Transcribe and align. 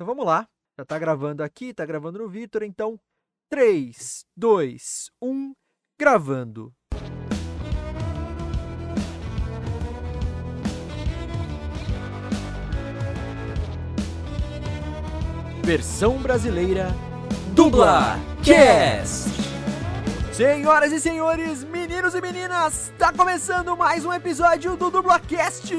Então 0.00 0.06
vamos 0.06 0.24
lá. 0.24 0.48
Já 0.78 0.84
tá 0.86 0.98
gravando 0.98 1.42
aqui, 1.42 1.74
tá 1.74 1.84
gravando 1.84 2.20
no 2.20 2.26
Vitor, 2.26 2.62
então 2.62 2.98
3, 3.50 4.24
2, 4.34 5.10
1, 5.20 5.54
gravando. 5.98 6.72
Versão 15.62 16.16
brasileira 16.16 16.88
Dubla 17.54 18.16
Cast. 18.42 19.39
Senhoras 20.40 20.90
e 20.90 20.98
senhores, 20.98 21.62
meninos 21.64 22.14
e 22.14 22.20
meninas, 22.22 22.88
está 22.88 23.12
começando 23.12 23.76
mais 23.76 24.06
um 24.06 24.12
episódio 24.14 24.74
do 24.74 24.90
Dublacast, 24.90 25.70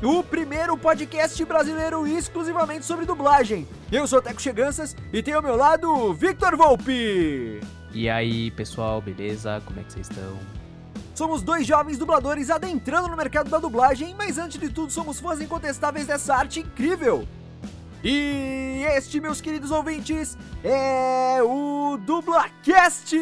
o 0.00 0.22
primeiro 0.22 0.78
podcast 0.78 1.44
brasileiro 1.44 2.06
exclusivamente 2.06 2.86
sobre 2.86 3.04
dublagem. 3.04 3.66
Eu 3.90 4.06
sou 4.06 4.22
Teco 4.22 4.40
Cheganças 4.40 4.94
e 5.12 5.20
tenho 5.24 5.38
ao 5.38 5.42
meu 5.42 5.56
lado 5.56 6.14
Victor 6.14 6.56
Volpe. 6.56 7.60
E 7.92 8.08
aí, 8.08 8.52
pessoal, 8.52 9.02
beleza? 9.02 9.60
Como 9.64 9.80
é 9.80 9.82
que 9.82 9.94
vocês 9.94 10.08
estão? 10.08 10.38
Somos 11.12 11.42
dois 11.42 11.66
jovens 11.66 11.98
dubladores 11.98 12.48
adentrando 12.48 13.08
no 13.08 13.16
mercado 13.16 13.50
da 13.50 13.58
dublagem, 13.58 14.14
mas 14.16 14.38
antes 14.38 14.60
de 14.60 14.68
tudo 14.68 14.92
somos 14.92 15.18
fãs 15.18 15.40
incontestáveis 15.40 16.06
dessa 16.06 16.32
arte 16.32 16.60
incrível. 16.60 17.26
E 18.04 18.84
este, 18.96 19.20
meus 19.20 19.40
queridos 19.40 19.70
ouvintes, 19.70 20.36
é 20.62 21.42
o 21.42 21.96
DublaCast! 21.98 23.16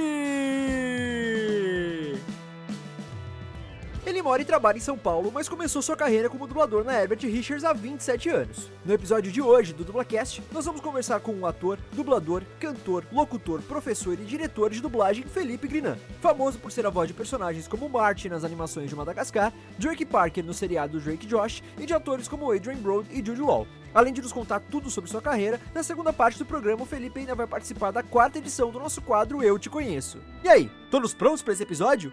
Ele 4.07 4.21
mora 4.21 4.43
e 4.43 4.45
trabalha 4.45 4.77
em 4.77 4.83
São 4.83 4.99
Paulo, 4.99 5.31
mas 5.33 5.49
começou 5.49 5.81
sua 5.81 5.97
carreira 5.97 6.29
como 6.29 6.47
dublador 6.47 6.85
na 6.85 6.93
Herbert 6.93 7.21
Richards 7.23 7.65
há 7.65 7.73
27 7.73 8.29
anos. 8.29 8.71
No 8.85 8.93
episódio 8.93 9.33
de 9.33 9.41
hoje 9.41 9.73
do 9.73 9.83
Dublacast, 9.83 10.43
nós 10.53 10.67
vamos 10.67 10.83
conversar 10.83 11.21
com 11.21 11.33
o 11.33 11.47
ator, 11.47 11.79
dublador, 11.93 12.43
cantor, 12.61 13.07
locutor, 13.11 13.63
professor 13.63 14.13
e 14.13 14.25
diretor 14.25 14.69
de 14.69 14.83
dublagem 14.83 15.25
Felipe 15.25 15.67
Grinan, 15.67 15.97
famoso 16.21 16.59
por 16.59 16.71
ser 16.71 16.85
a 16.85 16.91
voz 16.91 17.09
de 17.09 17.15
personagens 17.15 17.67
como 17.67 17.89
Marty 17.89 18.29
nas 18.29 18.45
animações 18.45 18.91
de 18.91 18.97
Madagascar, 18.97 19.55
Drake 19.79 20.05
Parker 20.05 20.45
no 20.45 20.53
seriado 20.53 21.01
Drake 21.01 21.27
Josh 21.27 21.63
e 21.79 21.87
de 21.87 21.95
atores 21.95 22.29
como 22.29 22.53
Adrian 22.53 22.77
Brody 22.77 23.09
e 23.11 23.25
Jude 23.25 23.41
Law. 23.41 23.67
Além 23.95 24.13
de 24.13 24.21
nos 24.21 24.33
contar 24.33 24.61
tudo 24.61 24.91
sobre 24.91 25.09
sua 25.09 25.23
carreira, 25.23 25.59
na 25.73 25.83
segunda 25.83 26.13
parte 26.13 26.39
do 26.39 26.45
programa 26.45 26.83
o 26.83 26.87
Felipe 26.87 27.21
ainda 27.21 27.35
vai 27.35 27.47
participar 27.47 27.91
da 27.91 28.03
quarta 28.03 28.39
edição 28.39 28.71
do 28.71 28.79
nosso 28.79 29.01
quadro 29.01 29.43
Eu 29.43 29.59
Te 29.59 29.71
Conheço. 29.71 30.19
E 30.43 30.49
aí, 30.49 30.71
todos 30.91 31.15
prontos 31.15 31.43
para 31.43 31.55
esse 31.55 31.63
episódio? 31.63 32.13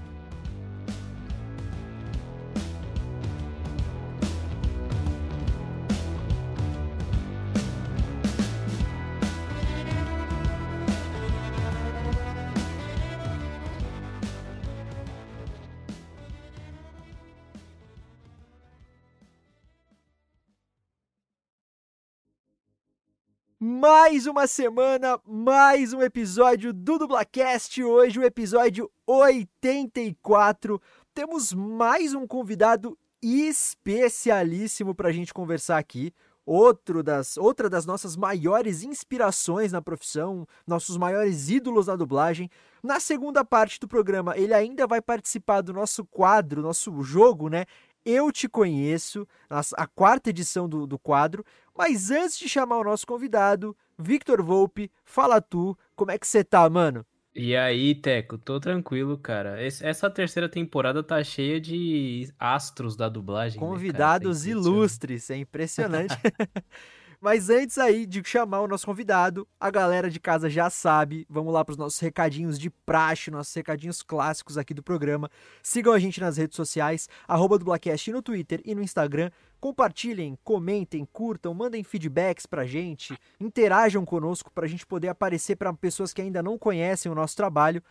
Mais 23.63 24.25
uma 24.25 24.47
semana, 24.47 25.21
mais 25.23 25.93
um 25.93 26.01
episódio 26.01 26.73
do 26.73 26.97
Dublacast. 26.97 27.83
Hoje, 27.83 28.19
o 28.19 28.23
episódio 28.23 28.89
84. 29.05 30.81
Temos 31.13 31.53
mais 31.53 32.15
um 32.15 32.25
convidado 32.25 32.97
especialíssimo 33.21 34.95
para 34.95 35.09
a 35.09 35.11
gente 35.11 35.31
conversar 35.31 35.77
aqui. 35.77 36.11
Outro 36.43 37.03
das, 37.03 37.37
outra 37.37 37.69
das 37.69 37.85
nossas 37.85 38.15
maiores 38.15 38.81
inspirações 38.81 39.71
na 39.71 39.79
profissão, 39.79 40.47
nossos 40.65 40.97
maiores 40.97 41.47
ídolos 41.51 41.85
na 41.85 41.95
dublagem. 41.95 42.49
Na 42.81 42.99
segunda 42.99 43.45
parte 43.45 43.79
do 43.79 43.87
programa, 43.87 44.35
ele 44.35 44.55
ainda 44.55 44.87
vai 44.87 45.03
participar 45.03 45.61
do 45.61 45.71
nosso 45.71 46.03
quadro, 46.03 46.63
nosso 46.63 47.03
jogo, 47.03 47.47
né? 47.47 47.67
Eu 48.05 48.31
Te 48.31 48.49
Conheço, 48.49 49.27
a 49.49 49.87
quarta 49.87 50.29
edição 50.29 50.67
do, 50.67 50.87
do 50.87 50.97
quadro. 50.97 51.45
Mas 51.77 52.11
antes 52.11 52.37
de 52.37 52.49
chamar 52.49 52.77
o 52.77 52.83
nosso 52.83 53.05
convidado, 53.05 53.75
Victor 53.97 54.41
Volpe, 54.41 54.91
fala 55.05 55.41
tu, 55.41 55.77
como 55.95 56.11
é 56.11 56.17
que 56.17 56.27
você 56.27 56.43
tá, 56.43 56.69
mano? 56.69 57.05
E 57.33 57.55
aí, 57.55 57.95
Teco, 57.95 58.37
tô 58.37 58.59
tranquilo, 58.59 59.17
cara. 59.17 59.55
essa 59.61 60.09
terceira 60.09 60.49
temporada 60.49 61.01
tá 61.01 61.23
cheia 61.23 61.61
de 61.61 62.29
astros 62.37 62.97
da 62.97 63.07
dublagem. 63.07 63.59
Né, 63.59 63.65
Convidados 63.65 64.43
né, 64.43 64.51
ilustres, 64.51 65.29
é 65.29 65.37
impressionante. 65.37 66.13
Mas 67.23 67.51
antes 67.51 67.77
aí 67.77 68.07
de 68.07 68.23
chamar 68.25 68.61
o 68.61 68.67
nosso 68.67 68.83
convidado, 68.83 69.47
a 69.59 69.69
galera 69.69 70.09
de 70.09 70.19
casa 70.19 70.49
já 70.49 70.71
sabe. 70.71 71.23
Vamos 71.29 71.53
lá 71.53 71.63
para 71.63 71.73
os 71.73 71.77
nossos 71.77 71.99
recadinhos 71.99 72.57
de 72.57 72.71
praxe, 72.71 73.29
nossos 73.29 73.53
recadinhos 73.53 74.01
clássicos 74.01 74.57
aqui 74.57 74.73
do 74.73 74.81
programa. 74.81 75.29
Sigam 75.61 75.93
a 75.93 75.99
gente 75.99 76.19
nas 76.19 76.37
redes 76.37 76.55
sociais, 76.55 77.07
arroba 77.27 77.59
Dublacast 77.59 78.11
no 78.11 78.23
Twitter 78.23 78.59
e 78.65 78.73
no 78.73 78.81
Instagram. 78.81 79.29
Compartilhem, 79.59 80.35
comentem, 80.43 81.07
curtam, 81.13 81.53
mandem 81.53 81.83
feedbacks 81.83 82.47
pra 82.47 82.65
gente, 82.65 83.15
interajam 83.39 84.03
conosco 84.03 84.51
para 84.51 84.65
a 84.65 84.67
gente 84.67 84.87
poder 84.87 85.09
aparecer 85.09 85.55
para 85.57 85.71
pessoas 85.71 86.11
que 86.11 86.23
ainda 86.23 86.41
não 86.41 86.57
conhecem 86.57 87.11
o 87.11 87.13
nosso 87.13 87.37
trabalho. 87.37 87.83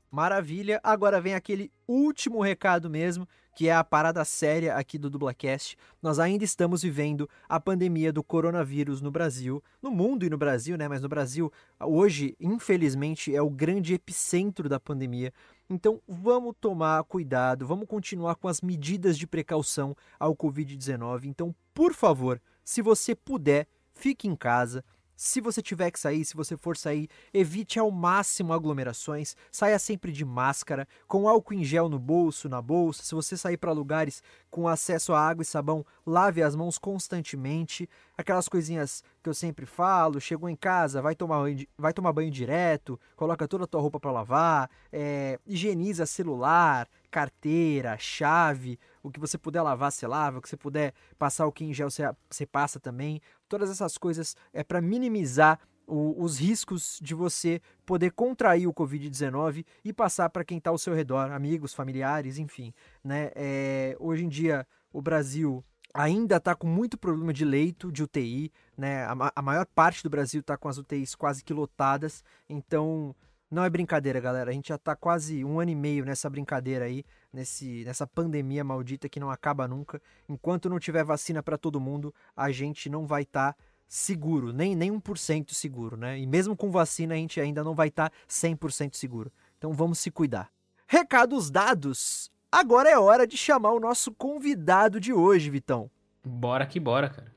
Maravilha. 0.09 0.79
Agora 0.83 1.21
vem 1.21 1.35
aquele 1.35 1.71
último 1.87 2.41
recado 2.41 2.89
mesmo, 2.89 3.27
que 3.55 3.67
é 3.67 3.75
a 3.75 3.83
parada 3.83 4.25
séria 4.25 4.75
aqui 4.75 4.97
do 4.97 5.09
Dublacast. 5.09 5.75
Nós 6.01 6.19
ainda 6.19 6.43
estamos 6.43 6.81
vivendo 6.81 7.29
a 7.47 7.59
pandemia 7.59 8.11
do 8.11 8.23
coronavírus 8.23 9.01
no 9.01 9.11
Brasil, 9.11 9.63
no 9.81 9.91
mundo 9.91 10.25
e 10.25 10.29
no 10.29 10.37
Brasil, 10.37 10.77
né? 10.77 10.87
Mas 10.87 11.01
no 11.01 11.09
Brasil, 11.09 11.51
hoje, 11.79 12.35
infelizmente, 12.39 13.35
é 13.35 13.41
o 13.41 13.49
grande 13.49 13.93
epicentro 13.93 14.67
da 14.67 14.79
pandemia. 14.79 15.33
Então 15.69 16.01
vamos 16.07 16.55
tomar 16.59 17.03
cuidado, 17.05 17.65
vamos 17.65 17.87
continuar 17.87 18.35
com 18.35 18.47
as 18.47 18.61
medidas 18.61 19.17
de 19.17 19.25
precaução 19.25 19.95
ao 20.19 20.35
Covid-19. 20.35 21.25
Então, 21.25 21.55
por 21.73 21.93
favor, 21.93 22.41
se 22.63 22.81
você 22.81 23.15
puder, 23.15 23.67
fique 23.93 24.27
em 24.27 24.35
casa. 24.35 24.83
Se 25.15 25.39
você 25.39 25.61
tiver 25.61 25.91
que 25.91 25.99
sair, 25.99 26.25
se 26.25 26.35
você 26.35 26.57
for 26.57 26.75
sair, 26.75 27.07
evite 27.33 27.77
ao 27.79 27.91
máximo 27.91 28.51
aglomerações, 28.51 29.35
saia 29.51 29.77
sempre 29.77 30.11
de 30.11 30.25
máscara, 30.25 30.87
com 31.07 31.27
álcool 31.27 31.53
em 31.53 31.63
gel 31.63 31.87
no 31.87 31.99
bolso, 31.99 32.49
na 32.49 32.61
bolsa. 32.61 33.03
Se 33.03 33.13
você 33.13 33.37
sair 33.37 33.57
para 33.57 33.71
lugares 33.71 34.23
com 34.49 34.67
acesso 34.67 35.13
a 35.13 35.19
água 35.19 35.43
e 35.43 35.45
sabão, 35.45 35.85
lave 36.05 36.41
as 36.41 36.55
mãos 36.55 36.77
constantemente. 36.77 37.89
aquelas 38.17 38.47
coisinhas 38.47 39.03
que 39.21 39.29
eu 39.29 39.33
sempre 39.33 39.65
falo, 39.65 40.19
chegou 40.19 40.49
em 40.49 40.55
casa, 40.55 41.01
vai 41.01 41.15
tomar 41.15 41.39
banho, 41.39 41.65
vai 41.77 41.93
tomar 41.93 42.13
banho 42.13 42.29
direto, 42.29 42.99
coloca 43.15 43.47
toda 43.47 43.63
a 43.63 43.67
tua 43.67 43.81
roupa 43.81 43.99
para 43.99 44.11
lavar, 44.11 44.69
é, 44.91 45.39
higieniza 45.45 46.05
celular, 46.05 46.87
carteira, 47.09 47.97
chave, 47.97 48.79
o 49.03 49.11
que 49.11 49.19
você 49.19 49.37
puder 49.37 49.61
lavar, 49.61 49.91
você 49.91 50.07
lava, 50.07 50.39
o 50.39 50.41
que 50.41 50.49
você 50.49 50.57
puder 50.57 50.93
passar 51.19 51.45
o 51.45 51.53
em 51.59 51.73
gel, 51.73 51.91
você, 51.91 52.03
você 52.29 52.45
passa 52.45 52.79
também. 52.79 53.21
Todas 53.49 53.69
essas 53.69 53.97
coisas 53.97 54.35
é 54.53 54.63
para 54.63 54.81
minimizar 54.81 55.59
o, 55.85 56.23
os 56.23 56.39
riscos 56.39 56.97
de 57.01 57.13
você 57.13 57.61
poder 57.85 58.11
contrair 58.11 58.67
o 58.67 58.73
Covid-19 58.73 59.65
e 59.83 59.91
passar 59.91 60.29
para 60.29 60.45
quem 60.45 60.57
está 60.57 60.69
ao 60.69 60.77
seu 60.77 60.93
redor, 60.93 61.31
amigos, 61.31 61.73
familiares, 61.73 62.37
enfim. 62.37 62.73
Né? 63.03 63.31
É, 63.35 63.97
hoje 63.99 64.23
em 64.23 64.29
dia, 64.29 64.65
o 64.91 65.01
Brasil 65.01 65.63
ainda 65.93 66.37
está 66.37 66.55
com 66.55 66.65
muito 66.65 66.97
problema 66.97 67.31
de 67.31 67.45
leito, 67.45 67.91
de 67.91 68.01
UTI, 68.01 68.51
né? 68.75 69.03
A, 69.05 69.31
a 69.35 69.41
maior 69.43 69.65
parte 69.65 70.01
do 70.01 70.09
Brasil 70.09 70.39
está 70.39 70.57
com 70.57 70.67
as 70.67 70.79
UTIs 70.79 71.13
quase 71.13 71.43
que 71.43 71.53
lotadas, 71.53 72.23
então 72.49 73.15
não 73.53 73.63
é 73.63 73.69
brincadeira, 73.69 74.19
galera. 74.19 74.49
A 74.51 74.53
gente 74.53 74.69
já 74.69 74.75
está 74.75 74.95
quase 74.95 75.45
um 75.45 75.59
ano 75.59 75.71
e 75.71 75.75
meio 75.75 76.03
nessa 76.03 76.29
brincadeira 76.29 76.85
aí, 76.85 77.05
nesse, 77.31 77.83
nessa 77.85 78.07
pandemia 78.07 78.63
maldita 78.63 79.07
que 79.07 79.19
não 79.19 79.29
acaba 79.29 79.67
nunca. 79.67 80.01
Enquanto 80.27 80.69
não 80.69 80.79
tiver 80.79 81.03
vacina 81.03 81.43
para 81.43 81.57
todo 81.57 81.79
mundo, 81.79 82.13
a 82.35 82.51
gente 82.51 82.89
não 82.89 83.05
vai 83.05 83.21
estar 83.21 83.53
tá 83.53 83.63
seguro, 83.87 84.51
nem, 84.51 84.75
nem 84.75 84.91
1% 84.91 85.51
seguro, 85.53 85.95
né? 85.95 86.17
E 86.19 86.25
mesmo 86.25 86.57
com 86.57 86.71
vacina 86.71 87.13
a 87.13 87.17
gente 87.17 87.39
ainda 87.39 87.63
não 87.63 87.75
vai 87.75 87.89
estar 87.89 88.09
tá 88.09 88.15
100% 88.27 88.95
seguro. 88.95 89.31
Então 89.57 89.71
vamos 89.71 89.99
se 89.99 90.09
cuidar. 90.09 90.49
Recados 90.87 91.49
dados. 91.49 92.31
Agora 92.51 92.89
é 92.89 92.97
hora 92.97 93.25
de 93.25 93.37
chamar 93.37 93.71
o 93.71 93.79
nosso 93.79 94.11
convidado 94.11 94.99
de 94.99 95.13
hoje, 95.13 95.49
Vitão. 95.49 95.89
Bora 96.23 96.65
que 96.65 96.79
bora, 96.79 97.09
cara. 97.09 97.32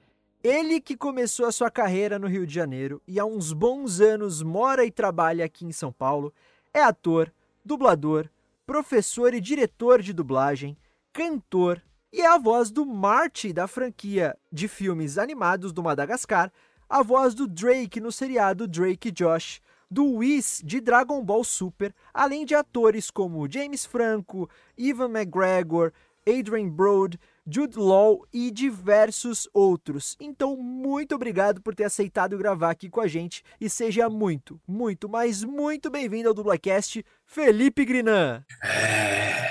Ele 0.48 0.80
que 0.80 0.96
começou 0.96 1.44
a 1.46 1.50
sua 1.50 1.68
carreira 1.68 2.20
no 2.20 2.28
Rio 2.28 2.46
de 2.46 2.54
Janeiro 2.54 3.02
e 3.04 3.18
há 3.18 3.24
uns 3.24 3.52
bons 3.52 4.00
anos 4.00 4.44
mora 4.44 4.84
e 4.84 4.92
trabalha 4.92 5.44
aqui 5.44 5.66
em 5.66 5.72
São 5.72 5.90
Paulo, 5.90 6.32
é 6.72 6.80
ator, 6.80 7.34
dublador, 7.64 8.28
professor 8.64 9.34
e 9.34 9.40
diretor 9.40 10.00
de 10.00 10.12
dublagem, 10.12 10.78
cantor, 11.12 11.82
e 12.12 12.20
é 12.20 12.28
a 12.28 12.38
voz 12.38 12.70
do 12.70 12.86
Marty 12.86 13.52
da 13.52 13.66
franquia 13.66 14.38
de 14.52 14.68
filmes 14.68 15.18
animados 15.18 15.72
do 15.72 15.82
Madagascar, 15.82 16.52
a 16.88 17.02
voz 17.02 17.34
do 17.34 17.48
Drake 17.48 17.98
no 17.98 18.12
seriado 18.12 18.68
Drake 18.68 19.10
Josh, 19.10 19.60
do 19.90 20.04
Whis 20.18 20.62
de 20.64 20.80
Dragon 20.80 21.24
Ball 21.24 21.42
Super, 21.42 21.92
além 22.14 22.44
de 22.44 22.54
atores 22.54 23.10
como 23.10 23.50
James 23.50 23.84
Franco, 23.84 24.48
Ivan 24.78 25.10
McGregor, 25.10 25.92
Adrian 26.24 26.68
Brode, 26.68 27.18
Jude 27.48 27.78
Law 27.78 28.26
e 28.32 28.50
diversos 28.50 29.48
outros. 29.54 30.16
Então, 30.20 30.56
muito 30.56 31.14
obrigado 31.14 31.62
por 31.62 31.74
ter 31.74 31.84
aceitado 31.84 32.36
gravar 32.36 32.70
aqui 32.70 32.88
com 32.88 33.00
a 33.00 33.06
gente 33.06 33.44
e 33.60 33.70
seja 33.70 34.10
muito, 34.10 34.60
muito, 34.66 35.08
mas 35.08 35.44
muito 35.44 35.88
bem-vindo 35.88 36.28
ao 36.28 36.34
Dublacast, 36.34 37.04
Felipe 37.24 37.84
Grinan. 37.84 38.44
É... 38.64 39.46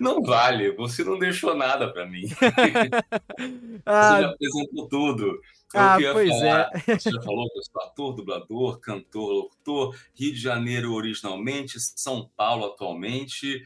não 0.00 0.22
vale, 0.22 0.72
você 0.72 1.04
não 1.04 1.18
deixou 1.18 1.54
nada 1.54 1.92
para 1.92 2.06
mim. 2.06 2.22
ah, 3.84 4.16
você 4.16 4.22
já 4.22 4.28
apresentou 4.30 4.88
tudo. 4.88 5.26
Eu 5.74 5.80
ah, 5.80 5.96
pois 6.12 6.28
falar, 6.28 6.70
é. 6.74 6.98
Você 6.98 7.10
já 7.10 7.22
falou 7.22 7.48
que 7.50 7.58
eu 7.58 7.62
sou 7.62 7.82
ator, 7.82 8.14
dublador, 8.14 8.80
cantor, 8.80 9.32
locutor, 9.32 9.96
Rio 10.14 10.32
de 10.32 10.40
Janeiro 10.40 10.92
originalmente, 10.92 11.78
São 11.80 12.30
Paulo 12.36 12.66
atualmente. 12.66 13.62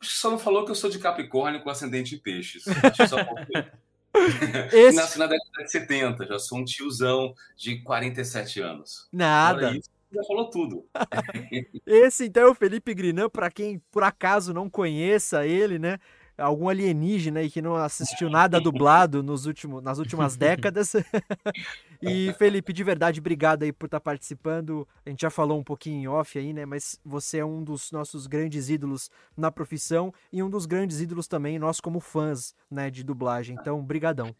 Só 0.00 0.30
não 0.30 0.38
falou 0.38 0.64
que 0.64 0.70
eu 0.70 0.74
sou 0.74 0.88
de 0.88 0.98
Capricórnio 0.98 1.62
com 1.62 1.70
ascendente 1.70 2.14
em 2.14 2.18
peixes. 2.18 2.64
Acho 2.68 3.08
só 3.08 3.16
Esse... 4.72 4.96
Nasci 4.96 5.18
na 5.18 5.26
década 5.26 5.64
de 5.64 5.70
70, 5.70 6.26
já 6.26 6.38
sou 6.38 6.58
um 6.58 6.64
tiozão 6.64 7.34
de 7.56 7.80
47 7.82 8.60
anos. 8.60 9.08
Nada. 9.12 9.72
Isso, 9.72 9.90
já 10.12 10.22
falou 10.24 10.50
tudo. 10.50 10.86
Esse 11.86 12.26
então 12.26 12.44
é 12.44 12.50
o 12.50 12.54
Felipe 12.54 12.94
Grinan, 12.94 13.28
para 13.28 13.50
quem 13.50 13.80
por 13.90 14.02
acaso 14.02 14.54
não 14.54 14.68
conheça 14.68 15.46
ele, 15.46 15.78
né? 15.78 15.98
Algum 16.36 16.68
alienígena 16.68 17.40
aí 17.40 17.50
que 17.50 17.60
não 17.60 17.74
assistiu 17.74 18.30
nada 18.30 18.60
dublado 18.60 19.24
nos 19.24 19.44
últimos, 19.44 19.82
nas 19.82 19.98
últimas 19.98 20.36
décadas. 20.38 20.92
E 22.00 22.32
Felipe, 22.34 22.72
de 22.72 22.84
verdade, 22.84 23.20
obrigado 23.20 23.64
aí 23.64 23.72
por 23.72 23.86
estar 23.86 23.98
tá 23.98 24.04
participando. 24.04 24.86
A 25.04 25.10
gente 25.10 25.22
já 25.22 25.30
falou 25.30 25.58
um 25.58 25.64
pouquinho 25.64 26.00
em 26.00 26.08
off 26.08 26.38
aí, 26.38 26.52
né? 26.52 26.64
Mas 26.64 27.00
você 27.04 27.38
é 27.38 27.44
um 27.44 27.62
dos 27.62 27.90
nossos 27.90 28.26
grandes 28.26 28.68
ídolos 28.70 29.10
na 29.36 29.50
profissão 29.50 30.12
e 30.32 30.42
um 30.42 30.50
dos 30.50 30.66
grandes 30.66 31.00
ídolos 31.00 31.26
também, 31.26 31.58
nós 31.58 31.80
como 31.80 32.00
fãs, 32.00 32.54
né, 32.70 32.90
de 32.90 33.02
dublagem. 33.02 33.56
Então, 33.60 33.82
brigadão. 33.82 34.34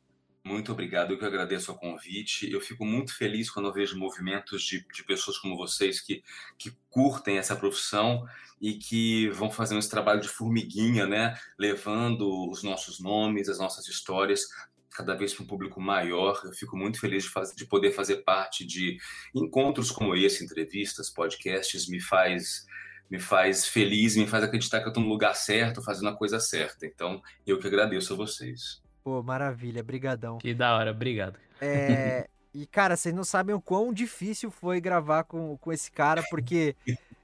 Muito 0.44 0.72
obrigado, 0.72 1.12
eu 1.12 1.18
que 1.18 1.24
agradeço 1.24 1.72
o 1.72 1.74
convite. 1.74 2.50
Eu 2.50 2.60
fico 2.60 2.84
muito 2.84 3.14
feliz 3.14 3.50
quando 3.50 3.66
eu 3.66 3.72
vejo 3.72 3.98
movimentos 3.98 4.62
de, 4.62 4.86
de 4.94 5.04
pessoas 5.04 5.36
como 5.36 5.56
vocês 5.56 6.00
que, 6.00 6.22
que 6.56 6.72
curtem 6.88 7.36
essa 7.36 7.54
profissão 7.54 8.24
e 8.60 8.74
que 8.74 9.28
vão 9.30 9.50
fazer 9.50 9.76
esse 9.76 9.90
trabalho 9.90 10.20
de 10.20 10.28
formiguinha, 10.28 11.06
né? 11.06 11.38
Levando 11.58 12.50
os 12.50 12.62
nossos 12.62 12.98
nomes, 12.98 13.48
as 13.48 13.58
nossas 13.58 13.86
histórias 13.88 14.46
cada 14.90 15.14
vez 15.14 15.34
para 15.34 15.44
um 15.44 15.46
público 15.46 15.80
maior. 15.80 16.40
Eu 16.44 16.52
fico 16.52 16.76
muito 16.76 17.00
feliz 17.00 17.24
de, 17.24 17.56
de 17.56 17.66
poder 17.66 17.92
fazer 17.92 18.18
parte 18.18 18.66
de 18.66 18.98
encontros 19.34 19.90
como 19.90 20.14
esse, 20.14 20.44
entrevistas, 20.44 21.10
podcasts, 21.10 21.88
me 21.88 22.00
faz 22.00 22.66
me 23.10 23.18
faz 23.18 23.66
feliz, 23.66 24.16
me 24.16 24.26
faz 24.26 24.44
acreditar 24.44 24.80
que 24.80 24.86
eu 24.86 24.90
estou 24.90 25.02
no 25.02 25.08
lugar 25.08 25.34
certo, 25.34 25.82
fazendo 25.82 26.10
a 26.10 26.14
coisa 26.14 26.38
certa. 26.38 26.84
Então, 26.84 27.22
eu 27.46 27.58
que 27.58 27.66
agradeço 27.66 28.12
a 28.12 28.16
vocês. 28.16 28.82
Pô, 29.02 29.22
maravilha, 29.22 29.82
brigadão. 29.82 30.36
Que 30.36 30.52
da 30.52 30.76
hora, 30.76 30.90
obrigado. 30.90 31.38
É, 31.58 32.28
e, 32.52 32.66
cara, 32.66 32.96
vocês 32.96 33.14
não 33.14 33.24
sabem 33.24 33.54
o 33.54 33.60
quão 33.60 33.92
difícil 33.92 34.50
foi 34.50 34.80
gravar 34.80 35.24
com, 35.24 35.56
com 35.56 35.72
esse 35.72 35.90
cara, 35.90 36.22
porque 36.28 36.76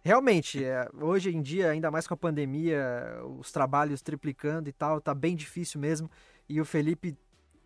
realmente, 0.03 0.65
é, 0.65 0.89
hoje 1.01 1.35
em 1.35 1.43
dia, 1.43 1.71
ainda 1.71 1.91
mais 1.91 2.07
com 2.07 2.15
a 2.15 2.17
pandemia, 2.17 3.21
os 3.39 3.53
trabalhos 3.53 4.01
triplicando 4.01 4.69
e 4.69 4.73
tal, 4.73 5.01
tá 5.01 5.15
bem 5.15 5.37
difícil 5.37 5.79
mesmo. 5.79 6.11
E 6.49 6.61
o 6.61 6.65
Felipe 6.65 7.17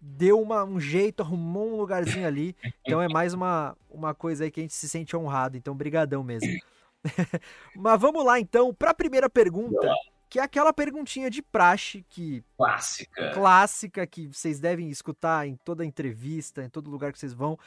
deu 0.00 0.40
uma, 0.40 0.64
um 0.64 0.78
jeito, 0.78 1.22
arrumou 1.22 1.68
um 1.68 1.76
lugarzinho 1.76 2.26
ali. 2.26 2.56
Então 2.84 3.00
é 3.00 3.08
mais 3.08 3.34
uma, 3.34 3.76
uma 3.90 4.14
coisa 4.14 4.44
aí 4.44 4.50
que 4.50 4.60
a 4.60 4.62
gente 4.62 4.74
se 4.74 4.88
sente 4.88 5.16
honrado. 5.16 5.56
Então, 5.56 5.74
brigadão 5.74 6.22
mesmo. 6.22 6.48
Mas 7.76 8.00
vamos 8.00 8.24
lá, 8.24 8.40
então, 8.40 8.74
para 8.74 8.90
a 8.90 8.94
primeira 8.94 9.28
pergunta 9.30 9.88
que 10.28 10.38
é 10.38 10.42
aquela 10.42 10.72
perguntinha 10.72 11.30
de 11.30 11.40
praxe 11.40 12.04
que 12.08 12.44
clássica, 12.56 13.30
clássica 13.32 14.06
que 14.06 14.26
vocês 14.26 14.60
devem 14.60 14.90
escutar 14.90 15.46
em 15.46 15.56
toda 15.64 15.84
entrevista, 15.84 16.62
em 16.62 16.68
todo 16.68 16.90
lugar 16.90 17.12
que 17.12 17.18
vocês 17.18 17.32
vão, 17.32 17.58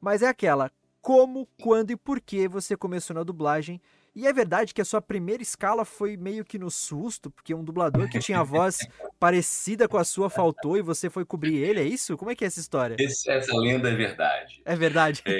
mas 0.00 0.22
é 0.22 0.28
aquela: 0.28 0.70
como, 1.00 1.48
quando 1.62 1.90
e 1.90 1.96
por 1.96 2.20
que 2.20 2.46
você 2.46 2.76
começou 2.76 3.14
na 3.14 3.22
dublagem? 3.22 3.80
E 4.14 4.26
é 4.26 4.32
verdade 4.32 4.74
que 4.74 4.80
a 4.80 4.84
sua 4.84 5.00
primeira 5.00 5.42
escala 5.42 5.84
foi 5.84 6.16
meio 6.16 6.44
que 6.44 6.58
no 6.58 6.70
susto, 6.70 7.30
porque 7.30 7.54
um 7.54 7.64
dublador 7.64 8.08
que 8.08 8.18
tinha 8.18 8.42
voz 8.44 8.78
parecida 9.18 9.88
com 9.88 9.96
a 9.96 10.04
sua 10.04 10.28
faltou 10.28 10.76
e 10.76 10.82
você 10.82 11.08
foi 11.08 11.24
cobrir 11.24 11.56
ele, 11.56 11.80
é 11.80 11.84
isso? 11.84 12.16
Como 12.16 12.30
é 12.30 12.34
que 12.34 12.44
é 12.44 12.46
essa 12.46 12.60
história? 12.60 12.96
Esse, 12.98 13.30
essa 13.30 13.56
lenda 13.56 13.88
é 13.88 13.94
verdade. 13.94 14.62
É 14.64 14.76
verdade. 14.76 15.22
É, 15.26 15.38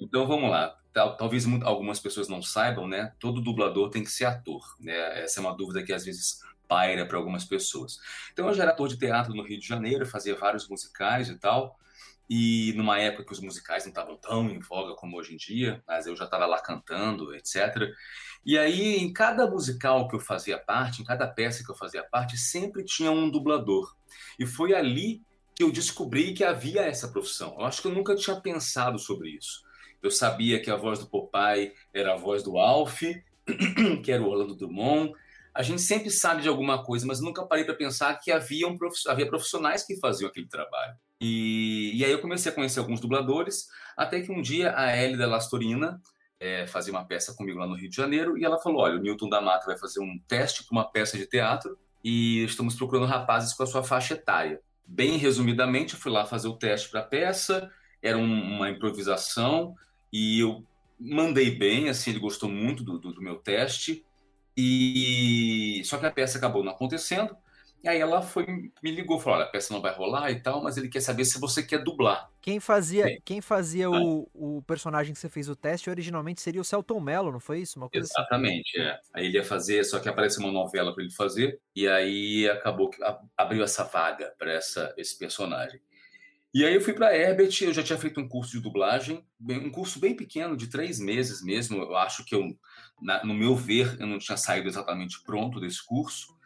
então 0.00 0.26
vamos 0.26 0.50
lá 0.50 0.78
talvez 0.92 1.46
algumas 1.62 2.00
pessoas 2.00 2.28
não 2.28 2.42
saibam, 2.42 2.88
né? 2.88 3.12
Todo 3.20 3.40
dublador 3.40 3.90
tem 3.90 4.02
que 4.02 4.10
ser 4.10 4.24
ator, 4.24 4.62
né? 4.80 5.22
Essa 5.22 5.38
é 5.38 5.42
uma 5.42 5.56
dúvida 5.56 5.82
que 5.82 5.92
às 5.92 6.04
vezes 6.04 6.40
paira 6.66 7.06
para 7.06 7.16
algumas 7.16 7.44
pessoas. 7.44 7.98
Então 8.32 8.48
eu 8.48 8.54
já 8.54 8.64
era 8.64 8.72
ator 8.72 8.88
de 8.88 8.98
teatro 8.98 9.34
no 9.34 9.42
Rio 9.42 9.58
de 9.58 9.66
Janeiro, 9.66 10.06
fazia 10.06 10.36
vários 10.36 10.68
musicais 10.68 11.28
e 11.28 11.38
tal. 11.38 11.78
E 12.28 12.74
numa 12.76 12.98
época 12.98 13.24
que 13.24 13.32
os 13.32 13.40
musicais 13.40 13.84
não 13.84 13.90
estavam 13.90 14.16
tão 14.16 14.50
em 14.50 14.58
voga 14.58 14.94
como 14.94 15.16
hoje 15.16 15.32
em 15.32 15.36
dia, 15.36 15.82
mas 15.86 16.06
eu 16.06 16.14
já 16.14 16.24
estava 16.24 16.44
lá 16.44 16.60
cantando, 16.60 17.34
etc. 17.34 17.90
E 18.44 18.58
aí, 18.58 18.96
em 18.96 19.12
cada 19.12 19.48
musical 19.48 20.08
que 20.08 20.14
eu 20.14 20.20
fazia 20.20 20.58
parte, 20.58 21.00
em 21.00 21.04
cada 21.04 21.26
peça 21.26 21.64
que 21.64 21.70
eu 21.70 21.74
fazia 21.74 22.04
parte, 22.04 22.36
sempre 22.36 22.84
tinha 22.84 23.10
um 23.10 23.30
dublador. 23.30 23.94
E 24.38 24.44
foi 24.44 24.74
ali 24.74 25.22
que 25.54 25.62
eu 25.62 25.72
descobri 25.72 26.34
que 26.34 26.44
havia 26.44 26.82
essa 26.82 27.08
profissão. 27.08 27.56
Eu 27.58 27.64
acho 27.64 27.82
que 27.82 27.88
eu 27.88 27.92
nunca 27.92 28.14
tinha 28.14 28.40
pensado 28.40 28.98
sobre 28.98 29.30
isso. 29.30 29.64
Eu 30.02 30.10
sabia 30.10 30.60
que 30.62 30.70
a 30.70 30.76
voz 30.76 30.98
do 31.00 31.06
Popeye 31.06 31.72
era 31.92 32.14
a 32.14 32.16
voz 32.16 32.42
do 32.42 32.58
Alf, 32.58 33.02
que 34.04 34.12
era 34.12 34.22
o 34.22 34.28
Orlando 34.28 34.54
Drummond. 34.54 35.12
A 35.52 35.62
gente 35.62 35.82
sempre 35.82 36.10
sabe 36.10 36.42
de 36.42 36.48
alguma 36.48 36.84
coisa, 36.84 37.06
mas 37.06 37.20
nunca 37.20 37.44
parei 37.44 37.64
para 37.64 37.74
pensar 37.74 38.14
que 38.20 38.30
havia, 38.30 38.68
um 38.68 38.78
havia 39.08 39.26
profissionais 39.26 39.82
que 39.82 39.98
faziam 39.98 40.28
aquele 40.28 40.46
trabalho. 40.46 40.94
E, 41.20 41.92
e, 41.94 42.04
aí 42.04 42.12
eu 42.12 42.20
comecei 42.20 42.52
a 42.52 42.54
conhecer 42.54 42.78
alguns 42.78 43.00
dubladores, 43.00 43.66
até 43.96 44.20
que 44.20 44.30
um 44.30 44.40
dia 44.40 44.72
a 44.76 44.96
Ellie 44.96 45.16
da 45.16 45.26
Lastorina 45.26 46.00
é, 46.38 46.66
fazia 46.66 46.92
uma 46.92 47.04
peça 47.04 47.34
comigo 47.34 47.58
lá 47.58 47.66
no 47.66 47.74
Rio 47.74 47.90
de 47.90 47.96
Janeiro, 47.96 48.38
e 48.38 48.44
ela 48.44 48.58
falou, 48.58 48.82
olha, 48.82 48.96
o 48.96 49.02
Newton 49.02 49.28
da 49.28 49.40
Mata 49.40 49.66
vai 49.66 49.76
fazer 49.76 50.00
um 50.00 50.18
teste 50.28 50.64
para 50.64 50.76
uma 50.76 50.90
peça 50.90 51.18
de 51.18 51.26
teatro, 51.26 51.76
e 52.04 52.44
estamos 52.44 52.76
procurando 52.76 53.06
rapazes 53.06 53.52
com 53.52 53.64
a 53.64 53.66
sua 53.66 53.82
faixa 53.82 54.14
etária. 54.14 54.60
Bem 54.86 55.16
resumidamente, 55.16 55.94
eu 55.94 56.00
fui 56.00 56.12
lá 56.12 56.24
fazer 56.24 56.48
o 56.48 56.56
teste 56.56 56.88
para 56.90 57.00
a 57.00 57.04
peça, 57.04 57.70
era 58.00 58.16
um, 58.16 58.56
uma 58.56 58.70
improvisação, 58.70 59.74
e 60.12 60.40
eu 60.40 60.64
mandei 60.98 61.50
bem, 61.50 61.88
assim, 61.88 62.10
ele 62.10 62.18
gostou 62.18 62.48
muito 62.48 62.82
do, 62.82 62.98
do, 62.98 63.12
do, 63.12 63.22
meu 63.22 63.36
teste. 63.36 64.04
E 64.56 65.82
só 65.84 65.98
que 65.98 66.06
a 66.06 66.10
peça 66.10 66.38
acabou 66.38 66.64
não 66.64 66.72
acontecendo. 66.72 67.36
E 67.82 67.88
aí 67.88 68.00
ela 68.00 68.20
foi, 68.20 68.44
me 68.82 68.90
ligou, 68.90 69.20
falou: 69.20 69.38
olha, 69.38 69.46
a 69.46 69.50
peça 69.50 69.72
não 69.72 69.80
vai 69.80 69.94
rolar 69.94 70.30
e 70.30 70.40
tal, 70.40 70.62
mas 70.62 70.76
ele 70.76 70.88
quer 70.88 71.00
saber 71.00 71.24
se 71.24 71.38
você 71.38 71.62
quer 71.62 71.82
dublar. 71.82 72.28
Quem 72.40 72.58
fazia, 72.58 73.20
quem 73.24 73.40
fazia 73.40 73.90
o, 73.90 74.28
o 74.34 74.62
personagem 74.62 75.12
que 75.14 75.20
você 75.20 75.28
fez 75.28 75.48
o 75.48 75.54
teste 75.54 75.88
originalmente 75.88 76.40
seria 76.40 76.60
o 76.60 76.64
Celton 76.64 77.00
Mello, 77.00 77.30
não 77.30 77.38
foi 77.38 77.60
isso? 77.60 77.78
Assim. 77.78 77.98
Exatamente, 77.98 78.80
assim. 78.80 78.88
é. 78.88 79.00
Aí 79.14 79.26
ele 79.26 79.36
ia 79.36 79.44
fazer, 79.44 79.84
só 79.84 80.00
que 80.00 80.08
apareceu 80.08 80.42
uma 80.42 80.52
novela 80.52 80.92
para 80.92 81.04
ele 81.04 81.12
fazer, 81.12 81.60
e 81.74 81.86
aí 81.86 82.48
acabou 82.48 82.90
que 82.90 82.98
abriu 83.36 83.62
essa 83.62 83.84
vaga 83.84 84.34
para 84.38 84.58
esse 84.96 85.18
personagem. 85.18 85.80
E 86.52 86.64
aí 86.64 86.74
eu 86.74 86.80
fui 86.80 86.94
para 86.94 87.14
Herbert, 87.14 87.50
eu 87.60 87.74
já 87.74 87.82
tinha 87.82 87.98
feito 87.98 88.20
um 88.20 88.26
curso 88.26 88.52
de 88.52 88.60
dublagem, 88.60 89.22
um 89.40 89.70
curso 89.70 90.00
bem 90.00 90.16
pequeno, 90.16 90.56
de 90.56 90.68
três 90.68 90.98
meses 90.98 91.42
mesmo. 91.42 91.82
Eu 91.82 91.96
acho 91.96 92.24
que 92.24 92.34
eu, 92.34 92.42
na, 93.02 93.22
no 93.22 93.34
meu 93.34 93.54
ver, 93.54 93.96
eu 94.00 94.06
não 94.06 94.18
tinha 94.18 94.36
saído 94.36 94.66
exatamente 94.66 95.22
pronto 95.22 95.60
desse 95.60 95.84
curso. 95.84 96.37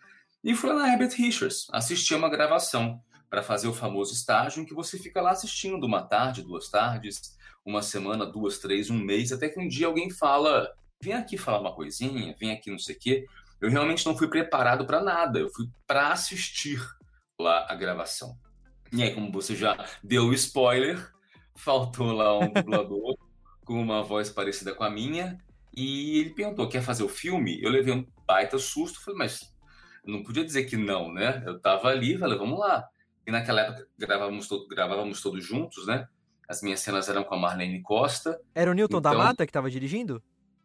E 0.45 0.55
fui 0.55 0.71
lá 0.71 0.77
na 0.77 0.93
Herbert 0.93 1.15
Richards, 1.17 1.67
assisti 1.71 2.15
uma 2.15 2.29
gravação 2.29 3.01
para 3.31 3.43
fazer 3.43 3.69
o 3.69 3.73
famoso 3.73 4.13
estágio 4.13 4.61
em 4.61 4.67
que 4.67 4.75
você 4.75 4.99
fica 4.99 5.21
lá 5.21 5.31
assistindo 5.31 5.87
uma 5.87 6.03
tarde, 6.03 6.43
duas 6.43 6.69
tardes, 6.69 7.37
uma 7.65 7.81
semana, 7.81 8.27
duas, 8.27 8.59
três, 8.59 8.91
um 8.91 8.99
mês, 8.99 9.33
até 9.33 9.49
que 9.49 9.61
um 9.61 9.69
dia 9.69 9.87
alguém 9.87 10.11
fala: 10.11 10.69
vem 11.01 11.15
aqui 11.15 11.39
falar 11.39 11.61
uma 11.61 11.75
coisinha, 11.75 12.35
vem 12.39 12.51
aqui 12.51 12.71
não 12.71 12.79
sei 12.79 12.97
o 12.97 12.99
quê. 12.99 13.27
Eu 13.61 13.71
realmente 13.71 14.05
não 14.05 14.19
fui 14.19 14.29
preparado 14.29 14.85
para 14.85 15.01
nada, 15.01 15.39
eu 15.39 15.49
fui 15.49 15.69
para 15.87 16.13
assistir 16.13 16.81
lá 17.41 17.65
a 17.71 17.75
gravação. 17.77 18.37
E 18.93 19.03
aí, 19.03 19.15
como 19.15 19.31
você 19.31 19.55
já 19.55 19.77
deu 20.03 20.25
o 20.25 20.35
spoiler, 20.35 21.09
faltou 21.55 22.13
lá 22.13 22.37
um 22.37 22.53
dublador 22.53 23.17
com 23.65 23.81
uma 23.81 24.03
voz 24.03 24.29
parecida 24.29 24.75
com 24.75 24.83
a 24.83 24.91
minha, 24.91 25.39
e 25.75 26.19
ele 26.19 26.31
perguntou: 26.31 26.69
quer 26.69 26.83
fazer 26.83 27.05
o 27.05 27.09
filme? 27.09 27.63
Eu 27.63 27.71
levei 27.71 27.95
um 27.95 28.05
baita 28.27 28.59
susto, 28.59 29.01
falei, 29.01 29.19
mas 29.19 29.52
não 30.05 30.23
podia 30.23 30.45
dizer 30.45 30.65
que 30.65 30.77
não, 30.77 31.13
né? 31.13 31.43
Eu 31.47 31.61
tava 31.61 31.89
ali, 31.89 32.19
falei, 32.19 32.37
vamos 32.37 32.59
lá. 32.59 32.89
E 33.27 33.31
naquela 33.31 33.63
época 33.63 33.87
gravávamos, 33.97 34.49
todo, 34.49 34.67
gravávamos 34.67 35.21
todos 35.23 35.45
juntos, 35.45 35.87
né? 35.87 36.07
As 36.49 36.61
minhas 36.61 36.81
cenas 36.81 37.09
eram 37.09 37.23
com 37.23 37.35
a 37.35 37.39
Marlene 37.39 37.81
Costa. 37.81 38.41
Era 38.55 38.71
o 38.71 38.75
Newton 38.75 38.99
então, 38.99 39.13
da 39.13 39.17
Mata 39.17 39.47
que 39.47 39.51
estava 39.51 39.71
dirigindo? 39.71 40.23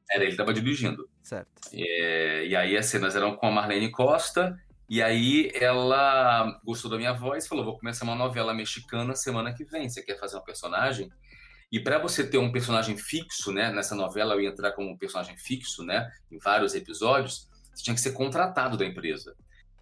Era, 0.09 0.23
ele 0.23 0.31
estava 0.31 0.53
dirigindo. 0.53 1.07
Certo. 1.21 1.49
É, 1.73 2.45
e 2.45 2.55
aí 2.55 2.75
as 2.75 2.87
cenas 2.87 3.15
eram 3.15 3.35
com 3.35 3.47
a 3.47 3.51
Marlene 3.51 3.91
Costa, 3.91 4.57
e 4.89 5.03
aí 5.03 5.51
ela 5.53 6.59
gostou 6.63 6.89
da 6.89 6.97
minha 6.97 7.13
voz 7.13 7.45
e 7.45 7.47
falou: 7.47 7.63
vou 7.63 7.77
começar 7.77 8.05
uma 8.05 8.15
novela 8.15 8.53
mexicana 8.53 9.15
semana 9.15 9.53
que 9.53 9.65
vem. 9.65 9.89
Você 9.89 10.01
quer 10.01 10.17
fazer 10.17 10.37
um 10.37 10.43
personagem? 10.43 11.09
E 11.69 11.79
para 11.79 11.99
você 11.99 12.25
ter 12.25 12.37
um 12.37 12.51
personagem 12.51 12.97
fixo, 12.97 13.51
né? 13.51 13.71
Nessa 13.71 13.93
novela 13.93 14.33
eu 14.33 14.41
ia 14.41 14.49
entrar 14.49 14.71
como 14.71 14.89
um 14.89 14.97
personagem 14.97 15.37
fixo, 15.37 15.83
né? 15.83 16.09
Em 16.31 16.39
vários 16.39 16.73
episódios 16.73 17.49
você 17.77 17.83
tinha 17.83 17.95
que 17.95 18.01
ser 18.01 18.13
contratado 18.13 18.77
da 18.77 18.85
empresa. 18.85 19.35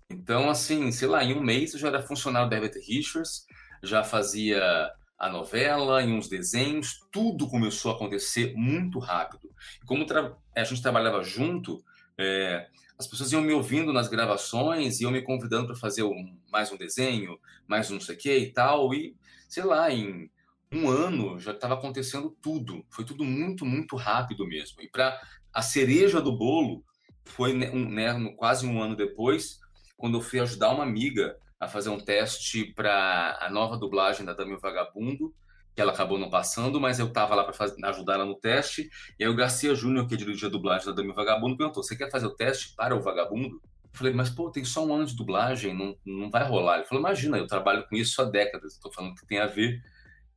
Então, 0.10 0.50
assim, 0.50 0.92
sei 0.92 1.08
lá, 1.08 1.24
em 1.24 1.34
um 1.34 1.42
mês 1.42 1.74
eu 1.74 1.80
já 1.80 1.88
era 1.88 2.02
funcionário 2.02 2.50
da 2.50 2.58
Herbert 2.58 2.82
Richards, 2.86 3.46
já 3.82 4.04
fazia 4.04 4.62
a 5.18 5.30
novela, 5.30 6.04
em 6.04 6.14
uns 6.14 6.28
desenhos, 6.28 7.00
tudo 7.12 7.48
começou 7.48 7.92
a 7.92 7.96
acontecer 7.96 8.54
muito 8.56 9.00
rápido. 9.00 9.50
E 9.82 9.86
como 9.86 10.06
a 10.56 10.64
gente 10.64 10.82
trabalhava 10.82 11.24
junto, 11.24 11.84
é, 12.18 12.68
as 13.00 13.08
pessoas 13.08 13.32
iam 13.32 13.42
me 13.42 13.54
ouvindo 13.54 13.94
nas 13.94 14.08
gravações, 14.08 15.00
iam 15.00 15.12
me 15.12 15.22
convidando 15.22 15.68
para 15.68 15.75
fazer 15.75 16.04
um, 16.04 16.38
mais 16.52 16.72
um 16.72 16.78
desenho, 16.78 17.40
mais 17.68 17.90
um 17.90 17.96
não 17.96 18.02
sei 18.02 18.16
o 18.16 18.18
que 18.18 18.38
e 18.38 18.52
tal, 18.52 18.94
e 18.94 19.16
sei 19.48 19.64
lá, 19.64 19.90
em 19.92 20.30
um 20.72 20.90
ano 20.90 21.40
já 21.40 21.52
estava 21.52 21.75
acontecendo 21.75 22.36
tudo. 22.42 22.86
Foi 22.90 23.06
tudo 23.06 23.24
muito, 23.24 23.66
muito 23.66 23.96
rápido 23.96 24.46
mesmo. 24.46 24.82
E 24.82 24.90
para 24.90 25.20
a 25.54 25.62
cereja 25.62 26.22
do 26.22 26.38
bolo, 26.38 26.84
foi 27.25 27.53
né, 27.53 27.70
um, 27.72 27.89
né, 27.89 28.34
quase 28.38 28.65
um 28.65 28.82
ano 28.82 28.96
depois, 28.96 29.60
quando 29.98 30.17
eu 30.17 30.22
fui 30.22 30.39
ajudar 30.39 30.72
uma 30.72 30.84
amiga 30.84 31.38
a 31.60 31.67
fazer 31.67 31.89
um 31.89 32.00
teste 32.00 32.74
para 32.74 33.38
a 33.41 33.50
nova 33.50 33.77
dublagem 33.77 34.25
da 34.25 34.34
Dame 34.34 34.51
e 34.51 34.55
o 34.55 34.60
Vagabundo, 34.60 35.34
que 35.75 35.82
ela 35.82 35.91
acabou 35.91 36.17
não 36.17 36.29
passando, 36.29 36.79
mas 36.79 37.00
eu 37.00 37.08
estava 37.08 37.36
lá 37.36 37.44
para 37.44 37.89
ajudar 37.89 38.13
ela 38.13 38.25
no 38.25 38.36
teste. 38.36 38.89
E 39.20 39.24
aí 39.24 39.29
o 39.29 39.36
Garcia 39.36 39.75
Júnior, 39.75 40.08
que 40.08 40.15
dirigia 40.15 40.48
a 40.48 40.51
dublagem 40.51 40.86
da 40.86 40.94
Dame 40.94 41.10
e 41.10 41.12
o 41.12 41.15
Vagabundo, 41.15 41.58
perguntou: 41.58 41.84
Você 41.84 41.98
quer 41.98 42.10
fazer 42.10 42.27
o 42.27 42.36
teste 42.36 42.74
para 42.75 42.96
o 42.96 43.01
Vagabundo? 43.01 43.62
Eu 43.84 43.98
falei, 43.98 44.13
mas 44.13 44.29
pô, 44.29 44.50
tem 44.50 44.63
só 44.63 44.86
um 44.86 44.94
ano 44.94 45.05
de 45.05 45.15
dublagem, 45.15 45.74
não, 45.74 45.98
não 46.05 46.29
vai 46.29 46.48
rolar. 46.48 46.77
Ele 46.77 46.86
falou: 46.86 47.01
Imagina, 47.01 47.38
eu 47.38 47.48
trabalho 47.48 47.86
com 47.89 47.96
isso 47.96 48.22
há 48.22 48.25
décadas, 48.25 48.74
estou 48.74 48.91
falando 48.91 49.15
que 49.15 49.27
tem 49.27 49.39
a 49.39 49.48
ver. 49.48 49.82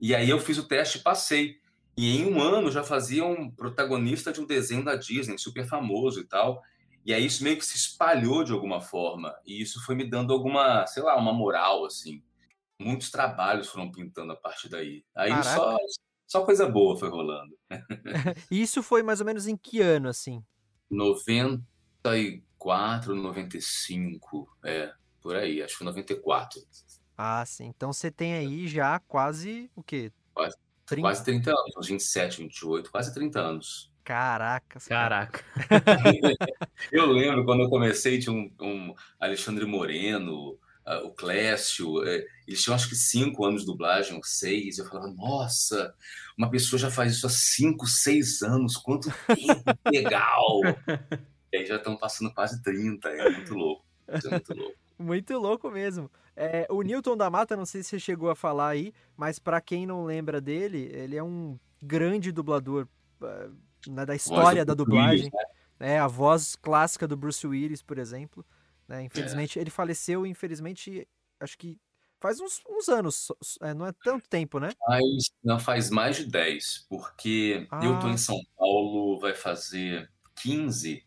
E 0.00 0.14
aí 0.14 0.28
eu 0.28 0.40
fiz 0.40 0.58
o 0.58 0.66
teste 0.66 0.98
e 0.98 1.02
passei. 1.02 1.56
E 1.96 2.18
em 2.18 2.32
um 2.32 2.40
ano 2.40 2.70
já 2.70 2.84
fazia 2.84 3.24
um 3.24 3.50
protagonista 3.50 4.32
de 4.32 4.40
um 4.40 4.46
desenho 4.46 4.84
da 4.84 4.94
Disney, 4.94 5.38
super 5.38 5.66
famoso 5.66 6.20
e 6.20 6.24
tal. 6.24 6.62
E 7.08 7.14
aí 7.14 7.24
isso 7.24 7.42
meio 7.42 7.56
que 7.56 7.64
se 7.64 7.74
espalhou 7.74 8.44
de 8.44 8.52
alguma 8.52 8.82
forma. 8.82 9.34
E 9.46 9.62
isso 9.62 9.82
foi 9.82 9.94
me 9.94 10.04
dando 10.04 10.30
alguma, 10.30 10.86
sei 10.86 11.02
lá, 11.02 11.16
uma 11.16 11.32
moral, 11.32 11.86
assim. 11.86 12.22
Muitos 12.78 13.10
trabalhos 13.10 13.68
foram 13.68 13.90
pintando 13.90 14.34
a 14.34 14.36
partir 14.36 14.68
daí. 14.68 15.02
Aí 15.16 15.32
só, 15.42 15.78
só 16.26 16.44
coisa 16.44 16.68
boa 16.68 16.98
foi 16.98 17.08
rolando. 17.08 17.58
isso 18.50 18.82
foi 18.82 19.02
mais 19.02 19.20
ou 19.20 19.26
menos 19.26 19.46
em 19.46 19.56
que 19.56 19.80
ano, 19.80 20.10
assim? 20.10 20.44
94, 20.90 23.14
95, 23.14 24.46
é, 24.62 24.92
por 25.22 25.34
aí, 25.34 25.62
acho 25.62 25.78
que 25.78 25.84
94. 25.84 26.60
Ah, 27.16 27.42
sim. 27.46 27.72
Então 27.74 27.90
você 27.90 28.10
tem 28.10 28.34
aí 28.34 28.68
já 28.68 28.98
quase 28.98 29.70
o 29.74 29.82
quê? 29.82 30.12
Quase 30.34 30.58
30, 30.84 31.00
quase 31.00 31.24
30 31.24 31.50
anos, 31.52 31.74
uns 31.74 31.88
27, 31.88 32.42
28, 32.42 32.90
quase 32.90 33.14
30 33.14 33.40
anos. 33.40 33.90
Caraca. 34.08 34.80
Caraca. 34.88 35.44
eu 36.90 37.12
lembro 37.12 37.44
quando 37.44 37.64
eu 37.64 37.68
comecei, 37.68 38.18
tinha 38.18 38.34
um, 38.34 38.50
um 38.58 38.94
Alexandre 39.20 39.66
Moreno, 39.66 40.52
uh, 40.86 41.04
o 41.04 41.10
Clécio, 41.10 41.98
uh, 41.98 42.24
eles 42.46 42.62
tinham 42.62 42.74
acho 42.74 42.88
que 42.88 42.96
cinco 42.96 43.44
anos 43.44 43.60
de 43.60 43.66
dublagem, 43.66 44.16
ou 44.16 44.24
seis. 44.24 44.78
Eu 44.78 44.86
falava, 44.86 45.08
nossa, 45.08 45.94
uma 46.38 46.50
pessoa 46.50 46.80
já 46.80 46.90
faz 46.90 47.16
isso 47.16 47.26
há 47.26 47.28
cinco, 47.28 47.86
seis 47.86 48.40
anos, 48.40 48.78
quanto 48.78 49.10
tempo, 49.26 49.62
legal. 49.92 50.62
e 51.52 51.58
aí 51.58 51.66
já 51.66 51.76
estão 51.76 51.94
passando 51.94 52.32
quase 52.32 52.62
30, 52.62 53.10
é 53.10 53.28
muito 53.28 53.52
louco. 53.52 53.84
é 54.08 54.30
muito 54.30 54.54
louco. 54.54 54.74
Muito 54.98 55.38
louco 55.38 55.70
mesmo. 55.70 56.10
É, 56.34 56.66
o 56.70 56.80
Newton 56.80 57.14
da 57.14 57.28
Mata, 57.28 57.54
não 57.54 57.66
sei 57.66 57.82
se 57.82 57.90
você 57.90 58.00
chegou 58.00 58.30
a 58.30 58.34
falar 58.34 58.70
aí, 58.70 58.94
mas 59.14 59.38
para 59.38 59.60
quem 59.60 59.86
não 59.86 60.06
lembra 60.06 60.40
dele, 60.40 60.90
ele 60.94 61.14
é 61.14 61.22
um 61.22 61.58
grande 61.82 62.32
dublador 62.32 62.88
ah, 63.22 63.50
né, 63.86 64.04
da 64.04 64.14
história 64.14 64.64
da 64.64 64.74
dublagem. 64.74 65.26
Willis, 65.26 65.32
né? 65.32 65.94
É, 65.94 65.98
a 65.98 66.06
voz 66.08 66.56
clássica 66.56 67.06
do 67.06 67.16
Bruce 67.16 67.46
Willis, 67.46 67.82
por 67.82 67.98
exemplo. 67.98 68.44
Né? 68.88 69.04
Infelizmente, 69.04 69.58
é. 69.58 69.62
ele 69.62 69.70
faleceu, 69.70 70.26
infelizmente, 70.26 71.06
acho 71.40 71.56
que 71.56 71.78
faz 72.20 72.40
uns, 72.40 72.60
uns 72.68 72.88
anos, 72.88 73.30
é, 73.62 73.72
não 73.74 73.86
é 73.86 73.92
tanto 74.02 74.28
tempo, 74.28 74.58
né? 74.58 74.70
Faz, 74.86 75.30
não, 75.44 75.58
faz 75.58 75.90
mais 75.90 76.16
de 76.16 76.26
10, 76.26 76.86
porque 76.88 77.66
ah. 77.70 77.84
eu 77.84 77.98
tô 78.00 78.08
em 78.08 78.16
São 78.16 78.40
Paulo, 78.56 79.20
vai 79.20 79.34
fazer 79.34 80.10
15, 80.42 81.04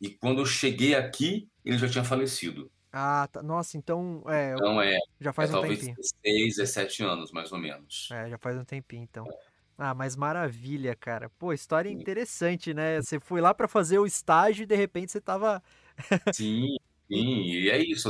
e 0.00 0.10
quando 0.10 0.40
eu 0.40 0.46
cheguei 0.46 0.94
aqui, 0.94 1.48
ele 1.64 1.78
já 1.78 1.88
tinha 1.88 2.04
falecido. 2.04 2.70
Ah, 2.92 3.26
tá. 3.32 3.42
Nossa, 3.42 3.78
então. 3.78 4.22
É, 4.26 4.52
então 4.52 4.82
é. 4.82 4.98
Já 5.18 5.32
faz 5.32 5.48
é, 5.48 5.52
um 5.52 5.60
talvez 5.60 5.78
tempinho. 5.78 5.96
16, 5.96 6.56
17 6.56 7.02
anos, 7.04 7.32
mais 7.32 7.50
ou 7.50 7.58
menos. 7.58 8.08
É, 8.12 8.28
já 8.28 8.36
faz 8.36 8.58
um 8.58 8.64
tempinho, 8.64 9.02
então. 9.04 9.24
É. 9.26 9.51
Ah, 9.84 9.94
mas 9.94 10.14
maravilha, 10.14 10.94
cara. 10.94 11.28
Pô, 11.28 11.52
história 11.52 11.90
interessante, 11.90 12.72
né? 12.72 13.02
Você 13.02 13.18
foi 13.18 13.40
lá 13.40 13.52
para 13.52 13.66
fazer 13.66 13.98
o 13.98 14.06
estágio 14.06 14.62
e 14.62 14.66
de 14.66 14.76
repente 14.76 15.10
você 15.10 15.20
tava. 15.20 15.60
sim, 16.32 16.76
sim, 17.08 17.42
e 17.46 17.68
é 17.68 17.78
isso. 17.78 18.08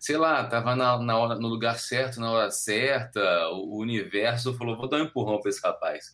Sei 0.00 0.16
lá, 0.16 0.44
tava 0.48 0.74
na, 0.74 0.98
na 0.98 1.16
hora, 1.16 1.36
no 1.36 1.46
lugar 1.46 1.78
certo, 1.78 2.18
na 2.18 2.32
hora 2.32 2.50
certa. 2.50 3.20
O, 3.50 3.78
universo 3.78 4.58
falou: 4.58 4.76
vou 4.76 4.88
dar 4.88 4.96
um 4.96 5.04
empurrão 5.04 5.40
pra 5.40 5.50
esse 5.50 5.60
rapaz. 5.62 6.10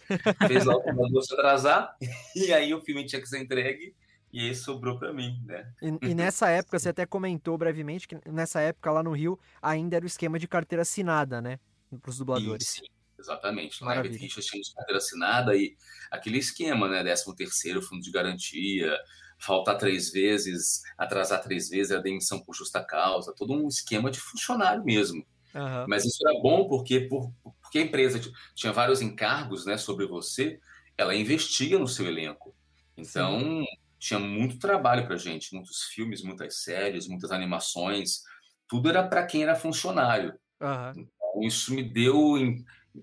Fez 0.46 0.66
lá 0.66 0.76
o 0.76 0.82
computador 0.82 1.22
se 1.22 1.32
atrasar, 1.32 1.96
e 2.36 2.52
aí 2.52 2.74
o 2.74 2.82
filme 2.82 3.06
tinha 3.06 3.22
que 3.22 3.28
ser 3.28 3.40
entregue. 3.40 3.96
E 4.30 4.40
aí 4.40 4.54
sobrou 4.54 4.98
para 4.98 5.14
mim, 5.14 5.42
né? 5.46 5.72
E, 5.80 6.10
e, 6.10 6.14
nessa 6.14 6.50
época, 6.52 6.78
você 6.78 6.90
até 6.90 7.06
comentou 7.06 7.56
brevemente 7.56 8.06
que 8.06 8.18
nessa 8.30 8.60
época 8.60 8.92
lá 8.92 9.02
no 9.02 9.12
Rio 9.12 9.38
ainda 9.62 9.96
era 9.96 10.04
o 10.04 10.06
esquema 10.06 10.38
de 10.38 10.46
carteira 10.46 10.82
assinada, 10.82 11.40
né? 11.40 11.58
Para 12.02 12.10
os 12.10 12.18
dubladores. 12.18 12.68
Sim, 12.68 12.82
sim. 12.84 12.99
Exatamente. 13.20 13.84
Na 13.84 13.94
Herbert 13.94 14.18
Richards 14.18 14.46
tinha 14.46 14.62
carteira 14.74 14.98
assinada 14.98 15.54
e 15.54 15.76
aquele 16.10 16.38
esquema, 16.38 16.88
né? 16.88 17.02
13 17.02 17.36
terceiro, 17.36 17.82
fundo 17.82 18.00
de 18.00 18.10
garantia, 18.10 18.98
faltar 19.38 19.76
três 19.76 20.10
vezes, 20.10 20.80
atrasar 20.96 21.42
três 21.42 21.68
vezes 21.68 21.92
a 21.92 22.00
demissão 22.00 22.40
por 22.40 22.54
justa 22.54 22.82
causa, 22.82 23.34
todo 23.36 23.52
um 23.52 23.68
esquema 23.68 24.10
de 24.10 24.18
funcionário 24.18 24.84
mesmo. 24.84 25.24
Uhum. 25.54 25.84
Mas 25.86 26.04
isso 26.04 26.26
era 26.26 26.40
bom 26.40 26.66
porque, 26.66 27.00
por, 27.00 27.32
porque 27.62 27.78
a 27.78 27.82
empresa 27.82 28.20
tinha 28.54 28.72
vários 28.72 29.02
encargos 29.02 29.66
né, 29.66 29.76
sobre 29.76 30.06
você, 30.06 30.58
ela 30.96 31.14
investia 31.14 31.78
no 31.78 31.88
seu 31.88 32.06
elenco. 32.06 32.54
Então, 32.96 33.40
Sim. 33.40 33.64
tinha 33.98 34.18
muito 34.18 34.58
trabalho 34.58 35.06
para 35.06 35.16
gente, 35.16 35.54
muitos 35.54 35.84
filmes, 35.84 36.22
muitas 36.22 36.62
séries, 36.62 37.08
muitas 37.08 37.30
animações, 37.32 38.22
tudo 38.68 38.88
era 38.88 39.06
para 39.06 39.26
quem 39.26 39.42
era 39.42 39.54
funcionário. 39.54 40.34
Uhum. 40.60 40.90
Então, 40.90 41.42
isso 41.42 41.74
me 41.74 41.82
deu 41.82 42.36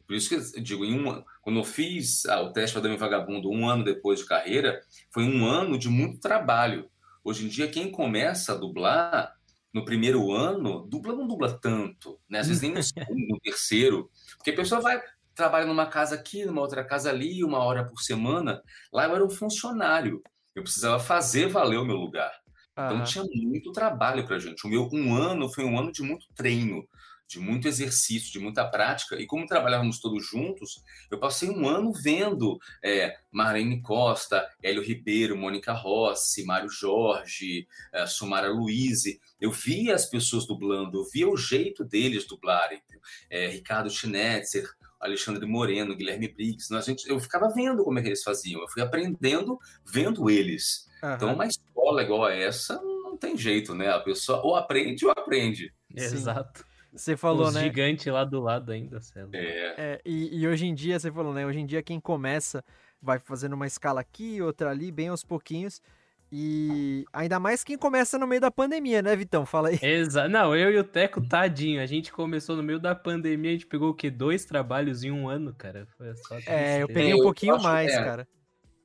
por 0.06 0.16
isso 0.16 0.30
que 0.30 0.36
eu 0.36 0.64
digo, 0.64 0.86
em 0.86 1.00
um, 1.00 1.24
quando 1.42 1.60
eu 1.60 1.64
fiz 1.64 2.26
ah, 2.26 2.42
o 2.42 2.52
teste 2.52 2.74
para 2.74 2.84
Dame 2.84 2.98
Vagabundo 2.98 3.50
um 3.50 3.68
ano 3.70 3.84
depois 3.84 4.20
de 4.20 4.26
carreira, 4.26 4.82
foi 5.12 5.24
um 5.24 5.46
ano 5.46 5.78
de 5.78 5.90
muito 5.90 6.20
trabalho. 6.20 6.90
Hoje 7.24 7.46
em 7.46 7.48
dia, 7.50 7.68
quem 7.68 7.92
começa 7.92 8.54
a 8.54 8.58
dublar 8.58 9.34
no 9.74 9.86
primeiro 9.86 10.32
ano, 10.32 10.88
dubla 10.88 11.14
não 11.14 11.28
dubla 11.28 11.58
tanto, 11.60 12.20
né? 12.30 12.40
Às 12.40 12.48
vezes 12.48 12.62
nem 12.62 12.74
no 12.74 12.82
segundo, 12.84 13.28
no 13.28 13.40
terceiro, 13.40 14.10
porque 14.38 14.52
a 14.52 14.56
pessoa 14.56 14.82
vai 14.82 15.02
trabalha 15.36 15.68
numa 15.68 15.86
casa 15.86 16.16
aqui, 16.16 16.44
numa 16.44 16.62
outra 16.62 16.84
casa 16.84 17.12
ali, 17.12 17.44
uma 17.44 17.60
hora 17.60 17.86
por 17.86 18.02
semana. 18.02 18.62
Lá 18.92 19.06
eu 19.06 19.16
era 19.16 19.24
um 19.24 19.30
funcionário. 19.30 20.22
Eu 20.56 20.64
precisava 20.64 21.00
fazer 21.00 21.48
valer 21.48 21.78
o 21.78 21.86
meu 21.86 21.96
lugar. 21.96 22.32
Então 22.74 23.04
tinha 23.04 23.24
muito 23.24 23.72
trabalho 23.72 24.26
para 24.26 24.40
gente. 24.40 24.66
O 24.66 24.70
meu 24.70 24.90
um 24.92 25.16
ano 25.16 25.48
foi 25.52 25.64
um 25.64 25.80
ano 25.80 25.92
de 25.92 26.02
muito 26.02 26.26
treino, 26.36 26.88
de 27.28 27.40
muito 27.40 27.68
exercício, 27.68 28.32
de 28.32 28.40
muita 28.40 28.66
prática. 28.66 29.16
E 29.16 29.26
como 29.26 29.46
trabalhávamos 29.46 30.00
todos 30.00 30.26
juntos, 30.26 30.82
eu 31.12 31.20
passei 31.20 31.50
um 31.50 31.68
ano 31.68 31.92
vendo 31.92 32.58
é, 32.84 33.18
Marlene 33.32 33.82
Costa, 33.82 34.48
Hélio 34.64 34.82
Ribeiro, 34.82 35.38
Mônica 35.38 35.74
Rossi, 35.74 36.46
Mário 36.46 36.70
Jorge, 36.70 37.68
é, 37.94 38.06
Sumara 38.06 38.50
Luiz. 38.50 39.04
Eu 39.40 39.52
via 39.52 39.94
as 39.94 40.06
pessoas 40.06 40.48
dublando, 40.48 41.00
eu 41.00 41.06
via 41.12 41.28
o 41.28 41.38
jeito 41.38 41.84
deles 41.84 42.26
dublarem. 42.26 42.82
É, 43.30 43.48
Ricardo 43.48 43.90
Schnetzer, 43.90 44.68
Alexandre 45.00 45.46
Moreno, 45.46 45.96
Guilherme 45.96 46.28
Briggs. 46.28 46.72
Nós, 46.72 46.86
gente, 46.86 47.08
eu 47.10 47.20
ficava 47.20 47.50
vendo 47.50 47.84
como 47.84 48.00
é 48.00 48.02
que 48.02 48.08
eles 48.08 48.24
faziam. 48.24 48.62
Eu 48.62 48.68
fui 48.70 48.82
aprendendo 48.82 49.60
vendo 49.86 50.30
eles. 50.30 50.88
Uhum. 51.04 51.14
Então, 51.14 51.34
uma 51.34 51.46
escola 51.46 52.02
igual 52.02 52.26
a 52.26 52.34
essa 52.34 52.82
não 52.82 53.18
tem 53.18 53.38
jeito, 53.38 53.74
né? 53.76 53.90
A 53.90 54.00
pessoa 54.00 54.42
ou 54.44 54.56
aprende 54.56 55.06
ou 55.06 55.12
aprende. 55.12 55.74
Exato. 55.96 56.66
Você 56.98 57.16
falou, 57.16 57.48
Os 57.48 57.54
né? 57.54 57.62
gigante 57.62 58.10
lá 58.10 58.24
do 58.24 58.40
lado 58.40 58.72
ainda, 58.72 59.00
Celo. 59.00 59.30
É. 59.34 59.74
é 59.78 60.02
e, 60.06 60.40
e, 60.42 60.48
hoje 60.48 60.66
em 60.66 60.74
dia, 60.74 61.00
você 61.00 61.12
falou, 61.12 61.34
né? 61.34 61.46
Hoje 61.46 61.60
em 61.60 61.66
dia, 61.66 61.82
quem 61.84 62.00
começa 62.00 62.64
vai 63.02 63.20
fazendo 63.20 63.54
uma 63.54 63.68
escala 63.68 64.02
aqui, 64.02 64.42
outra 64.42 64.72
ali, 64.72 64.92
bem 64.92 65.10
aos 65.10 65.24
pouquinhos. 65.24 65.82
E 66.30 67.06
ainda 67.14 67.40
mais 67.40 67.64
quem 67.64 67.78
começa 67.78 68.18
no 68.18 68.28
meio 68.28 68.42
da 68.42 68.52
pandemia, 68.52 69.02
né, 69.02 69.16
Vitão? 69.16 69.46
Fala 69.46 69.70
aí. 69.70 69.80
Exato. 69.82 70.28
Não, 70.28 70.54
eu 70.54 70.72
e 70.72 70.78
o 70.78 70.84
Teco, 70.84 71.22
tadinho. 71.26 71.82
A 71.82 71.86
gente 71.86 72.12
começou 72.12 72.58
no 72.58 72.64
meio 72.64 72.80
da 72.80 72.94
pandemia, 72.94 73.52
a 73.52 73.54
gente 73.54 73.68
pegou 73.68 73.92
o 73.92 73.94
quê? 73.94 74.10
Dois 74.10 74.44
trabalhos 74.44 75.06
em 75.06 75.12
um 75.12 75.30
ano, 75.30 75.54
cara. 75.54 75.88
Foi 75.98 76.14
só 76.18 76.38
É, 76.46 76.84
eu 76.84 76.88
peguei 76.88 77.14
um 77.14 77.24
pouquinho 77.24 77.62
mais, 77.62 77.94
é, 77.94 78.04
cara 78.04 78.28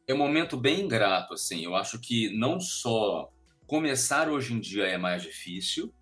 é 0.07 0.15
um 0.15 0.19
momento 0.19 0.57
bem 0.57 0.81
ingrato, 0.81 1.35
assim. 1.35 1.65
Eu 1.65 1.75
acho 1.77 1.99
que 1.99 2.31
não 2.37 2.61
só 2.61 3.31
começar 3.67 4.29
hoje 4.29 4.55
em 4.55 4.61
dia 4.61 4.85
é 4.85 4.99
mais 4.99 5.23
difícil, 5.23 5.93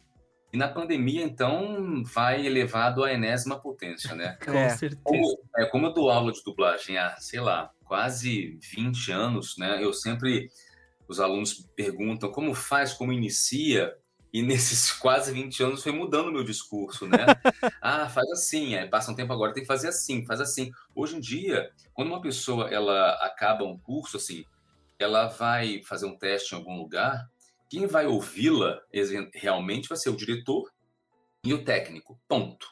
e 0.53 0.57
na 0.57 0.69
pandemia, 0.69 1.23
então, 1.23 2.03
vai 2.03 2.45
elevado 2.45 3.05
à 3.05 3.13
enésima 3.13 3.61
potência, 3.61 4.15
né? 4.17 4.37
Com 4.45 4.53
é. 4.53 4.71
certeza. 4.71 5.01
Como, 5.05 5.39
é, 5.57 5.67
como 5.67 5.87
eu 5.87 5.93
dou 5.93 6.11
aula 6.11 6.33
de 6.33 6.43
dublagem 6.43 6.99
há, 6.99 7.17
sei 7.19 7.41
lá, 7.41 7.71
quase 7.85 8.59
20 8.61 9.13
anos, 9.13 9.57
né? 9.57 9.83
Eu 9.83 9.93
sempre, 9.93 10.51
os 11.07 11.21
alunos 11.21 11.67
perguntam 11.77 12.33
como 12.33 12.53
faz, 12.53 12.93
como 12.93 13.13
inicia, 13.13 13.97
e 14.33 14.43
nesses 14.43 14.91
quase 14.99 15.33
20 15.33 15.63
anos 15.63 15.83
foi 15.85 15.93
mudando 15.93 16.29
o 16.29 16.33
meu 16.33 16.43
discurso, 16.43 17.07
né? 17.07 17.19
ah, 17.81 18.09
faz 18.09 18.29
assim, 18.33 18.75
aí 18.75 18.89
passa 18.89 19.13
um 19.13 19.15
tempo 19.15 19.33
agora, 19.33 19.53
tem 19.53 19.63
que 19.63 19.69
fazer 19.69 19.89
assim, 19.89 20.27
faz 20.27 20.41
assim. 20.41 20.73
Hoje 20.97 21.17
em 21.17 21.21
dia, 21.21 21.71
quando 21.95 22.09
uma 22.09 22.21
pessoa 22.21 22.69
ela 22.69 23.13
acaba 23.25 23.65
um 23.65 23.79
curso 23.79 24.17
assim, 24.17 24.45
ela 24.99 25.29
vai 25.29 25.81
fazer 25.85 26.07
um 26.07 26.17
teste 26.19 26.55
em 26.55 26.59
algum 26.59 26.77
lugar, 26.77 27.29
quem 27.71 27.87
vai 27.87 28.05
ouvi-la 28.05 28.83
realmente 29.33 29.89
vai 29.89 29.97
ser 29.97 30.11
o 30.11 30.17
diretor 30.17 30.69
e 31.45 31.55
o 31.55 31.65
técnico. 31.65 32.21
Ponto. 32.29 32.67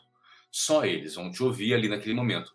Só 0.51 0.85
eles 0.85 1.15
vão 1.15 1.31
te 1.31 1.41
ouvir 1.41 1.73
ali 1.73 1.89
naquele 1.89 2.15
momento. 2.15 2.53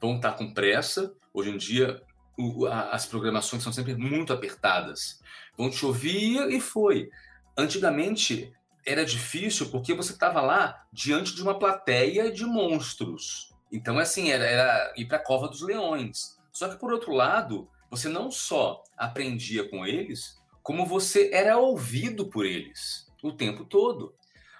Vão 0.00 0.16
estar 0.16 0.32
com 0.32 0.54
pressa. 0.54 1.12
Hoje 1.34 1.50
em 1.50 1.56
dia, 1.56 2.00
o, 2.38 2.66
a, 2.66 2.90
as 2.90 3.06
programações 3.06 3.64
são 3.64 3.72
sempre 3.72 3.96
muito 3.96 4.32
apertadas. 4.32 5.20
Vão 5.58 5.68
te 5.68 5.84
ouvir 5.84 6.48
e 6.52 6.60
foi. 6.60 7.10
Antigamente 7.58 8.52
era 8.86 9.04
difícil 9.04 9.68
porque 9.68 9.92
você 9.92 10.12
estava 10.12 10.40
lá 10.40 10.86
diante 10.92 11.34
de 11.34 11.42
uma 11.42 11.58
plateia 11.58 12.30
de 12.30 12.44
monstros. 12.46 13.52
Então, 13.72 13.98
assim, 13.98 14.30
era, 14.30 14.44
era 14.44 14.94
ir 14.96 15.06
para 15.06 15.16
a 15.16 15.24
cova 15.24 15.48
dos 15.48 15.60
leões. 15.60 16.38
Só 16.52 16.68
que, 16.68 16.78
por 16.78 16.92
outro 16.92 17.12
lado, 17.12 17.68
você 17.90 18.08
não 18.08 18.30
só 18.30 18.84
aprendia 18.96 19.68
com 19.68 19.84
eles, 19.84 20.39
como 20.62 20.86
você 20.86 21.30
era 21.32 21.58
ouvido 21.58 22.28
por 22.28 22.46
eles 22.46 23.10
o 23.22 23.32
tempo 23.32 23.64
todo. 23.64 24.14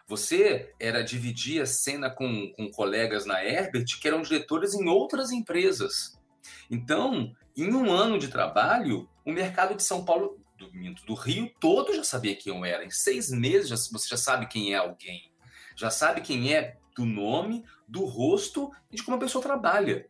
Você 0.06 0.74
era 0.80 1.02
dividir 1.02 1.62
a 1.62 1.66
cena 1.66 2.10
com, 2.10 2.52
com 2.56 2.70
colegas 2.70 3.24
na 3.24 3.44
Herbert 3.44 3.84
que 4.00 4.08
eram 4.08 4.22
diretores 4.22 4.74
em 4.74 4.88
outras 4.88 5.30
empresas. 5.30 6.18
Então, 6.68 7.34
em 7.56 7.72
um 7.72 7.92
ano 7.92 8.18
de 8.18 8.28
trabalho, 8.28 9.08
o 9.24 9.32
mercado 9.32 9.76
de 9.76 9.82
São 9.82 10.04
Paulo 10.04 10.40
do, 10.58 10.68
do 11.06 11.14
Rio 11.14 11.50
todo 11.60 11.94
já 11.94 12.02
sabia 12.02 12.36
quem 12.36 12.56
eu 12.56 12.64
era. 12.64 12.84
Em 12.84 12.90
seis 12.90 13.30
meses 13.30 13.68
já, 13.68 13.76
você 13.76 14.08
já 14.08 14.16
sabe 14.16 14.46
quem 14.46 14.74
é 14.74 14.76
alguém. 14.76 15.30
Já 15.76 15.90
sabe 15.90 16.20
quem 16.20 16.52
é 16.52 16.76
do 16.94 17.04
nome, 17.04 17.64
do 17.86 18.04
rosto 18.04 18.70
e 18.90 18.96
de 18.96 19.02
como 19.02 19.16
a 19.16 19.20
pessoa 19.20 19.42
trabalha. 19.42 20.06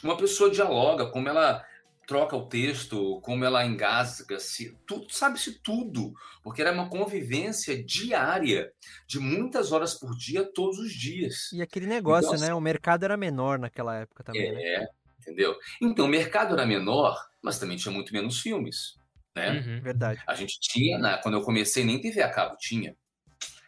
Como 0.00 0.12
a 0.12 0.16
pessoa 0.16 0.50
dialoga, 0.50 1.06
como 1.06 1.28
ela 1.28 1.64
troca 2.06 2.36
o 2.36 2.46
texto, 2.46 3.20
como 3.22 3.44
ela 3.44 3.64
engasga, 3.64 4.38
se 4.38 4.76
tudo 4.86 5.06
sabe-se 5.10 5.60
tudo, 5.62 6.12
porque 6.42 6.60
era 6.60 6.72
uma 6.72 6.88
convivência 6.88 7.82
diária, 7.82 8.72
de 9.06 9.18
muitas 9.18 9.72
horas 9.72 9.94
por 9.94 10.16
dia, 10.16 10.44
todos 10.44 10.78
os 10.78 10.92
dias. 10.92 11.50
E 11.52 11.62
aquele 11.62 11.86
negócio, 11.86 12.28
então, 12.28 12.40
né? 12.40 12.46
Assim, 12.46 12.54
o 12.54 12.60
mercado 12.60 13.04
era 13.04 13.16
menor 13.16 13.58
naquela 13.58 13.96
época 13.96 14.24
também. 14.24 14.52
Né? 14.52 14.62
É, 14.62 14.80
né? 14.80 14.86
entendeu? 15.20 15.56
Então, 15.80 16.06
o 16.06 16.08
mercado 16.08 16.54
era 16.54 16.66
menor, 16.66 17.18
mas 17.42 17.58
também 17.58 17.76
tinha 17.76 17.92
muito 17.92 18.12
menos 18.12 18.40
filmes 18.40 18.96
né? 19.34 19.50
Uhum, 19.50 19.80
verdade. 19.80 20.22
A 20.26 20.34
gente 20.34 20.58
tinha, 20.60 20.98
né, 20.98 21.18
quando 21.22 21.34
eu 21.34 21.42
comecei, 21.42 21.84
nem 21.84 22.00
TV 22.00 22.22
a 22.22 22.30
cabo 22.30 22.56
tinha. 22.56 22.96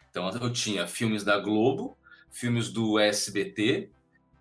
Então 0.09 0.29
eu 0.29 0.51
tinha 0.51 0.87
filmes 0.87 1.23
da 1.23 1.37
Globo, 1.37 1.97
filmes 2.31 2.71
do 2.71 2.97
SBT, 2.97 3.89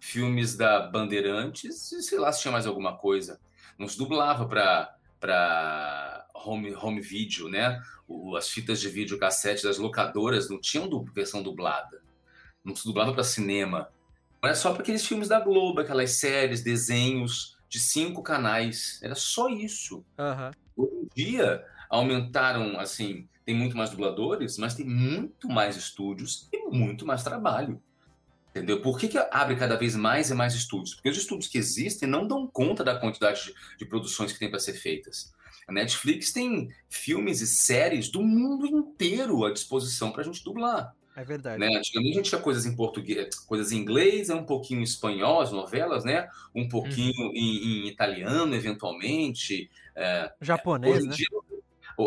filmes 0.01 0.57
da 0.57 0.81
Bandeirantes, 0.81 1.93
e 1.93 2.03
sei 2.03 2.19
lá 2.19 2.33
se 2.33 2.43
tinha 2.43 2.53
mais 2.53 2.67
alguma 2.67 2.97
coisa. 2.97 3.41
Não 3.79 3.89
se 3.89 3.99
dublava 3.99 4.47
para 4.47 6.27
home, 6.35 6.75
home 6.75 7.01
video, 7.01 7.49
né? 7.49 7.83
O, 8.09 8.37
as 8.37 8.49
fitas 8.49 8.81
de 8.81 8.89
vídeo 8.89 9.19
cassete 9.19 9.65
das 9.65 9.79
locadoras 9.79 10.49
não 10.49 10.61
tinham 10.61 10.89
du 10.89 11.05
versão 11.13 11.43
dublada. 11.43 12.03
Não 12.65 12.75
se 12.75 12.85
dublava 12.85 13.13
para 13.13 13.25
cinema. 13.25 13.89
Era 14.43 14.55
só 14.55 14.73
para 14.73 14.83
aqueles 14.83 15.07
filmes 15.07 15.29
da 15.29 15.41
Globo, 15.41 15.81
aquelas 15.81 16.13
séries, 16.13 16.63
desenhos 16.63 17.57
de 17.69 17.81
cinco 17.81 18.23
canais. 18.23 19.01
Era 19.03 19.15
só 19.15 19.49
isso. 19.49 20.05
Uhum. 20.19 20.51
Hoje 20.77 20.95
em 20.95 21.09
dia, 21.15 21.65
aumentaram, 21.91 22.79
assim, 22.79 23.29
tem 23.45 23.55
muito 23.55 23.77
mais 23.77 23.91
dubladores, 23.91 24.59
mas 24.59 24.75
tem 24.75 24.87
muito 24.87 25.49
mais 25.49 25.77
estúdios 25.77 26.49
e 26.53 26.67
muito 26.69 27.07
mais 27.07 27.23
trabalho. 27.23 27.83
Entendeu? 28.57 28.81
Por 28.81 28.99
que, 28.99 29.09
que 29.09 29.19
abre 29.19 29.55
cada 29.55 29.77
vez 29.77 29.95
mais 29.95 30.31
e 30.31 30.35
mais 30.35 30.55
estúdios? 30.55 30.95
Porque 30.95 31.11
os 31.11 31.19
estúdios 31.19 31.47
que 31.47 31.59
existem 31.59 32.09
não 32.09 32.27
dão 32.27 32.47
conta 32.47 32.83
da 32.83 32.99
quantidade 32.99 33.45
de, 33.45 33.55
de 33.77 33.85
produções 33.85 34.33
que 34.33 34.39
tem 34.39 34.49
para 34.49 34.59
ser 34.59 34.73
feitas. 34.73 35.31
A 35.69 35.73
Netflix 35.73 36.33
tem 36.33 36.71
filmes 36.89 37.43
e 37.43 37.47
séries 37.47 38.09
do 38.09 38.23
mundo 38.23 38.67
inteiro 38.67 39.45
à 39.45 39.53
disposição 39.53 40.11
para 40.11 40.23
a 40.23 40.25
gente 40.25 40.43
dublar. 40.43 40.95
É 41.15 41.23
verdade. 41.23 41.59
Né? 41.59 41.67
Antigamente 41.67 42.13
a 42.13 42.17
gente 42.17 42.29
tinha 42.31 42.41
coisas 42.41 42.65
em 42.65 42.75
português, 42.75 43.35
coisas 43.41 43.73
em 43.73 43.79
inglês, 43.79 44.31
um 44.31 44.45
pouquinho 44.45 44.81
em 44.81 44.85
espanhol, 44.85 45.41
as 45.41 45.53
novelas, 45.53 46.05
né? 46.05 46.29
Um 46.55 46.69
pouquinho 46.69 47.27
uhum. 47.27 47.33
em, 47.35 47.85
em, 47.85 47.89
italiano, 47.89 48.55
eventualmente. 48.55 49.71
É, 49.95 50.33
Japonês, 50.41 51.05
né? 51.05 51.15
Dia, 51.15 51.27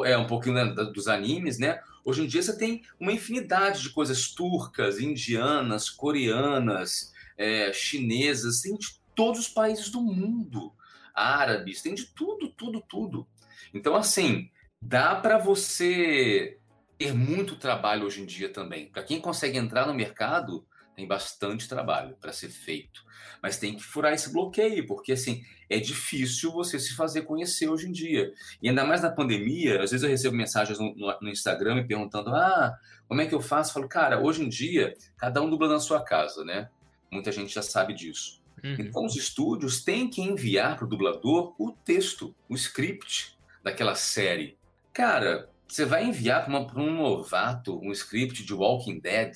é, 0.06 0.18
um 0.18 0.28
pouquinho 0.28 0.56
né, 0.56 0.66
dos 0.66 1.08
animes, 1.08 1.60
né? 1.60 1.80
Hoje 2.04 2.24
em 2.24 2.28
dia 2.28 2.42
você 2.42 2.58
tem 2.58 2.84
uma 3.00 3.12
infinidade 3.12 3.82
de 3.82 3.90
coisas 3.90 4.30
turcas, 4.32 5.00
indianas, 5.00 5.90
coreanas, 5.90 7.14
é, 7.38 7.72
chinesas, 7.74 8.62
tem 8.62 8.76
de 8.78 9.00
todos 9.16 9.42
os 9.42 9.48
países 9.50 9.90
do 9.90 10.02
mundo, 10.02 10.74
árabes, 11.14 11.82
tem 11.82 11.94
de 11.94 12.06
tudo, 12.06 12.50
tudo, 12.50 12.82
tudo. 12.82 13.28
Então, 13.74 13.96
assim, 13.96 14.50
dá 14.82 15.16
para 15.16 15.38
você 15.38 16.58
ter 16.98 17.14
muito 17.14 17.56
trabalho 17.56 18.06
hoje 18.06 18.22
em 18.22 18.26
dia 18.26 18.50
também. 18.50 18.88
Para 18.90 19.04
quem 19.04 19.22
consegue 19.22 19.58
entrar 19.58 19.88
no 19.88 19.94
mercado, 19.94 20.66
tem 21.00 21.08
bastante 21.08 21.68
trabalho 21.68 22.18
para 22.20 22.34
ser 22.34 22.50
feito. 22.50 23.06
Mas 23.42 23.58
tem 23.58 23.76
que 23.76 23.84
furar 23.84 24.12
esse 24.12 24.34
bloqueio, 24.34 24.86
porque 24.86 25.14
assim, 25.14 25.42
é 25.70 25.80
difícil 25.80 26.52
você 26.52 26.78
se 26.78 26.94
fazer 26.94 27.22
conhecer 27.22 27.70
hoje 27.70 27.88
em 27.88 27.92
dia. 27.92 28.34
E 28.62 28.68
ainda 28.68 28.84
mais 28.84 29.02
na 29.02 29.10
pandemia, 29.10 29.82
às 29.82 29.92
vezes 29.92 30.04
eu 30.04 30.10
recebo 30.10 30.36
mensagens 30.36 30.78
no, 30.78 30.94
no, 30.96 31.18
no 31.22 31.30
Instagram 31.30 31.76
me 31.76 31.88
perguntando: 31.88 32.36
ah, 32.36 32.78
como 33.08 33.22
é 33.22 33.26
que 33.26 33.34
eu 33.34 33.40
faço? 33.40 33.70
Eu 33.70 33.74
falo, 33.76 33.88
cara, 33.88 34.22
hoje 34.22 34.44
em 34.44 34.50
dia, 34.50 34.94
cada 35.18 35.42
um 35.42 35.50
dubla 35.50 35.70
na 35.70 35.80
sua 35.80 36.04
casa, 36.04 36.44
né? 36.44 36.70
Muita 37.10 37.32
gente 37.32 37.54
já 37.54 37.62
sabe 37.62 37.94
disso. 37.94 38.42
Uhum. 38.62 38.76
Então, 38.78 39.06
os 39.06 39.16
estúdios 39.16 39.82
têm 39.82 40.10
que 40.10 40.22
enviar 40.22 40.76
para 40.76 40.86
o 40.86 40.90
dublador 40.90 41.56
o 41.58 41.72
texto, 41.72 42.36
o 42.50 42.56
script 42.56 43.38
daquela 43.64 43.96
série. 43.96 44.58
Cara, 44.92 45.50
você 45.70 45.86
vai 45.86 46.04
enviar 46.04 46.46
para 46.46 46.82
um 46.82 46.96
novato 46.96 47.80
um 47.80 47.92
script 47.92 48.44
de 48.44 48.54
Walking 48.54 49.00
Dead, 49.00 49.34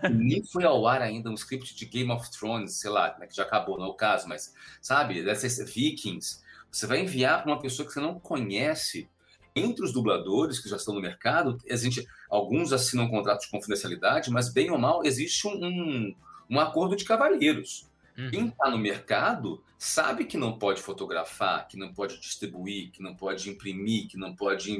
que 0.00 0.08
nem 0.10 0.44
foi 0.44 0.64
ao 0.64 0.86
ar 0.88 1.00
ainda, 1.00 1.30
um 1.30 1.34
script 1.34 1.76
de 1.76 1.86
Game 1.86 2.10
of 2.10 2.28
Thrones, 2.32 2.80
sei 2.80 2.90
lá, 2.90 3.16
né, 3.18 3.28
que 3.28 3.36
já 3.36 3.44
acabou, 3.44 3.78
não 3.78 3.86
é 3.86 3.88
o 3.88 3.94
caso, 3.94 4.28
mas, 4.28 4.52
sabe, 4.82 5.22
dessas 5.22 5.58
Vikings. 5.72 6.40
Você 6.70 6.86
vai 6.86 7.00
enviar 7.00 7.42
para 7.42 7.52
uma 7.52 7.60
pessoa 7.60 7.86
que 7.86 7.94
você 7.94 8.00
não 8.00 8.18
conhece. 8.18 9.08
entre 9.54 9.82
os 9.82 9.92
dubladores 9.92 10.58
que 10.58 10.68
já 10.68 10.76
estão 10.76 10.94
no 10.94 11.00
mercado, 11.00 11.56
a 11.70 11.76
gente, 11.76 12.06
alguns 12.28 12.72
assinam 12.74 13.08
contratos 13.08 13.46
de 13.46 13.50
confidencialidade, 13.50 14.30
mas 14.30 14.52
bem 14.52 14.70
ou 14.70 14.76
mal 14.76 15.02
existe 15.02 15.46
um, 15.46 15.64
um, 15.64 16.14
um 16.50 16.60
acordo 16.60 16.94
de 16.94 17.04
cavalheiros. 17.04 17.88
Uhum. 18.18 18.30
Quem 18.30 18.46
está 18.48 18.70
no 18.70 18.78
mercado 18.78 19.62
sabe 19.78 20.24
que 20.24 20.38
não 20.38 20.58
pode 20.58 20.80
fotografar, 20.80 21.68
que 21.68 21.76
não 21.76 21.92
pode 21.92 22.18
distribuir, 22.18 22.90
que 22.90 23.02
não 23.02 23.14
pode 23.14 23.50
imprimir, 23.50 24.08
que 24.08 24.16
não 24.16 24.34
pode 24.34 24.72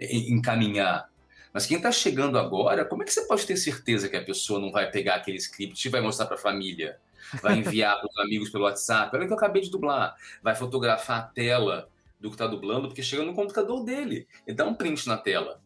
encaminhar. 0.00 1.08
Mas 1.52 1.66
quem 1.66 1.76
está 1.76 1.92
chegando 1.92 2.38
agora, 2.38 2.84
como 2.84 3.02
é 3.02 3.06
que 3.06 3.12
você 3.12 3.26
pode 3.26 3.46
ter 3.46 3.56
certeza 3.56 4.08
que 4.08 4.16
a 4.16 4.24
pessoa 4.24 4.60
não 4.60 4.70
vai 4.70 4.90
pegar 4.90 5.16
aquele 5.16 5.38
script 5.38 5.86
e 5.86 5.90
vai 5.90 6.00
mostrar 6.00 6.26
para 6.26 6.36
a 6.36 6.40
família? 6.40 6.98
Vai 7.42 7.58
enviar 7.58 7.96
para 8.00 8.08
os 8.08 8.18
amigos 8.18 8.48
pelo 8.50 8.64
WhatsApp? 8.64 9.14
Olha 9.14 9.26
que 9.26 9.32
eu 9.32 9.36
acabei 9.36 9.62
de 9.62 9.70
dublar. 9.70 10.16
Vai 10.42 10.54
fotografar 10.54 11.18
a 11.18 11.22
tela 11.22 11.88
do 12.20 12.28
que 12.28 12.34
está 12.34 12.46
dublando, 12.46 12.88
porque 12.88 13.02
chega 13.02 13.24
no 13.24 13.34
computador 13.34 13.84
dele. 13.84 14.26
Ele 14.46 14.56
dá 14.56 14.64
um 14.64 14.74
print 14.74 15.06
na 15.06 15.16
tela. 15.16 15.60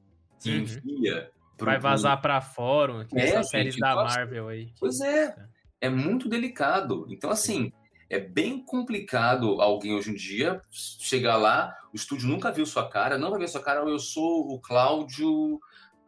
E 0.44 0.50
uhum. 0.50 0.56
envia. 0.58 1.30
Vai 1.58 1.78
vazar 1.78 2.20
para 2.20 2.40
fórum, 2.40 3.04
que 3.04 3.16
é, 3.16 3.40
séries 3.44 3.76
da 3.76 3.94
Marvel 3.94 4.48
aí. 4.48 4.72
Pois 4.80 5.00
é 5.00 5.36
é 5.82 5.90
muito 5.90 6.28
delicado. 6.28 7.06
Então, 7.10 7.28
assim, 7.28 7.72
é 8.08 8.20
bem 8.20 8.64
complicado 8.64 9.60
alguém 9.60 9.92
hoje 9.92 10.12
em 10.12 10.14
dia 10.14 10.62
chegar 10.70 11.36
lá, 11.36 11.76
o 11.92 11.96
estúdio 11.96 12.28
nunca 12.28 12.52
viu 12.52 12.64
sua 12.64 12.88
cara, 12.88 13.18
não 13.18 13.30
vai 13.30 13.40
ver 13.40 13.48
sua 13.48 13.60
cara, 13.60 13.80
eu 13.80 13.98
sou 13.98 14.52
o 14.52 14.60
Cláudio, 14.60 15.60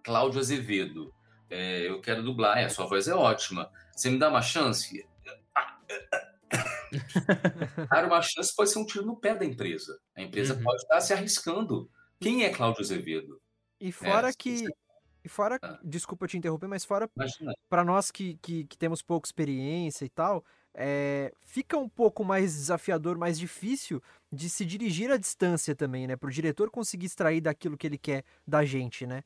Cláudio 0.02 0.38
Azevedo. 0.38 1.12
É, 1.50 1.88
eu 1.88 2.00
quero 2.00 2.22
dublar, 2.22 2.56
é, 2.56 2.68
sua 2.68 2.86
voz 2.86 3.08
é 3.08 3.14
ótima. 3.14 3.68
Você 3.92 4.08
me 4.10 4.18
dá 4.18 4.28
uma 4.28 4.42
chance? 4.42 5.04
Cara, 7.90 8.06
uma 8.06 8.22
chance 8.22 8.54
pode 8.54 8.70
ser 8.70 8.78
um 8.78 8.86
tiro 8.86 9.04
no 9.04 9.16
pé 9.16 9.34
da 9.34 9.44
empresa. 9.44 9.98
A 10.16 10.22
empresa 10.22 10.54
uhum. 10.54 10.62
pode 10.62 10.82
estar 10.82 11.00
se 11.00 11.12
arriscando. 11.12 11.90
Quem 12.20 12.44
é 12.44 12.50
Cláudio 12.50 12.80
Azevedo? 12.80 13.40
E 13.80 13.90
fora 13.90 14.30
é, 14.30 14.32
que 14.32 14.64
e 15.24 15.28
fora, 15.28 15.58
ah. 15.62 15.78
desculpa 15.82 16.26
te 16.26 16.36
interromper, 16.36 16.68
mas 16.68 16.84
fora 16.84 17.08
para 17.68 17.82
nós 17.82 18.10
que, 18.10 18.38
que, 18.42 18.64
que, 18.64 18.76
temos 18.76 19.00
pouca 19.00 19.26
experiência 19.26 20.04
e 20.04 20.08
tal, 20.10 20.44
é, 20.74 21.32
fica 21.40 21.78
um 21.78 21.88
pouco 21.88 22.22
mais 22.22 22.52
desafiador, 22.54 23.16
mais 23.16 23.38
difícil 23.38 24.02
de 24.30 24.50
se 24.50 24.66
dirigir 24.66 25.10
à 25.10 25.16
distância 25.16 25.74
também, 25.74 26.06
né? 26.06 26.14
Para 26.14 26.28
o 26.28 26.32
diretor 26.32 26.70
conseguir 26.70 27.06
extrair 27.06 27.40
daquilo 27.40 27.78
que 27.78 27.86
ele 27.86 27.96
quer 27.96 28.22
da 28.46 28.64
gente, 28.66 29.06
né? 29.06 29.22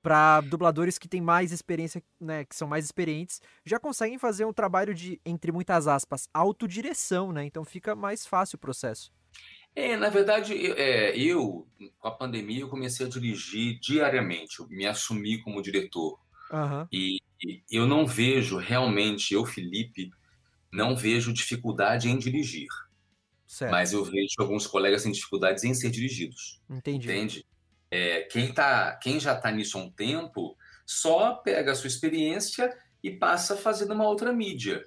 Para 0.00 0.40
dubladores 0.42 0.98
que 0.98 1.08
têm 1.08 1.20
mais 1.20 1.50
experiência, 1.50 2.02
né? 2.20 2.44
Que 2.44 2.54
são 2.54 2.68
mais 2.68 2.84
experientes, 2.84 3.40
já 3.64 3.80
conseguem 3.80 4.18
fazer 4.18 4.44
um 4.44 4.52
trabalho 4.52 4.94
de, 4.94 5.20
entre 5.26 5.50
muitas 5.50 5.88
aspas, 5.88 6.28
autodireção, 6.32 7.32
né? 7.32 7.44
Então 7.44 7.64
fica 7.64 7.96
mais 7.96 8.24
fácil 8.24 8.56
o 8.56 8.60
processo. 8.60 9.10
É, 9.76 9.96
na 9.96 10.08
verdade, 10.08 10.54
é, 10.72 11.16
eu, 11.18 11.66
com 11.98 12.08
a 12.08 12.12
pandemia, 12.12 12.60
eu 12.60 12.68
comecei 12.68 13.06
a 13.06 13.08
dirigir 13.08 13.78
diariamente, 13.80 14.60
eu 14.60 14.68
me 14.68 14.86
assumi 14.86 15.38
como 15.42 15.62
diretor. 15.62 16.18
Uhum. 16.52 16.86
E, 16.92 17.18
e, 17.44 17.62
eu 17.70 17.86
não 17.86 18.06
vejo 18.06 18.56
realmente, 18.56 19.34
eu, 19.34 19.44
Felipe, 19.44 20.10
não 20.72 20.94
vejo 20.94 21.32
dificuldade 21.32 22.08
em 22.08 22.16
dirigir. 22.16 22.68
Certo. 23.46 23.70
Mas 23.70 23.92
eu 23.92 24.04
vejo 24.04 24.34
alguns 24.38 24.66
colegas 24.66 25.02
sem 25.02 25.12
dificuldades 25.12 25.64
em 25.64 25.74
ser 25.74 25.90
dirigidos. 25.90 26.60
Entendi. 26.70 27.08
Entende? 27.08 27.46
É, 27.90 28.22
quem, 28.22 28.52
tá, 28.52 28.96
quem 28.96 29.18
já 29.20 29.34
está 29.34 29.50
nisso 29.50 29.78
há 29.78 29.82
um 29.82 29.90
tempo 29.90 30.56
só 30.86 31.34
pega 31.34 31.72
a 31.72 31.74
sua 31.74 31.88
experiência 31.88 32.76
e 33.02 33.10
passa 33.10 33.54
a 33.54 33.56
fazer 33.56 33.86
numa 33.86 34.06
outra 34.06 34.32
mídia. 34.32 34.84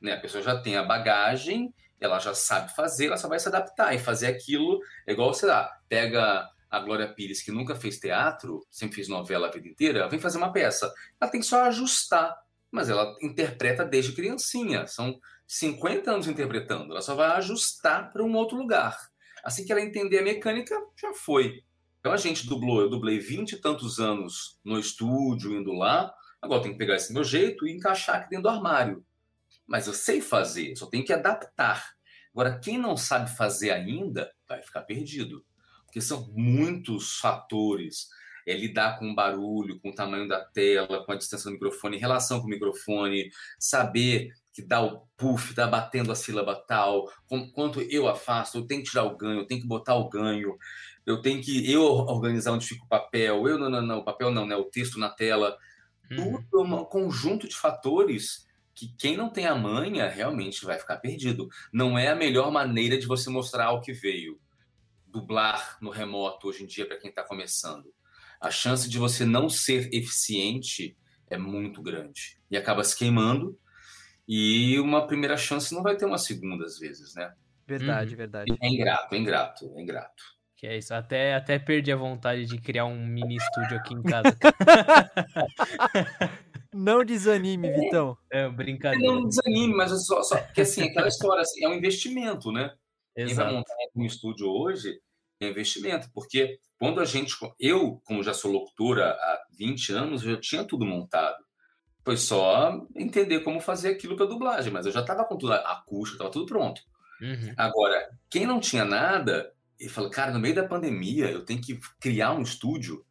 Né? 0.00 0.12
A 0.12 0.20
pessoa 0.20 0.42
já 0.42 0.60
tem 0.60 0.76
a 0.76 0.82
bagagem 0.82 1.74
ela 2.00 2.18
já 2.18 2.34
sabe 2.34 2.74
fazer, 2.74 3.06
ela 3.06 3.18
só 3.18 3.28
vai 3.28 3.38
se 3.38 3.48
adaptar 3.48 3.94
e 3.94 3.98
fazer 3.98 4.26
aquilo, 4.28 4.80
é 5.06 5.12
igual, 5.12 5.34
sei 5.34 5.48
lá, 5.48 5.70
pega 5.88 6.48
a 6.70 6.80
Glória 6.80 7.12
Pires, 7.12 7.42
que 7.42 7.52
nunca 7.52 7.74
fez 7.74 7.98
teatro, 7.98 8.64
sempre 8.70 8.96
fez 8.96 9.08
novela 9.08 9.48
a 9.48 9.50
vida 9.50 9.68
inteira, 9.68 10.08
vem 10.08 10.20
fazer 10.20 10.38
uma 10.38 10.52
peça. 10.52 10.92
Ela 11.20 11.30
tem 11.30 11.40
que 11.40 11.46
só 11.46 11.64
ajustar, 11.64 12.34
mas 12.70 12.88
ela 12.88 13.14
interpreta 13.20 13.84
desde 13.84 14.12
criancinha, 14.12 14.86
são 14.86 15.20
50 15.46 16.10
anos 16.10 16.28
interpretando, 16.28 16.92
ela 16.92 17.02
só 17.02 17.14
vai 17.14 17.32
ajustar 17.32 18.10
para 18.12 18.24
um 18.24 18.34
outro 18.34 18.56
lugar. 18.56 18.96
Assim 19.44 19.64
que 19.64 19.72
ela 19.72 19.80
entender 19.80 20.20
a 20.20 20.22
mecânica, 20.22 20.74
já 20.98 21.12
foi. 21.12 21.62
Então 21.98 22.12
a 22.12 22.16
gente 22.16 22.46
dublou, 22.46 22.80
eu 22.80 22.88
dublei 22.88 23.18
20 23.18 23.52
e 23.52 23.60
tantos 23.60 23.98
anos 23.98 24.58
no 24.64 24.78
estúdio, 24.78 25.52
indo 25.52 25.72
lá, 25.72 26.10
agora 26.40 26.62
tem 26.62 26.72
que 26.72 26.78
pegar 26.78 26.96
esse 26.96 27.12
meu 27.12 27.24
jeito 27.24 27.66
e 27.66 27.72
encaixar 27.72 28.16
aqui 28.16 28.30
dentro 28.30 28.44
do 28.44 28.48
armário 28.48 29.04
mas 29.70 29.86
eu 29.86 29.94
sei 29.94 30.20
fazer, 30.20 30.74
só 30.74 30.86
tenho 30.86 31.04
que 31.04 31.12
adaptar. 31.12 31.92
Agora, 32.34 32.58
quem 32.58 32.76
não 32.76 32.96
sabe 32.96 33.30
fazer 33.30 33.70
ainda 33.70 34.28
vai 34.48 34.60
ficar 34.60 34.82
perdido, 34.82 35.44
porque 35.86 36.00
são 36.00 36.28
muitos 36.34 37.18
fatores. 37.18 38.08
É 38.44 38.52
lidar 38.52 38.98
com 38.98 39.12
o 39.12 39.14
barulho, 39.14 39.78
com 39.80 39.90
o 39.90 39.94
tamanho 39.94 40.26
da 40.26 40.44
tela, 40.44 41.04
com 41.04 41.12
a 41.12 41.16
distância 41.16 41.48
do 41.48 41.52
microfone, 41.52 41.96
em 41.96 42.00
relação 42.00 42.40
com 42.40 42.46
o 42.46 42.50
microfone, 42.50 43.30
saber 43.60 44.30
que 44.52 44.60
dá 44.60 44.80
o 44.80 45.06
puff, 45.16 45.54
tá 45.54 45.68
batendo 45.68 46.10
a 46.10 46.16
sílaba 46.16 46.56
tal, 46.66 47.08
com, 47.26 47.48
quanto 47.52 47.80
eu 47.80 48.08
afasto, 48.08 48.58
eu 48.58 48.66
tenho 48.66 48.82
que 48.82 48.90
tirar 48.90 49.04
o 49.04 49.16
ganho, 49.16 49.40
eu 49.40 49.46
tenho 49.46 49.60
que 49.60 49.68
botar 49.68 49.94
o 49.94 50.08
ganho, 50.08 50.56
eu 51.06 51.22
tenho 51.22 51.40
que 51.40 51.70
eu 51.70 51.82
organizar 51.82 52.50
onde 52.50 52.66
fica 52.66 52.84
o 52.84 52.88
papel, 52.88 53.46
eu 53.46 53.56
não, 53.56 53.70
não, 53.70 53.82
não, 53.82 53.98
o 53.98 54.04
papel 54.04 54.32
não, 54.32 54.46
né, 54.46 54.56
o 54.56 54.64
texto 54.64 54.98
na 54.98 55.10
tela. 55.10 55.56
Uhum. 56.10 56.42
Tudo 56.50 56.74
é 56.74 56.76
um 56.76 56.84
conjunto 56.84 57.46
de 57.46 57.54
fatores 57.54 58.49
que 58.80 58.94
quem 58.96 59.14
não 59.14 59.28
tem 59.28 59.44
a 59.44 59.54
manha 59.54 60.08
realmente 60.08 60.64
vai 60.64 60.78
ficar 60.78 60.96
perdido. 60.96 61.50
Não 61.70 61.98
é 61.98 62.08
a 62.08 62.14
melhor 62.14 62.50
maneira 62.50 62.96
de 62.96 63.06
você 63.06 63.28
mostrar 63.28 63.72
o 63.72 63.80
que 63.82 63.92
veio. 63.92 64.40
Dublar 65.06 65.76
no 65.82 65.90
remoto 65.90 66.48
hoje 66.48 66.62
em 66.62 66.66
dia 66.66 66.86
para 66.86 66.96
quem 66.96 67.10
está 67.10 67.22
começando. 67.22 67.92
A 68.40 68.50
chance 68.50 68.88
de 68.88 68.96
você 68.96 69.26
não 69.26 69.50
ser 69.50 69.92
eficiente 69.92 70.96
é 71.28 71.36
muito 71.36 71.82
grande. 71.82 72.40
E 72.50 72.56
acaba 72.56 72.82
se 72.82 72.96
queimando. 72.96 73.58
E 74.26 74.80
uma 74.80 75.06
primeira 75.06 75.36
chance 75.36 75.74
não 75.74 75.82
vai 75.82 75.94
ter 75.94 76.06
uma 76.06 76.16
segunda, 76.16 76.64
às 76.64 76.78
vezes, 76.78 77.14
né? 77.14 77.34
Verdade, 77.66 78.12
uhum. 78.12 78.16
verdade. 78.16 78.56
É 78.62 78.66
ingrato, 78.66 79.14
é 79.14 79.18
ingrato, 79.18 79.72
é 79.76 79.82
ingrato. 79.82 80.39
Que 80.60 80.66
é 80.66 80.76
isso. 80.76 80.92
Até, 80.92 81.34
até 81.34 81.58
perdi 81.58 81.90
a 81.90 81.96
vontade 81.96 82.44
de 82.44 82.60
criar 82.60 82.84
um 82.84 83.06
mini 83.06 83.36
estúdio 83.36 83.78
aqui 83.78 83.94
em 83.94 84.02
casa. 84.02 84.36
Não 86.70 87.02
desanime, 87.02 87.72
Vitão. 87.72 88.14
É, 88.30 88.46
brincadeira. 88.46 89.10
Não 89.10 89.26
desanime, 89.26 89.72
mas 89.72 89.90
é 89.90 89.96
só, 89.96 90.22
só 90.22 90.36
porque 90.36 90.60
assim, 90.60 90.82
aquela 90.82 91.08
história 91.08 91.40
assim, 91.40 91.64
é 91.64 91.68
um 91.68 91.72
investimento, 91.72 92.52
né? 92.52 92.74
Exato. 93.16 93.16
Quem 93.16 93.34
vai 93.34 93.52
montar 93.54 93.74
um 93.96 94.04
estúdio 94.04 94.48
hoje 94.48 95.00
é 95.40 95.48
investimento, 95.48 96.10
porque 96.12 96.58
quando 96.78 97.00
a 97.00 97.06
gente, 97.06 97.34
eu, 97.58 97.98
como 98.04 98.22
já 98.22 98.34
sou 98.34 98.52
locutora 98.52 99.12
há 99.12 99.42
20 99.56 99.94
anos, 99.94 100.22
eu 100.22 100.32
já 100.32 100.40
tinha 100.42 100.62
tudo 100.62 100.84
montado. 100.84 101.42
Foi 102.04 102.18
só 102.18 102.86
entender 102.94 103.40
como 103.40 103.60
fazer 103.60 103.88
aquilo 103.88 104.14
para 104.14 104.26
dublagem, 104.26 104.70
mas 104.70 104.84
eu 104.84 104.92
já 104.92 105.00
estava 105.00 105.24
com 105.24 105.38
tudo, 105.38 105.54
a 105.54 105.72
acústica, 105.72 106.16
estava 106.16 106.30
tudo 106.30 106.44
pronto. 106.44 106.82
Uhum. 107.22 107.54
Agora, 107.56 108.10
quem 108.28 108.44
não 108.44 108.60
tinha 108.60 108.84
nada, 108.84 109.50
ele 109.80 109.88
falou, 109.88 110.10
cara, 110.10 110.32
no 110.32 110.38
meio 110.38 110.54
da 110.54 110.68
pandemia, 110.68 111.30
eu 111.30 111.44
tenho 111.44 111.60
que 111.60 111.80
criar 111.98 112.32
um 112.34 112.42
estúdio 112.42 113.04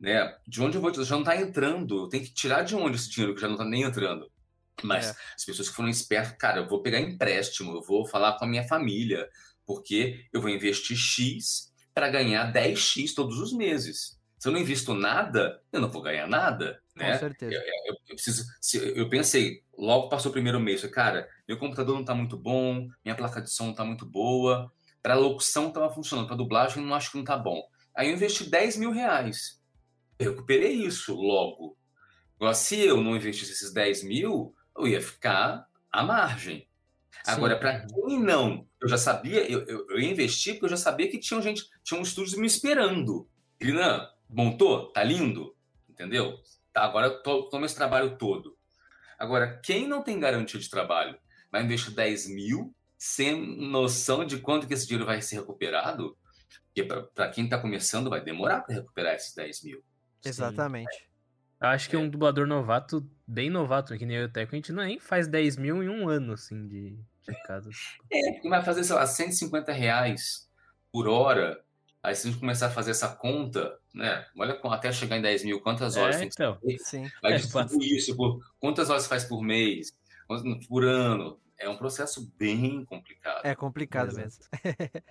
né? 0.00 0.36
De 0.46 0.62
onde 0.62 0.76
eu 0.76 0.80
vou? 0.80 0.92
Já 0.94 1.14
não 1.14 1.22
está 1.22 1.36
entrando. 1.36 2.04
Eu 2.04 2.08
tenho 2.08 2.24
que 2.24 2.32
tirar 2.32 2.62
de 2.62 2.74
onde 2.74 2.96
esse 2.96 3.10
dinheiro 3.10 3.34
que 3.34 3.40
já 3.40 3.48
não 3.48 3.54
está 3.54 3.64
nem 3.64 3.82
entrando. 3.82 4.30
Mas 4.82 5.08
é. 5.08 5.14
as 5.34 5.44
pessoas 5.44 5.68
que 5.68 5.74
foram 5.74 5.88
espertas, 5.88 6.36
cara, 6.38 6.60
eu 6.60 6.68
vou 6.68 6.80
pegar 6.80 7.00
empréstimo, 7.00 7.72
eu 7.72 7.82
vou 7.82 8.06
falar 8.06 8.38
com 8.38 8.44
a 8.44 8.48
minha 8.48 8.62
família, 8.62 9.28
porque 9.66 10.24
eu 10.32 10.40
vou 10.40 10.50
investir 10.50 10.96
X 10.96 11.72
para 11.92 12.08
ganhar 12.08 12.52
10X 12.52 13.12
todos 13.12 13.38
os 13.40 13.52
meses. 13.52 14.16
Se 14.38 14.46
eu 14.46 14.52
não 14.52 14.60
invisto 14.60 14.94
nada, 14.94 15.60
eu 15.72 15.80
não 15.80 15.90
vou 15.90 16.00
ganhar 16.00 16.28
nada. 16.28 16.80
Né? 16.94 17.12
Com 17.12 17.18
certeza. 17.18 17.54
Eu, 17.54 17.60
eu, 17.60 17.96
eu 18.08 18.14
preciso, 18.14 18.44
eu 18.94 19.08
pensei, 19.08 19.64
logo 19.76 20.08
passou 20.08 20.30
o 20.30 20.32
primeiro 20.32 20.60
mês, 20.60 20.84
cara, 20.86 21.28
meu 21.46 21.58
computador 21.58 21.94
não 21.94 22.02
está 22.02 22.14
muito 22.14 22.36
bom, 22.36 22.86
minha 23.04 23.16
placa 23.16 23.42
de 23.42 23.50
som 23.50 23.64
não 23.64 23.70
está 23.72 23.84
muito 23.84 24.06
boa, 24.06 24.72
para 25.08 25.14
locução 25.14 25.68
estava 25.68 25.88
funcionando, 25.88 26.26
para 26.26 26.36
dublagem 26.36 26.84
não 26.84 26.94
acho 26.94 27.10
que 27.10 27.16
não 27.16 27.24
está 27.24 27.36
bom. 27.36 27.62
Aí 27.96 28.08
eu 28.08 28.14
investi 28.14 28.48
10 28.48 28.76
mil 28.76 28.90
reais 28.90 29.58
eu 30.18 30.32
recuperei 30.32 30.72
isso 30.72 31.14
logo. 31.14 31.76
Agora, 32.36 32.54
se 32.54 32.78
eu 32.80 33.02
não 33.02 33.16
investisse 33.16 33.52
esses 33.52 33.72
10 33.72 34.04
mil, 34.04 34.54
eu 34.76 34.86
ia 34.86 35.00
ficar 35.00 35.66
à 35.90 36.02
margem. 36.02 36.68
Sim. 37.24 37.30
Agora, 37.30 37.58
para 37.58 37.86
quem 37.86 38.20
não, 38.20 38.66
eu 38.80 38.88
já 38.88 38.98
sabia, 38.98 39.48
eu, 39.50 39.64
eu, 39.66 39.86
eu 39.90 40.00
investi 40.00 40.52
porque 40.52 40.66
eu 40.66 40.70
já 40.70 40.76
sabia 40.76 41.10
que 41.10 41.18
tinha 41.18 41.40
gente, 41.40 41.64
tinha 41.82 41.98
um 41.98 42.02
estúdio 42.02 42.40
me 42.40 42.46
esperando. 42.46 43.28
Grinan, 43.58 44.08
montou? 44.28 44.92
Tá 44.92 45.02
lindo? 45.02 45.56
Entendeu? 45.88 46.38
Tá, 46.72 46.84
agora 46.84 47.10
toma 47.22 47.66
esse 47.66 47.74
trabalho 47.74 48.16
todo. 48.18 48.56
Agora, 49.18 49.60
quem 49.64 49.86
não 49.86 50.02
tem 50.02 50.20
garantia 50.20 50.60
de 50.60 50.70
trabalho, 50.70 51.18
vai 51.50 51.64
investir 51.64 51.94
10 51.94 52.28
mil 52.28 52.74
sem 52.98 53.56
noção 53.56 54.24
de 54.24 54.38
quanto 54.38 54.66
que 54.66 54.74
esse 54.74 54.86
dinheiro 54.86 55.06
vai 55.06 55.22
ser 55.22 55.36
recuperado, 55.36 56.16
porque 56.66 56.82
para 57.14 57.30
quem 57.30 57.44
está 57.44 57.58
começando 57.58 58.10
vai 58.10 58.22
demorar 58.22 58.60
para 58.60 58.74
recuperar 58.74 59.14
esses 59.14 59.34
10 59.34 59.62
mil. 59.62 59.84
Exatamente. 60.24 61.08
Eu 61.60 61.68
acho 61.68 61.88
que 61.88 61.96
um 61.96 62.08
dublador 62.08 62.46
novato, 62.46 63.08
bem 63.26 63.48
novato, 63.48 63.96
que 63.96 64.04
nem 64.04 64.16
eu 64.16 64.30
Teco, 64.30 64.54
a 64.54 64.56
gente 64.56 64.72
nem 64.72 64.98
faz 64.98 65.26
10 65.26 65.56
mil 65.56 65.82
em 65.82 65.88
um 65.88 66.08
ano, 66.08 66.32
assim, 66.34 66.66
de, 66.66 66.98
de 67.26 67.42
casa. 67.44 67.70
É, 68.12 68.32
porque 68.32 68.48
vai 68.48 68.62
fazer, 68.62 68.84
sei 68.84 68.94
lá, 68.94 69.06
150 69.06 69.72
reais 69.72 70.48
por 70.92 71.08
hora 71.08 71.62
Aí 72.02 72.14
se 72.14 72.28
a 72.28 72.30
gente 72.30 72.40
começar 72.40 72.66
a 72.66 72.70
fazer 72.70 72.92
essa 72.92 73.08
conta, 73.08 73.76
né? 73.92 74.24
Olha 74.36 74.58
até 74.64 74.92
chegar 74.92 75.18
em 75.18 75.22
10 75.22 75.44
mil, 75.44 75.60
quantas 75.60 75.96
horas 75.96 76.16
é, 76.16 76.18
tem 76.20 76.28
então. 76.28 76.56
que 76.60 76.78
Sim. 76.78 77.10
Aí 77.24 77.34
É, 77.34 77.36
distribui 77.36 77.96
isso 77.96 78.16
por 78.16 78.40
quantas 78.60 78.88
horas 78.88 79.06
faz 79.06 79.24
por 79.24 79.42
mês, 79.42 79.92
por 80.68 80.84
ano. 80.84 81.40
É 81.58 81.68
um 81.68 81.76
processo 81.76 82.32
bem 82.38 82.84
complicado. 82.84 83.44
É 83.44 83.54
complicado 83.54 84.08
Exato. 84.10 84.22
mesmo. 84.22 84.44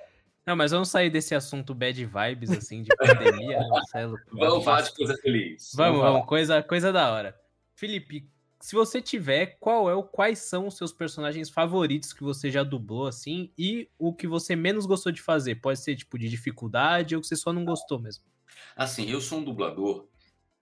Não, 0.45 0.55
mas 0.55 0.71
vamos 0.71 0.87
sair 0.87 1.09
desse 1.09 1.35
assunto 1.35 1.75
bad 1.75 2.05
vibes, 2.05 2.51
assim, 2.51 2.81
de 2.81 2.95
pandemia. 2.95 3.59
Marcelo. 3.67 4.17
Vamos 4.31 4.63
falar 4.63 4.81
de 4.81 4.95
coisa 4.95 5.13
feliz. 5.17 5.73
Vamos, 5.75 5.99
falar. 5.99 6.11
vamos, 6.13 6.27
coisa, 6.27 6.63
coisa 6.63 6.93
da 6.93 7.11
hora. 7.11 7.37
Felipe, 7.75 8.29
se 8.61 8.73
você 8.73 9.01
tiver, 9.01 9.57
qual 9.59 9.89
é 9.89 9.93
o, 9.93 10.03
quais 10.03 10.39
são 10.39 10.67
os 10.67 10.77
seus 10.77 10.93
personagens 10.93 11.49
favoritos 11.49 12.13
que 12.13 12.23
você 12.23 12.49
já 12.49 12.63
dublou, 12.63 13.07
assim, 13.07 13.51
e 13.57 13.89
o 13.99 14.13
que 14.13 14.25
você 14.25 14.55
menos 14.55 14.85
gostou 14.85 15.11
de 15.11 15.21
fazer? 15.21 15.55
Pode 15.55 15.81
ser, 15.81 15.97
tipo, 15.97 16.17
de 16.17 16.29
dificuldade 16.29 17.13
ou 17.13 17.21
que 17.21 17.27
você 17.27 17.35
só 17.35 17.51
não 17.51 17.65
gostou 17.65 17.99
mesmo. 17.99 18.23
Assim, 18.73 19.09
eu 19.09 19.19
sou 19.19 19.39
um 19.39 19.43
dublador 19.43 20.07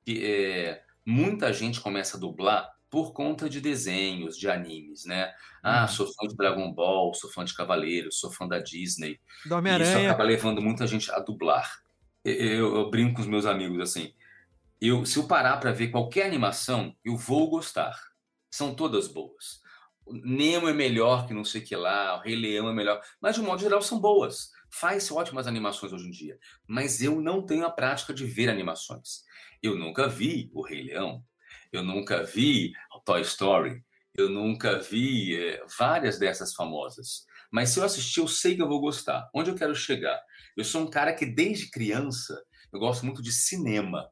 que 0.03 0.25
é, 0.25 0.83
muita 1.05 1.53
gente 1.53 1.79
começa 1.79 2.17
a 2.17 2.19
dublar 2.19 2.74
por 2.95 3.11
conta 3.11 3.49
de 3.49 3.59
desenhos, 3.59 4.37
de 4.37 4.49
animes, 4.49 5.03
né? 5.03 5.33
Ah, 5.61 5.81
Uhum. 5.81 5.87
sou 5.89 6.07
fã 6.07 6.25
de 6.29 6.33
Dragon 6.37 6.71
Ball, 6.73 7.13
sou 7.13 7.29
fã 7.29 7.43
de 7.43 7.53
Cavaleiros, 7.53 8.17
sou 8.21 8.31
fã 8.31 8.47
da 8.47 8.59
Disney. 8.59 9.19
Do 9.45 9.55
E 9.67 9.81
isso 9.81 9.97
acaba 10.05 10.23
levando 10.23 10.61
muita 10.61 10.87
gente 10.87 11.11
a 11.11 11.19
dublar. 11.19 11.81
Eu, 12.23 12.73
eu- 12.77 12.89
brinco 12.89 13.15
com 13.15 13.21
os 13.21 13.27
meus 13.27 13.45
amigos 13.45 13.81
assim. 13.81 14.13
Eu, 14.79 15.05
se 15.05 15.17
eu 15.19 15.27
parar 15.27 15.57
para 15.57 15.73
ver 15.73 15.89
qualquer 15.89 16.25
animação, 16.25 16.95
eu 17.03 17.17
vou 17.17 17.49
gostar. 17.49 17.99
São 18.49 18.73
todas 18.73 19.09
boas. 19.09 19.59
O 20.05 20.13
Nemo 20.13 20.69
é 20.69 20.73
melhor 20.73 21.27
que 21.27 21.33
não 21.33 21.43
sei 21.43 21.61
o 21.61 21.65
que 21.65 21.75
lá, 21.75 22.15
o 22.15 22.21
Rei 22.21 22.35
Leão 22.37 22.69
é 22.69 22.73
melhor, 22.73 23.01
mas 23.19 23.35
de 23.35 23.41
um 23.41 23.45
modo 23.45 23.61
geral 23.61 23.81
são 23.81 23.99
boas. 23.99 24.51
Faz 24.71 25.11
ótimas 25.11 25.47
animações 25.47 25.91
hoje 25.91 26.07
em 26.07 26.11
dia, 26.11 26.37
mas 26.65 27.01
eu 27.01 27.19
não 27.19 27.45
tenho 27.45 27.65
a 27.65 27.71
prática 27.71 28.13
de 28.13 28.23
ver 28.25 28.49
animações. 28.49 29.23
Eu 29.61 29.75
nunca 29.77 30.07
vi 30.07 30.49
o 30.53 30.61
Rei 30.65 30.83
Leão, 30.83 31.21
eu 31.71 31.83
nunca 31.83 32.23
vi 32.23 32.71
Toy 33.05 33.21
Story, 33.21 33.83
eu 34.15 34.29
nunca 34.29 34.79
vi 34.79 35.35
eh, 35.35 35.63
várias 35.77 36.17
dessas 36.17 36.53
famosas. 36.53 37.25
Mas 37.51 37.69
se 37.69 37.79
eu 37.79 37.83
assistir, 37.83 38.19
eu 38.19 38.27
sei 38.27 38.55
que 38.55 38.61
eu 38.61 38.67
vou 38.67 38.81
gostar. 38.81 39.29
Onde 39.33 39.49
eu 39.51 39.55
quero 39.55 39.75
chegar? 39.75 40.19
Eu 40.57 40.63
sou 40.63 40.81
um 40.81 40.89
cara 40.89 41.13
que 41.13 41.25
desde 41.25 41.69
criança 41.69 42.41
eu 42.73 42.79
gosto 42.79 43.05
muito 43.05 43.21
de 43.21 43.31
cinema. 43.31 44.09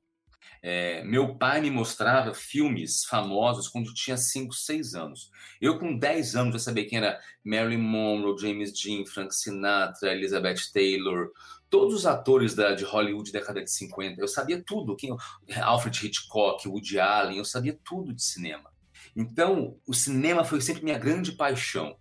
É, 0.61 1.03
meu 1.03 1.37
pai 1.37 1.59
me 1.59 1.69
mostrava 1.69 2.33
filmes 2.33 3.03
famosos 3.03 3.67
quando 3.67 3.93
tinha 3.93 4.15
5, 4.15 4.53
6 4.53 4.95
anos. 4.95 5.29
Eu, 5.59 5.77
com 5.77 5.97
10 5.97 6.37
anos, 6.37 6.53
já 6.53 6.59
sabia 6.59 6.87
quem 6.87 6.99
era 6.99 7.19
Marilyn 7.43 7.81
Monroe, 7.81 8.39
James 8.39 8.71
Dean, 8.71 9.05
Frank 9.05 9.35
Sinatra, 9.35 10.13
Elizabeth 10.13 10.71
Taylor, 10.73 11.31
todos 11.69 11.93
os 11.93 12.05
atores 12.05 12.55
da, 12.55 12.73
de 12.73 12.85
Hollywood 12.85 13.31
da 13.33 13.39
década 13.39 13.61
de 13.61 13.71
50. 13.71 14.21
Eu 14.21 14.27
sabia 14.27 14.63
tudo. 14.65 14.95
Quem, 14.95 15.13
Alfred 15.61 16.05
Hitchcock, 16.05 16.65
Woody 16.65 16.97
Allen, 16.97 17.39
eu 17.39 17.45
sabia 17.45 17.77
tudo 17.83 18.13
de 18.13 18.23
cinema. 18.23 18.72
Então, 19.15 19.77
o 19.87 19.93
cinema 19.93 20.43
foi 20.43 20.61
sempre 20.61 20.83
minha 20.83 20.97
grande 20.97 21.33
paixão. 21.33 21.95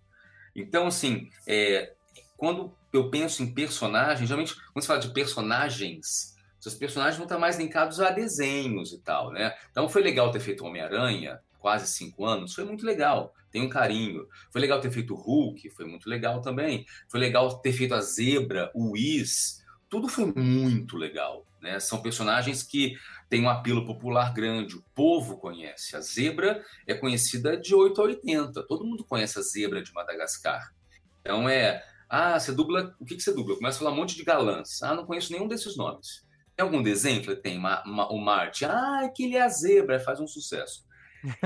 Então, 0.55 0.87
assim, 0.87 1.29
é, 1.47 1.93
quando 2.37 2.75
eu 2.91 3.09
penso 3.09 3.41
em 3.41 3.53
personagens, 3.53 4.27
geralmente, 4.27 4.55
quando 4.71 4.81
se 4.81 4.87
fala 4.87 4.99
de 4.99 5.13
personagens, 5.13 6.35
seus 6.59 6.75
personagens 6.75 7.17
vão 7.17 7.25
estar 7.25 7.39
mais 7.39 7.57
linkados 7.57 7.99
a 7.99 8.09
desenhos 8.09 8.93
e 8.93 8.99
tal, 8.99 9.31
né? 9.31 9.53
Então 9.71 9.89
foi 9.89 10.01
legal 10.01 10.31
ter 10.31 10.39
feito 10.39 10.63
Homem-Aranha, 10.63 11.39
quase 11.59 11.87
cinco 11.87 12.25
anos, 12.25 12.53
foi 12.53 12.63
muito 12.63 12.85
legal, 12.85 13.33
tem 13.51 13.61
um 13.61 13.69
carinho. 13.69 14.27
Foi 14.51 14.61
legal 14.61 14.79
ter 14.79 14.91
feito 14.91 15.15
Hulk, 15.15 15.69
foi 15.71 15.85
muito 15.85 16.09
legal 16.09 16.41
também. 16.41 16.85
Foi 17.09 17.19
legal 17.19 17.59
ter 17.59 17.73
feito 17.73 17.93
a 17.93 18.01
Zebra, 18.01 18.71
o 18.73 18.91
Whis, 18.91 19.63
tudo 19.93 20.07
foi 20.07 20.25
muito 20.25 20.97
legal, 20.97 21.45
né? 21.61 21.79
São 21.79 22.01
personagens 22.01 22.63
que 22.63 22.97
têm 23.33 23.41
um 23.41 23.49
apelo 23.49 23.83
popular 23.83 24.31
grande, 24.31 24.75
o 24.75 24.83
povo 24.93 25.37
conhece. 25.37 25.95
A 25.95 26.01
Zebra 26.01 26.63
é 26.85 26.93
conhecida 26.93 27.57
de 27.57 27.73
8 27.73 27.99
a 27.99 28.03
80, 28.03 28.67
todo 28.67 28.85
mundo 28.85 29.03
conhece 29.03 29.39
a 29.39 29.41
Zebra 29.41 29.81
de 29.81 29.91
Madagascar. 29.91 30.71
Então 31.19 31.49
é, 31.49 31.83
ah, 32.07 32.39
você 32.39 32.51
dubla, 32.51 32.95
o 32.99 33.03
que, 33.03 33.15
que 33.15 33.23
você 33.23 33.33
dubla? 33.33 33.55
Começa 33.55 33.77
a 33.77 33.79
falar 33.79 33.91
um 33.91 33.95
monte 33.95 34.15
de 34.15 34.23
galãs. 34.23 34.83
Ah, 34.83 34.93
não 34.93 35.07
conheço 35.07 35.33
nenhum 35.33 35.47
desses 35.47 35.75
nomes. 35.75 36.23
Tem 36.55 36.63
algum? 36.63 36.83
Falei, 36.83 37.35
tem 37.37 37.57
Ma, 37.57 37.81
Ma, 37.87 38.07
o 38.09 38.19
Marte. 38.19 38.65
Ah, 38.65 39.01
aquele 39.03 39.35
é 39.35 39.41
a 39.41 39.49
zebra, 39.49 39.99
faz 39.99 40.19
um 40.19 40.27
sucesso. 40.27 40.85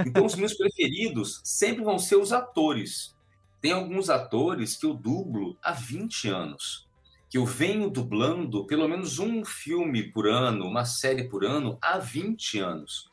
Então, 0.05 0.25
os 0.25 0.35
meus 0.35 0.55
preferidos 0.55 1.39
sempre 1.41 1.85
vão 1.85 1.97
ser 1.97 2.17
os 2.17 2.33
atores. 2.33 3.15
Tem 3.61 3.71
alguns 3.71 4.09
atores 4.09 4.75
que 4.75 4.85
eu 4.85 4.93
dublo 4.93 5.57
há 5.63 5.71
20 5.71 6.27
anos. 6.27 6.86
Que 7.29 7.37
eu 7.37 7.45
venho 7.45 7.89
dublando 7.89 8.65
pelo 8.65 8.87
menos 8.87 9.19
um 9.19 9.43
filme 9.43 10.11
por 10.11 10.27
ano, 10.27 10.65
uma 10.65 10.85
série 10.85 11.27
por 11.27 11.43
ano, 11.43 11.77
há 11.81 11.97
20 11.97 12.59
anos. 12.59 13.09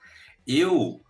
Eu, 0.47 1.01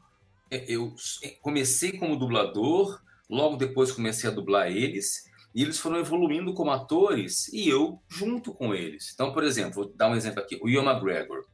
eu 0.51 0.95
comecei 1.43 1.93
como 1.93 2.17
dublador, 2.17 3.01
logo 3.29 3.57
depois 3.57 3.93
comecei 3.93 4.29
a 4.29 4.33
dublar 4.33 4.71
eles. 4.71 5.25
E 5.55 5.63
eles 5.63 5.79
foram 5.79 5.99
evoluindo 5.99 6.53
como 6.53 6.73
atores 6.73 7.47
e 7.53 7.69
eu 7.69 8.03
junto 8.09 8.53
com 8.53 8.75
eles. 8.75 9.13
Então, 9.15 9.33
por 9.33 9.45
exemplo, 9.45 9.85
vou 9.85 9.93
dar 9.95 10.09
um 10.09 10.17
exemplo 10.17 10.41
aqui: 10.41 10.59
o 10.61 10.69
Ian 10.69 10.83
McGregor. 10.83 11.45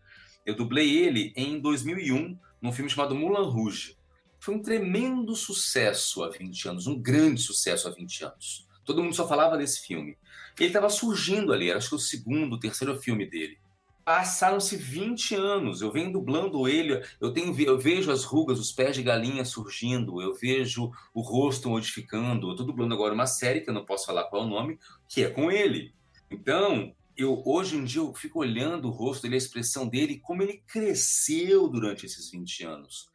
Eu 0.47 0.57
dublei 0.57 0.99
ele 0.99 1.35
em 1.37 1.61
2001 1.61 2.39
num 2.63 2.73
filme 2.73 2.91
chamado 2.91 3.15
Mulan 3.15 3.49
Rouge. 3.49 3.97
Foi 4.39 4.55
um 4.55 4.63
tremendo 4.63 5.37
sucesso 5.37 6.23
há 6.25 6.31
20 6.31 6.69
anos, 6.69 6.87
um 6.87 6.99
grande 6.99 7.43
sucesso 7.43 7.89
há 7.89 7.91
20 7.91 8.25
anos. 8.25 8.67
Todo 8.91 9.05
mundo 9.05 9.15
só 9.15 9.29
falava 9.29 9.57
desse 9.57 9.87
filme. 9.87 10.19
Ele 10.59 10.67
estava 10.67 10.91
surgindo 10.91 11.53
ali, 11.53 11.71
era 11.71 11.79
acho 11.79 11.91
que 11.91 11.95
o 11.95 11.99
segundo, 11.99 12.55
o 12.55 12.59
terceiro 12.59 13.01
filme 13.01 13.25
dele. 13.25 13.57
Passaram-se 14.05 14.77
20 14.77 15.37
anos, 15.37 15.81
eu 15.81 15.93
venho 15.93 16.11
dublando 16.11 16.67
ele, 16.67 17.01
eu, 17.21 17.33
tenho, 17.33 17.57
eu 17.61 17.79
vejo 17.79 18.11
as 18.11 18.25
rugas, 18.25 18.59
os 18.59 18.73
pés 18.73 18.97
de 18.97 19.05
galinha 19.05 19.45
surgindo, 19.45 20.21
eu 20.21 20.35
vejo 20.35 20.91
o 21.15 21.21
rosto 21.21 21.69
modificando. 21.69 22.49
Eu 22.49 22.51
estou 22.51 22.67
dublando 22.67 22.93
agora 22.93 23.15
uma 23.15 23.29
série, 23.29 23.61
que 23.61 23.71
eu 23.71 23.75
não 23.75 23.87
posso 23.87 24.07
falar 24.07 24.25
qual 24.25 24.43
é 24.43 24.47
o 24.47 24.49
nome, 24.49 24.77
que 25.09 25.23
é 25.23 25.31
com 25.31 25.53
ele. 25.53 25.95
Então, 26.29 26.93
eu 27.17 27.41
hoje 27.47 27.77
em 27.77 27.85
dia 27.85 28.01
eu 28.01 28.13
fico 28.13 28.41
olhando 28.41 28.89
o 28.89 28.91
rosto 28.91 29.23
dele, 29.23 29.37
a 29.37 29.39
expressão 29.39 29.87
dele, 29.87 30.19
como 30.19 30.43
ele 30.43 30.65
cresceu 30.67 31.69
durante 31.69 32.07
esses 32.07 32.29
20 32.29 32.65
anos. 32.65 33.09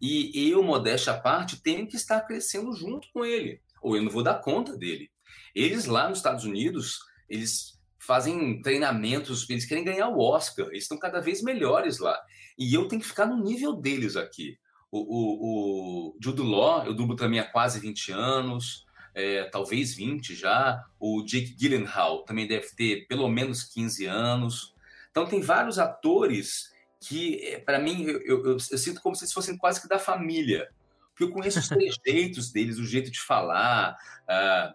E 0.00 0.50
eu, 0.50 0.64
modéstia 0.64 1.12
à 1.12 1.20
parte, 1.20 1.62
tenho 1.62 1.86
que 1.86 1.94
estar 1.94 2.20
crescendo 2.22 2.72
junto 2.74 3.06
com 3.12 3.24
ele, 3.24 3.60
ou 3.82 3.96
eu 3.96 4.02
não 4.02 4.10
vou 4.10 4.22
dar 4.22 4.40
conta 4.40 4.76
dele. 4.76 5.10
Eles 5.54 5.86
lá 5.86 6.08
nos 6.08 6.18
Estados 6.18 6.44
Unidos, 6.44 6.98
eles 7.28 7.78
fazem 7.98 8.60
treinamentos, 8.62 9.48
eles 9.48 9.64
querem 9.64 9.84
ganhar 9.84 10.08
o 10.08 10.20
Oscar, 10.20 10.66
eles 10.68 10.84
estão 10.84 10.98
cada 10.98 11.20
vez 11.20 11.42
melhores 11.42 11.98
lá. 11.98 12.18
E 12.58 12.74
eu 12.74 12.88
tenho 12.88 13.00
que 13.00 13.08
ficar 13.08 13.26
no 13.26 13.42
nível 13.42 13.74
deles 13.74 14.16
aqui. 14.16 14.58
O, 14.90 14.98
o, 14.98 16.10
o 16.10 16.16
Jude 16.22 16.42
Law, 16.42 16.84
eu 16.84 16.94
dublo 16.94 17.16
também 17.16 17.40
há 17.40 17.44
quase 17.44 17.80
20 17.80 18.12
anos, 18.12 18.84
é, 19.14 19.44
talvez 19.44 19.94
20 19.94 20.34
já. 20.34 20.84
O 20.98 21.22
Jake 21.24 21.54
Gyllenhaal 21.56 22.24
também 22.24 22.46
deve 22.46 22.68
ter 22.74 23.06
pelo 23.06 23.28
menos 23.28 23.62
15 23.62 24.06
anos. 24.06 24.74
Então 25.10 25.26
tem 25.26 25.40
vários 25.40 25.78
atores 25.78 26.72
que, 27.00 27.60
para 27.64 27.78
mim, 27.78 28.04
eu, 28.04 28.20
eu, 28.20 28.44
eu, 28.46 28.52
eu, 28.52 28.78
sinto 28.78 29.00
como 29.00 29.14
se 29.14 29.24
eles 29.24 29.32
fossem 29.32 29.56
quase 29.56 29.80
que 29.80 29.88
da 29.88 29.98
família. 29.98 30.68
Porque 31.12 31.24
eu 31.24 31.30
conheço 31.30 31.58
os 31.58 31.68
trejeitos 31.68 32.50
deles, 32.50 32.78
o 32.78 32.84
jeito 32.84 33.10
de 33.10 33.20
falar, 33.20 33.96
uh, 34.24 34.74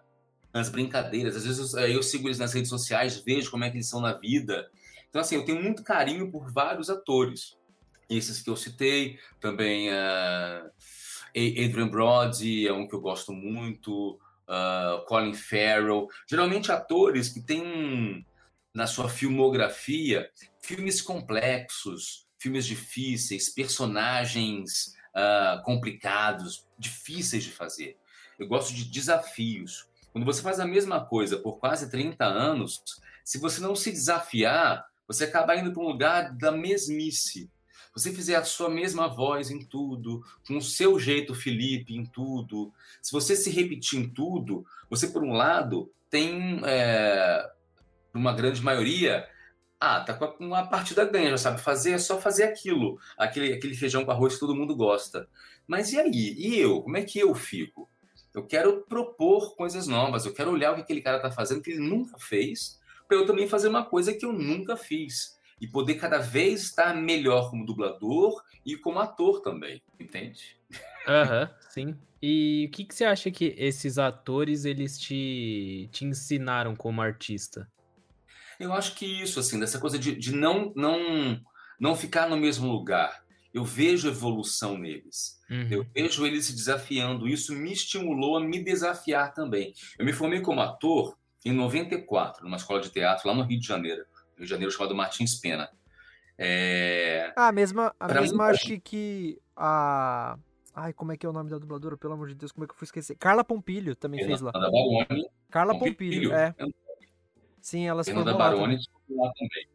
as 0.52 0.68
brincadeiras. 0.68 1.36
Às 1.36 1.44
vezes 1.44 1.74
eu, 1.74 1.80
eu, 1.80 2.02
sigo 2.02 2.28
eles 2.28 2.38
nas 2.38 2.52
redes 2.52 2.70
sociais, 2.70 3.18
vejo 3.18 3.50
como 3.50 3.64
é 3.64 3.70
que 3.70 3.76
eles 3.76 3.88
são 3.88 4.00
na 4.00 4.12
vida. 4.12 4.70
Então, 5.08 5.20
assim, 5.20 5.36
eu 5.36 5.44
tenho 5.44 5.62
muito 5.62 5.82
carinho 5.82 6.30
por 6.30 6.50
vários 6.52 6.90
atores. 6.90 7.56
Esses 8.08 8.40
que 8.40 8.48
eu 8.48 8.56
citei, 8.56 9.18
também 9.40 9.90
uh, 9.90 10.70
Adrian 11.36 11.88
Brody 11.88 12.66
é 12.66 12.72
um 12.72 12.86
que 12.86 12.94
eu 12.94 13.00
gosto 13.00 13.32
muito, 13.32 14.18
uh, 14.48 15.04
Colin 15.06 15.34
Farrell. 15.34 16.08
Geralmente 16.28 16.72
atores 16.72 17.28
que 17.28 17.40
têm 17.40 18.26
na 18.74 18.86
sua 18.86 19.08
filmografia 19.08 20.30
filmes 20.62 21.00
complexos, 21.02 22.26
filmes 22.38 22.64
difíceis, 22.64 23.52
personagens 23.52 24.96
uh, 25.14 25.62
complicados, 25.62 26.66
difíceis 26.78 27.44
de 27.44 27.50
fazer. 27.50 27.96
Eu 28.38 28.46
gosto 28.46 28.74
de 28.74 28.84
desafios. 28.84 29.86
Quando 30.12 30.24
você 30.24 30.42
faz 30.42 30.58
a 30.60 30.66
mesma 30.66 31.04
coisa 31.04 31.38
por 31.38 31.58
quase 31.58 31.90
30 31.90 32.24
anos, 32.24 32.82
se 33.24 33.38
você 33.38 33.60
não 33.60 33.74
se 33.74 33.90
desafiar, 33.90 34.86
você 35.06 35.24
acaba 35.24 35.56
indo 35.56 35.72
para 35.72 35.82
um 35.82 35.88
lugar 35.88 36.32
da 36.34 36.52
mesmice. 36.52 37.50
Você 37.94 38.12
fizer 38.12 38.36
a 38.36 38.44
sua 38.44 38.70
mesma 38.70 39.08
voz 39.08 39.50
em 39.50 39.64
tudo, 39.64 40.24
com 40.46 40.56
o 40.56 40.62
seu 40.62 40.98
jeito 40.98 41.34
Felipe 41.34 41.96
em 41.96 42.04
tudo, 42.04 42.72
se 43.02 43.10
você 43.10 43.34
se 43.34 43.50
repetir 43.50 43.98
em 43.98 44.08
tudo, 44.08 44.64
você, 44.88 45.08
por 45.08 45.24
um 45.24 45.32
lado, 45.32 45.90
tem, 46.08 46.60
é, 46.64 47.50
uma 48.14 48.32
grande 48.32 48.62
maioria, 48.62 49.28
ah, 49.80 50.00
tá 50.00 50.14
com 50.14 50.44
uma 50.44 50.66
partida 50.66 51.04
ganha, 51.04 51.30
já 51.30 51.38
sabe 51.38 51.60
fazer, 51.60 51.92
é 51.92 51.98
só 51.98 52.20
fazer 52.20 52.44
aquilo, 52.44 52.98
aquele, 53.16 53.52
aquele 53.52 53.74
feijão 53.74 54.04
com 54.04 54.10
arroz 54.10 54.34
que 54.34 54.40
todo 54.40 54.54
mundo 54.54 54.74
gosta. 54.74 55.28
Mas 55.66 55.92
e 55.92 56.00
aí? 56.00 56.34
E 56.36 56.58
eu? 56.58 56.82
Como 56.82 56.96
é 56.96 57.02
que 57.02 57.18
eu 57.18 57.34
fico? 57.34 57.88
Eu 58.34 58.44
quero 58.44 58.82
propor 58.88 59.54
coisas 59.56 59.86
novas, 59.86 60.26
eu 60.26 60.34
quero 60.34 60.50
olhar 60.50 60.72
o 60.72 60.74
que 60.74 60.80
aquele 60.82 61.00
cara 61.00 61.16
está 61.16 61.30
fazendo 61.30 61.62
que 61.62 61.70
ele 61.70 61.80
nunca 61.80 62.18
fez, 62.18 62.80
para 63.06 63.16
eu 63.16 63.26
também 63.26 63.48
fazer 63.48 63.68
uma 63.68 63.84
coisa 63.84 64.12
que 64.12 64.24
eu 64.24 64.32
nunca 64.32 64.76
fiz 64.76 65.38
e 65.60 65.66
poder 65.66 65.94
cada 65.94 66.18
vez 66.18 66.62
estar 66.62 66.94
melhor 66.94 67.50
como 67.50 67.66
dublador 67.66 68.42
e 68.64 68.76
como 68.76 68.98
ator 68.98 69.40
também, 69.40 69.82
entende? 69.98 70.56
Aham, 71.06 71.42
uhum, 71.42 71.48
sim. 71.70 71.96
E 72.20 72.66
o 72.68 72.72
que, 72.72 72.84
que 72.84 72.94
você 72.94 73.04
acha 73.04 73.30
que 73.30 73.54
esses 73.56 73.96
atores 73.96 74.64
eles 74.64 74.98
te, 74.98 75.88
te 75.92 76.04
ensinaram 76.04 76.74
como 76.74 77.00
artista? 77.00 77.68
Eu 78.58 78.72
acho 78.72 78.94
que 78.94 79.06
isso, 79.06 79.38
assim, 79.38 79.58
dessa 79.58 79.78
coisa 79.78 79.98
de, 79.98 80.16
de 80.16 80.34
não, 80.34 80.72
não, 80.74 81.40
não 81.78 81.94
ficar 81.94 82.28
no 82.28 82.36
mesmo 82.36 82.70
lugar. 82.70 83.22
Eu 83.52 83.64
vejo 83.64 84.08
evolução 84.08 84.76
neles. 84.76 85.40
Uhum. 85.50 85.68
Eu 85.70 85.86
vejo 85.94 86.26
eles 86.26 86.46
se 86.46 86.54
desafiando. 86.54 87.28
Isso 87.28 87.54
me 87.54 87.72
estimulou 87.72 88.36
a 88.36 88.40
me 88.40 88.62
desafiar 88.62 89.32
também. 89.32 89.72
Eu 89.98 90.04
me 90.04 90.12
formei 90.12 90.40
como 90.40 90.60
ator 90.60 91.16
em 91.44 91.52
94, 91.52 92.44
numa 92.44 92.56
escola 92.56 92.80
de 92.80 92.90
teatro 92.90 93.28
lá 93.28 93.34
no 93.34 93.42
Rio 93.42 93.60
de 93.60 93.66
Janeiro. 93.66 94.04
Rio 94.36 94.44
de 94.44 94.50
Janeiro 94.50 94.72
chamado 94.72 94.94
Martins 94.94 95.34
Pena. 95.36 95.70
É... 96.36 97.32
Ah, 97.36 97.48
a 97.48 97.52
mesma, 97.52 97.94
a 97.98 98.08
mesma 98.08 98.44
mim, 98.44 98.50
acho 98.50 98.80
que 98.80 99.40
a 99.56 100.38
Ai, 100.80 100.92
como 100.92 101.10
é 101.10 101.16
que 101.16 101.26
é 101.26 101.28
o 101.28 101.32
nome 101.32 101.50
da 101.50 101.58
dubladora? 101.58 101.96
Pelo 101.96 102.12
amor 102.12 102.28
de 102.28 102.36
Deus, 102.36 102.52
como 102.52 102.62
é 102.62 102.68
que 102.68 102.72
eu 102.72 102.78
fui 102.78 102.84
esquecer? 102.84 103.16
Carla 103.16 103.42
Pompilho 103.42 103.96
também 103.96 104.24
fez 104.24 104.40
lá. 104.40 104.52
Baroni, 104.52 105.28
Carla 105.50 105.72
Pompilho, 105.76 106.30
Pompilho 106.30 106.32
é. 106.32 106.54
Sim, 107.60 107.86
elas 107.86 108.08
foram 108.08 108.24
lá, 108.24 108.34
Baroni 108.34 108.78
lá 109.10 109.32
também. 109.32 109.68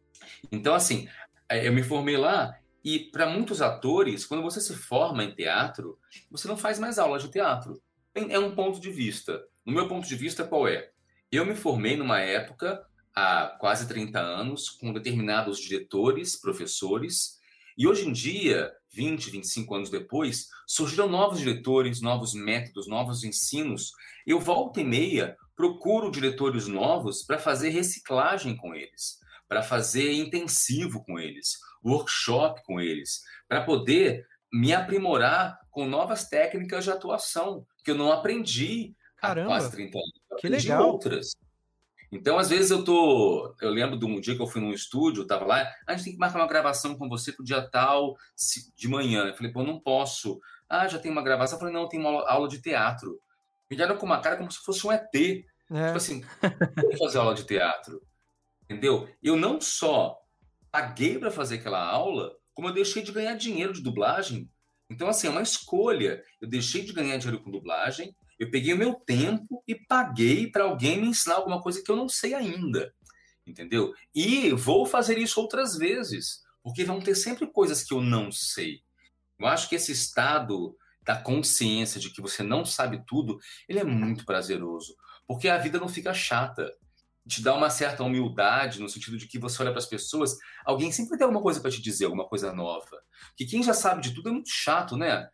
Então, 0.50 0.74
assim, 0.74 1.08
é, 1.48 1.66
eu 1.66 1.72
me 1.72 1.82
formei 1.82 2.16
lá 2.16 2.58
e 2.84 2.98
para 2.98 3.26
muitos 3.26 3.62
atores, 3.62 4.26
quando 4.26 4.42
você 4.42 4.60
se 4.60 4.74
forma 4.74 5.24
em 5.24 5.34
teatro, 5.34 5.98
você 6.30 6.46
não 6.46 6.56
faz 6.56 6.78
mais 6.78 6.98
aula 6.98 7.18
de 7.18 7.30
teatro. 7.30 7.80
É 8.14 8.38
um 8.38 8.54
ponto 8.54 8.80
de 8.80 8.90
vista. 8.90 9.42
No 9.64 9.72
meu 9.72 9.88
ponto 9.88 10.06
de 10.06 10.14
vista, 10.14 10.44
qual 10.44 10.68
é? 10.68 10.90
Eu 11.32 11.46
me 11.46 11.54
formei 11.54 11.96
numa 11.96 12.20
época, 12.20 12.86
há 13.14 13.56
quase 13.58 13.88
30 13.88 14.20
anos, 14.20 14.68
com 14.68 14.92
determinados 14.92 15.58
diretores, 15.58 16.36
professores, 16.36 17.40
e 17.76 17.88
hoje 17.88 18.06
em 18.06 18.12
dia, 18.12 18.72
20, 18.92 19.30
25 19.30 19.74
anos 19.74 19.90
depois, 19.90 20.48
surgiram 20.66 21.08
novos 21.08 21.40
diretores, 21.40 22.00
novos 22.00 22.34
métodos, 22.34 22.86
novos 22.86 23.24
ensinos. 23.24 23.92
Eu 24.24 24.38
volta 24.38 24.80
e 24.80 24.84
meia 24.84 25.36
procuro 25.56 26.10
diretores 26.10 26.66
novos 26.66 27.22
para 27.22 27.38
fazer 27.38 27.70
reciclagem 27.70 28.56
com 28.56 28.74
eles, 28.74 29.18
para 29.48 29.62
fazer 29.62 30.12
intensivo 30.12 31.04
com 31.04 31.18
eles, 31.18 31.58
workshop 31.84 32.62
com 32.64 32.80
eles, 32.80 33.22
para 33.48 33.62
poder 33.62 34.26
me 34.52 34.72
aprimorar 34.72 35.58
com 35.70 35.86
novas 35.86 36.28
técnicas 36.28 36.84
de 36.84 36.90
atuação 36.90 37.66
que 37.84 37.90
eu 37.90 37.96
não 37.96 38.12
aprendi 38.12 38.94
Caramba, 39.16 39.42
há 39.42 39.58
quase 39.58 39.70
30 39.72 39.98
anos. 39.98 40.12
Eu 40.30 40.36
que 40.36 40.48
legal. 40.48 40.86
outras. 40.86 41.32
Então, 42.14 42.38
às 42.38 42.48
vezes 42.48 42.70
eu 42.70 42.84
tô. 42.84 43.54
Eu 43.60 43.70
lembro 43.70 43.98
de 43.98 44.04
um 44.04 44.20
dia 44.20 44.36
que 44.36 44.40
eu 44.40 44.46
fui 44.46 44.60
num 44.60 44.72
estúdio, 44.72 45.26
tava 45.26 45.44
lá, 45.44 45.68
a 45.84 45.92
gente 45.94 46.04
tem 46.04 46.12
que 46.12 46.18
marcar 46.18 46.38
uma 46.38 46.46
gravação 46.46 46.96
com 46.96 47.08
você 47.08 47.32
pro 47.32 47.44
dia 47.44 47.68
tal 47.68 48.16
de 48.76 48.86
manhã. 48.86 49.26
Eu 49.26 49.34
falei, 49.34 49.52
pô, 49.52 49.64
não 49.64 49.80
posso. 49.80 50.40
Ah, 50.68 50.86
já 50.86 50.98
tem 50.98 51.10
uma 51.10 51.22
gravação. 51.22 51.56
Eu 51.56 51.60
falei, 51.60 51.74
não, 51.74 51.88
tem 51.88 51.98
uma 51.98 52.28
aula 52.30 52.48
de 52.48 52.62
teatro. 52.62 53.20
Me 53.70 53.76
deram 53.76 53.96
com 53.96 54.06
uma 54.06 54.20
cara 54.20 54.36
como 54.36 54.50
se 54.50 54.58
fosse 54.58 54.86
um 54.86 54.92
ET. 54.92 55.14
É. 55.14 55.86
Tipo 55.86 55.96
assim, 55.96 56.24
vou 56.76 56.98
fazer 56.98 57.18
aula 57.18 57.34
de 57.34 57.44
teatro. 57.44 58.02
Entendeu? 58.64 59.08
Eu 59.22 59.36
não 59.36 59.60
só 59.60 60.18
paguei 60.70 61.18
para 61.18 61.30
fazer 61.30 61.56
aquela 61.56 61.84
aula, 61.84 62.34
como 62.52 62.68
eu 62.68 62.74
deixei 62.74 63.02
de 63.02 63.12
ganhar 63.12 63.34
dinheiro 63.34 63.72
de 63.72 63.82
dublagem. 63.82 64.50
Então, 64.90 65.08
assim, 65.08 65.26
é 65.26 65.30
uma 65.30 65.42
escolha. 65.42 66.22
Eu 66.40 66.48
deixei 66.48 66.84
de 66.84 66.92
ganhar 66.92 67.16
dinheiro 67.16 67.42
com 67.42 67.50
dublagem 67.50 68.14
eu 68.38 68.50
peguei 68.50 68.74
o 68.74 68.78
meu 68.78 68.94
tempo 68.94 69.62
e 69.66 69.74
paguei 69.74 70.50
para 70.50 70.64
alguém 70.64 71.00
me 71.00 71.08
ensinar 71.08 71.36
alguma 71.36 71.62
coisa 71.62 71.82
que 71.82 71.90
eu 71.90 71.96
não 71.96 72.08
sei 72.08 72.34
ainda. 72.34 72.92
Entendeu? 73.46 73.92
E 74.14 74.50
vou 74.52 74.86
fazer 74.86 75.18
isso 75.18 75.40
outras 75.40 75.76
vezes, 75.76 76.42
porque 76.62 76.84
vão 76.84 77.00
ter 77.00 77.14
sempre 77.14 77.46
coisas 77.46 77.84
que 77.84 77.92
eu 77.92 78.00
não 78.00 78.32
sei. 78.32 78.80
Eu 79.38 79.46
acho 79.46 79.68
que 79.68 79.74
esse 79.74 79.92
estado 79.92 80.76
da 81.04 81.16
consciência 81.16 82.00
de 82.00 82.10
que 82.10 82.20
você 82.20 82.42
não 82.42 82.64
sabe 82.64 83.04
tudo, 83.06 83.38
ele 83.68 83.78
é 83.78 83.84
muito 83.84 84.24
prazeroso, 84.24 84.96
porque 85.26 85.48
a 85.48 85.58
vida 85.58 85.78
não 85.78 85.88
fica 85.88 86.14
chata. 86.14 86.72
Te 87.26 87.42
dá 87.42 87.54
uma 87.54 87.70
certa 87.70 88.02
humildade 88.02 88.80
no 88.80 88.88
sentido 88.88 89.16
de 89.16 89.26
que 89.26 89.38
você 89.38 89.62
olha 89.62 89.70
para 89.70 89.78
as 89.78 89.86
pessoas, 89.86 90.36
alguém 90.64 90.92
sempre 90.92 91.16
tem 91.16 91.24
alguma 91.24 91.42
coisa 91.42 91.58
para 91.58 91.70
te 91.70 91.80
dizer, 91.80 92.04
alguma 92.04 92.28
coisa 92.28 92.52
nova. 92.52 93.02
Que 93.34 93.46
quem 93.46 93.62
já 93.62 93.72
sabe 93.72 94.02
de 94.02 94.12
tudo 94.12 94.28
é 94.28 94.32
muito 94.32 94.50
chato, 94.50 94.94
né? 94.94 95.28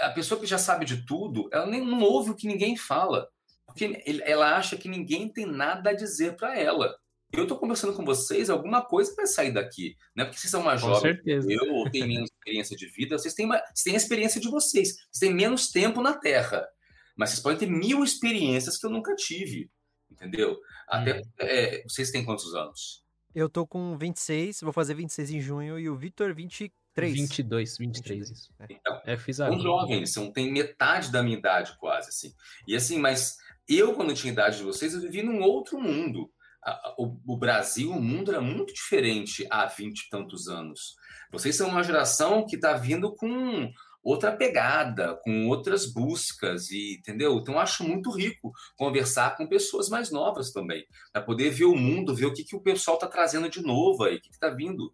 a 0.00 0.10
pessoa 0.10 0.40
que 0.40 0.46
já 0.46 0.58
sabe 0.58 0.84
de 0.84 1.04
tudo, 1.04 1.48
ela 1.52 1.66
nem 1.66 1.84
não 1.84 2.00
ouve 2.00 2.30
o 2.30 2.34
que 2.34 2.46
ninguém 2.46 2.76
fala, 2.76 3.28
porque 3.66 4.02
ela 4.24 4.56
acha 4.56 4.76
que 4.76 4.88
ninguém 4.88 5.28
tem 5.28 5.46
nada 5.46 5.90
a 5.90 5.94
dizer 5.94 6.36
para 6.36 6.58
ela. 6.58 6.96
Eu 7.32 7.44
estou 7.44 7.58
conversando 7.58 7.94
com 7.94 8.04
vocês, 8.04 8.50
alguma 8.50 8.82
coisa 8.82 9.14
vai 9.16 9.26
sair 9.26 9.52
daqui, 9.52 9.96
né? 10.14 10.24
Porque 10.24 10.38
vocês 10.38 10.50
são 10.50 10.62
mais 10.62 10.80
jovens 10.80 11.18
eu, 11.24 11.72
ou 11.72 11.90
têm 11.90 12.06
menos 12.06 12.30
experiência 12.30 12.76
de 12.76 12.86
vida, 12.86 13.18
vocês 13.18 13.32
têm, 13.32 13.46
uma, 13.46 13.58
vocês 13.58 13.82
têm 13.84 13.94
a 13.94 13.96
experiência 13.96 14.40
de 14.40 14.48
vocês, 14.50 14.88
vocês 14.88 15.18
têm 15.18 15.34
menos 15.34 15.70
tempo 15.70 16.02
na 16.02 16.12
Terra, 16.14 16.66
mas 17.16 17.30
vocês 17.30 17.40
podem 17.40 17.58
ter 17.58 17.66
mil 17.66 18.04
experiências 18.04 18.76
que 18.76 18.84
eu 18.84 18.90
nunca 18.90 19.14
tive, 19.14 19.70
entendeu? 20.10 20.58
Até 20.86 21.20
hum. 21.20 21.22
é, 21.38 21.82
vocês 21.88 22.10
têm 22.10 22.24
quantos 22.24 22.54
anos? 22.54 23.02
Eu 23.34 23.48
tô 23.48 23.66
com 23.66 23.96
26, 23.96 24.60
vou 24.60 24.72
fazer 24.72 24.94
26 24.94 25.30
em 25.30 25.40
junho, 25.40 25.78
e 25.78 25.88
o 25.88 25.96
Vitor 25.96 26.34
24. 26.34 26.82
3. 26.94 27.14
22, 27.14 27.78
23, 27.78 28.30
isso. 28.30 28.52
É. 28.58 28.66
Então, 28.68 29.00
é, 29.04 29.16
fiz 29.16 29.36
são 29.36 29.58
jovens, 29.58 30.12
são, 30.12 30.30
tem 30.30 30.52
metade 30.52 31.10
da 31.10 31.22
minha 31.22 31.38
idade 31.38 31.74
quase, 31.78 32.10
assim. 32.10 32.34
E 32.66 32.76
assim, 32.76 32.98
mas 32.98 33.36
eu, 33.66 33.94
quando 33.94 34.14
tinha 34.14 34.32
idade 34.32 34.58
de 34.58 34.64
vocês, 34.64 34.92
eu 34.92 35.00
vivi 35.00 35.22
num 35.22 35.40
outro 35.40 35.80
mundo. 35.80 36.30
O, 36.96 37.34
o 37.34 37.36
Brasil, 37.36 37.90
o 37.90 38.00
mundo 38.00 38.30
era 38.30 38.40
muito 38.40 38.72
diferente 38.72 39.46
há 39.50 39.66
20 39.66 39.98
e 39.98 40.08
tantos 40.08 40.48
anos. 40.48 40.94
Vocês 41.30 41.56
são 41.56 41.68
uma 41.68 41.82
geração 41.82 42.46
que 42.46 42.56
está 42.56 42.74
vindo 42.74 43.14
com 43.14 43.72
outra 44.02 44.32
pegada, 44.32 45.14
com 45.22 45.48
outras 45.48 45.86
buscas, 45.86 46.70
e 46.70 46.96
entendeu? 46.98 47.38
Então 47.38 47.58
acho 47.58 47.84
muito 47.84 48.10
rico 48.10 48.52
conversar 48.76 49.36
com 49.36 49.46
pessoas 49.46 49.88
mais 49.88 50.10
novas 50.10 50.50
também, 50.50 50.84
para 51.12 51.22
poder 51.22 51.50
ver 51.50 51.66
o 51.66 51.76
mundo, 51.76 52.14
ver 52.14 52.26
o 52.26 52.32
que, 52.32 52.44
que 52.44 52.56
o 52.56 52.60
pessoal 52.60 52.96
está 52.96 53.06
trazendo 53.06 53.48
de 53.48 53.62
novo 53.62 54.04
aí, 54.04 54.16
o 54.16 54.20
que 54.20 54.30
está 54.30 54.48
vindo. 54.48 54.92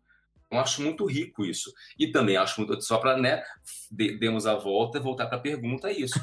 Eu 0.51 0.59
acho 0.59 0.81
muito 0.81 1.05
rico 1.05 1.45
isso. 1.45 1.73
E 1.99 2.11
também 2.11 2.37
acho 2.37 2.61
muito, 2.61 2.81
só 2.81 2.99
para, 2.99 3.19
né, 3.19 3.43
demos 3.91 4.47
a 4.47 4.55
volta 4.55 4.99
e 4.99 5.03
voltar 5.03 5.27
para 5.27 5.37
a 5.37 5.41
pergunta, 5.41 5.91
é 5.91 5.93
isso. 5.93 6.19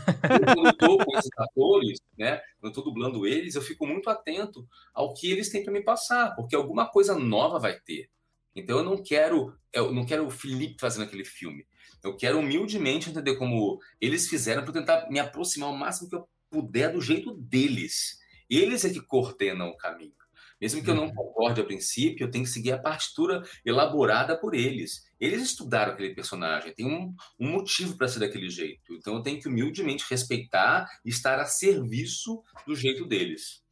Eu, 0.57 0.69
estou 0.69 0.97
com 0.97 1.17
esses 1.17 1.29
atores, 1.37 1.99
né, 2.17 2.41
quando 2.59 2.71
estou 2.71 2.83
dublando 2.83 3.27
eles, 3.27 3.53
eu 3.53 3.61
fico 3.61 3.85
muito 3.85 4.09
atento 4.09 4.67
ao 4.93 5.13
que 5.13 5.31
eles 5.31 5.49
têm 5.49 5.63
para 5.63 5.71
me 5.71 5.83
passar, 5.83 6.35
porque 6.35 6.55
alguma 6.55 6.87
coisa 6.87 7.17
nova 7.17 7.59
vai 7.59 7.79
ter. 7.79 8.09
Então 8.55 8.77
eu 8.77 8.83
não 8.83 9.03
quero, 9.03 9.53
eu 9.71 9.91
não 9.91 10.05
quero 10.05 10.25
o 10.25 10.31
Felipe 10.31 10.77
fazendo 10.79 11.03
aquele 11.03 11.25
filme. 11.25 11.67
Eu 12.01 12.15
quero 12.15 12.39
humildemente 12.39 13.09
entender 13.09 13.35
como 13.35 13.79
eles 13.99 14.27
fizeram 14.27 14.63
para 14.63 14.73
tentar 14.73 15.09
me 15.09 15.19
aproximar 15.19 15.69
o 15.69 15.77
máximo 15.77 16.09
que 16.09 16.15
eu 16.15 16.27
puder 16.49 16.93
do 16.93 17.01
jeito 17.01 17.33
deles. 17.33 18.17
Eles 18.49 18.85
é 18.85 18.89
que 18.89 19.01
coordenam 19.01 19.69
o 19.69 19.77
caminho. 19.77 20.13
Mesmo 20.59 20.83
que 20.83 20.89
eu 20.89 20.95
não 20.95 21.05
uhum. 21.05 21.13
concorde 21.13 21.61
a 21.61 21.65
princípio, 21.65 22.25
eu 22.25 22.31
tenho 22.31 22.43
que 22.43 22.49
seguir 22.49 22.71
a 22.71 22.77
partitura 22.77 23.43
elaborada 23.65 24.37
por 24.37 24.53
eles. 24.53 25.05
Eles 25.19 25.41
estudaram 25.41 25.93
aquele 25.93 26.15
personagem, 26.15 26.73
tem 26.73 26.85
um, 26.85 27.13
um 27.39 27.51
motivo 27.51 27.97
para 27.97 28.07
ser 28.07 28.19
daquele 28.19 28.49
jeito. 28.49 28.93
Então 28.93 29.15
eu 29.15 29.21
tenho 29.21 29.39
que 29.39 29.47
humildemente 29.47 30.05
respeitar 30.09 30.87
e 31.03 31.09
estar 31.09 31.39
a 31.39 31.45
serviço 31.45 32.43
do 32.65 32.75
jeito 32.75 33.05
deles. 33.05 33.63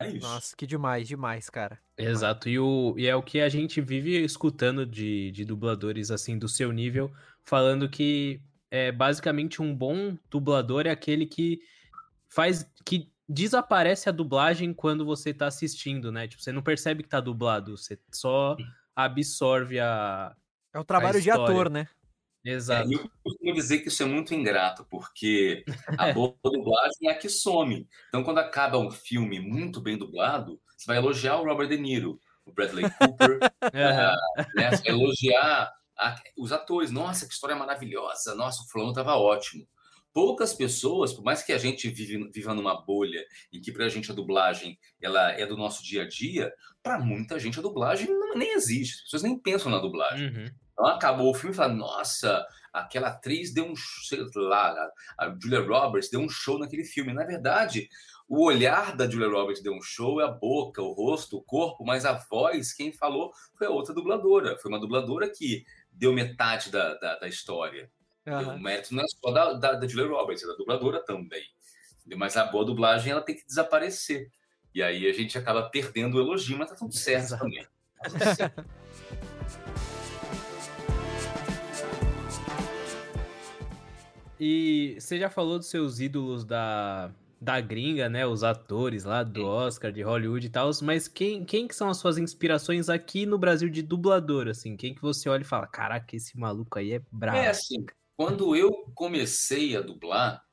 É 0.00 0.08
isso. 0.08 0.26
Nossa, 0.26 0.56
que 0.56 0.66
demais, 0.66 1.06
demais, 1.06 1.50
cara. 1.50 1.78
Exato, 1.96 2.48
e, 2.48 2.58
o, 2.58 2.94
e 2.96 3.06
é 3.06 3.14
o 3.14 3.22
que 3.22 3.40
a 3.40 3.48
gente 3.50 3.82
vive 3.82 4.16
escutando 4.24 4.86
de, 4.86 5.30
de 5.30 5.44
dubladores 5.44 6.10
assim 6.10 6.38
do 6.38 6.48
seu 6.48 6.72
nível, 6.72 7.12
falando 7.44 7.88
que 7.88 8.40
é 8.70 8.90
basicamente 8.90 9.60
um 9.60 9.74
bom 9.74 10.16
dublador 10.30 10.86
é 10.86 10.90
aquele 10.90 11.26
que 11.26 11.60
faz 12.30 12.64
que 12.84 13.09
desaparece 13.30 14.08
a 14.08 14.12
dublagem 14.12 14.74
quando 14.74 15.06
você 15.06 15.32
tá 15.32 15.46
assistindo, 15.46 16.10
né? 16.10 16.26
Tipo, 16.26 16.42
você 16.42 16.50
não 16.50 16.62
percebe 16.62 17.04
que 17.04 17.08
tá 17.08 17.20
dublado, 17.20 17.76
você 17.76 17.96
só 18.12 18.56
absorve 18.94 19.78
a. 19.78 20.34
É 20.74 20.78
o 20.78 20.84
trabalho 20.84 21.20
de 21.20 21.30
ator, 21.30 21.70
né? 21.70 21.88
Exato. 22.44 22.90
É, 22.90 22.94
eu 22.94 23.10
costumo 23.22 23.54
dizer 23.54 23.78
que 23.80 23.88
isso 23.88 24.02
é 24.02 24.06
muito 24.06 24.34
ingrato, 24.34 24.84
porque 24.90 25.64
a 25.96 26.12
boa 26.12 26.34
dublagem 26.42 27.08
é 27.08 27.10
a 27.10 27.18
que 27.18 27.28
some. 27.28 27.86
Então, 28.08 28.24
quando 28.24 28.38
acaba 28.38 28.78
um 28.78 28.90
filme 28.90 29.38
muito 29.38 29.80
bem 29.80 29.96
dublado, 29.96 30.60
você 30.76 30.86
vai 30.86 30.96
elogiar 30.96 31.36
o 31.36 31.44
Robert 31.44 31.68
De 31.68 31.76
Niro, 31.76 32.18
o 32.44 32.52
Bradley 32.52 32.90
Cooper, 32.90 33.38
uh, 33.62 34.56
né? 34.56 34.70
você 34.70 34.82
vai 34.82 34.92
elogiar 34.92 35.72
a, 35.96 36.16
os 36.36 36.50
atores. 36.50 36.90
Nossa, 36.90 37.26
que 37.26 37.34
história 37.34 37.54
maravilhosa! 37.54 38.34
Nossa, 38.34 38.62
o 38.62 38.68
fulano 38.68 38.90
estava 38.90 39.14
ótimo 39.16 39.68
poucas 40.12 40.52
pessoas, 40.52 41.12
por 41.12 41.24
mais 41.24 41.42
que 41.42 41.52
a 41.52 41.58
gente 41.58 41.88
vive, 41.88 42.30
viva 42.32 42.54
numa 42.54 42.80
bolha 42.80 43.24
em 43.52 43.60
que 43.60 43.72
para 43.72 43.86
a 43.86 43.88
gente 43.88 44.10
a 44.10 44.14
dublagem 44.14 44.78
ela 45.00 45.30
é 45.32 45.46
do 45.46 45.56
nosso 45.56 45.82
dia 45.82 46.02
a 46.02 46.08
dia, 46.08 46.52
para 46.82 46.98
muita 46.98 47.38
gente 47.38 47.58
a 47.58 47.62
dublagem 47.62 48.08
não, 48.08 48.34
nem 48.34 48.54
existe. 48.54 48.96
As 48.96 49.02
pessoas 49.02 49.22
nem 49.22 49.38
pensam 49.38 49.70
na 49.70 49.78
dublagem. 49.78 50.28
Uhum. 50.28 50.50
Então 50.72 50.86
acabou 50.86 51.30
o 51.30 51.34
filme 51.34 51.52
e 51.52 51.56
fala, 51.56 51.72
nossa, 51.74 52.46
aquela 52.72 53.08
atriz 53.08 53.52
deu 53.52 53.66
um, 53.66 53.74
sei 53.76 54.24
lá, 54.36 54.74
a 55.18 55.36
Julia 55.40 55.60
Roberts 55.60 56.10
deu 56.10 56.20
um 56.20 56.28
show 56.28 56.58
naquele 56.58 56.84
filme. 56.84 57.12
Na 57.12 57.24
verdade, 57.24 57.88
o 58.26 58.44
olhar 58.44 58.96
da 58.96 59.10
Julia 59.10 59.28
Roberts 59.28 59.62
deu 59.62 59.74
um 59.74 59.82
show, 59.82 60.20
é 60.20 60.24
a 60.24 60.28
boca, 60.28 60.80
o 60.80 60.92
rosto, 60.92 61.36
o 61.36 61.42
corpo, 61.42 61.84
mas 61.84 62.04
a 62.04 62.12
voz, 62.30 62.72
quem 62.72 62.92
falou 62.92 63.32
foi 63.58 63.66
a 63.66 63.70
outra 63.70 63.92
dubladora. 63.92 64.56
Foi 64.58 64.70
uma 64.70 64.80
dubladora 64.80 65.28
que 65.28 65.64
deu 65.92 66.12
metade 66.12 66.70
da, 66.70 66.94
da, 66.94 67.18
da 67.18 67.28
história. 67.28 67.90
Uhum. 68.30 68.56
O 68.56 68.60
mérito 68.60 68.94
não 68.94 69.02
é 69.02 69.06
só 69.08 69.30
da, 69.30 69.52
da, 69.54 69.72
da 69.72 69.88
Julia 69.88 70.08
Roberts, 70.08 70.44
é 70.44 70.46
da 70.46 70.54
dubladora 70.54 71.00
também. 71.04 71.42
Mas 72.16 72.36
a 72.36 72.44
boa 72.44 72.64
dublagem 72.64 73.12
ela 73.12 73.22
tem 73.22 73.34
que 73.34 73.46
desaparecer. 73.46 74.30
E 74.74 74.82
aí 74.82 75.08
a 75.08 75.12
gente 75.12 75.36
acaba 75.36 75.68
perdendo 75.68 76.16
o 76.16 76.20
elogio, 76.20 76.56
mas 76.56 76.70
tá 76.70 76.76
tudo 76.76 76.94
certo 76.94 77.24
Exato. 77.24 77.44
também. 77.44 77.66
Tá 78.02 78.34
certo. 78.34 78.64
E 84.42 84.96
você 84.98 85.18
já 85.18 85.28
falou 85.28 85.58
dos 85.58 85.68
seus 85.68 86.00
ídolos 86.00 86.46
da, 86.46 87.12
da 87.38 87.60
gringa, 87.60 88.08
né? 88.08 88.26
Os 88.26 88.42
atores 88.42 89.04
lá 89.04 89.22
do 89.22 89.44
Oscar, 89.44 89.92
de 89.92 90.00
Hollywood 90.00 90.46
e 90.46 90.48
tal, 90.48 90.70
mas 90.82 91.06
quem, 91.06 91.44
quem 91.44 91.68
que 91.68 91.74
são 91.74 91.90
as 91.90 91.98
suas 91.98 92.16
inspirações 92.16 92.88
aqui 92.88 93.26
no 93.26 93.36
Brasil 93.36 93.68
de 93.68 93.82
dublador, 93.82 94.48
assim? 94.48 94.78
Quem 94.78 94.94
que 94.94 95.02
você 95.02 95.28
olha 95.28 95.42
e 95.42 95.44
fala, 95.44 95.66
caraca, 95.66 96.16
esse 96.16 96.38
maluco 96.38 96.78
aí 96.78 96.92
é 96.94 97.02
brabo. 97.12 97.36
É 97.36 97.48
assim, 97.48 97.84
quando 98.20 98.54
eu 98.54 98.70
comecei 98.94 99.74
a 99.74 99.80
dublar, 99.80 100.44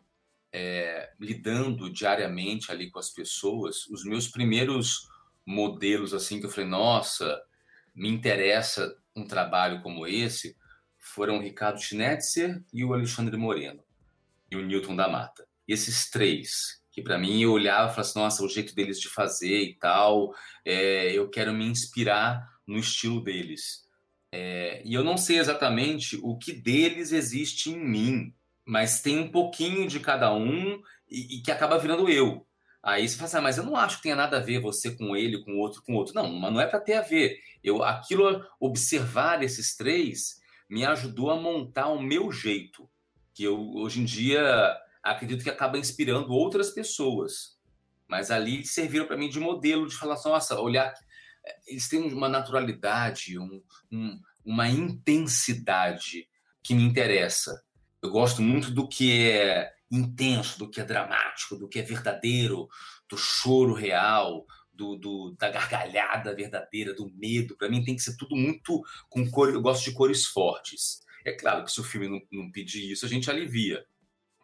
é, 0.53 1.11
lidando 1.19 1.91
diariamente 1.91 2.71
ali 2.71 2.89
com 2.89 2.97
as 2.97 3.09
pessoas, 3.09 3.85
os 3.87 4.05
meus 4.05 4.29
primeiros 4.29 5.09
modelos, 5.45 6.13
assim, 6.13 6.39
que 6.39 6.45
eu 6.45 6.49
falei, 6.49 6.69
nossa, 6.69 7.41
me 7.93 8.07
interessa 8.07 8.97
um 9.13 9.27
trabalho 9.27 9.81
como 9.81 10.07
esse, 10.07 10.55
foram 10.97 11.39
o 11.39 11.41
Ricardo 11.41 11.81
Schnetzer 11.81 12.63
e 12.71 12.85
o 12.85 12.93
Alexandre 12.93 13.35
Moreno, 13.35 13.83
e 14.49 14.55
o 14.55 14.65
Newton 14.65 14.95
da 14.95 15.09
Mata. 15.09 15.45
E 15.67 15.73
esses 15.73 16.09
três, 16.09 16.81
que 16.89 17.01
para 17.01 17.17
mim 17.17 17.41
eu 17.41 17.51
olhava 17.51 17.91
e 17.91 17.95
falava 17.95 17.99
assim, 17.99 18.19
nossa, 18.19 18.43
o 18.45 18.49
jeito 18.49 18.73
deles 18.73 18.97
de 18.97 19.09
fazer 19.09 19.61
e 19.61 19.75
tal, 19.75 20.33
é, 20.63 21.11
eu 21.11 21.29
quero 21.29 21.51
me 21.53 21.65
inspirar 21.65 22.47
no 22.65 22.77
estilo 22.77 23.21
deles. 23.21 23.85
É, 24.31 24.81
e 24.83 24.93
eu 24.93 25.03
não 25.03 25.17
sei 25.17 25.39
exatamente 25.39 26.19
o 26.21 26.37
que 26.37 26.51
deles 26.51 27.11
existe 27.11 27.69
em 27.69 27.79
mim, 27.79 28.33
mas 28.65 29.01
tem 29.01 29.19
um 29.19 29.31
pouquinho 29.31 29.87
de 29.87 29.99
cada 29.99 30.33
um 30.33 30.81
e, 31.09 31.37
e 31.37 31.41
que 31.41 31.51
acaba 31.51 31.77
virando 31.77 32.09
eu. 32.09 32.45
Aí 32.83 33.07
você 33.07 33.15
fala 33.15 33.27
assim, 33.27 33.37
ah, 33.37 33.41
mas 33.41 33.57
eu 33.57 33.63
não 33.63 33.75
acho 33.75 33.97
que 33.97 34.03
tenha 34.03 34.15
nada 34.15 34.37
a 34.37 34.41
ver 34.41 34.61
você 34.61 34.91
com 34.95 35.15
ele, 35.15 35.43
com 35.43 35.57
outro, 35.57 35.81
com 35.83 35.93
outro. 35.93 36.13
Não, 36.13 36.31
mas 36.31 36.53
não 36.53 36.61
é 36.61 36.67
para 36.67 36.79
ter 36.79 36.93
a 36.93 37.01
ver. 37.01 37.37
Eu, 37.63 37.83
aquilo, 37.83 38.45
observar 38.59 39.43
esses 39.43 39.75
três, 39.75 40.39
me 40.69 40.85
ajudou 40.85 41.31
a 41.31 41.35
montar 41.35 41.87
o 41.87 42.01
meu 42.01 42.31
jeito, 42.31 42.89
que 43.33 43.43
eu 43.43 43.59
hoje 43.75 44.01
em 44.01 44.05
dia 44.05 44.41
acredito 45.03 45.43
que 45.43 45.49
acaba 45.49 45.77
inspirando 45.77 46.31
outras 46.31 46.69
pessoas. 46.69 47.57
Mas 48.07 48.31
ali 48.31 48.65
serviram 48.65 49.05
para 49.05 49.17
mim 49.17 49.29
de 49.29 49.39
modelo, 49.39 49.87
de 49.87 49.95
falar 49.95 50.13
assim, 50.13 50.29
nossa, 50.29 50.59
olhar, 50.59 50.93
eles 51.67 51.87
têm 51.87 52.01
uma 52.13 52.29
naturalidade, 52.29 53.37
um, 53.37 53.61
um, 53.91 54.19
uma 54.43 54.67
intensidade 54.67 56.27
que 56.63 56.73
me 56.73 56.83
interessa. 56.83 57.63
Eu 58.01 58.11
gosto 58.11 58.41
muito 58.41 58.71
do 58.71 58.87
que 58.87 59.29
é 59.29 59.71
intenso, 59.89 60.59
do 60.59 60.69
que 60.69 60.81
é 60.81 60.85
dramático, 60.85 61.55
do 61.55 61.67
que 61.67 61.79
é 61.79 61.81
verdadeiro, 61.81 62.67
do 63.09 63.17
choro 63.17 63.73
real, 63.73 64.45
do, 64.73 64.95
do, 64.95 65.35
da 65.37 65.49
gargalhada 65.49 66.35
verdadeira, 66.35 66.93
do 66.93 67.11
medo. 67.15 67.57
Para 67.57 67.69
mim 67.69 67.83
tem 67.83 67.95
que 67.95 68.01
ser 68.01 68.15
tudo 68.15 68.35
muito 68.35 68.81
com 69.09 69.29
cor. 69.29 69.49
Eu 69.49 69.61
gosto 69.61 69.85
de 69.85 69.93
cores 69.93 70.25
fortes. 70.25 70.99
É 71.25 71.33
claro 71.33 71.65
que 71.65 71.71
se 71.71 71.81
o 71.81 71.83
filme 71.83 72.07
não, 72.07 72.21
não 72.31 72.51
pedir 72.51 72.91
isso, 72.91 73.05
a 73.05 73.09
gente 73.09 73.29
alivia. 73.29 73.83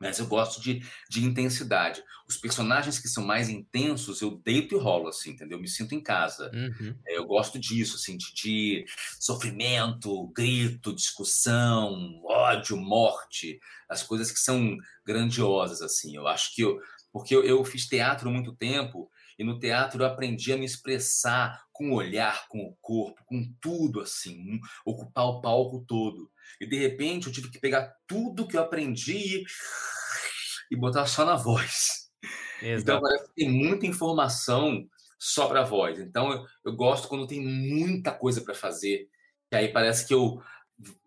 Mas 0.04 0.20
eu 0.20 0.28
gosto 0.28 0.62
de, 0.62 0.86
de 1.10 1.24
intensidade. 1.24 2.04
Os 2.28 2.38
personagens 2.38 3.00
que 3.00 3.08
são 3.08 3.24
mais 3.24 3.50
intensos, 3.50 4.22
eu 4.22 4.42
deito 4.44 4.76
e 4.76 4.80
rolo, 4.80 5.08
assim, 5.08 5.32
entendeu? 5.32 5.58
Eu 5.58 5.62
me 5.62 5.68
sinto 5.68 5.96
em 5.96 6.02
casa. 6.02 6.52
Uhum. 6.54 6.96
É, 7.08 7.18
eu 7.18 7.26
gosto 7.26 7.58
disso, 7.58 7.96
assim, 7.96 8.18
de, 8.18 8.34
de, 8.34 8.86
sofrimento, 9.20 10.28
grito, 10.28 10.94
discussão, 10.94 12.22
ódio, 12.26 12.78
morte, 12.78 13.60
as 13.90 14.04
coisas 14.04 14.32
que 14.32 14.40
são 14.40 14.78
grandiosas, 15.06 15.82
assim. 15.82 16.16
Eu 16.16 16.28
acho 16.28 16.54
que 16.54 16.62
eu. 16.62 16.80
Porque 17.14 17.36
eu, 17.36 17.44
eu 17.44 17.64
fiz 17.64 17.86
teatro 17.86 18.30
muito 18.30 18.56
tempo 18.56 19.10
e 19.38 19.44
no 19.44 19.60
teatro 19.60 20.02
eu 20.02 20.08
aprendi 20.08 20.52
a 20.52 20.58
me 20.58 20.66
expressar 20.66 21.64
com 21.72 21.92
o 21.92 21.96
olhar, 21.96 22.48
com 22.48 22.60
o 22.60 22.76
corpo, 22.82 23.24
com 23.26 23.54
tudo 23.62 24.02
assim, 24.02 24.60
ocupar 24.84 25.26
o 25.26 25.40
palco 25.40 25.86
todo. 25.88 26.30
E 26.60 26.66
de 26.66 26.78
repente 26.78 27.28
eu 27.28 27.34
tive 27.34 27.50
que 27.50 27.60
pegar 27.60 27.94
tudo 28.08 28.48
que 28.48 28.58
eu 28.58 28.62
aprendi 28.62 29.44
e 30.72 30.76
botar 30.76 31.06
só 31.06 31.24
na 31.24 31.36
voz. 31.36 32.10
Exato. 32.62 32.82
Então 32.82 33.02
parece 33.02 33.28
que 33.28 33.36
tem 33.36 33.50
muita 33.50 33.86
informação 33.86 34.88
só 35.20 35.48
para 35.48 35.64
voz. 35.64 36.00
Então 36.00 36.32
eu, 36.32 36.46
eu, 36.66 36.76
gosto 36.76 37.08
quando 37.08 37.28
tem 37.28 37.40
muita 37.40 38.12
coisa 38.12 38.42
para 38.42 38.56
fazer, 38.56 39.08
que 39.50 39.56
aí 39.56 39.72
parece 39.72 40.08
que 40.08 40.14
eu 40.14 40.42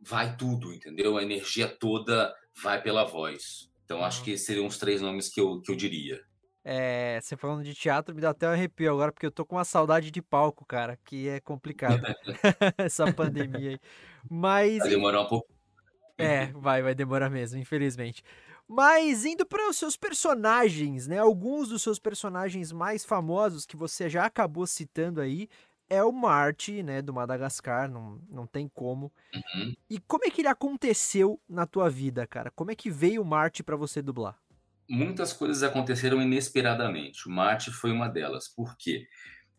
vai 0.00 0.36
tudo, 0.36 0.72
entendeu? 0.72 1.16
A 1.18 1.22
energia 1.22 1.68
toda 1.68 2.34
vai 2.62 2.80
pela 2.80 3.04
voz. 3.04 3.68
Então 3.86 4.04
acho 4.04 4.22
que 4.24 4.36
seriam 4.36 4.66
os 4.66 4.78
três 4.78 5.00
nomes 5.00 5.28
que 5.28 5.40
eu, 5.40 5.60
que 5.62 5.70
eu 5.70 5.76
diria. 5.76 6.20
É, 6.64 7.20
você 7.22 7.36
falando 7.36 7.62
de 7.62 7.72
teatro 7.72 8.12
me 8.12 8.20
dá 8.20 8.30
até 8.30 8.48
um 8.48 8.50
arrepio 8.50 8.92
agora, 8.92 9.12
porque 9.12 9.24
eu 9.24 9.30
tô 9.30 9.46
com 9.46 9.54
uma 9.54 9.64
saudade 9.64 10.10
de 10.10 10.20
palco, 10.20 10.66
cara, 10.66 10.98
que 11.04 11.28
é 11.28 11.38
complicado. 11.38 12.02
Essa 12.76 13.12
pandemia 13.12 13.70
aí. 13.70 13.78
Mas. 14.28 14.80
Vai 14.80 14.88
demorar 14.88 15.20
um 15.20 15.28
pouco. 15.28 15.46
É, 16.18 16.46
vai, 16.46 16.82
vai 16.82 16.92
demorar 16.92 17.30
mesmo, 17.30 17.60
infelizmente. 17.60 18.24
Mas 18.66 19.24
indo 19.24 19.46
para 19.46 19.70
os 19.70 19.76
seus 19.76 19.96
personagens, 19.96 21.06
né? 21.06 21.18
Alguns 21.18 21.68
dos 21.68 21.82
seus 21.82 22.00
personagens 22.00 22.72
mais 22.72 23.04
famosos 23.04 23.64
que 23.64 23.76
você 23.76 24.08
já 24.08 24.26
acabou 24.26 24.66
citando 24.66 25.20
aí 25.20 25.48
é 25.88 26.02
o 26.02 26.12
Marty, 26.12 26.82
né, 26.82 27.00
do 27.00 27.12
Madagascar, 27.12 27.88
não, 27.90 28.20
não 28.28 28.46
tem 28.46 28.68
como. 28.68 29.12
Uhum. 29.34 29.74
E 29.88 29.98
como 30.00 30.24
é 30.24 30.30
que 30.30 30.40
ele 30.40 30.48
aconteceu 30.48 31.40
na 31.48 31.66
tua 31.66 31.88
vida, 31.88 32.26
cara? 32.26 32.50
Como 32.50 32.70
é 32.70 32.74
que 32.74 32.90
veio 32.90 33.22
o 33.22 33.24
Marty 33.24 33.62
para 33.62 33.76
você 33.76 34.02
dublar? 34.02 34.38
muitas 34.88 35.32
coisas 35.32 35.62
aconteceram 35.62 36.22
inesperadamente. 36.22 37.28
O 37.28 37.30
Marte 37.30 37.70
foi 37.70 37.90
uma 37.90 38.08
delas. 38.08 38.48
Por 38.48 38.76
quê? 38.76 39.06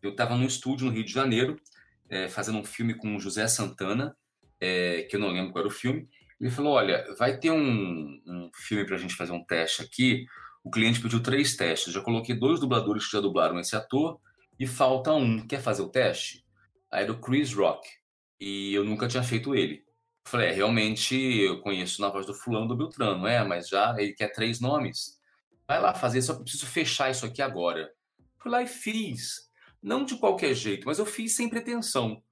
Eu 0.02 0.10
estava 0.10 0.36
no 0.36 0.44
estúdio 0.44 0.86
no 0.86 0.92
Rio 0.92 1.04
de 1.04 1.12
Janeiro, 1.12 1.60
é, 2.08 2.28
fazendo 2.28 2.58
um 2.58 2.64
filme 2.64 2.94
com 2.94 3.16
o 3.16 3.20
José 3.20 3.46
Santana, 3.46 4.16
é, 4.60 5.02
que 5.02 5.16
eu 5.16 5.20
não 5.20 5.28
lembro 5.28 5.52
qual 5.52 5.64
era 5.64 5.68
o 5.68 5.74
filme. 5.74 6.08
Ele 6.40 6.50
falou: 6.50 6.74
Olha, 6.74 7.04
vai 7.18 7.36
ter 7.38 7.50
um, 7.50 8.20
um 8.26 8.50
filme 8.54 8.84
para 8.84 8.96
a 8.96 8.98
gente 8.98 9.14
fazer 9.14 9.32
um 9.32 9.44
teste 9.44 9.82
aqui. 9.82 10.24
O 10.64 10.70
cliente 10.70 11.00
pediu 11.00 11.22
três 11.22 11.56
testes. 11.56 11.92
Já 11.92 12.00
coloquei 12.00 12.34
dois 12.34 12.60
dubladores 12.60 13.06
que 13.06 13.12
já 13.12 13.20
dublaram 13.20 13.58
esse 13.58 13.76
ator 13.76 14.20
e 14.58 14.66
falta 14.66 15.12
um. 15.12 15.46
Quer 15.46 15.60
fazer 15.60 15.82
o 15.82 15.88
teste? 15.88 16.44
Aí 16.90 17.04
era 17.04 17.12
o 17.12 17.20
Chris 17.20 17.52
Rock. 17.52 17.88
E 18.40 18.72
eu 18.74 18.84
nunca 18.84 19.08
tinha 19.08 19.22
feito 19.22 19.54
ele. 19.54 19.84
Falei: 20.26 20.48
é, 20.48 20.52
realmente 20.52 21.14
eu 21.14 21.60
conheço 21.60 22.00
na 22.00 22.08
voz 22.08 22.26
do 22.26 22.34
Fulano 22.34 22.68
do 22.68 22.76
Beltrano, 22.76 23.26
é, 23.26 23.44
mas 23.44 23.68
já 23.68 23.94
ele 23.98 24.12
quer 24.12 24.32
três 24.32 24.60
nomes 24.60 25.18
vai 25.68 25.78
lá 25.78 25.94
fazer, 25.94 26.22
só 26.22 26.34
preciso 26.34 26.66
fechar 26.66 27.10
isso 27.10 27.26
aqui 27.26 27.42
agora. 27.42 27.92
Fui 28.38 28.50
lá 28.50 28.62
e 28.62 28.66
fiz. 28.66 29.50
Não 29.82 30.04
de 30.04 30.16
qualquer 30.16 30.54
jeito, 30.54 30.86
mas 30.86 30.98
eu 30.98 31.04
fiz 31.04 31.36
sem 31.36 31.48
pretensão. 31.48 32.22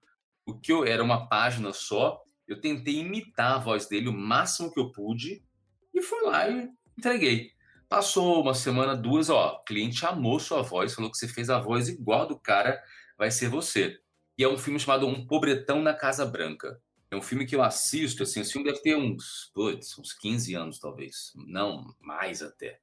O 0.47 0.59
que 0.59 0.72
eu 0.72 0.85
era 0.85 1.05
uma 1.05 1.29
página 1.29 1.72
só, 1.72 2.22
eu 2.49 2.61
tentei 2.61 2.97
imitar 2.97 3.57
a 3.57 3.59
voz 3.59 3.87
dele 3.87 4.09
o 4.09 4.12
máximo 4.12 4.72
que 4.72 4.81
eu 4.81 4.91
pude 4.91 5.45
e 5.93 6.01
fui 6.01 6.22
lá 6.22 6.49
e 6.49 6.68
entreguei. 6.99 7.51
Passou 7.89 8.43
uma 8.43 8.53
semana, 8.53 8.97
duas, 8.97 9.30
ó, 9.30 9.62
cliente 9.64 10.05
amou 10.05 10.41
sua 10.41 10.61
voz, 10.62 10.95
falou 10.95 11.11
que 11.11 11.16
você 11.16 11.28
fez 11.28 11.49
a 11.49 11.61
voz 11.61 11.89
igual 11.89 12.26
do 12.26 12.39
cara, 12.39 12.82
vai 13.16 13.30
ser 13.30 13.49
você. 13.49 13.97
E 14.37 14.43
é 14.43 14.49
um 14.49 14.59
filme 14.59 14.78
chamado 14.78 15.07
Um 15.07 15.24
Pobretão 15.24 15.80
na 15.82 15.95
Casa 15.95 16.26
Branca. 16.26 16.80
É 17.11 17.16
um 17.16 17.22
filme 17.22 17.47
que 17.47 17.55
eu 17.55 17.62
assisto, 17.62 18.24
assim, 18.24 18.41
esse 18.41 18.53
filme 18.53 18.68
deve 18.68 18.82
ter 18.82 18.97
uns, 18.97 19.51
putz, 19.55 19.97
uns 19.99 20.12
15 20.12 20.55
anos, 20.55 20.80
talvez. 20.80 21.32
Não, 21.37 21.95
mais 22.01 22.43
até. 22.43 22.80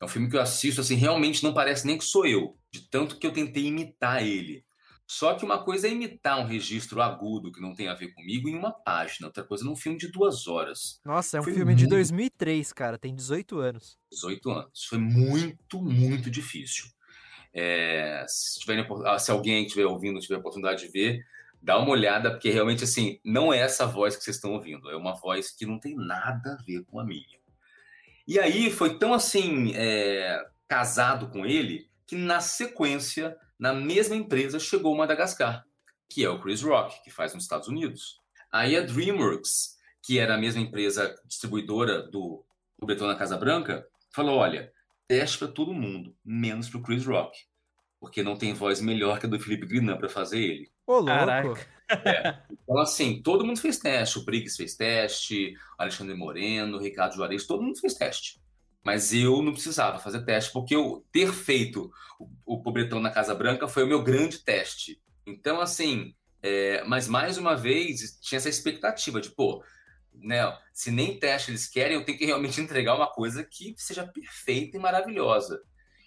É 0.00 0.04
um 0.04 0.08
filme 0.08 0.30
que 0.30 0.36
eu 0.36 0.40
assisto, 0.40 0.80
assim, 0.80 0.94
realmente 0.94 1.42
não 1.42 1.52
parece 1.52 1.86
nem 1.86 1.98
que 1.98 2.04
sou 2.04 2.24
eu, 2.24 2.56
de 2.70 2.88
tanto 2.88 3.18
que 3.18 3.26
eu 3.26 3.32
tentei 3.32 3.64
imitar 3.64 4.22
ele. 4.24 4.64
Só 5.14 5.34
que 5.34 5.44
uma 5.44 5.62
coisa 5.62 5.86
é 5.86 5.90
imitar 5.90 6.40
um 6.40 6.46
registro 6.46 7.02
agudo 7.02 7.52
que 7.52 7.60
não 7.60 7.74
tem 7.74 7.86
a 7.86 7.92
ver 7.92 8.14
comigo 8.14 8.48
em 8.48 8.56
uma 8.56 8.72
página, 8.72 9.26
outra 9.26 9.44
coisa 9.44 9.62
é 9.62 9.66
num 9.66 9.76
filme 9.76 9.98
de 9.98 10.08
duas 10.10 10.48
horas. 10.48 11.02
Nossa, 11.04 11.36
é 11.36 11.40
um 11.40 11.44
Foi 11.44 11.52
filme 11.52 11.72
muito... 11.72 11.80
de 11.80 11.86
2003, 11.86 12.72
cara, 12.72 12.96
tem 12.96 13.14
18 13.14 13.58
anos. 13.58 13.98
18 14.10 14.50
anos. 14.50 14.84
Foi 14.86 14.96
muito, 14.96 15.82
muito 15.82 16.30
difícil. 16.30 16.86
É, 17.52 18.24
se, 18.26 18.60
tiver, 18.60 18.88
ah, 19.04 19.18
se 19.18 19.30
alguém 19.30 19.66
estiver 19.66 19.84
ouvindo, 19.84 20.18
tiver 20.18 20.36
a 20.36 20.38
oportunidade 20.38 20.86
de 20.86 20.90
ver, 20.90 21.22
dá 21.60 21.78
uma 21.78 21.90
olhada, 21.90 22.30
porque 22.30 22.48
realmente, 22.48 22.82
assim, 22.82 23.20
não 23.22 23.52
é 23.52 23.58
essa 23.58 23.84
voz 23.84 24.16
que 24.16 24.24
vocês 24.24 24.36
estão 24.36 24.54
ouvindo, 24.54 24.88
é 24.88 24.96
uma 24.96 25.14
voz 25.14 25.50
que 25.50 25.66
não 25.66 25.78
tem 25.78 25.94
nada 25.94 26.56
a 26.58 26.64
ver 26.64 26.86
com 26.86 26.98
a 26.98 27.04
minha. 27.04 27.38
E 28.26 28.38
aí 28.38 28.70
foi 28.70 28.98
tão 28.98 29.12
assim 29.12 29.74
é, 29.74 30.42
casado 30.66 31.28
com 31.28 31.44
ele 31.44 31.86
que 32.06 32.16
na 32.16 32.40
sequência, 32.40 33.36
na 33.62 33.72
mesma 33.72 34.16
empresa, 34.16 34.58
chegou 34.58 34.92
o 34.92 34.98
Madagascar, 34.98 35.64
que 36.08 36.24
é 36.24 36.28
o 36.28 36.40
Chris 36.40 36.60
Rock, 36.62 37.00
que 37.04 37.12
faz 37.12 37.32
nos 37.32 37.44
Estados 37.44 37.68
Unidos. 37.68 38.20
Aí 38.50 38.76
a 38.76 38.80
DreamWorks, 38.80 39.78
que 40.02 40.18
era 40.18 40.34
a 40.34 40.36
mesma 40.36 40.60
empresa 40.60 41.14
distribuidora 41.24 42.02
do 42.02 42.44
O 42.76 42.84
Beton 42.84 43.06
na 43.06 43.14
Casa 43.14 43.36
Branca, 43.36 43.86
falou: 44.10 44.38
olha, 44.38 44.72
teste 45.06 45.38
para 45.38 45.46
todo 45.46 45.72
mundo, 45.72 46.12
menos 46.24 46.68
para 46.68 46.80
o 46.80 46.82
Chris 46.82 47.06
Rock. 47.06 47.38
Porque 48.00 48.20
não 48.20 48.36
tem 48.36 48.52
voz 48.52 48.80
melhor 48.80 49.20
que 49.20 49.26
a 49.26 49.28
do 49.28 49.38
Felipe 49.38 49.64
Grinan 49.64 49.96
para 49.96 50.08
fazer 50.08 50.40
ele. 50.40 50.72
Ô, 50.84 50.94
louco. 50.94 51.06
Caraca. 51.06 51.68
É. 51.88 52.42
Então, 52.64 52.78
assim, 52.78 53.22
todo 53.22 53.44
mundo 53.44 53.60
fez 53.60 53.78
teste. 53.78 54.18
O 54.18 54.24
Briggs 54.24 54.56
fez 54.56 54.74
teste, 54.74 55.54
Alexandre 55.78 56.16
Moreno, 56.16 56.78
Ricardo 56.78 57.14
Juarez, 57.14 57.46
todo 57.46 57.62
mundo 57.62 57.78
fez 57.78 57.94
teste. 57.94 58.41
Mas 58.84 59.12
eu 59.12 59.42
não 59.42 59.52
precisava 59.52 59.98
fazer 59.98 60.24
teste, 60.24 60.52
porque 60.52 60.74
eu 60.74 61.04
ter 61.12 61.32
feito 61.32 61.90
o, 62.18 62.28
o 62.44 62.62
Pobretão 62.62 63.00
na 63.00 63.10
Casa 63.10 63.34
Branca 63.34 63.68
foi 63.68 63.84
o 63.84 63.86
meu 63.86 64.02
grande 64.02 64.38
teste. 64.38 65.00
Então, 65.26 65.60
assim, 65.60 66.14
é, 66.42 66.82
mas 66.84 67.06
mais 67.06 67.38
uma 67.38 67.54
vez 67.54 68.18
tinha 68.20 68.38
essa 68.38 68.48
expectativa 68.48 69.20
de, 69.20 69.30
pô, 69.30 69.62
né, 70.12 70.42
se 70.72 70.90
nem 70.90 71.18
teste 71.18 71.50
eles 71.50 71.68
querem, 71.68 71.96
eu 71.96 72.04
tenho 72.04 72.18
que 72.18 72.26
realmente 72.26 72.60
entregar 72.60 72.94
uma 72.94 73.06
coisa 73.06 73.44
que 73.44 73.74
seja 73.76 74.06
perfeita 74.06 74.76
e 74.76 74.80
maravilhosa. 74.80 75.62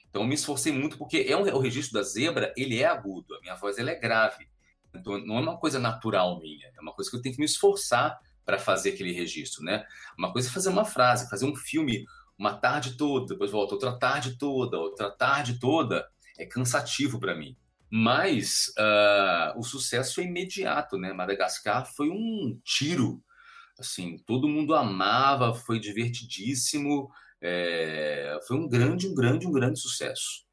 Então 0.10 0.22
eu 0.22 0.28
me 0.28 0.36
esforcei 0.36 0.72
muito 0.72 0.98
porque 0.98 1.26
é 1.28 1.36
um, 1.36 1.42
o 1.42 1.60
registro 1.60 1.94
da 1.94 2.04
zebra, 2.04 2.54
ele 2.56 2.82
é 2.82 2.86
agudo, 2.86 3.36
a 3.36 3.42
minha 3.42 3.56
voz 3.56 3.78
ela 3.78 3.92
é 3.92 3.96
grave. 3.96 4.48
Então 4.94 5.18
não 5.18 5.38
é 5.38 5.42
uma 5.42 5.58
coisa 5.58 5.80
natural 5.80 6.40
minha, 6.40 6.68
é 6.76 6.82
uma 6.82 6.94
coisa 6.94 7.10
que 7.10 7.18
eu 7.18 7.22
tenho 7.22 7.36
que 7.36 7.42
me 7.42 7.46
esforçar 7.46 8.18
para 8.46 8.60
fazer 8.60 8.92
aquele 8.92 9.12
registro, 9.12 9.64
né? 9.64 9.86
Uma 10.18 10.32
coisa 10.32 10.48
é 10.48 10.52
fazer 10.52 10.70
uma 10.70 10.86
frase, 10.86 11.30
fazer 11.30 11.46
um 11.46 11.56
filme 11.56 12.06
uma 12.38 12.54
tarde 12.54 12.98
toda, 12.98 13.28
depois 13.34 13.52
volta 13.52 13.76
outra 13.76 13.98
tarde 13.98 14.38
toda, 14.38 14.78
outra 14.78 15.10
tarde 15.10 15.60
toda, 15.60 16.08
é 16.38 16.46
cansativo 16.46 17.20
para 17.20 17.36
mim. 17.36 17.56
Mas 17.90 18.74
uh, 18.78 19.60
o 19.60 19.64
sucesso 19.64 20.16
foi 20.16 20.26
imediato, 20.26 20.98
né? 20.98 21.14
Madagascar 21.14 21.86
foi 21.86 22.10
um 22.10 22.60
tiro, 22.64 23.24
assim, 23.80 24.18
todo 24.26 24.50
mundo 24.50 24.74
amava, 24.74 25.54
foi 25.54 25.80
divertidíssimo, 25.80 27.10
é, 27.42 28.40
foi 28.48 28.58
um 28.58 28.68
grande, 28.68 29.08
um 29.08 29.14
grande, 29.14 29.48
um 29.48 29.52
grande 29.52 29.80
sucesso. 29.80 30.46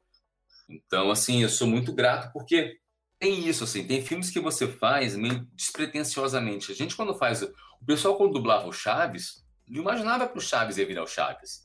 Então, 0.69 1.09
assim, 1.11 1.41
eu 1.41 1.49
sou 1.49 1.67
muito 1.67 1.93
grato 1.93 2.31
porque 2.31 2.77
tem 3.19 3.47
isso, 3.47 3.63
assim, 3.63 3.85
tem 3.85 4.03
filmes 4.03 4.29
que 4.29 4.39
você 4.39 4.67
faz 4.67 5.15
meio 5.15 5.47
despretensiosamente. 5.53 6.71
A 6.71 6.75
gente, 6.75 6.95
quando 6.95 7.15
faz. 7.15 7.41
O 7.41 7.85
pessoal, 7.85 8.15
quando 8.15 8.33
dublava 8.33 8.67
o 8.67 8.73
Chaves, 8.73 9.45
não 9.67 9.81
imaginava 9.81 10.27
que 10.27 10.37
o 10.37 10.41
Chaves 10.41 10.77
ia 10.77 10.85
virar 10.85 11.03
o 11.03 11.07
Chaves. 11.07 11.63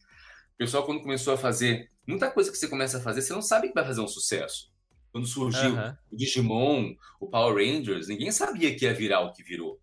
O 0.59 0.65
pessoal, 0.65 0.85
quando 0.85 1.03
começou 1.03 1.35
a 1.35 1.39
fazer. 1.39 1.89
Muita 2.05 2.29
coisa 2.29 2.51
que 2.51 2.59
você 2.59 2.67
começa 2.67 2.99
a 2.99 3.01
fazer, 3.01 3.23
você 3.23 3.33
não 3.33 3.43
sabe 3.43 3.69
que 3.69 3.75
vai 3.75 3.85
fazer 3.85 4.01
um 4.01 4.09
sucesso. 4.09 4.73
Quando 5.13 5.27
surgiu 5.27 5.77
o 6.11 6.17
Digimon, 6.17 6.95
o 7.21 7.29
Power 7.29 7.55
Rangers, 7.55 8.09
ninguém 8.09 8.33
sabia 8.33 8.75
que 8.75 8.85
ia 8.85 8.93
virar 8.93 9.21
o 9.21 9.33
que 9.33 9.45
virou. 9.45 9.81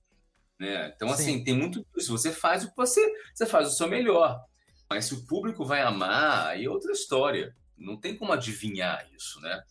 Né? 0.60 0.92
Então, 0.94 1.10
assim, 1.10 1.24
Sim. 1.24 1.36
assim, 1.36 1.44
tem 1.46 1.54
muito 1.54 1.86
isso. 1.96 2.12
Você 2.12 2.30
faz 2.30 2.66
o 2.66 2.70
que 2.70 2.76
você, 2.76 3.14
você 3.34 3.46
faz 3.46 3.70
o 3.70 3.72
seu 3.72 3.88
melhor. 3.88 4.44
Mas 4.90 5.06
se 5.06 5.14
o 5.14 5.26
público 5.26 5.64
vai 5.64 5.82
amar, 5.82 6.48
aí 6.48 6.66
é 6.66 6.70
outra 6.70 6.92
história. 6.92 7.56
Não 7.78 7.96
tem 7.98 8.18
como 8.18 8.34
adivinhar 8.34 9.08
isso, 9.16 9.40
né? 9.40 9.64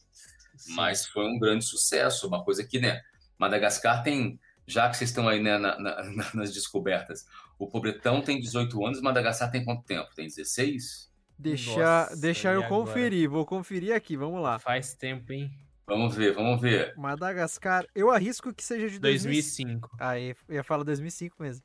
Mas 0.69 1.07
foi 1.07 1.27
um 1.27 1.39
grande 1.39 1.67
sucesso, 1.67 2.27
uma 2.27 2.43
coisa 2.43 2.65
que, 2.65 2.79
né? 2.79 3.03
Madagascar 3.39 4.03
tem, 4.03 4.41
já 4.67 4.89
que 4.89 4.97
vocês 4.97 5.11
estão 5.11 5.29
aí 5.29 5.43
né, 5.43 5.59
na, 5.59 5.79
na, 5.79 6.03
nas 6.35 6.53
descobertas, 6.53 7.27
o 7.59 7.69
Pobretão 7.69 8.21
tem 8.21 8.41
18 8.41 8.87
anos, 8.87 9.01
Madagascar 9.01 9.51
tem 9.51 9.65
quanto 9.65 9.85
tempo? 9.85 10.15
Tem 10.15 10.27
16? 10.27 11.13
Deixa, 11.39 11.79
Nossa, 11.79 12.17
deixa 12.17 12.53
eu 12.53 12.65
conferir, 12.69 13.29
vou 13.29 13.45
conferir 13.45 13.95
aqui, 13.95 14.17
vamos 14.17 14.41
lá. 14.41 14.59
Faz 14.59 14.95
tempo, 14.95 15.33
hein? 15.33 15.51
Vamos 15.87 16.15
ver, 16.15 16.33
vamos 16.33 16.61
ver. 16.61 16.95
Madagascar, 16.97 17.87
eu 17.95 18.11
arrisco 18.11 18.55
que 18.55 18.65
seja 18.65 18.89
de 18.89 18.99
2005. 18.99 19.89
2005. 19.89 19.97
Ah, 20.01 20.19
eu 20.19 20.35
ia 20.49 20.65
falar 20.65 20.85
2005 20.85 21.37
mesmo. 21.43 21.65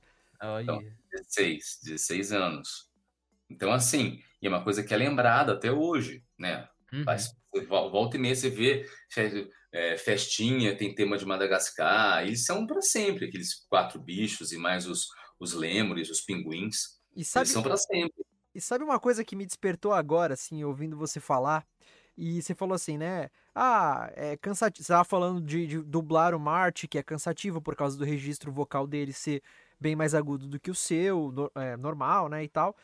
Então, 0.61 0.81
16, 1.11 1.79
16 1.83 2.33
anos. 2.33 2.89
Então, 3.49 3.71
assim, 3.71 4.21
e 4.41 4.47
é 4.47 4.49
uma 4.49 4.63
coisa 4.63 4.83
que 4.83 4.93
é 4.93 4.97
lembrada 4.97 5.53
até 5.53 5.71
hoje, 5.71 6.23
né? 6.37 6.67
Uhum. 6.91 7.03
Faz, 7.03 7.33
volta 7.67 8.17
e 8.17 8.19
meia 8.19 8.35
você 8.35 8.49
vê 8.49 8.85
é, 9.71 9.97
festinha, 9.97 10.75
tem 10.75 10.93
tema 10.93 11.17
de 11.17 11.25
Madagascar, 11.25 12.23
eles 12.23 12.45
são 12.45 12.65
para 12.65 12.81
sempre, 12.81 13.25
aqueles 13.25 13.65
quatro 13.69 13.99
bichos 13.99 14.51
e 14.51 14.57
mais 14.57 14.87
os, 14.87 15.07
os 15.39 15.53
lêmures, 15.53 16.09
os 16.09 16.21
pinguins. 16.21 16.99
E 17.15 17.23
sabe, 17.23 17.43
eles 17.43 17.53
são 17.53 17.63
para 17.63 17.77
sempre. 17.77 18.25
E 18.53 18.59
sabe 18.61 18.83
uma 18.83 18.99
coisa 18.99 19.23
que 19.23 19.35
me 19.35 19.45
despertou 19.45 19.93
agora, 19.93 20.33
assim, 20.33 20.63
ouvindo 20.63 20.97
você 20.97 21.19
falar? 21.19 21.65
E 22.17 22.41
você 22.41 22.53
falou 22.53 22.75
assim, 22.75 22.97
né? 22.97 23.29
Ah, 23.55 24.11
é 24.13 24.35
cansativo. 24.35 24.83
Você 24.83 24.91
estava 24.91 25.05
falando 25.05 25.41
de, 25.41 25.65
de, 25.65 25.81
dublar 25.81 26.35
o 26.35 26.39
Marte, 26.39 26.87
que 26.87 26.97
é 26.97 27.03
cansativo 27.03 27.61
por 27.61 27.75
causa 27.75 27.97
do 27.97 28.03
registro 28.03 28.51
vocal 28.51 28.85
dele 28.85 29.13
ser 29.13 29.41
bem 29.79 29.95
mais 29.95 30.13
agudo 30.13 30.45
do 30.45 30.59
que 30.59 30.69
o 30.69 30.75
seu, 30.75 31.31
no, 31.31 31.49
é, 31.55 31.77
normal, 31.77 32.27
né? 32.27 32.43
E 32.43 32.49
tal. 32.49 32.75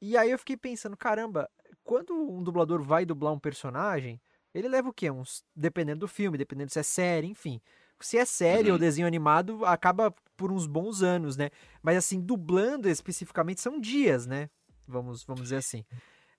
E 0.00 0.16
aí 0.16 0.30
eu 0.30 0.38
fiquei 0.38 0.56
pensando, 0.58 0.96
caramba, 0.96 1.48
quando 1.82 2.12
um 2.12 2.42
dublador 2.42 2.82
vai 2.82 3.06
dublar 3.06 3.32
um 3.32 3.38
personagem, 3.38 4.20
ele 4.52 4.68
leva 4.68 4.90
o 4.90 4.92
quê? 4.92 5.10
Uns, 5.10 5.42
dependendo 5.56 6.00
do 6.00 6.08
filme, 6.08 6.36
dependendo 6.36 6.70
se 6.70 6.78
é 6.78 6.82
série, 6.82 7.26
enfim. 7.28 7.60
Se 8.02 8.18
é 8.18 8.24
série 8.24 8.68
uhum. 8.68 8.74
ou 8.74 8.78
desenho 8.78 9.06
animado, 9.06 9.64
acaba 9.64 10.14
por 10.36 10.50
uns 10.50 10.66
bons 10.66 11.02
anos, 11.02 11.36
né? 11.36 11.50
Mas 11.82 11.96
assim, 11.96 12.20
dublando 12.20 12.88
especificamente 12.88 13.60
são 13.60 13.80
dias, 13.80 14.26
né? 14.26 14.50
Vamos, 14.86 15.24
vamos 15.24 15.44
dizer 15.44 15.56
assim. 15.56 15.84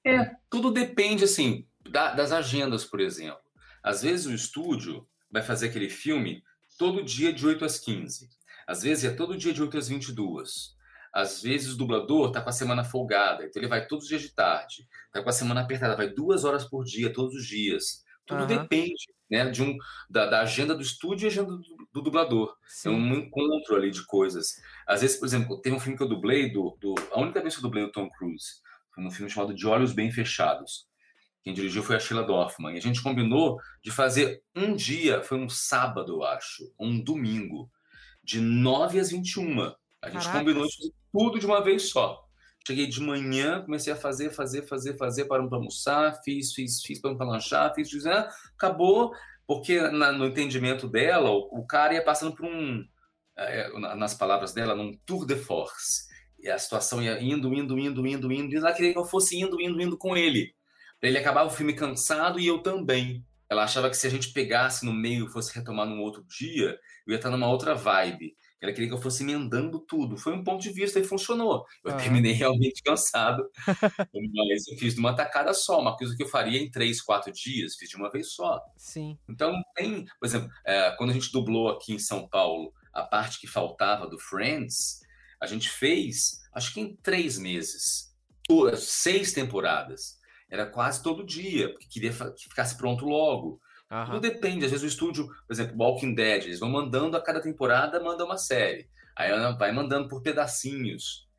É, 0.05 0.35
tudo 0.49 0.71
depende, 0.71 1.23
assim, 1.23 1.65
da, 1.89 2.13
das 2.13 2.31
agendas, 2.31 2.83
por 2.83 2.99
exemplo. 2.99 3.39
Às 3.81 4.01
vezes 4.01 4.25
o 4.25 4.33
estúdio 4.33 5.07
vai 5.31 5.41
fazer 5.41 5.69
aquele 5.69 5.89
filme 5.89 6.43
todo 6.77 7.03
dia 7.03 7.31
de 7.31 7.45
8 7.45 7.63
às 7.63 7.79
15. 7.79 8.29
Às 8.67 8.83
vezes 8.83 9.05
é 9.05 9.11
todo 9.11 9.37
dia 9.37 9.53
de 9.53 9.61
8 9.61 9.77
às 9.77 9.87
22. 9.87 10.75
Às 11.13 11.41
vezes 11.41 11.73
o 11.73 11.77
dublador 11.77 12.27
está 12.27 12.41
com 12.41 12.49
a 12.49 12.53
semana 12.53 12.83
folgada, 12.83 13.45
então 13.45 13.61
ele 13.61 13.69
vai 13.69 13.85
todos 13.85 14.05
os 14.05 14.09
dias 14.09 14.21
de 14.21 14.29
tarde. 14.33 14.87
Está 15.05 15.21
com 15.21 15.29
a 15.29 15.33
semana 15.33 15.61
apertada, 15.61 15.95
vai 15.95 16.09
duas 16.09 16.43
horas 16.43 16.65
por 16.65 16.83
dia, 16.83 17.13
todos 17.13 17.35
os 17.35 17.45
dias. 17.45 18.03
Tudo 18.25 18.41
uhum. 18.41 18.47
depende 18.47 19.13
né, 19.33 19.49
de 19.49 19.63
um, 19.63 19.75
da, 20.07 20.27
da, 20.27 20.41
agenda 20.41 20.75
do 20.75 20.83
estúdio 20.83 21.25
e 21.25 21.27
agenda 21.27 21.57
do, 21.57 21.87
do 21.91 22.01
dublador. 22.03 22.55
Sim. 22.67 22.89
É 22.89 22.91
um 22.91 23.13
encontro 23.15 23.75
ali 23.75 23.89
de 23.89 24.05
coisas. 24.05 24.61
Às 24.85 25.01
vezes, 25.01 25.17
por 25.17 25.25
exemplo, 25.25 25.59
tem 25.59 25.73
um 25.73 25.79
filme 25.79 25.97
que 25.97 26.03
eu 26.03 26.07
dublei, 26.07 26.51
do, 26.51 26.77
do 26.79 26.93
a 27.11 27.19
única 27.19 27.41
vez 27.41 27.55
que 27.55 27.59
eu 27.59 27.63
dublei 27.63 27.83
o 27.83 27.91
Tom 27.91 28.07
Cruise, 28.11 28.61
foi 28.93 29.03
um 29.03 29.09
filme 29.09 29.31
chamado 29.31 29.55
De 29.55 29.65
Olhos 29.65 29.91
Bem 29.91 30.11
Fechados. 30.11 30.85
Quem 31.43 31.51
dirigiu 31.51 31.81
foi 31.81 31.95
a 31.95 31.99
Sheila 31.99 32.23
Dorfman. 32.23 32.75
E 32.75 32.77
a 32.77 32.81
gente 32.81 33.01
combinou 33.01 33.59
de 33.83 33.89
fazer 33.89 34.43
um 34.55 34.75
dia, 34.75 35.23
foi 35.23 35.39
um 35.39 35.49
sábado, 35.49 36.13
eu 36.13 36.23
acho, 36.23 36.71
um 36.79 37.03
domingo, 37.03 37.71
de 38.23 38.39
9 38.39 38.99
às 38.99 39.09
21. 39.09 39.61
A 39.99 40.09
gente 40.09 40.25
Caraca. 40.25 40.39
combinou 40.39 40.67
de 40.67 40.75
fazer 40.75 40.93
tudo 41.11 41.39
de 41.39 41.45
uma 41.47 41.63
vez 41.63 41.89
só. 41.89 42.22
Cheguei 42.65 42.87
de 42.87 43.01
manhã, 43.01 43.61
comecei 43.61 43.91
a 43.91 43.95
fazer, 43.95 44.29
fazer, 44.31 44.63
fazer, 44.63 44.97
fazer, 44.97 45.25
paramos 45.25 45.49
para 45.49 45.57
almoçar, 45.57 46.21
fiz, 46.23 46.53
fiz, 46.53 46.81
fiz, 46.81 46.99
paramos 46.99 47.17
para 47.17 47.31
lanchar, 47.31 47.73
fiz, 47.75 47.89
fiz, 47.89 48.05
ah, 48.05 48.29
acabou, 48.55 49.11
porque 49.45 49.81
na, 49.81 50.13
no 50.13 50.25
entendimento 50.25 50.87
dela, 50.87 51.29
o, 51.29 51.59
o, 51.59 51.67
cara 51.67 51.93
ia 51.93 52.03
passando 52.03 52.33
por 52.33 52.45
um, 52.45 52.85
é, 53.37 53.69
nas 53.95 54.13
palavras 54.13 54.53
dela, 54.53 54.75
num 54.75 54.93
tour 55.05 55.25
de 55.25 55.35
force. 55.35 56.07
E 56.39 56.49
a 56.49 56.57
situação 56.57 57.01
ia 57.01 57.21
indo, 57.21 57.53
indo, 57.53 57.77
indo, 57.77 58.07
indo, 58.07 58.31
indo, 58.31 58.53
e 58.53 58.57
ela 58.57 58.73
queria 58.73 58.93
que 58.93 58.99
eu 58.99 59.05
fosse 59.05 59.37
indo, 59.37 59.59
indo, 59.61 59.81
indo 59.81 59.97
com 59.97 60.15
ele. 60.15 60.53
Ele 61.01 61.17
acabava 61.17 61.49
o 61.49 61.53
filme 61.53 61.73
cansado 61.73 62.39
e 62.39 62.47
eu 62.47 62.59
também. 62.59 63.25
Ela 63.49 63.65
achava 63.65 63.89
que 63.89 63.97
se 63.97 64.07
a 64.07 64.09
gente 64.09 64.31
pegasse 64.31 64.85
no 64.85 64.93
meio 64.93 65.25
e 65.25 65.29
fosse 65.29 65.53
retomar 65.53 65.85
num 65.85 66.01
outro 66.01 66.23
dia, 66.23 66.79
eu 67.05 67.11
ia 67.11 67.17
estar 67.17 67.29
numa 67.29 67.49
outra 67.49 67.75
vibe. 67.75 68.35
Ela 68.63 68.71
queria 68.71 68.87
que 68.87 68.93
eu 68.93 69.01
fosse 69.01 69.23
emendando 69.23 69.77
tudo. 69.77 70.15
Foi 70.15 70.33
um 70.33 70.41
ponto 70.41 70.61
de 70.61 70.71
vista 70.71 70.97
e 70.97 71.03
funcionou. 71.03 71.65
Eu 71.83 71.91
ah. 71.91 71.97
terminei 71.97 72.31
realmente 72.33 72.81
cansado, 72.81 73.43
mas 74.47 74.67
eu 74.67 74.77
fiz 74.77 74.93
de 74.93 75.01
uma 75.01 75.13
tacada 75.13 75.53
só, 75.53 75.81
uma 75.81 75.97
coisa 75.97 76.15
que 76.15 76.23
eu 76.23 76.29
faria 76.29 76.59
em 76.59 76.71
três, 76.71 77.01
quatro 77.01 77.29
dias, 77.33 77.75
fiz 77.75 77.89
de 77.89 77.97
uma 77.97 78.09
vez 78.09 78.31
só. 78.31 78.61
Sim. 78.77 79.19
Então, 79.27 79.53
tem, 79.75 80.05
por 80.17 80.25
exemplo, 80.25 80.49
é, 80.65 80.91
quando 80.97 81.09
a 81.09 81.13
gente 81.13 81.29
dublou 81.31 81.69
aqui 81.69 81.93
em 81.93 81.99
São 81.99 82.25
Paulo 82.25 82.73
a 82.93 83.03
parte 83.03 83.37
que 83.37 83.47
faltava 83.47 84.07
do 84.07 84.17
Friends, 84.17 85.01
a 85.41 85.45
gente 85.45 85.69
fez, 85.69 86.41
acho 86.53 86.73
que 86.73 86.79
em 86.79 86.95
três 86.95 87.37
meses, 87.37 88.15
seis 88.77 89.33
temporadas. 89.33 90.21
Era 90.49 90.65
quase 90.65 91.01
todo 91.01 91.25
dia, 91.25 91.69
porque 91.69 91.87
queria 91.87 92.11
que 92.11 92.43
ficasse 92.47 92.77
pronto 92.77 93.05
logo. 93.05 93.59
Uhum. 93.93 94.05
Tudo 94.05 94.19
depende. 94.21 94.65
Às 94.65 94.71
vezes 94.71 94.83
o 94.83 94.87
estúdio, 94.87 95.27
por 95.27 95.53
exemplo, 95.53 95.75
Walking 95.77 96.15
Dead, 96.15 96.45
eles 96.45 96.59
vão 96.59 96.69
mandando 96.69 97.15
a 97.15 97.21
cada 97.21 97.39
temporada, 97.39 98.01
manda 98.01 98.25
uma 98.25 98.37
série. 98.37 98.89
Aí 99.15 99.29
ela 99.29 99.51
vai 99.51 99.71
mandando 99.71 100.07
por 100.07 100.21
pedacinhos. 100.23 101.29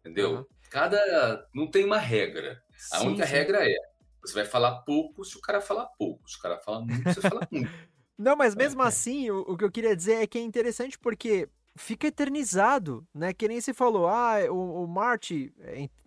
Entendeu? 0.00 0.36
Uhum. 0.36 0.46
Cada. 0.70 1.48
Não 1.54 1.70
tem 1.70 1.84
uma 1.84 1.98
regra. 1.98 2.62
A 2.92 2.98
sim, 2.98 3.06
única 3.06 3.26
sim. 3.26 3.32
regra 3.32 3.66
é: 3.66 3.74
você 4.20 4.34
vai 4.34 4.44
falar 4.44 4.82
pouco 4.82 5.24
se 5.24 5.38
o 5.38 5.40
cara 5.40 5.60
falar 5.60 5.86
pouco. 5.98 6.28
Se 6.28 6.36
o 6.36 6.40
cara 6.40 6.58
falar 6.58 6.80
muito, 6.80 7.02
você 7.02 7.20
fala 7.20 7.48
muito. 7.50 7.70
Não, 8.18 8.36
mas 8.36 8.54
mesmo 8.54 8.82
é. 8.82 8.86
assim, 8.86 9.30
o, 9.30 9.40
o 9.40 9.56
que 9.56 9.64
eu 9.64 9.70
queria 9.70 9.96
dizer 9.96 10.22
é 10.22 10.26
que 10.26 10.38
é 10.38 10.40
interessante 10.42 10.98
porque 10.98 11.48
fica 11.74 12.06
eternizado, 12.06 13.06
né? 13.14 13.32
Que 13.32 13.48
nem 13.48 13.60
se 13.60 13.72
falou, 13.72 14.06
ah, 14.06 14.36
o, 14.50 14.84
o 14.84 14.86
Marty, 14.86 15.52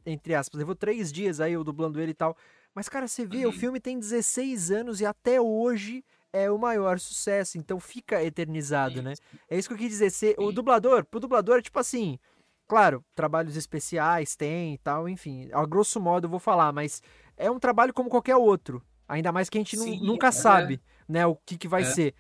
entre 0.06 0.36
aspas, 0.36 0.60
levou 0.60 0.76
três 0.76 1.12
dias 1.12 1.42
aí 1.42 1.54
eu 1.54 1.64
dublando 1.64 2.00
ele 2.00 2.12
e 2.12 2.16
tal. 2.16 2.38
Mas, 2.76 2.90
cara, 2.90 3.08
você 3.08 3.26
vê, 3.26 3.46
uhum. 3.46 3.50
o 3.52 3.54
filme 3.54 3.80
tem 3.80 3.98
16 3.98 4.70
anos 4.70 5.00
e 5.00 5.06
até 5.06 5.40
hoje 5.40 6.04
é 6.34 6.52
o 6.52 6.60
maior 6.60 7.00
sucesso, 7.00 7.58
então 7.58 7.80
fica 7.80 8.22
eternizado, 8.22 9.02
né? 9.02 9.14
É 9.50 9.58
isso 9.58 9.70
que 9.70 9.74
eu 9.74 9.78
quis 9.78 9.90
dizer. 9.90 10.10
Ser, 10.12 10.36
o 10.38 10.52
dublador, 10.52 11.06
pro 11.06 11.20
dublador 11.22 11.60
é 11.60 11.62
tipo 11.62 11.80
assim. 11.80 12.20
Claro, 12.68 13.06
trabalhos 13.14 13.56
especiais 13.56 14.36
tem 14.36 14.74
e 14.74 14.78
tal, 14.80 15.08
enfim. 15.08 15.48
A 15.54 15.66
grosso 15.66 16.02
modo 16.02 16.26
eu 16.26 16.30
vou 16.30 16.40
falar, 16.40 16.74
mas 16.74 17.02
é 17.38 17.50
um 17.50 17.60
trabalho 17.60 17.94
como 17.94 18.10
qualquer 18.10 18.36
outro. 18.36 18.84
Ainda 19.08 19.32
mais 19.32 19.50
que 19.50 19.58
a 19.58 19.62
gente 19.62 19.78
Sim, 19.78 20.02
nunca 20.04 20.28
é. 20.28 20.32
sabe, 20.32 20.82
né, 21.08 21.26
o 21.28 21.36
que, 21.46 21.58
que 21.60 21.68
vai 21.68 21.84
É. 21.84 21.86
ser. 21.86 22.16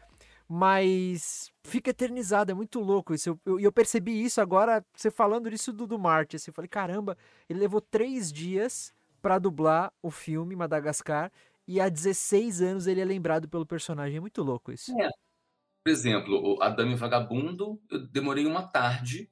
Mas 0.47 1.51
fica 1.63 1.89
eternizado, 1.89 2.51
é 2.51 2.55
muito 2.55 2.79
louco 2.79 3.13
isso. 3.13 3.29
Eu- 3.29 3.39
eu- 3.45 3.59
E 3.59 3.63
eu, 3.63 3.71
percebi 3.71 4.23
isso 4.23 4.39
agora, 4.39 4.85
você 4.95 5.09
falando 5.09 5.49
isso 5.51 5.73
do, 5.73 5.87
do 5.87 5.97
Marty. 5.97 6.35
Assim, 6.35 6.51
eu 6.51 6.53
falei, 6.53 6.69
caramba, 6.69 7.17
ele 7.49 7.59
levou 7.59 7.81
três 7.81 8.31
dias 8.31 8.93
pra 9.25 9.39
dublar 9.39 9.91
o 10.03 10.11
filme 10.11 10.55
Madagascar 10.55 11.31
e 11.67 11.81
há 11.81 11.89
16 11.89 12.61
anos 12.61 12.85
ele 12.85 13.01
é 13.01 13.05
lembrado 13.05 13.49
pelo 13.49 13.65
personagem. 13.65 14.17
É 14.17 14.19
muito 14.19 14.43
louco 14.43 14.71
isso. 14.71 14.91
É. 15.01 15.09
Por 15.83 15.89
exemplo, 15.91 16.35
o 16.35 16.61
Adame 16.61 16.93
Vagabundo, 16.93 17.81
eu 17.89 18.05
demorei 18.05 18.45
uma 18.45 18.67
tarde 18.67 19.27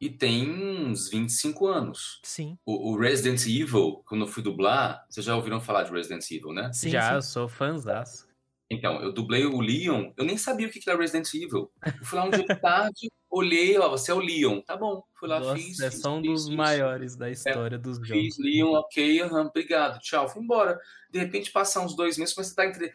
e 0.00 0.10
tem 0.10 0.50
uns 0.50 1.08
25 1.08 1.68
anos. 1.68 2.20
Sim, 2.24 2.58
O, 2.66 2.90
o 2.90 2.98
Resident 2.98 3.40
Evil, 3.46 4.02
quando 4.04 4.22
eu 4.24 4.28
fui 4.28 4.42
dublar, 4.42 5.06
vocês 5.08 5.24
já 5.24 5.36
ouviram 5.36 5.60
falar 5.60 5.84
de 5.84 5.92
Resident 5.92 6.28
Evil, 6.28 6.52
né? 6.52 6.72
sim, 6.72 6.90
Já, 6.90 7.10
sim. 7.10 7.14
eu 7.14 7.22
sou 7.22 7.48
fãzaço. 7.48 8.26
Então, 8.68 9.00
eu 9.00 9.12
dublei 9.12 9.46
o 9.46 9.60
Leon, 9.60 10.10
eu 10.16 10.24
nem 10.24 10.36
sabia 10.36 10.66
o 10.66 10.70
que 10.70 10.80
que 10.80 10.90
era 10.90 10.98
Resident 10.98 11.32
Evil. 11.34 11.70
Eu 11.86 12.04
fui 12.04 12.18
lá 12.18 12.24
um 12.24 12.30
dia 12.30 12.44
de 12.44 12.46
tarde, 12.60 13.08
olhei, 13.30 13.78
ó, 13.78 13.88
você 13.88 14.10
é 14.10 14.14
o 14.14 14.18
Leon, 14.18 14.60
tá 14.60 14.76
bom. 14.76 15.02
Fui 15.14 15.28
lá, 15.28 15.38
Nossa, 15.38 15.56
fiz. 15.56 15.80
é 15.80 15.90
só 15.90 16.16
um 16.16 16.22
dos 16.22 16.46
fiz, 16.46 16.56
maiores 16.56 17.14
da 17.14 17.30
história 17.30 17.78
dos 17.78 17.96
jogos. 17.98 18.10
Fiz, 18.10 18.38
Leon, 18.38 18.72
ok, 18.72 19.22
aham, 19.22 19.46
obrigado, 19.46 20.00
tchau, 20.00 20.28
fui 20.28 20.42
embora. 20.42 20.78
De 21.10 21.18
repente, 21.18 21.52
passar 21.52 21.80
uns 21.80 21.94
dois 21.94 22.18
meses, 22.18 22.34
começa 22.34 22.52
a 22.52 22.56
dar 22.56 22.66
entre... 22.66 22.92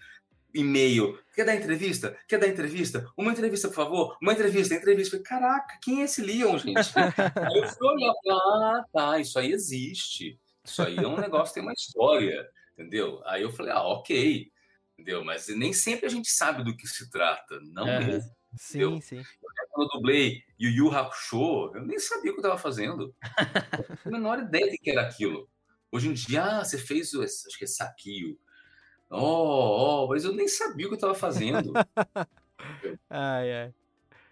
e-mail. 0.54 1.18
Quer 1.34 1.46
dar 1.46 1.56
entrevista? 1.56 2.18
Quer 2.28 2.40
dar 2.40 2.48
entrevista? 2.48 3.08
Uma 3.16 3.32
entrevista, 3.32 3.68
por 3.70 3.76
favor? 3.76 4.18
Uma 4.22 4.34
entrevista, 4.34 4.76
entrevista. 4.76 5.12
Falei, 5.12 5.24
caraca, 5.24 5.80
quem 5.82 6.02
é 6.02 6.06
esse 6.06 6.22
Leon, 6.22 6.58
gente? 6.58 6.76
aí 7.40 7.58
eu 7.58 7.68
fui 7.70 7.88
olhar, 7.88 8.14
falei, 8.24 8.40
ah, 8.40 8.86
tá, 8.92 9.20
isso 9.20 9.40
aí 9.40 9.52
existe. 9.52 10.40
Isso 10.64 10.82
aí 10.82 10.98
é 10.98 11.08
um 11.08 11.18
negócio, 11.18 11.54
tem 11.54 11.64
uma 11.64 11.74
história, 11.74 12.50
entendeu? 12.74 13.22
Aí 13.26 13.44
eu 13.44 13.52
falei, 13.52 13.72
ah, 13.72 13.84
ok, 13.84 14.52
entendeu? 14.98 15.24
Mas 15.24 15.48
nem 15.48 15.72
sempre 15.72 16.08
a 16.08 16.10
gente 16.10 16.30
sabe 16.30 16.64
do 16.64 16.76
que 16.76 16.88
se 16.88 17.10
trata, 17.10 17.60
não 17.62 17.88
Aham. 17.88 18.08
mesmo. 18.08 18.32
Sim, 18.56 18.80
Eu- 18.82 19.02
sim. 19.02 19.24
Quando 19.72 19.90
eu 19.92 19.98
dublei 20.00 20.44
Yu 20.60 20.70
Yu 20.72 20.92
Hakusho, 20.92 21.72
eu 21.76 21.86
nem 21.86 22.00
sabia 22.00 22.32
o 22.32 22.36
que 22.36 22.40
eu 22.40 22.44
estava 22.44 22.58
fazendo. 22.58 23.14
Eu 23.78 23.84
tinha 23.84 23.98
a 24.06 24.10
menor 24.10 24.40
ideia 24.40 24.72
do 24.72 24.78
que 24.78 24.90
era 24.90 25.02
aquilo. 25.02 25.50
Hoje 25.92 26.08
em 26.10 26.14
dia, 26.14 26.44
ah, 26.44 26.64
você 26.64 26.78
fez 26.78 27.14
o. 27.14 27.22
Acho 27.22 27.58
que 27.58 27.66
é 27.66 27.68
Sakio. 27.68 28.38
Oh, 29.10 30.04
oh, 30.04 30.08
mas 30.08 30.24
eu 30.26 30.34
nem 30.34 30.48
sabia 30.48 30.86
o 30.86 30.90
que 30.90 30.94
eu 30.94 30.98
estava 30.98 31.14
fazendo. 31.16 31.74
Ai, 33.10 33.54
ai. 33.54 33.74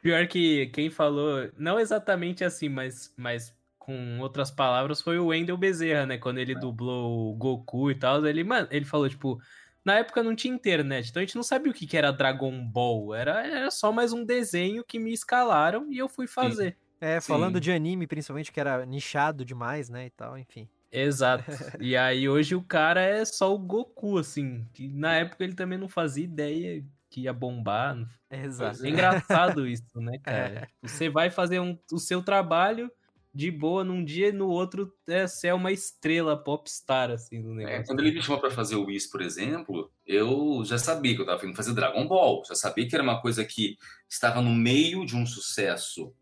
Pior 0.01 0.27
que 0.27 0.67
quem 0.67 0.89
falou, 0.89 1.49
não 1.57 1.79
exatamente 1.79 2.43
assim, 2.43 2.67
mas, 2.67 3.13
mas 3.15 3.55
com 3.77 4.19
outras 4.19 4.51
palavras, 4.51 5.01
foi 5.01 5.17
o 5.19 5.27
Wendel 5.27 5.57
Bezerra, 5.57 6.05
né? 6.05 6.17
Quando 6.17 6.39
ele 6.39 6.55
dublou 6.55 7.31
o 7.31 7.35
Goku 7.35 7.91
e 7.91 7.95
tal, 7.95 8.25
ele, 8.25 8.43
mano, 8.43 8.67
ele 8.71 8.85
falou, 8.85 9.07
tipo, 9.07 9.39
na 9.85 9.95
época 9.99 10.23
não 10.23 10.35
tinha 10.35 10.53
internet, 10.53 11.09
então 11.09 11.21
a 11.21 11.25
gente 11.25 11.35
não 11.35 11.43
sabia 11.43 11.71
o 11.71 11.75
que 11.75 11.85
que 11.87 11.97
era 11.97 12.11
Dragon 12.11 12.65
Ball. 12.65 13.13
Era, 13.15 13.45
era 13.45 13.71
só 13.71 13.91
mais 13.91 14.13
um 14.13 14.23
desenho 14.25 14.83
que 14.83 14.99
me 14.99 15.11
escalaram 15.13 15.91
e 15.91 15.97
eu 15.97 16.07
fui 16.09 16.27
fazer. 16.27 16.77
É, 17.01 17.19
falando 17.19 17.55
Sim. 17.55 17.61
de 17.61 17.71
anime, 17.71 18.07
principalmente, 18.07 18.51
que 18.51 18.59
era 18.59 18.85
nichado 18.85 19.43
demais, 19.43 19.89
né, 19.89 20.05
e 20.05 20.09
tal, 20.09 20.37
enfim. 20.37 20.69
Exato. 20.91 21.43
E 21.81 21.97
aí 21.97 22.29
hoje 22.29 22.55
o 22.55 22.61
cara 22.63 23.01
é 23.01 23.25
só 23.25 23.53
o 23.53 23.59
Goku, 23.59 24.17
assim. 24.17 24.65
Que 24.73 24.87
na 24.87 25.15
época 25.15 25.43
ele 25.43 25.53
também 25.55 25.77
não 25.77 25.89
fazia 25.89 26.23
ideia 26.23 26.85
que 27.09 27.21
ia 27.21 27.33
bombar. 27.33 27.97
Exato. 28.31 28.85
É 28.85 28.89
engraçado 28.89 29.67
isso, 29.67 29.99
né, 29.99 30.17
cara? 30.23 30.69
Você 30.81 31.09
vai 31.09 31.29
fazer 31.29 31.59
um- 31.59 31.77
o 31.91 31.97
seu 31.99 32.21
trabalho 32.23 32.89
de 33.33 33.49
boa 33.51 33.83
num 33.83 34.03
dia 34.03 34.29
e 34.29 34.31
no 34.31 34.47
outro 34.47 34.93
é, 35.07 35.27
você 35.27 35.47
é 35.47 35.53
uma 35.53 35.71
estrela 35.71 36.41
popstar, 36.41 37.09
assim, 37.11 37.41
do 37.41 37.53
É, 37.65 37.79
negócio. 37.79 37.85
quando 37.85 38.01
ele 38.01 38.11
me 38.11 38.21
chamou 38.21 38.41
para 38.41 38.51
fazer 38.51 38.75
o 38.75 38.85
Whis, 38.85 39.07
por 39.09 39.21
exemplo, 39.21 39.91
eu 40.05 40.63
já 40.65 40.77
sabia 40.77 41.13
que 41.15 41.21
eu 41.21 41.23
estava 41.23 41.45
indo 41.45 41.55
fazer 41.55 41.73
Dragon 41.73 42.05
Ball. 42.07 42.43
Já 42.45 42.55
sabia 42.55 42.87
que 42.87 42.93
era 42.95 43.03
uma 43.03 43.21
coisa 43.21 43.45
que 43.45 43.77
estava 44.09 44.41
no 44.41 44.53
meio 44.53 45.05
de 45.05 45.15
um 45.15 45.25
sucesso. 45.25 46.13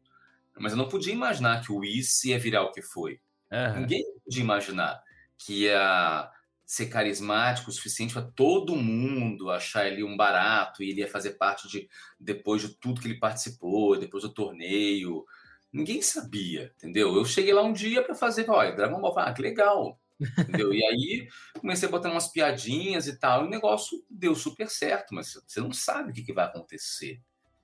Mas 0.59 0.73
eu 0.73 0.77
não 0.77 0.89
podia 0.89 1.13
imaginar 1.13 1.61
que 1.63 1.71
o 1.71 1.77
Whis 1.79 2.23
ia 2.25 2.39
virar 2.39 2.63
o 2.63 2.71
que 2.71 2.81
foi. 2.81 3.19
Aham. 3.51 3.81
Ninguém 3.81 4.03
podia 4.25 4.41
imaginar 4.43 5.01
que 5.37 5.63
ia 5.65 6.31
ser 6.65 6.87
carismático 6.87 7.69
o 7.69 7.73
suficiente 7.73 8.13
para 8.13 8.23
todo 8.31 8.75
mundo 8.75 9.49
achar 9.51 9.87
ele 9.87 10.03
um 10.03 10.17
barato 10.17 10.83
e 10.83 10.89
ele 10.91 11.01
ia 11.01 11.07
fazer 11.07 11.31
parte 11.33 11.67
de 11.69 11.89
depois 12.19 12.61
de 12.61 12.69
tudo 12.79 13.01
que 13.01 13.07
ele 13.07 13.19
participou, 13.19 13.97
depois 13.99 14.23
do 14.23 14.33
torneio. 14.33 15.25
Ninguém 15.71 16.01
sabia, 16.01 16.71
entendeu? 16.75 17.15
Eu 17.15 17.23
cheguei 17.23 17.53
lá 17.53 17.63
um 17.63 17.71
dia 17.73 18.03
para 18.03 18.13
fazer, 18.13 18.49
olha, 18.49 18.75
Dragon 18.75 18.99
Ball, 18.99 19.17
ah, 19.19 19.33
que 19.33 19.41
legal, 19.41 19.99
entendeu? 20.19 20.73
E 20.73 20.83
aí 20.83 21.27
comecei 21.59 21.87
a 21.87 21.91
botar 21.91 22.11
umas 22.11 22.27
piadinhas 22.27 23.07
e 23.07 23.17
tal, 23.17 23.43
e 23.43 23.47
o 23.47 23.49
negócio 23.49 24.03
deu 24.09 24.35
super 24.35 24.69
certo, 24.69 25.15
mas 25.15 25.33
você 25.47 25.61
não 25.61 25.71
sabe 25.71 26.11
o 26.11 26.13
que, 26.13 26.23
que 26.23 26.33
vai 26.33 26.45
acontecer. 26.45 27.21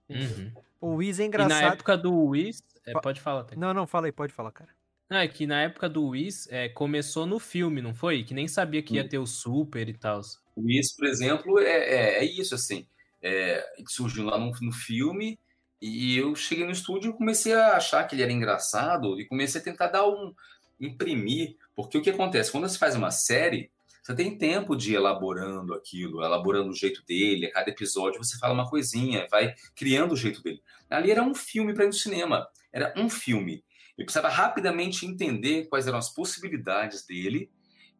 Uhum. 0.09 0.53
O 0.79 0.95
Wiz 0.95 1.19
é 1.19 1.23
E 1.23 1.25
na 1.25 1.27
engraçado. 1.27 1.73
época 1.73 1.97
do 1.97 2.13
Whis, 2.27 2.63
é, 2.85 2.93
pode 2.93 3.19
falar, 3.19 3.43
Tec. 3.43 3.57
Não, 3.59 3.73
não, 3.73 3.85
fala 3.85 4.05
aí, 4.05 4.11
pode 4.11 4.31
falar, 4.33 4.51
cara. 4.51 4.69
Não, 5.09 5.17
é 5.17 5.27
que 5.27 5.45
na 5.47 5.61
época 5.61 5.89
do 5.89 6.07
Whis 6.09 6.47
é, 6.49 6.69
começou 6.69 7.25
no 7.25 7.39
filme, 7.39 7.81
não 7.81 7.93
foi? 7.93 8.23
Que 8.23 8.33
nem 8.33 8.47
sabia 8.47 8.81
que 8.81 8.95
ia 8.95 9.03
Sim. 9.03 9.09
ter 9.09 9.17
o 9.17 9.25
Super 9.25 9.87
e 9.87 9.93
tal. 9.93 10.21
O 10.55 10.63
Whis, 10.63 10.95
por 10.95 11.07
exemplo, 11.07 11.59
é, 11.59 11.65
é, 11.69 12.19
é 12.19 12.25
isso, 12.25 12.55
assim. 12.55 12.87
É, 13.21 13.65
ele 13.77 13.87
surgiu 13.89 14.25
lá 14.25 14.37
no, 14.37 14.51
no 14.61 14.71
filme 14.71 15.39
e 15.81 16.17
eu 16.17 16.35
cheguei 16.35 16.65
no 16.65 16.71
estúdio 16.71 17.11
e 17.11 17.17
comecei 17.17 17.53
a 17.53 17.77
achar 17.77 18.03
que 18.05 18.15
ele 18.15 18.23
era 18.23 18.31
engraçado 18.31 19.19
e 19.19 19.25
comecei 19.25 19.61
a 19.61 19.63
tentar 19.63 19.87
dar 19.87 20.07
um... 20.07 20.33
imprimir, 20.79 21.55
porque 21.75 21.97
o 21.97 22.01
que 22.01 22.09
acontece? 22.09 22.51
Quando 22.51 22.67
você 22.67 22.77
faz 22.77 22.95
uma 22.95 23.11
série, 23.11 23.71
você 24.01 24.15
tem 24.15 24.37
tempo 24.37 24.75
de 24.75 24.93
ir 24.93 24.95
elaborando 24.95 25.73
aquilo, 25.73 26.23
elaborando 26.23 26.69
o 26.69 26.75
jeito 26.75 27.03
dele, 27.05 27.47
a 27.47 27.51
cada 27.51 27.69
episódio 27.69 28.23
você 28.23 28.37
fala 28.37 28.53
uma 28.53 28.69
coisinha, 28.69 29.27
vai 29.29 29.53
criando 29.75 30.13
o 30.13 30.17
jeito 30.17 30.41
dele. 30.41 30.61
Ali 30.89 31.11
era 31.11 31.21
um 31.21 31.35
filme 31.35 31.73
para 31.73 31.83
ir 31.83 31.87
no 31.87 31.93
cinema, 31.93 32.47
era 32.71 32.93
um 32.95 33.09
filme. 33.09 33.63
Eu 33.97 34.05
precisava 34.05 34.29
rapidamente 34.29 35.05
entender 35.05 35.65
quais 35.65 35.87
eram 35.87 35.97
as 35.97 36.09
possibilidades 36.09 37.05
dele 37.05 37.51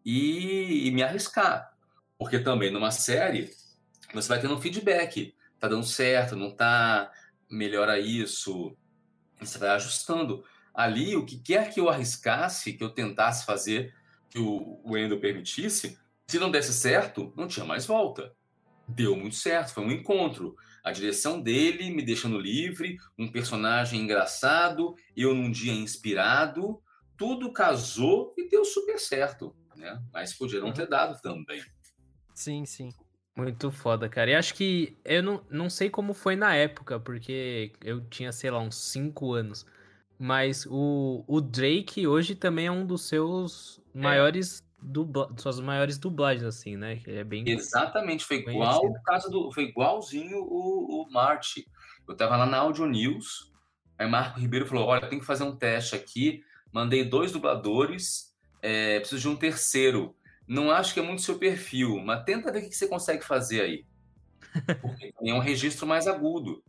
e, 0.06 0.88
e 0.88 0.92
me 0.92 1.04
arriscar. 1.04 1.74
Porque 2.18 2.40
também 2.40 2.72
numa 2.72 2.92
série, 2.92 3.52
você 4.14 4.30
vai 4.30 4.40
tendo 4.40 4.56
um 4.56 4.62
feedback. 4.62 5.36
Tá 5.60 5.68
dando 5.68 5.86
certo, 5.86 6.36
não 6.36 6.56
tá? 6.56 7.12
Melhora 7.50 8.00
isso. 8.00 8.76
Você 9.40 9.58
vai 9.58 9.70
ajustando. 9.70 10.44
Ali, 10.74 11.16
o 11.16 11.26
que 11.26 11.40
quer 11.40 11.74
que 11.74 11.80
eu 11.80 11.90
arriscasse, 11.90 12.74
que 12.74 12.84
eu 12.84 12.90
tentasse 12.90 13.46
fazer, 13.46 13.94
que 14.30 14.38
o 14.38 14.82
Wendel 14.86 15.20
permitisse, 15.20 15.98
se 16.28 16.38
não 16.38 16.52
desse 16.52 16.74
certo, 16.74 17.34
não 17.36 17.48
tinha 17.48 17.66
mais 17.66 17.86
volta. 17.86 18.36
Deu 18.88 19.16
muito 19.16 19.36
certo, 19.36 19.74
foi 19.74 19.84
um 19.84 19.92
encontro. 19.92 20.56
A 20.84 20.92
direção 20.92 21.42
dele 21.42 21.90
me 21.90 22.04
deixando 22.04 22.40
livre, 22.40 22.98
um 23.18 23.30
personagem 23.32 24.02
engraçado, 24.02 24.96
eu 25.16 25.34
num 25.34 25.52
dia 25.52 25.74
inspirado, 25.74 26.82
tudo 27.18 27.52
casou 27.52 28.34
e 28.38 28.48
deu 28.48 28.64
super 28.64 29.00
certo, 29.00 29.56
né? 29.76 30.02
Mas 30.14 30.34
podia 30.34 30.62
não 30.62 30.72
ter 30.72 30.88
dado 30.88 31.20
também. 31.22 31.62
Sim, 32.34 32.66
sim. 32.66 32.90
Muito 33.38 33.72
foda, 33.72 34.10
cara. 34.10 34.32
E 34.32 34.36
acho 34.36 34.56
que 34.56 34.98
eu 35.06 35.22
não, 35.22 35.42
não 35.48 35.70
sei 35.70 35.92
como 35.92 36.14
foi 36.14 36.36
na 36.36 36.56
época, 36.56 37.00
porque 37.00 37.72
eu 37.84 38.02
tinha, 38.02 38.32
sei 38.32 38.50
lá, 38.50 38.60
uns 38.60 38.76
5 38.76 39.32
anos. 39.32 39.64
Mas 40.18 40.66
o, 40.68 41.24
o 41.28 41.40
Drake 41.40 42.08
hoje 42.08 42.34
também 42.34 42.66
é 42.66 42.72
um 42.72 42.84
dos 42.84 43.08
seus 43.08 43.80
maiores 43.94 44.64
dubla, 44.82 45.32
suas 45.38 45.60
maiores 45.60 46.00
dublagens, 46.00 46.44
assim, 46.44 46.76
né? 46.76 46.96
Que 46.96 47.12
é 47.12 47.24
bem. 47.24 47.48
Exatamente, 47.48 48.26
foi 48.26 48.38
igual 48.38 48.84
o 48.84 49.02
caso 49.04 49.30
do. 49.30 49.52
Foi 49.52 49.66
igualzinho 49.66 50.40
o, 50.40 51.04
o 51.04 51.12
Marty. 51.12 51.68
Eu 52.08 52.16
tava 52.16 52.38
lá 52.38 52.48
na 52.48 52.58
Audio 52.58 52.88
News, 52.88 53.54
aí 54.00 54.10
Marco 54.10 54.40
Ribeiro 54.40 54.66
falou: 54.66 54.88
olha, 54.88 55.08
tem 55.08 55.20
que 55.20 55.26
fazer 55.26 55.44
um 55.44 55.56
teste 55.56 55.96
aqui. 55.96 56.42
Mandei 56.72 57.04
dois 57.04 57.32
dubladores, 57.32 58.36
é, 58.62 59.00
preciso 59.00 59.22
de 59.22 59.30
um 59.30 59.36
terceiro. 59.36 60.16
Não 60.48 60.72
acho 60.72 60.94
que 60.94 61.00
é 61.00 61.04
muito 61.04 61.22
seu 61.22 61.38
perfil, 61.40 62.00
mas 62.00 62.24
tenta 62.24 62.52
ver 62.52 62.60
o 62.66 62.70
que 62.70 62.76
você 62.76 62.88
consegue 62.88 63.24
fazer 63.26 63.62
aí. 63.62 63.88
Porque 64.82 65.14
é 65.26 65.34
um 65.34 65.40
registro 65.40 65.88
mais 65.88 66.08
agudo. 66.08 66.64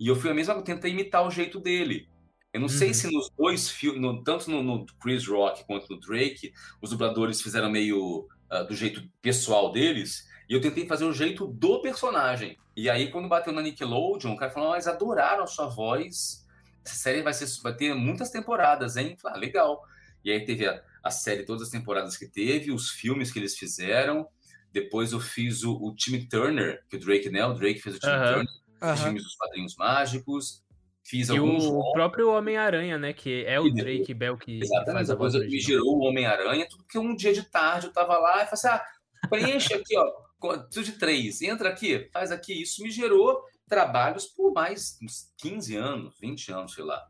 E 0.00 0.08
eu 0.08 0.16
fui 0.16 0.30
a 0.30 0.34
mesma 0.34 0.54
coisa, 0.54 0.66
tentei 0.66 0.92
imitar 0.92 1.26
o 1.26 1.30
jeito 1.30 1.60
dele. 1.60 2.08
Eu 2.52 2.60
não 2.60 2.68
sei 2.68 2.88
Uhum. 2.88 2.94
se 2.94 3.08
nos 3.12 3.30
dois 3.38 3.70
filmes, 3.70 4.22
tanto 4.24 4.50
no, 4.50 4.62
no 4.62 4.86
Chris 5.00 5.26
Rock 5.26 5.64
quanto 5.66 5.88
no 5.92 6.00
Drake, 6.00 6.52
os 6.82 6.90
dubladores 6.90 7.42
fizeram 7.42 7.70
meio 7.70 8.26
ah, 8.50 8.62
do 8.62 8.74
jeito 8.74 9.08
pessoal 9.22 9.72
deles, 9.72 10.26
e 10.48 10.54
eu 10.54 10.60
tentei 10.60 10.86
fazer 10.86 11.04
o 11.04 11.12
jeito 11.12 11.46
do 11.46 11.82
personagem. 11.82 12.58
E 12.76 12.88
aí, 12.90 13.10
quando 13.10 13.28
bateu 13.28 13.52
na 13.52 13.62
Nickelodeon, 13.62 14.32
o 14.34 14.36
cara 14.36 14.50
falou: 14.52 14.70
"Ah, 14.70 14.72
mas 14.72 14.86
adoraram 14.88 15.44
a 15.44 15.46
sua 15.46 15.66
voz. 15.68 16.46
Essa 16.84 16.94
série 16.96 17.22
vai, 17.22 17.34
ser, 17.34 17.46
vai 17.62 17.74
ter 17.76 17.94
muitas 17.94 18.30
temporadas, 18.30 18.96
hein? 18.96 19.16
Falei, 19.20 19.36
ah, 19.36 19.40
legal. 19.40 19.82
E 20.24 20.30
aí 20.32 20.44
teve 20.44 20.66
a, 20.68 20.82
a 21.06 21.10
série, 21.10 21.44
todas 21.44 21.62
as 21.62 21.70
temporadas 21.70 22.16
que 22.16 22.26
teve, 22.28 22.70
os 22.72 22.90
filmes 22.90 23.30
que 23.32 23.38
eles 23.38 23.56
fizeram. 23.56 24.26
Depois 24.72 25.12
eu 25.12 25.20
fiz 25.20 25.62
o, 25.64 25.72
o 25.74 25.94
time 25.94 26.28
Turner, 26.28 26.82
que 26.90 26.96
o 26.96 27.00
Drake, 27.00 27.30
né? 27.30 27.44
O 27.46 27.54
Drake 27.54 27.80
fez 27.80 27.96
o 27.96 27.98
time 27.98 28.12
Aham. 28.12 28.32
Turner, 28.34 28.94
os 28.94 29.00
filmes 29.00 29.22
dos 29.22 29.36
Padrinhos 29.36 29.76
Mágicos. 29.76 30.62
Fiz 31.04 31.28
E 31.28 31.36
alguns 31.38 31.64
o 31.64 31.68
jogos. 31.68 31.92
próprio 31.92 32.30
Homem-Aranha, 32.30 32.98
né? 32.98 33.12
Que 33.12 33.44
é 33.46 33.60
o 33.60 33.66
E 33.68 33.72
depois- 33.72 33.96
Drake 33.96 34.12
Bell 34.14 34.36
que, 34.36 34.58
que 34.58 34.64
Exatamente, 34.64 34.92
faz 34.92 35.10
a 35.10 35.12
depois 35.14 35.32
voz 35.34 35.46
me 35.46 35.60
gerou 35.60 35.96
o 35.96 36.04
Homem-Aranha, 36.04 36.66
tudo 36.68 36.84
que 36.84 36.98
um 36.98 37.14
dia 37.14 37.32
de 37.32 37.42
tarde 37.44 37.86
eu 37.86 37.92
tava 37.92 38.18
lá 38.18 38.42
e 38.42 38.46
falei 38.46 38.50
assim: 38.52 38.68
ah, 38.68 38.84
preenche 39.30 39.72
aqui, 39.72 39.96
ó, 39.96 40.58
tudo 40.70 40.82
de 40.84 40.92
três, 40.92 41.40
entra 41.42 41.68
aqui, 41.68 42.08
faz 42.12 42.32
aqui. 42.32 42.60
Isso 42.60 42.82
me 42.82 42.90
gerou 42.90 43.40
trabalhos 43.68 44.26
por 44.26 44.52
mais 44.52 44.98
uns 45.02 45.32
15 45.38 45.76
anos, 45.76 46.18
20 46.20 46.52
anos, 46.52 46.74
sei 46.74 46.84
lá. 46.84 47.06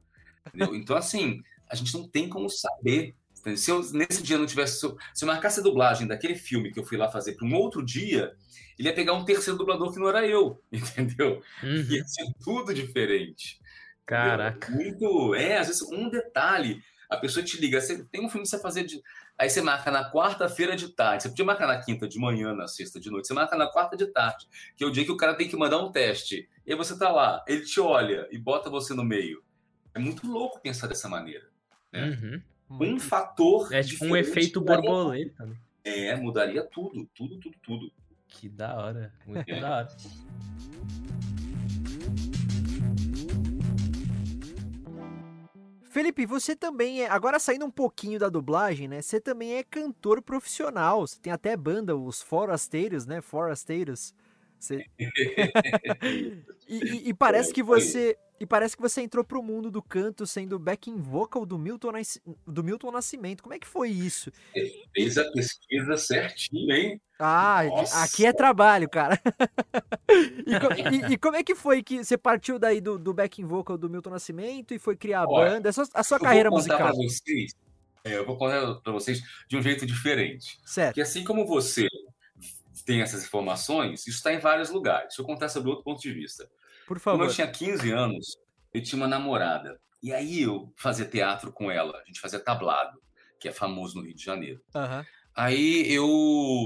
Entendeu? 0.47 0.74
Então, 0.76 0.94
assim, 0.97 1.40
a 1.68 1.74
gente 1.74 1.92
não 1.94 2.07
tem 2.07 2.28
como 2.28 2.49
saber. 2.51 3.16
Se 3.55 3.70
eu, 3.70 3.80
nesse 3.92 4.22
dia 4.22 4.38
não 4.38 4.47
tivesse. 4.47 4.80
Se 4.80 4.86
eu, 4.86 4.97
se 5.12 5.24
eu 5.24 5.26
marcasse 5.26 5.61
a 5.61 5.62
dublagem 5.62 6.07
daquele 6.07 6.34
filme 6.34 6.72
que 6.72 6.80
eu 6.80 6.84
fui 6.84 6.97
lá 6.97 7.11
fazer 7.11 7.34
para 7.34 7.47
um 7.47 7.55
outro 7.55 7.84
dia, 7.84 8.34
ele 8.78 8.88
ia 8.88 8.94
pegar 8.94 9.12
um 9.12 9.24
terceiro 9.24 9.59
dublador 9.59 9.92
que 9.92 9.99
não 9.99 10.09
era 10.09 10.26
eu, 10.26 10.62
entendeu? 10.72 11.42
Uhum. 11.62 11.86
Ia 11.90 12.05
ser 12.07 12.24
tudo 12.42 12.72
diferente. 12.72 13.61
Caraca. 14.07 14.70
Muito. 14.70 15.34
É, 15.34 15.59
às 15.59 15.66
vezes 15.66 15.82
um 15.82 16.09
detalhe. 16.09 16.82
A 17.09 17.16
pessoa 17.16 17.44
te 17.44 17.57
liga, 17.61 17.80
você 17.80 18.05
tem 18.05 18.24
um 18.24 18.28
filme 18.28 18.42
que 18.42 18.51
você 18.51 18.59
fazer 18.59 18.84
de. 18.84 19.01
Aí 19.38 19.49
você 19.49 19.61
marca 19.61 19.90
na 19.90 20.11
quarta-feira 20.11 20.74
de 20.74 20.88
tarde. 20.88 21.22
Você 21.22 21.28
podia 21.28 21.44
marcar 21.44 21.66
na 21.66 21.78
quinta 21.80 22.09
de 22.09 22.18
manhã, 22.18 22.55
na 22.55 22.66
sexta 22.66 22.99
de 22.99 23.11
noite. 23.11 23.28
Você 23.28 23.34
marca 23.34 23.57
na 23.57 23.66
quarta 23.66 23.97
de 23.97 24.07
tarde, 24.07 24.49
que 24.76 24.82
é 24.82 24.86
o 24.86 24.90
dia 24.90 25.05
que 25.05 25.12
o 25.12 25.16
cara 25.16 25.34
tem 25.34 25.49
que 25.49 25.57
mandar 25.57 25.78
um 25.78 25.92
teste. 25.92 26.49
E 26.66 26.72
aí 26.72 26.76
você 26.76 26.99
tá 26.99 27.12
lá, 27.12 27.44
ele 27.47 27.64
te 27.64 27.78
olha 27.78 28.26
e 28.30 28.38
bota 28.38 28.70
você 28.70 28.92
no 28.92 29.05
meio. 29.05 29.42
É 29.94 29.99
muito 29.99 30.26
louco 30.26 30.61
pensar 30.61 30.86
dessa 30.88 31.09
maneira. 31.09 31.47
É. 31.92 32.05
Uhum. 32.05 32.42
Um 32.70 32.98
fator. 32.98 33.72
É 33.72 33.82
tipo 33.82 34.04
um 34.04 34.16
efeito 34.16 34.60
borboleta, 34.60 35.46
né? 35.46 35.56
É, 35.84 36.16
mudaria 36.16 36.64
tudo, 36.64 37.08
tudo, 37.14 37.38
tudo, 37.38 37.56
tudo. 37.62 37.92
Que 38.28 38.48
da 38.48 38.74
hora. 38.76 39.12
Muito 39.24 39.48
É. 39.48 39.60
da 39.60 39.76
hora. 39.76 39.88
Felipe, 45.88 46.26
você 46.26 46.54
também 46.54 47.02
é. 47.02 47.08
Agora 47.08 47.38
saindo 47.38 47.64
um 47.64 47.70
pouquinho 47.70 48.18
da 48.18 48.28
dublagem, 48.28 48.86
né? 48.86 49.00
Você 49.00 49.18
também 49.20 49.54
é 49.54 49.62
cantor 49.62 50.20
profissional. 50.20 51.06
Você 51.06 51.18
tem 51.18 51.32
até 51.32 51.56
banda, 51.56 51.96
os 51.96 52.20
Forasteiros, 52.20 53.06
né? 53.06 53.20
Forasteiros. 53.22 54.14
Você... 54.58 54.84
e, 54.98 56.44
e- 56.68 57.08
e 57.08 57.14
parece 57.14 57.52
que 57.52 57.62
você. 57.62 58.16
E 58.39 58.45
parece 58.45 58.76
que 58.76 58.82
você 58.82 59.01
entrou 59.01 59.24
pro 59.24 59.43
mundo 59.43 59.70
do 59.70 59.82
canto 59.82 60.26
sendo 60.26 60.59
backing 60.59 60.97
vocal 60.97 61.47
do 61.47 61.59
Milton, 61.59 61.91
do 62.47 62.62
Milton 62.62 62.91
Nascimento. 62.91 63.43
Como 63.43 63.55
é 63.55 63.59
que 63.59 63.66
foi 63.66 63.89
isso? 63.89 64.30
Fez 64.95 65.16
a 65.16 65.24
pesquisa 65.32 65.97
certinho, 65.97 66.70
hein? 66.70 67.01
Ah, 67.18 67.64
Nossa. 67.64 68.03
aqui 68.05 68.26
é 68.26 68.32
trabalho, 68.34 68.91
cara. 68.91 69.18
e, 70.47 70.97
e- 71.11 71.12
e 71.14 71.18
como 71.18 71.37
é 71.37 71.43
que 71.43 71.55
foi 71.55 71.82
que 71.82 72.05
você 72.05 72.18
partiu 72.18 72.59
daí 72.59 72.78
do, 72.80 72.99
do 72.99 73.14
backing 73.14 73.47
vocal 73.47 73.78
do 73.78 73.89
Milton 73.89 74.11
Nascimento 74.11 74.74
e 74.74 74.78
foi 74.78 74.97
criar 74.97 75.20
a 75.22 75.28
Olha, 75.28 75.51
banda? 75.53 75.70
A 75.70 75.72
sua, 75.72 75.89
a 75.95 76.03
sua 76.03 76.20
carreira 76.20 76.51
musical. 76.51 76.95
vocês. 76.95 77.53
é, 78.05 78.18
eu 78.18 78.26
vou 78.26 78.37
contar 78.37 78.74
para 78.82 78.93
vocês 78.93 79.22
de 79.49 79.57
um 79.57 79.62
jeito 79.62 79.87
diferente. 79.87 80.59
Certo. 80.64 80.89
Porque 80.91 81.01
assim 81.01 81.24
como 81.24 81.47
você 81.47 81.89
tem 82.84 83.01
essas 83.01 83.24
informações, 83.24 84.01
isso 84.07 84.18
está 84.18 84.32
em 84.32 84.39
vários 84.39 84.68
lugares. 84.68 85.09
Deixa 85.09 85.22
eu 85.22 85.26
contar 85.26 85.49
sobre 85.49 85.70
outro 85.70 85.84
ponto 85.84 86.01
de 86.03 86.12
vista. 86.12 86.47
Por 86.87 87.01
Quando 87.01 87.18
favor. 87.18 87.26
eu 87.26 87.34
tinha 87.34 87.51
15 87.51 87.91
anos, 87.91 88.37
eu 88.72 88.82
tinha 88.82 88.97
uma 89.01 89.09
namorada. 89.09 89.80
E 90.03 90.12
aí 90.12 90.43
eu 90.43 90.72
fazia 90.76 91.05
teatro 91.05 91.53
com 91.53 91.70
ela. 91.70 91.99
A 91.99 92.05
gente 92.05 92.20
fazia 92.20 92.39
tablado, 92.39 93.01
que 93.41 93.49
é 93.49 93.53
famoso 93.53 93.97
no 93.97 94.05
Rio 94.05 94.14
de 94.14 94.22
Janeiro. 94.24 94.61
Aham. 94.74 95.05
Aí 95.34 95.93
eu. 95.93 96.07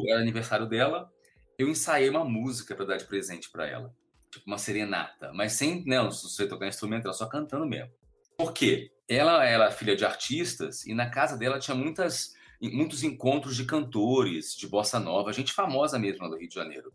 Era 0.09 0.21
aniversário 0.21 0.67
dela, 0.67 1.11
eu 1.59 1.69
ensaiei 1.69 2.09
uma 2.09 2.25
música 2.25 2.75
para 2.75 2.85
dar 2.85 2.97
de 2.97 3.05
presente 3.05 3.51
para 3.51 3.67
ela. 3.67 3.95
Tipo 4.31 4.47
uma 4.47 4.59
serenata. 4.59 5.33
Mas 5.33 5.55
sem, 5.55 5.85
né, 5.85 5.97
não 6.01 6.13
sei 6.13 6.47
tocar 6.47 6.69
instrumento, 6.69 7.05
ela 7.05 7.15
só 7.15 7.27
cantando 7.27 7.67
mesmo. 7.67 7.91
Por 8.37 8.53
quê? 8.53 8.93
Ela 9.09 9.45
era 9.45 9.71
filha 9.71 9.97
de 9.97 10.05
artistas 10.05 10.87
e 10.87 10.95
na 10.95 11.11
casa 11.11 11.37
dela 11.37 11.59
tinha 11.59 11.75
muitas, 11.75 12.35
muitos 12.63 13.03
encontros 13.03 13.57
de 13.57 13.65
cantores, 13.65 14.55
de 14.55 14.69
bossa 14.69 15.01
nova, 15.01 15.33
gente 15.33 15.53
famosa 15.53 15.99
mesmo 15.99 16.23
lá 16.23 16.31
do 16.31 16.39
Rio 16.39 16.49
de 16.49 16.55
Janeiro. 16.55 16.93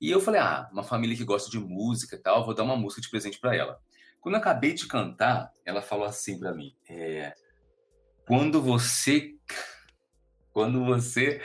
E 0.00 0.10
eu 0.10 0.20
falei, 0.20 0.40
ah, 0.40 0.68
uma 0.72 0.82
família 0.82 1.16
que 1.16 1.24
gosta 1.24 1.50
de 1.50 1.58
música 1.58 2.16
e 2.16 2.18
tal, 2.18 2.44
vou 2.44 2.54
dar 2.54 2.62
uma 2.62 2.76
música 2.76 3.00
de 3.00 3.10
presente 3.10 3.38
para 3.38 3.56
ela. 3.56 3.80
Quando 4.20 4.34
eu 4.34 4.40
acabei 4.40 4.72
de 4.72 4.86
cantar, 4.86 5.52
ela 5.64 5.82
falou 5.82 6.04
assim 6.04 6.38
para 6.38 6.52
mim: 6.52 6.74
é, 6.88 7.34
quando 8.26 8.60
você 8.60 9.34
quando 10.52 10.84
você 10.84 11.40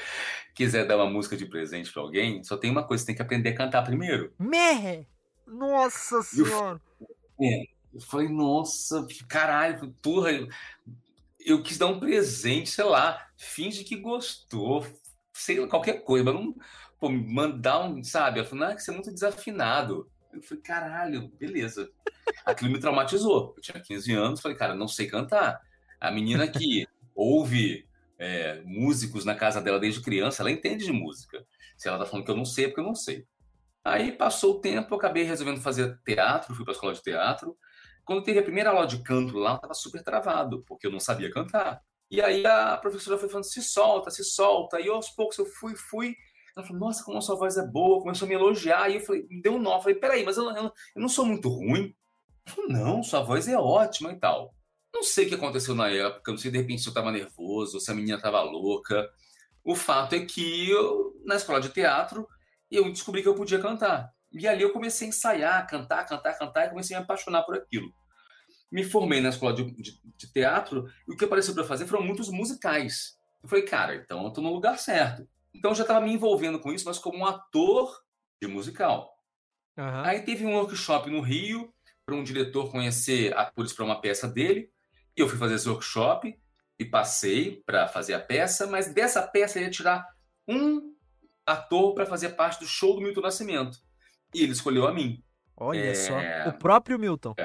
quiser 0.56 0.86
dar 0.86 0.98
uma 0.98 1.10
música 1.10 1.38
de 1.38 1.46
presente 1.46 1.92
para 1.92 2.02
alguém, 2.02 2.44
só 2.44 2.58
tem 2.58 2.72
uma 2.72 2.86
coisa, 2.86 3.02
você 3.02 3.08
tem 3.08 3.16
que 3.16 3.22
aprender 3.22 3.50
a 3.50 3.56
cantar 3.56 3.84
primeiro. 3.84 4.34
Merre! 4.40 5.08
Nossa 5.46 6.22
senhora! 6.22 6.82
Eu 7.94 8.02
falei, 8.02 8.28
nossa, 8.28 9.06
caralho, 9.28 9.94
porra, 10.02 10.32
eu, 10.32 10.48
eu 11.40 11.62
quis 11.62 11.78
dar 11.78 11.88
um 11.88 12.00
presente, 12.00 12.70
sei 12.70 12.86
lá, 12.86 13.28
finge 13.38 13.84
que 13.84 13.96
gostou, 13.98 14.86
sei 15.32 15.60
lá, 15.60 15.68
qualquer 15.68 16.04
coisa, 16.04 16.26
mas 16.26 16.34
não, 16.34 16.56
pô, 17.04 17.10
mandar 17.10 17.82
um, 17.82 18.02
sabe? 18.02 18.40
Ela 18.40 18.48
falou, 18.48 18.64
não, 18.64 18.72
é 18.72 18.76
que 18.76 18.82
você 18.82 18.92
é 18.92 18.94
muito 18.94 19.12
desafinado. 19.12 20.10
Eu 20.32 20.42
falei, 20.42 20.64
caralho, 20.64 21.28
beleza. 21.38 21.92
Aquilo 22.46 22.72
me 22.72 22.80
traumatizou. 22.80 23.54
Eu 23.58 23.62
tinha 23.62 23.82
15 23.82 24.14
anos, 24.14 24.40
falei, 24.40 24.58
cara, 24.58 24.74
não 24.74 24.88
sei 24.88 25.08
cantar. 25.08 25.60
A 26.00 26.10
menina 26.10 26.48
que 26.48 26.88
ouve 27.14 27.86
é, 28.18 28.62
músicos 28.62 29.26
na 29.26 29.36
casa 29.36 29.62
dela 29.62 29.82
desde 29.82 30.02
criança, 30.02 30.42
ela 30.42 30.52
entende 30.52 30.86
de 30.86 30.94
música. 30.94 31.46
Se 31.76 31.90
ela 31.90 32.00
tá 32.00 32.06
falando 32.06 32.24
que 32.24 32.32
eu 32.32 32.38
não 32.38 32.46
sei, 32.46 32.66
é 32.66 32.68
porque 32.70 32.80
eu 32.80 32.86
não 32.86 32.96
sei. 32.96 33.28
Aí 33.84 34.14
passou 34.14 34.56
o 34.56 34.62
tempo, 34.62 34.94
eu 34.94 34.98
acabei 34.98 35.24
resolvendo 35.24 35.60
fazer 35.60 36.00
teatro, 36.06 36.56
fui 36.56 36.64
para 36.64 36.72
a 36.72 36.76
escola 36.76 36.94
de 36.94 37.04
teatro. 37.04 37.58
Quando 38.06 38.24
teve 38.24 38.40
a 38.40 38.44
primeira 38.44 38.70
aula 38.70 38.88
de 38.88 39.04
canto 39.04 39.38
lá, 39.38 39.56
eu 39.56 39.60
tava 39.60 39.74
super 39.74 40.02
travado, 40.02 40.64
porque 40.66 40.88
eu 40.88 40.92
não 40.92 41.02
sabia 41.02 41.30
cantar. 41.30 41.82
E 42.10 42.22
aí 42.22 42.46
a 42.46 42.78
professora 42.78 43.18
foi 43.18 43.28
falando, 43.28 43.44
se 43.44 43.62
solta, 43.62 44.10
se 44.10 44.24
solta. 44.24 44.80
E 44.80 44.88
aos 44.88 45.10
poucos 45.10 45.38
eu 45.38 45.46
fui, 45.46 45.76
fui. 45.76 46.16
Ela 46.56 46.66
falou, 46.66 46.80
nossa, 46.80 47.04
como 47.04 47.18
a 47.18 47.22
sua 47.22 47.36
voz 47.36 47.58
é 47.58 47.66
boa, 47.66 48.02
começou 48.02 48.26
a 48.26 48.30
me 48.30 48.36
elogiar. 48.36 48.90
E 48.90 48.96
eu 48.96 49.02
falei, 49.02 49.26
me 49.30 49.42
deu 49.42 49.54
um 49.54 49.60
nó. 49.60 49.78
Eu 49.78 49.82
falei, 49.82 49.96
peraí, 49.96 50.24
mas 50.24 50.38
eu, 50.38 50.46
eu, 50.52 50.64
eu 50.64 51.02
não 51.02 51.10
sou 51.10 51.26
muito 51.26 51.50
ruim. 51.50 51.96
Falou, 52.46 52.70
não, 52.70 53.04
sua 53.04 53.24
voz 53.24 53.48
é 53.48 53.58
ótima 53.58 54.12
e 54.12 54.20
tal. 54.20 54.54
Não 54.94 55.02
sei 55.02 55.26
o 55.26 55.30
que 55.30 55.36
aconteceu 55.36 55.74
na 55.74 55.90
época, 55.90 56.32
não 56.32 56.38
sei 56.38 56.52
de 56.52 56.58
repente 56.58 56.84
se 56.84 56.88
eu 56.88 56.94
tava 56.94 57.12
nervoso, 57.12 57.80
se 57.80 57.90
a 57.90 57.96
menina 57.96 58.22
tava 58.22 58.42
louca. 58.44 59.10
O 59.64 59.76
fato 59.76 60.14
é 60.14 60.24
que 60.24 60.70
eu, 60.70 61.20
na 61.26 61.36
escola 61.36 61.60
de 61.60 61.70
teatro, 61.70 62.28
eu 62.70 62.92
descobri 62.92 63.24
que 63.24 63.28
eu 63.28 63.34
podia 63.34 63.60
cantar. 63.60 64.12
E 64.32 64.48
ali 64.48 64.62
eu 64.62 64.72
comecei 64.72 65.08
a 65.08 65.10
ensaiar, 65.10 65.68
cantar, 65.68 66.06
cantar, 66.06 66.38
cantar, 66.38 66.66
e 66.66 66.70
comecei 66.70 66.96
a 66.96 67.00
me 67.00 67.06
apaixonar 67.06 67.44
por 67.44 67.56
aquilo. 67.56 67.92
Me 68.72 68.84
formei 68.84 69.22
na 69.22 69.30
escola 69.30 69.54
de, 69.54 69.72
de, 69.72 70.00
de 70.04 70.34
teatro, 70.34 70.88
e 71.08 71.14
o 71.14 71.18
que 71.18 71.26
apareceu 71.26 71.54
para 71.54 71.64
fazer 71.64 71.88
foram 71.88 72.04
muitos 72.04 72.30
musicais. 72.30 73.18
Eu 73.42 73.50
falei, 73.50 73.66
cara, 73.66 73.96
então 73.96 74.24
eu 74.24 74.32
tô 74.32 74.42
no 74.42 74.54
lugar 74.54 74.78
certo. 74.78 75.28
Então 75.54 75.72
eu 75.72 75.76
já 75.76 75.84
estava 75.84 76.02
me 76.06 76.12
envolvendo 76.14 76.60
com 76.60 76.72
isso, 76.74 76.86
mas 76.86 76.98
como 77.00 77.20
um 77.20 77.26
ator 77.26 78.00
de 78.42 78.48
musical. 78.48 79.14
Aham. 79.78 80.04
Aí 80.04 80.22
teve 80.22 80.46
um 80.46 80.56
workshop 80.56 81.10
no 81.10 81.22
Rio, 81.22 81.74
para 82.06 82.16
um 82.16 82.24
diretor 82.24 82.70
conhecer 82.70 83.36
atores 83.38 83.72
para 83.74 83.86
uma 83.86 84.00
peça 84.02 84.28
dele. 84.28 84.70
E 85.16 85.22
eu 85.22 85.30
fui 85.30 85.38
fazer 85.38 85.56
esse 85.56 85.70
workshop 85.70 86.38
e 86.78 86.86
passei 86.86 87.62
para 87.66 87.88
fazer 87.88 88.14
a 88.14 88.20
peça, 88.20 88.68
mas 88.68 88.94
dessa 88.94 89.22
peça 89.22 89.60
eu 89.60 89.64
ia 89.64 89.70
tirar 89.70 90.06
um 90.48 90.94
ator 91.46 91.94
para 91.94 92.06
fazer 92.06 92.30
parte 92.30 92.60
do 92.60 92.66
show 92.68 92.96
do 92.96 93.02
Milton 93.02 93.22
Nascimento. 93.22 93.78
E 94.34 94.42
ele 94.42 94.52
escolheu 94.52 94.88
a 94.88 94.94
mim. 94.94 95.24
Olha 95.56 95.80
É. 95.80 95.94
só. 95.94 96.18
O 96.50 96.54
próprio 96.58 96.98
Milton. 96.98 97.36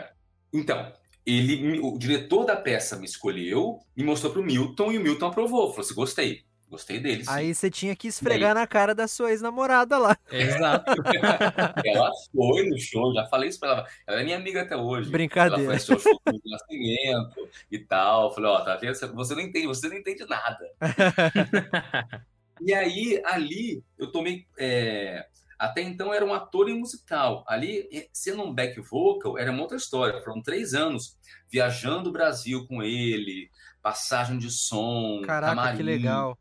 Então, 0.52 0.92
ele, 1.26 1.78
o 1.80 1.98
diretor 1.98 2.44
da 2.44 2.56
peça 2.56 2.96
me 2.96 3.04
escolheu, 3.04 3.78
me 3.94 4.02
mostrou 4.02 4.32
pro 4.32 4.42
Milton 4.42 4.92
e 4.92 4.98
o 4.98 5.02
Milton 5.02 5.26
aprovou. 5.26 5.68
Falou 5.68 5.82
assim: 5.82 5.94
gostei, 5.94 6.44
gostei 6.68 7.00
dele. 7.00 7.24
sim." 7.24 7.30
Aí 7.30 7.54
você 7.54 7.70
tinha 7.70 7.94
que 7.96 8.08
esfregar 8.08 8.54
na 8.54 8.66
cara 8.66 8.94
da 8.94 9.08
sua 9.08 9.30
ex-namorada 9.30 9.98
lá. 9.98 10.16
Exato. 10.30 10.92
Ela 11.84 12.10
foi 12.32 12.68
no 12.68 12.78
show, 12.78 13.12
já 13.14 13.26
falei 13.26 13.48
isso 13.48 13.58
pra 13.60 13.70
ela. 13.70 13.86
Ela 14.06 14.20
é 14.20 14.24
minha 14.24 14.36
amiga 14.36 14.62
até 14.62 14.76
hoje. 14.76 14.94
Ela 14.94 15.04
foi 15.04 15.12
Brincadeira. 15.12 15.72
ao 15.72 15.78
show 15.78 15.96
do 15.96 16.40
Nascimento 16.46 17.48
e 17.70 17.78
tal. 17.78 18.28
Eu 18.28 18.34
Falei, 18.34 18.50
ó, 18.50 18.60
tá 18.60 18.76
vendo? 18.76 18.94
Você 18.94 19.34
não 19.34 19.40
entende, 19.42 19.66
você 19.66 19.88
não 19.88 19.96
entende 19.96 20.24
nada. 20.28 20.58
E 22.60 22.74
aí, 22.74 23.22
ali, 23.24 23.82
eu 23.96 24.10
tomei. 24.10 24.44
é, 24.58 25.24
Até 25.56 25.80
então 25.80 26.12
era 26.12 26.24
um 26.24 26.34
ator 26.34 26.68
em 26.68 26.76
musical. 26.76 27.44
Ali, 27.46 27.88
eh, 27.92 28.08
sendo 28.12 28.42
um 28.42 28.52
back 28.52 28.80
vocal, 28.80 29.38
era 29.38 29.50
uma 29.52 29.62
outra 29.62 29.76
história. 29.76 30.20
Foram 30.22 30.42
três 30.42 30.74
anos 30.74 31.16
viajando 31.48 32.10
o 32.10 32.12
Brasil 32.12 32.66
com 32.66 32.82
ele, 32.82 33.48
passagem 33.80 34.38
de 34.38 34.50
som, 34.50 35.22
Caraca, 35.24 35.54
camarim, 35.54 35.76
que 35.76 35.82
legal. 35.84 36.36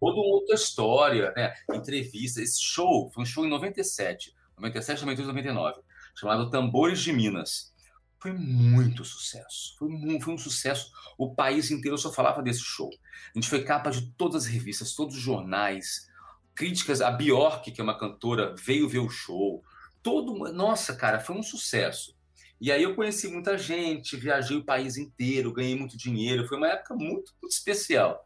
Toda 0.00 0.16
uma 0.16 0.34
outra 0.34 0.54
história, 0.54 1.32
né? 1.36 1.52
Entrevista. 1.72 2.40
Esse 2.42 2.62
show 2.62 3.10
foi 3.12 3.22
um 3.22 3.26
show 3.26 3.44
em 3.44 3.50
97, 3.50 4.34
97, 4.56 5.00
98, 5.02 5.26
99, 5.28 5.80
chamado 6.14 6.50
Tambores 6.50 7.00
de 7.00 7.12
Minas. 7.12 7.70
Foi 8.18 8.32
muito 8.32 9.04
sucesso. 9.04 9.74
Foi, 9.78 9.88
mu- 9.88 10.20
foi 10.20 10.34
um 10.34 10.38
sucesso. 10.38 10.90
O 11.16 11.34
país 11.34 11.70
inteiro 11.70 11.96
só 11.96 12.12
falava 12.12 12.42
desse 12.42 12.60
show. 12.60 12.90
A 13.34 13.38
gente 13.38 13.48
foi 13.48 13.62
capa 13.64 13.90
de 13.90 14.10
todas 14.12 14.44
as 14.44 14.50
revistas, 14.50 14.94
todos 14.94 15.16
os 15.16 15.22
jornais, 15.22 16.06
críticas. 16.54 17.00
A 17.00 17.10
Bjork, 17.10 17.70
que 17.72 17.80
é 17.80 17.84
uma 17.84 17.98
cantora, 17.98 18.54
veio 18.58 18.88
ver 18.88 18.98
o 18.98 19.08
show. 19.08 19.62
Todo, 20.02 20.52
nossa, 20.52 20.94
cara, 20.94 21.20
foi 21.20 21.36
um 21.36 21.42
sucesso. 21.42 22.14
E 22.60 22.70
aí 22.70 22.82
eu 22.82 22.94
conheci 22.94 23.26
muita 23.28 23.56
gente, 23.56 24.18
viajei 24.18 24.56
o 24.58 24.64
país 24.64 24.98
inteiro, 24.98 25.52
ganhei 25.52 25.74
muito 25.74 25.96
dinheiro. 25.96 26.46
Foi 26.46 26.58
uma 26.58 26.68
época 26.68 26.94
muito, 26.94 27.32
muito 27.40 27.52
especial. 27.52 28.22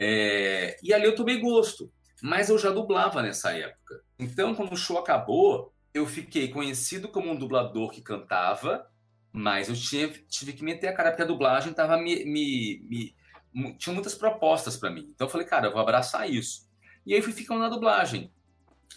É... 0.00 0.78
E 0.82 0.94
ali 0.94 1.04
eu 1.04 1.14
tomei 1.14 1.38
gosto. 1.38 1.92
Mas 2.22 2.48
eu 2.48 2.58
já 2.58 2.70
dublava 2.70 3.22
nessa 3.22 3.52
época. 3.52 4.02
Então, 4.18 4.54
quando 4.54 4.72
o 4.72 4.76
show 4.76 4.98
acabou, 4.98 5.72
eu 5.94 6.06
fiquei 6.06 6.48
conhecido 6.48 7.08
como 7.08 7.30
um 7.30 7.36
dublador 7.36 7.90
que 7.90 8.02
cantava, 8.02 8.86
mas 9.32 9.68
eu 9.68 9.74
tinha, 9.74 10.08
tive 10.28 10.52
que 10.52 10.64
meter 10.64 10.88
a 10.88 10.94
cara, 10.94 11.10
porque 11.10 11.22
a 11.22 11.26
dublagem 11.26 11.72
tava 11.72 11.96
me, 11.96 12.24
me, 12.24 13.14
me 13.52 13.74
tinha 13.78 13.94
muitas 13.94 14.14
propostas 14.14 14.76
para 14.76 14.90
mim. 14.90 15.10
Então 15.14 15.26
eu 15.26 15.30
falei, 15.30 15.46
cara, 15.46 15.68
eu 15.68 15.72
vou 15.72 15.80
abraçar 15.80 16.28
isso. 16.28 16.68
E 17.06 17.14
aí 17.14 17.22
fui 17.22 17.32
ficando 17.32 17.60
na 17.60 17.68
dublagem. 17.68 18.32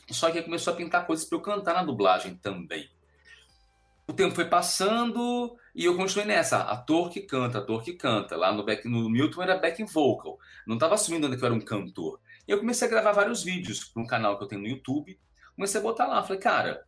Só 0.10 0.30
que 0.30 0.38
aí 0.38 0.44
começou 0.44 0.74
a 0.74 0.76
pintar 0.76 1.08
coisas 1.08 1.26
para 1.26 1.38
eu 1.38 1.42
cantar 1.42 1.74
na 1.74 1.84
dublagem 1.84 2.36
também. 2.36 2.90
O 4.08 4.14
tempo 4.14 4.36
foi 4.36 4.46
passando 4.46 5.58
e 5.76 5.86
eu 5.86 5.98
continuei 5.98 6.28
nessa, 6.28 6.62
ator 6.62 7.10
que 7.10 7.22
canta, 7.22 7.58
ator 7.58 7.84
que 7.84 7.94
canta. 7.94 8.36
Lá 8.36 8.52
no, 8.52 8.64
back, 8.64 8.88
no 8.88 9.10
Milton 9.10 9.42
era 9.42 9.58
backing 9.58 9.86
vocal. 9.86 10.38
Não 10.68 10.76
estava 10.76 10.94
assumindo 10.94 11.26
onde 11.26 11.36
que 11.36 11.44
eu 11.44 11.48
era 11.48 11.56
um 11.56 11.60
cantor. 11.60 12.20
E 12.48 12.52
eu 12.52 12.60
comecei 12.60 12.88
a 12.88 12.92
gravar 12.92 13.12
vários 13.12 13.44
vídeos 13.44 13.84
para 13.84 14.04
um 14.04 14.06
canal 14.06 14.38
que 14.38 14.44
eu 14.44 14.48
tenho 14.48 14.62
no 14.62 14.68
YouTube. 14.68 15.20
Comecei 15.56 15.80
a 15.80 15.84
botar 15.84 16.06
lá. 16.06 16.22
Falei, 16.22 16.40
cara, 16.40 16.86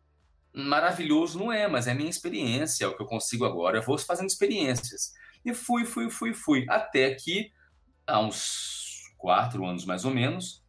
maravilhoso 0.53 1.39
não 1.39 1.51
é, 1.51 1.67
mas 1.67 1.87
é 1.87 1.95
minha 1.95 2.09
experiência, 2.09 2.85
é 2.85 2.87
o 2.87 2.95
que 2.95 3.01
eu 3.01 3.07
consigo 3.07 3.43
agora. 3.43 3.79
Eu 3.79 3.81
vou 3.81 3.97
fazendo 3.97 4.27
experiências. 4.27 5.13
E 5.43 5.51
fui, 5.51 5.83
fui, 5.83 6.11
fui, 6.11 6.33
fui. 6.33 6.65
Até 6.69 7.15
que, 7.15 7.51
há 8.05 8.19
uns 8.19 9.11
quatro 9.17 9.65
anos 9.65 9.83
mais 9.83 10.05
ou 10.05 10.11
menos, 10.11 10.63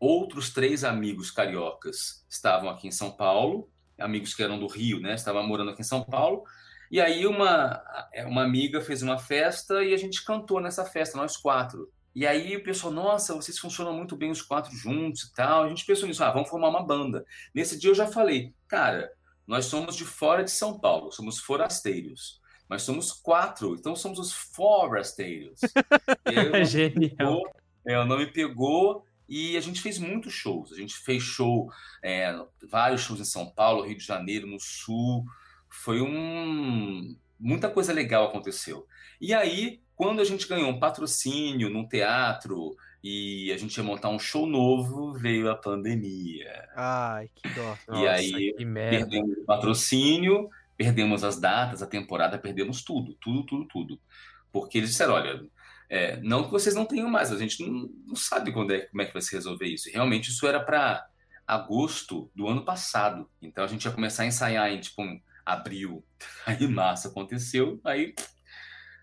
outros 0.00 0.50
três 0.50 0.84
amigos 0.84 1.30
cariocas 1.30 2.24
estavam 2.30 2.70
aqui 2.70 2.88
em 2.88 2.92
São 2.92 3.10
Paulo, 3.10 3.70
amigos 3.98 4.34
que 4.34 4.42
eram 4.42 4.58
do 4.58 4.66
Rio, 4.66 5.00
né? 5.00 5.14
Estavam 5.14 5.46
morando 5.46 5.70
aqui 5.70 5.82
em 5.82 5.84
São 5.84 6.02
Paulo. 6.02 6.44
E 6.92 7.00
aí 7.00 7.26
uma, 7.26 7.82
uma 8.26 8.42
amiga 8.42 8.82
fez 8.82 9.00
uma 9.00 9.16
festa 9.16 9.82
e 9.82 9.94
a 9.94 9.96
gente 9.96 10.22
cantou 10.22 10.60
nessa 10.60 10.84
festa, 10.84 11.16
nós 11.16 11.38
quatro. 11.38 11.90
E 12.14 12.26
aí 12.26 12.54
o 12.54 12.62
pessoal, 12.62 12.92
nossa, 12.92 13.34
vocês 13.34 13.58
funcionam 13.58 13.94
muito 13.94 14.14
bem 14.14 14.30
os 14.30 14.42
quatro 14.42 14.70
juntos 14.76 15.22
e 15.22 15.32
tal. 15.32 15.64
A 15.64 15.68
gente 15.70 15.86
pensou 15.86 16.06
nisso, 16.06 16.22
ah, 16.22 16.30
vamos 16.30 16.50
formar 16.50 16.68
uma 16.68 16.84
banda. 16.84 17.24
Nesse 17.54 17.78
dia 17.78 17.88
eu 17.88 17.94
já 17.94 18.06
falei, 18.06 18.54
cara, 18.68 19.10
nós 19.46 19.64
somos 19.64 19.96
de 19.96 20.04
fora 20.04 20.44
de 20.44 20.50
São 20.50 20.78
Paulo, 20.78 21.10
somos 21.10 21.38
forasteiros. 21.38 22.42
Mas 22.68 22.82
somos 22.82 23.10
quatro, 23.10 23.74
então 23.74 23.96
somos 23.96 24.18
os 24.18 24.30
forasteiros. 24.30 25.60
Genial. 26.68 27.42
é, 27.86 27.98
o 27.98 28.04
nome 28.04 28.26
pegou 28.26 29.02
e 29.26 29.56
a 29.56 29.60
gente 29.62 29.80
fez 29.80 29.98
muitos 29.98 30.34
shows. 30.34 30.74
A 30.74 30.76
gente 30.76 30.94
fez 30.98 31.22
show, 31.22 31.70
é, 32.02 32.38
vários 32.70 33.00
shows 33.00 33.18
em 33.18 33.24
São 33.24 33.48
Paulo, 33.48 33.86
Rio 33.86 33.96
de 33.96 34.04
Janeiro, 34.04 34.46
no 34.46 34.60
Sul. 34.60 35.24
Foi 35.72 36.00
um. 36.00 37.16
Muita 37.40 37.68
coisa 37.70 37.92
legal 37.92 38.26
aconteceu. 38.26 38.86
E 39.20 39.32
aí, 39.32 39.80
quando 39.96 40.20
a 40.20 40.24
gente 40.24 40.46
ganhou 40.46 40.68
um 40.68 40.78
patrocínio 40.78 41.70
num 41.70 41.88
teatro 41.88 42.76
e 43.02 43.50
a 43.52 43.56
gente 43.56 43.76
ia 43.76 43.82
montar 43.82 44.10
um 44.10 44.18
show 44.18 44.46
novo, 44.46 45.12
veio 45.12 45.50
a 45.50 45.56
pandemia. 45.56 46.68
Ai, 46.76 47.30
que 47.34 47.48
dó. 47.48 47.76
E 47.88 47.90
Nossa, 47.90 48.10
aí 48.10 48.54
perdemos 48.54 49.38
o 49.38 49.44
patrocínio, 49.44 50.50
perdemos 50.76 51.24
as 51.24 51.40
datas, 51.40 51.82
a 51.82 51.86
temporada, 51.86 52.38
perdemos 52.38 52.82
tudo, 52.82 53.14
tudo, 53.14 53.44
tudo, 53.44 53.66
tudo. 53.66 54.00
Porque 54.52 54.78
eles 54.78 54.90
disseram, 54.90 55.14
olha, 55.14 55.44
é, 55.88 56.20
não 56.20 56.44
que 56.44 56.50
vocês 56.50 56.74
não 56.74 56.84
tenham 56.84 57.08
mais, 57.08 57.32
a 57.32 57.38
gente 57.38 57.66
não, 57.66 57.88
não 58.06 58.16
sabe 58.16 58.52
quando 58.52 58.72
é, 58.72 58.82
como 58.82 59.02
é 59.02 59.06
que 59.06 59.12
vai 59.12 59.22
se 59.22 59.34
resolver 59.34 59.66
isso. 59.66 59.88
E 59.88 59.92
realmente 59.92 60.30
isso 60.30 60.46
era 60.46 60.60
para 60.60 61.06
agosto 61.46 62.30
do 62.34 62.46
ano 62.46 62.64
passado. 62.64 63.28
Então 63.40 63.64
a 63.64 63.66
gente 63.66 63.84
ia 63.84 63.90
começar 63.90 64.22
a 64.22 64.26
ensaiar 64.26 64.70
em 64.70 64.80
tipo 64.80 65.02
um 65.02 65.20
abril. 65.44 66.04
Aí 66.46 66.66
março 66.66 67.08
aconteceu, 67.08 67.80
aí 67.84 68.14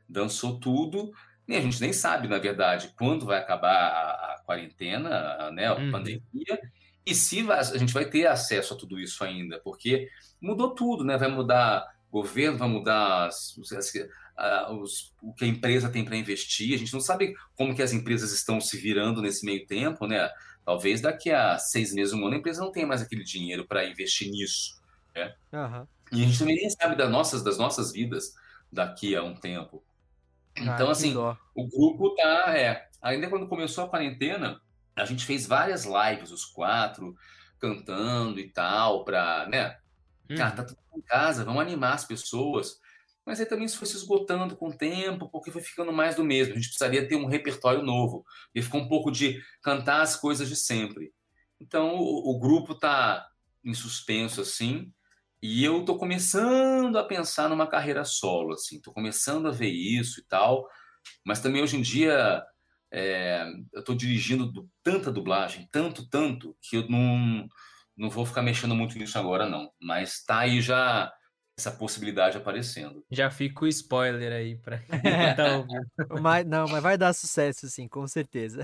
dançou 0.07 0.59
tudo. 0.59 1.11
E 1.47 1.55
a 1.55 1.61
gente 1.61 1.81
nem 1.81 1.91
sabe, 1.91 2.27
na 2.27 2.37
verdade, 2.37 2.93
quando 2.95 3.25
vai 3.25 3.39
acabar 3.39 3.73
a, 3.73 4.35
a 4.35 4.41
quarentena, 4.45 5.51
né, 5.51 5.65
a 5.65 5.75
uhum. 5.75 5.91
pandemia, 5.91 6.59
e 7.05 7.15
se 7.15 7.41
vai, 7.41 7.59
a 7.59 7.77
gente 7.77 7.93
vai 7.93 8.05
ter 8.05 8.27
acesso 8.27 8.73
a 8.73 8.77
tudo 8.77 8.99
isso 8.99 9.23
ainda, 9.23 9.59
porque 9.63 10.07
mudou 10.39 10.75
tudo, 10.75 11.03
né? 11.03 11.17
Vai 11.17 11.27
mudar 11.27 11.83
governo, 12.11 12.57
vai 12.59 12.67
mudar 12.67 13.25
as, 13.25 13.55
as, 13.71 13.93
as, 14.37 15.13
o 15.21 15.33
que 15.33 15.45
a 15.45 15.47
empresa 15.47 15.89
tem 15.89 16.05
para 16.05 16.15
investir. 16.15 16.75
A 16.75 16.77
gente 16.77 16.93
não 16.93 16.99
sabe 16.99 17.33
como 17.55 17.75
que 17.75 17.81
as 17.81 17.93
empresas 17.93 18.31
estão 18.31 18.61
se 18.61 18.77
virando 18.77 19.21
nesse 19.21 19.43
meio 19.43 19.65
tempo, 19.65 20.05
né? 20.05 20.29
Talvez 20.63 21.01
daqui 21.01 21.31
a 21.31 21.57
seis 21.57 21.93
meses, 21.93 22.13
um 22.13 22.23
ano, 22.25 22.35
a 22.35 22.37
empresa 22.37 22.61
não 22.61 22.71
tenha 22.71 22.85
mais 22.85 23.01
aquele 23.01 23.23
dinheiro 23.23 23.65
para 23.67 23.89
investir 23.89 24.29
nisso. 24.29 24.79
Né? 25.15 25.33
Uhum. 25.51 25.87
E 26.11 26.23
a 26.23 26.25
gente 26.25 26.39
também 26.39 26.55
nem 26.55 26.69
sabe 26.69 26.95
das 26.95 27.09
nossas, 27.09 27.43
das 27.43 27.57
nossas 27.57 27.91
vidas 27.91 28.33
daqui 28.71 29.15
a 29.15 29.23
um 29.23 29.35
tempo. 29.35 29.83
Então, 30.55 30.89
assim, 30.89 31.15
o 31.15 31.67
grupo 31.67 32.15
tá. 32.15 32.57
É, 32.57 32.87
ainda 33.01 33.29
quando 33.29 33.47
começou 33.47 33.85
a 33.85 33.89
quarentena, 33.89 34.61
a 34.95 35.05
gente 35.05 35.25
fez 35.25 35.45
várias 35.45 35.85
lives, 35.85 36.31
os 36.31 36.45
quatro, 36.45 37.15
cantando 37.59 38.39
e 38.39 38.49
tal, 38.49 39.05
pra, 39.05 39.47
né? 39.47 39.77
Hum. 40.29 40.35
Cara, 40.35 40.51
tá 40.51 40.63
tudo 40.63 40.79
em 40.95 41.01
casa, 41.01 41.45
vamos 41.45 41.61
animar 41.61 41.93
as 41.93 42.05
pessoas. 42.05 42.79
Mas 43.25 43.39
aí 43.39 43.45
também 43.45 43.65
isso 43.65 43.77
foi 43.77 43.87
se 43.87 43.95
esgotando 43.95 44.55
com 44.55 44.69
o 44.69 44.75
tempo, 44.75 45.29
porque 45.29 45.51
foi 45.51 45.61
ficando 45.61 45.93
mais 45.93 46.15
do 46.15 46.23
mesmo. 46.23 46.53
A 46.53 46.55
gente 46.55 46.69
precisaria 46.69 47.07
ter 47.07 47.15
um 47.15 47.27
repertório 47.27 47.83
novo. 47.83 48.25
E 48.55 48.61
ficou 48.61 48.81
um 48.81 48.87
pouco 48.87 49.11
de 49.11 49.41
cantar 49.61 50.01
as 50.01 50.15
coisas 50.15 50.49
de 50.49 50.55
sempre. 50.55 51.13
Então 51.59 51.95
o, 51.97 52.31
o 52.31 52.39
grupo 52.39 52.73
tá 52.73 53.27
em 53.63 53.73
suspenso, 53.73 54.41
assim. 54.41 54.91
E 55.41 55.63
eu 55.63 55.85
tô 55.85 55.97
começando 55.97 56.97
a 56.97 57.03
pensar 57.03 57.47
numa 57.47 57.67
carreira 57.67 58.03
solo, 58.03 58.53
assim, 58.53 58.81
tô 58.81 58.91
começando 58.91 59.47
a 59.47 59.51
ver 59.51 59.69
isso 59.69 60.19
e 60.19 60.23
tal, 60.25 60.67
mas 61.25 61.39
também 61.39 61.61
hoje 61.61 61.77
em 61.77 61.81
dia 61.81 62.43
é, 62.91 63.45
eu 63.73 63.83
tô 63.83 63.93
dirigindo 63.93 64.51
do, 64.51 64.69
tanta 64.83 65.11
dublagem, 65.11 65.67
tanto, 65.71 66.07
tanto, 66.09 66.57
que 66.61 66.77
eu 66.77 66.89
não, 66.89 67.47
não 67.95 68.09
vou 68.09 68.25
ficar 68.25 68.41
mexendo 68.41 68.75
muito 68.75 68.97
nisso 68.97 69.17
agora, 69.17 69.47
não. 69.47 69.71
Mas 69.81 70.23
tá 70.23 70.39
aí 70.39 70.61
já 70.61 71.11
essa 71.57 71.71
possibilidade 71.71 72.37
aparecendo. 72.37 73.03
Já 73.11 73.29
fica 73.29 73.65
o 73.65 73.67
spoiler 73.67 74.31
aí 74.31 74.55
para 74.57 74.79
tá 75.35 75.65
mas, 76.21 76.45
não, 76.45 76.67
mas 76.67 76.81
vai 76.81 76.97
dar 76.97 77.13
sucesso, 77.13 77.69
sim, 77.69 77.87
com 77.87 78.07
certeza. 78.07 78.63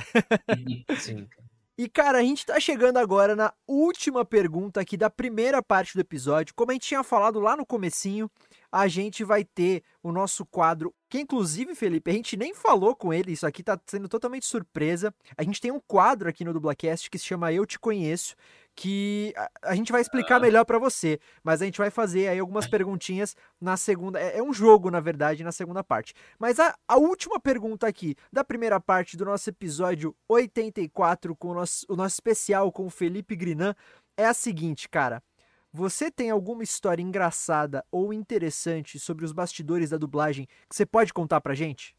sim. 0.98 1.28
E 1.78 1.90
cara, 1.90 2.20
a 2.20 2.22
gente 2.22 2.46
tá 2.46 2.58
chegando 2.58 2.98
agora 2.98 3.36
na 3.36 3.54
última 3.68 4.24
pergunta 4.24 4.80
aqui 4.80 4.96
da 4.96 5.10
primeira 5.10 5.62
parte 5.62 5.94
do 5.94 6.00
episódio. 6.00 6.56
Como 6.56 6.72
a 6.72 6.74
gente 6.74 6.88
tinha 6.88 7.04
falado 7.04 7.38
lá 7.38 7.58
no 7.58 7.66
comecinho, 7.66 8.32
a 8.76 8.90
gente 8.90 9.24
vai 9.24 9.46
ter 9.46 9.84
o 10.04 10.12
nosso 10.12 10.46
quadro, 10.46 10.94
que 11.10 11.18
inclusive, 11.18 11.74
Felipe, 11.74 12.12
a 12.12 12.14
gente 12.14 12.36
nem 12.36 12.54
falou 12.54 12.94
com 12.94 13.14
ele, 13.14 13.32
isso 13.32 13.48
aqui 13.48 13.64
tá 13.64 13.80
sendo 13.88 14.10
totalmente 14.10 14.46
surpresa. 14.46 15.16
A 15.38 15.44
gente 15.44 15.62
tem 15.62 15.72
um 15.72 15.80
quadro 15.80 16.28
aqui 16.28 16.44
no 16.44 16.52
Dublacast 16.52 17.10
que 17.10 17.18
se 17.18 17.24
chama 17.24 17.54
Eu 17.54 17.66
Te 17.66 17.80
Conheço, 17.80 18.36
que 18.76 19.34
a, 19.62 19.74
gente 19.74 19.94
vai 19.94 20.02
explicar 20.02 20.36
ah. 20.36 20.40
melhor 20.42 20.66
para 20.66 20.78
você, 20.78 21.18
mas 21.42 21.62
a 21.62 21.66
gente 21.66 21.78
vai 21.78 21.90
fazer 21.90 22.28
aí 22.28 22.38
algumas 22.38 22.68
perguntinhas 22.68 23.34
na 23.62 23.78
segunda. 23.78 24.20
É, 24.20 24.40
é 24.40 24.44
um 24.44 24.52
jogo, 24.52 24.92
na 24.92 25.00
verdade, 25.00 25.42
na 25.42 25.54
segunda 25.54 25.82
parte. 25.82 26.14
Mas 26.38 26.60
a, 26.60 26.76
a, 26.86 26.98
última 26.98 27.40
pergunta 27.40 27.88
aqui 27.88 28.14
da 28.30 28.44
primeira 28.44 28.78
parte 28.78 29.16
do 29.16 29.24
nosso 29.24 29.50
episódio 29.50 30.14
84, 30.28 31.34
com 31.34 31.52
o 31.52 31.54
nosso, 31.54 31.86
o 31.88 31.96
nosso 31.96 32.16
especial 32.16 32.74
com 32.74 32.86
o 32.88 32.90
Felipe 32.90 33.38
Grinan, 33.38 33.74
é 34.18 34.26
a 34.26 34.34
seguinte, 34.34 34.90
cara. 34.90 35.24
Você 35.76 36.10
tem 36.10 36.30
alguma 36.30 36.64
história 36.64 37.04
engraçada 37.04 37.86
ou 37.92 38.14
interessante 38.14 38.98
sobre 38.98 39.26
os 39.26 39.34
bastidores 39.34 39.90
da 39.90 39.98
dublagem 39.98 40.48
que 40.70 40.76
você 40.76 40.86
pode 40.86 41.14
contar 41.14 41.42
pra 41.42 41.54
gente? 41.54 41.96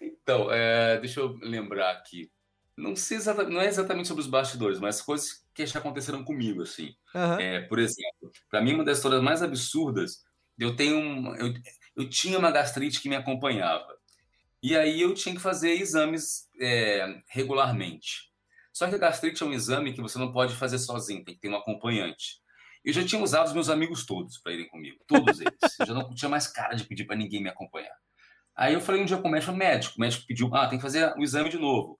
Então, 0.00 0.50
é, 0.52 0.98
deixa 1.00 1.20
eu 1.20 1.36
lembrar 1.40 1.90
aqui 1.92 2.30
não 2.78 2.94
sei 2.94 3.16
exatamente, 3.16 3.52
não 3.52 3.60
é 3.60 3.66
exatamente 3.66 4.06
sobre 4.06 4.22
os 4.22 4.28
bastidores, 4.28 4.78
mas 4.78 5.02
coisas 5.02 5.44
que 5.52 5.66
já 5.66 5.80
aconteceram 5.80 6.24
comigo, 6.24 6.62
assim. 6.62 6.94
Uhum. 7.12 7.40
É, 7.40 7.60
por 7.62 7.78
exemplo, 7.80 8.30
para 8.48 8.62
mim, 8.62 8.74
uma 8.74 8.84
das 8.84 8.98
histórias 8.98 9.20
mais 9.20 9.42
absurdas, 9.42 10.22
eu 10.56 10.76
tenho 10.76 10.96
um, 10.96 11.34
eu, 11.34 11.52
eu 11.96 12.08
tinha 12.08 12.38
uma 12.38 12.52
gastrite 12.52 13.00
que 13.00 13.08
me 13.08 13.16
acompanhava. 13.16 13.98
E 14.62 14.76
aí 14.76 15.00
eu 15.00 15.12
tinha 15.12 15.34
que 15.34 15.40
fazer 15.40 15.72
exames 15.72 16.48
é, 16.60 17.20
regularmente. 17.28 18.28
Só 18.72 18.88
que 18.88 18.94
a 18.94 18.98
gastrite 18.98 19.42
é 19.42 19.46
um 19.46 19.52
exame 19.52 19.92
que 19.92 20.00
você 20.00 20.18
não 20.18 20.32
pode 20.32 20.54
fazer 20.54 20.78
sozinho, 20.78 21.24
tem 21.24 21.34
que 21.34 21.40
ter 21.40 21.48
um 21.48 21.56
acompanhante. 21.56 22.37
Eu 22.84 22.92
já 22.92 23.04
tinha 23.04 23.22
usado 23.22 23.46
os 23.46 23.52
meus 23.52 23.68
amigos 23.68 24.06
todos 24.06 24.38
para 24.38 24.52
irem 24.52 24.68
comigo, 24.68 24.98
todos 25.06 25.40
eles. 25.40 25.54
Eu 25.80 25.86
já 25.86 25.94
não 25.94 26.14
tinha 26.14 26.28
mais 26.28 26.46
cara 26.46 26.74
de 26.74 26.84
pedir 26.84 27.04
para 27.04 27.16
ninguém 27.16 27.42
me 27.42 27.48
acompanhar. 27.48 27.94
Aí 28.56 28.74
eu 28.74 28.80
falei 28.80 29.02
um 29.02 29.04
dia 29.04 29.18
com 29.18 29.28
o 29.28 29.30
médico, 29.30 29.52
o 29.52 29.56
médico, 29.56 29.94
o 29.96 30.00
médico 30.00 30.26
pediu, 30.26 30.54
ah, 30.54 30.66
tem 30.66 30.78
que 30.78 30.82
fazer 30.82 31.14
o 31.16 31.22
exame 31.22 31.48
de 31.48 31.58
novo. 31.58 31.98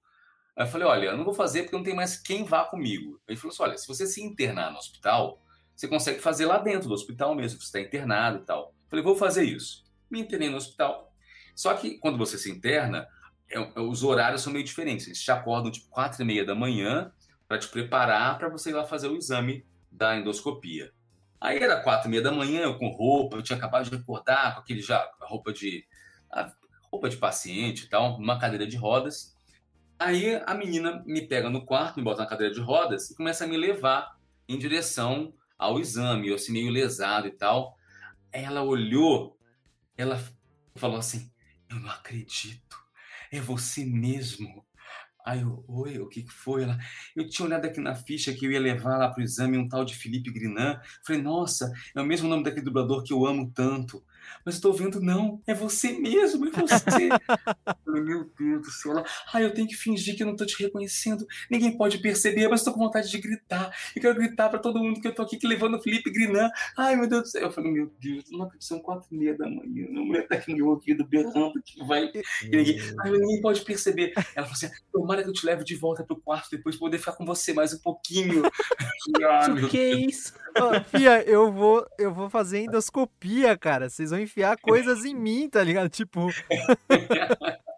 Aí 0.57 0.65
eu 0.65 0.69
falei, 0.69 0.89
olha, 0.89 1.07
eu 1.07 1.17
não 1.17 1.25
vou 1.25 1.35
fazer 1.35 1.63
porque 1.63 1.77
não 1.77 1.85
tem 1.85 1.95
mais 1.95 2.17
quem 2.17 2.45
vá 2.45 2.65
comigo. 2.65 3.21
Ele 3.29 3.39
falou 3.39 3.53
assim, 3.53 3.63
olha, 3.63 3.79
se 3.79 3.87
você 3.87 4.07
se 4.07 4.21
internar 4.21 4.73
no 4.73 4.79
hospital, 4.79 5.41
você 5.75 5.87
consegue 5.87 6.19
fazer 6.19 6.47
lá 6.47 6.59
dentro 6.59 6.89
do 6.89 6.95
hospital 6.95 7.35
mesmo, 7.35 7.61
você 7.61 7.67
está 7.67 7.81
internado 7.81 8.39
e 8.39 8.45
tal. 8.45 8.75
Eu 8.85 8.91
falei, 8.91 9.05
vou 9.05 9.15
fazer 9.15 9.45
isso. 9.45 9.85
Me 10.11 10.21
internei 10.21 10.51
no 10.51 10.57
hospital. 10.57 11.13
Só 11.55 11.75
que 11.75 11.99
quando 11.99 12.19
você 12.19 12.37
se 12.37 12.51
interna, 12.51 13.07
é, 13.49 13.59
é, 13.59 13.81
os 13.81 14.03
horários 14.03 14.43
são 14.43 14.53
meio 14.53 14.65
diferentes. 14.65 15.07
Eles 15.07 15.23
te 15.23 15.31
acordam 15.31 15.71
tipo 15.71 15.89
quatro 15.89 16.21
e 16.23 16.25
meia 16.25 16.45
da 16.45 16.55
manhã 16.55 17.13
para 17.47 17.59
te 17.59 17.69
preparar 17.69 18.37
para 18.37 18.49
você 18.49 18.71
ir 18.71 18.75
lá 18.75 18.85
fazer 18.85 19.09
o 19.09 19.17
exame 19.17 19.65
da 19.99 20.17
endoscopia. 20.17 20.93
Aí 21.41 21.59
era 21.59 21.81
quatro 21.83 22.09
e 22.09 22.11
meia 22.11 22.23
da 22.23 22.33
manhã, 22.33 22.63
eu 22.63 22.79
com 22.79 22.89
roupa, 22.89 23.37
eu 23.37 23.43
tinha 23.43 23.57
acabado 23.57 23.89
de 23.89 23.95
acordar 23.95 24.55
com 24.55 24.61
aquele 24.61 24.81
já 24.81 25.09
roupa 25.21 25.53
de 25.53 25.85
roupa 26.91 27.09
de 27.09 27.17
paciente 27.17 27.85
e 27.85 27.89
tal, 27.89 28.17
uma 28.17 28.39
cadeira 28.39 28.67
de 28.67 28.77
rodas. 28.77 29.37
Aí 29.99 30.41
a 30.47 30.55
menina 30.55 31.03
me 31.05 31.27
pega 31.27 31.51
no 31.51 31.65
quarto, 31.65 31.97
me 31.97 32.05
bota 32.05 32.23
na 32.23 32.29
cadeira 32.29 32.55
de 32.55 32.61
rodas 32.61 33.11
e 33.11 33.17
começa 33.17 33.45
a 33.45 33.47
me 33.47 33.57
levar 33.57 34.17
em 34.49 34.59
direção 34.59 35.35
ao 35.59 35.79
exame, 35.79 36.29
eu 36.29 36.37
assim 36.37 36.53
meio 36.53 36.71
lesado 36.71 37.27
e 37.27 37.33
tal. 37.33 37.77
Ela 38.33 38.63
olhou, 38.63 39.37
ela 39.97 40.23
falou 40.77 40.99
assim: 40.99 41.31
"Eu 41.69 41.81
não 41.81 41.91
acredito. 41.91 42.79
É 43.31 43.41
você 43.41 43.85
mesmo." 43.85 44.65
Aí 45.29 45.43
eu, 45.43 45.63
oi, 45.69 45.99
o 45.99 46.09
que, 46.09 46.23
que 46.23 46.33
foi? 46.33 46.63
Ela, 46.63 46.79
eu 47.15 47.29
tinha 47.29 47.45
olhado 47.45 47.67
aqui 47.67 47.79
na 47.81 47.95
ficha 47.95 48.33
que 48.33 48.47
eu 48.47 48.51
ia 48.51 48.59
levar 48.59 48.97
lá 48.97 49.11
para 49.11 49.21
o 49.21 49.23
exame 49.23 49.59
um 49.59 49.69
tal 49.69 49.85
de 49.85 49.95
Felipe 49.95 50.31
Grinan. 50.31 50.81
Falei, 51.05 51.21
nossa, 51.21 51.71
é 51.95 52.01
o 52.01 52.05
mesmo 52.05 52.31
nome 52.31 52.45
daquele 52.45 52.65
dublador 52.65 53.05
que 53.05 53.13
eu 53.13 53.27
amo 53.27 53.53
tanto. 53.55 54.03
Mas 54.45 54.57
estou 54.57 54.73
vendo, 54.73 55.01
não, 55.01 55.41
é 55.47 55.55
você 55.55 55.93
mesmo, 55.93 56.47
é 56.47 56.51
você. 56.51 57.09
falei, 57.85 58.03
meu 58.03 58.31
Deus 58.39 58.63
do 58.63 58.71
céu. 58.71 58.93
Ela, 58.93 59.05
ah, 59.33 59.43
eu 59.43 59.53
tenho 59.53 59.67
que 59.67 59.75
fingir 59.75 60.17
que 60.17 60.23
eu 60.23 60.27
não 60.27 60.35
estou 60.35 60.47
te 60.47 60.63
reconhecendo. 60.63 61.27
Ninguém 61.51 61.77
pode 61.77 61.99
perceber, 61.99 62.49
mas 62.49 62.61
estou 62.61 62.73
com 62.73 62.81
vontade 62.81 63.11
de 63.11 63.19
gritar. 63.19 63.75
Eu 63.95 64.03
quero 64.03 64.15
gritar 64.15 64.49
para 64.49 64.59
todo 64.59 64.83
mundo 64.83 65.01
que 65.01 65.07
eu 65.07 65.11
estou 65.11 65.25
aqui 65.25 65.37
que 65.37 65.47
levando 65.47 65.77
o 65.77 65.83
Felipe 65.83 66.11
Grinan. 66.11 66.51
Ai, 66.77 66.97
meu 66.97 67.09
Deus 67.09 67.23
do 67.23 67.29
céu. 67.29 67.43
Eu 67.43 67.53
falei, 67.53 67.71
meu 67.71 67.93
Deus, 68.01 68.25
não 68.31 68.43
acredito, 68.43 68.65
são 68.65 68.81
quatro 68.81 69.07
e 69.11 69.17
meia 69.17 69.37
da 69.37 69.49
manhã. 69.49 69.87
A 69.89 70.01
mulher 70.01 70.23
está 70.23 70.37
aqui 70.37 70.51
no 70.53 70.59
meu 70.59 70.69
ouvido 70.69 71.05
berrando 71.07 71.61
que 71.65 71.85
vai. 71.85 72.11
E 72.43 72.49
ninguém, 72.49 72.79
ai, 73.01 73.11
ninguém 73.11 73.41
pode 73.41 73.63
perceber. 73.63 74.13
Ela 74.17 74.47
falou 74.47 74.53
assim: 74.53 74.71
tomara 74.93 75.23
que 75.23 75.29
eu 75.29 75.35
te 75.35 75.45
leve 75.45 75.65
de 75.65 75.75
volta 75.75 76.05
pro 76.05 76.17
quarto 76.17 76.51
depois 76.51 76.77
pra 76.77 76.87
poder 76.87 76.99
ficar 76.99 77.13
com 77.13 77.25
você 77.25 77.53
mais 77.53 77.73
um 77.73 77.79
pouquinho. 77.79 78.43
ah, 79.29 79.49
meu 79.49 79.69
que 79.69 79.77
Deus. 79.77 80.15
isso? 80.15 80.35
Oh, 80.61 80.85
Fia, 80.85 81.23
eu 81.25 81.53
vou, 81.53 81.87
eu 81.99 82.13
vou 82.13 82.29
fazer 82.29 82.65
endoscopia, 82.65 83.57
cara. 83.57 83.89
Vocês 83.89 84.11
vão 84.11 84.21
enfiar 84.21 84.59
coisas 84.59 85.05
em 85.05 85.15
mim, 85.15 85.49
tá 85.49 85.63
ligado? 85.63 85.89
Tipo. 85.89 86.29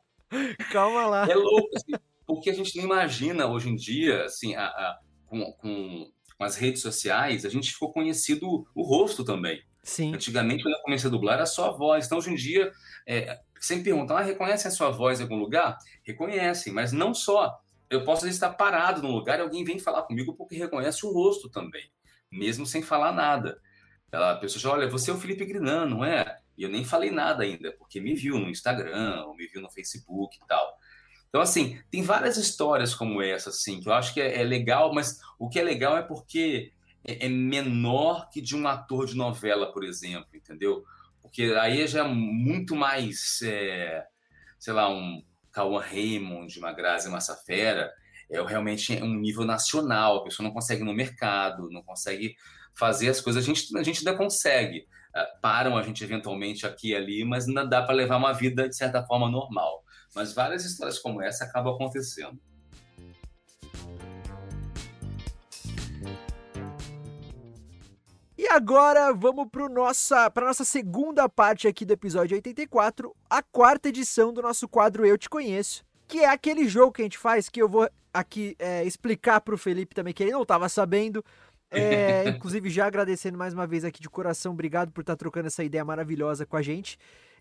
Calma 0.71 1.07
lá. 1.07 1.29
É 1.29 1.35
louco, 1.35 1.77
assim, 1.77 1.93
porque 2.27 2.51
a 2.51 2.55
gente 2.55 2.77
não 2.77 2.85
imagina 2.85 3.47
hoje 3.47 3.69
em 3.69 3.75
dia, 3.75 4.25
assim, 4.25 4.55
a, 4.55 4.67
a 4.67 4.99
com, 5.27 5.53
com, 5.53 6.11
com, 6.39 6.45
as 6.45 6.57
redes 6.57 6.83
sociais, 6.83 7.45
a 7.45 7.49
gente 7.49 7.73
ficou 7.73 7.93
conhecido 7.93 8.67
o 8.75 8.83
rosto 8.83 9.25
também. 9.25 9.63
Sim. 9.83 10.15
Antigamente, 10.15 10.63
quando 10.63 10.75
eu 10.75 10.83
comecei 10.83 11.09
a 11.09 11.11
dublar, 11.11 11.37
era 11.37 11.47
só 11.47 11.69
a 11.69 11.73
voz. 11.73 12.07
Então, 12.07 12.19
hoje 12.19 12.31
em 12.31 12.35
dia, 12.35 12.71
é, 13.07 13.39
sempre 13.61 13.85
perguntam, 13.85 14.17
ah, 14.17 14.23
reconhecem 14.23 14.69
a 14.69 14.73
sua 14.73 14.91
voz 14.91 15.21
em 15.21 15.25
algum 15.25 15.39
lugar? 15.39 15.77
Reconhecem, 16.05 16.73
mas 16.73 16.93
não 16.93 17.15
só. 17.15 17.59
Eu 17.89 18.05
posso 18.05 18.29
estar 18.29 18.51
parado 18.51 19.03
num 19.03 19.11
lugar 19.11 19.39
e 19.39 19.43
alguém 19.43 19.65
vem 19.65 19.79
falar 19.79 20.03
comigo 20.03 20.35
porque 20.35 20.55
reconhece 20.55 21.05
o 21.05 21.13
rosto 21.13 21.51
também, 21.51 21.91
mesmo 22.31 22.67
sem 22.67 22.83
falar 22.83 23.13
nada. 23.13 23.61
A 24.13 24.35
pessoa 24.37 24.61
já 24.61 24.71
olha, 24.71 24.89
você 24.89 25.11
é 25.11 25.15
o 25.15 25.19
Felipe 25.19 25.45
Grinan, 25.45 25.87
não 25.87 26.05
é? 26.05 26.39
E 26.57 26.63
eu 26.63 26.69
nem 26.69 26.85
falei 26.85 27.11
nada 27.11 27.43
ainda, 27.43 27.73
porque 27.73 28.01
me 28.01 28.15
viu 28.15 28.39
no 28.39 28.51
Instagram, 28.51 29.25
ou 29.27 29.35
me 29.35 29.47
viu 29.47 29.61
no 29.63 29.71
Facebook 29.71 30.37
e 30.37 30.47
tal. 30.47 30.79
Então, 31.29 31.41
assim, 31.41 31.81
tem 31.91 32.03
várias 32.03 32.37
histórias 32.37 32.95
como 32.95 33.23
essa, 33.23 33.51
assim, 33.51 33.81
que 33.81 33.89
eu 33.89 33.93
acho 33.93 34.13
que 34.13 34.21
é, 34.21 34.41
é 34.41 34.45
legal, 34.45 34.93
mas 34.93 35.21
o 35.39 35.49
que 35.49 35.61
é 35.61 35.63
legal 35.63 35.97
é 35.97 36.03
porque 36.03 36.73
é, 37.05 37.27
é 37.27 37.29
menor 37.29 38.29
que 38.31 38.41
de 38.41 38.57
um 38.57 38.67
ator 38.67 39.07
de 39.07 39.17
novela, 39.17 39.73
por 39.73 39.85
exemplo, 39.85 40.29
entendeu? 40.35 40.85
Porque 41.23 41.45
aí 41.61 41.83
é 41.83 41.87
já 41.87 42.05
muito 42.05 42.75
mais, 42.75 43.41
é, 43.43 44.05
sei 44.59 44.73
lá, 44.73 44.91
um 44.91 45.25
Cauã 45.53 45.81
Raymond, 45.81 46.59
uma 46.59 46.73
Grazi 46.73 47.09
Massafera, 47.09 47.93
é 48.31 48.41
realmente 48.43 48.93
um 49.03 49.19
nível 49.19 49.45
nacional, 49.45 50.19
a 50.19 50.25
pessoa 50.25 50.47
não 50.47 50.55
consegue 50.55 50.85
no 50.85 50.95
mercado, 50.95 51.69
não 51.71 51.83
consegue 51.83 52.37
fazer 52.75 53.09
as 53.09 53.21
coisas, 53.21 53.43
a 53.43 53.47
gente, 53.47 53.77
a 53.77 53.83
gente 53.83 53.99
ainda 53.99 54.17
consegue. 54.17 54.87
É, 55.15 55.27
param 55.43 55.77
a 55.77 55.83
gente 55.83 56.05
eventualmente 56.05 56.65
aqui 56.65 56.91
e 56.91 56.95
ali, 56.95 57.25
mas 57.25 57.49
ainda 57.49 57.67
dá 57.67 57.83
para 57.83 57.95
levar 57.95 58.17
uma 58.17 58.33
vida 58.33 58.69
de 58.69 58.77
certa 58.77 59.03
forma 59.05 59.29
normal. 59.29 59.85
Mas 60.15 60.33
várias 60.33 60.65
histórias 60.65 60.99
como 60.99 61.21
essa 61.21 61.45
acabam 61.45 61.75
acontecendo. 61.75 62.39
E 68.39 68.49
agora 68.49 69.13
vamos 69.13 69.49
para 69.51 69.69
nossa, 69.69 70.33
nossa 70.37 70.65
segunda 70.65 71.29
parte 71.29 71.69
aqui 71.69 71.85
do 71.85 71.93
episódio 71.93 72.37
84, 72.37 73.15
a 73.29 73.43
quarta 73.43 73.89
edição 73.89 74.33
do 74.33 74.41
nosso 74.41 74.69
quadro 74.69 75.05
Eu 75.05 75.19
Te 75.19 75.29
Conheço, 75.29 75.85
que 76.11 76.19
é 76.19 76.29
aquele 76.29 76.69
jogo 76.69 76.93
que 76.93 77.03
a 77.03 77.05
gente 77.05 77.17
faz 77.17 77.49
que 77.49 77.63
eu 77.63 77.69
vou 77.69 77.89
aqui 78.13 78.57
é, 78.59 78.85
explicar 78.85 79.41
para 79.41 79.55
o 79.55 79.59
Felipe 79.59 79.95
também, 79.95 80.13
que 80.13 80.25
ele 80.25 80.33
não 80.33 80.43
estava 80.43 80.69
sabendo. 80.69 81.25
É, 81.71 82.29
inclusive, 82.37 82.69
já 82.69 82.87
agradecendo 82.87 83.39
mais 83.39 83.55
uma 83.55 83.65
vez 83.65 83.85
aqui 83.85 84.01
de 84.03 84.11
coração, 84.11 84.53
obrigado 84.53 84.91
por 84.91 85.03
estar 85.03 85.13
tá 85.13 85.17
trocando 85.17 85.47
essa 85.47 85.63
ideia 85.63 85.85
maravilhosa 85.85 86.45
com 86.45 86.57
a 86.57 86.63
gente. 86.63 86.99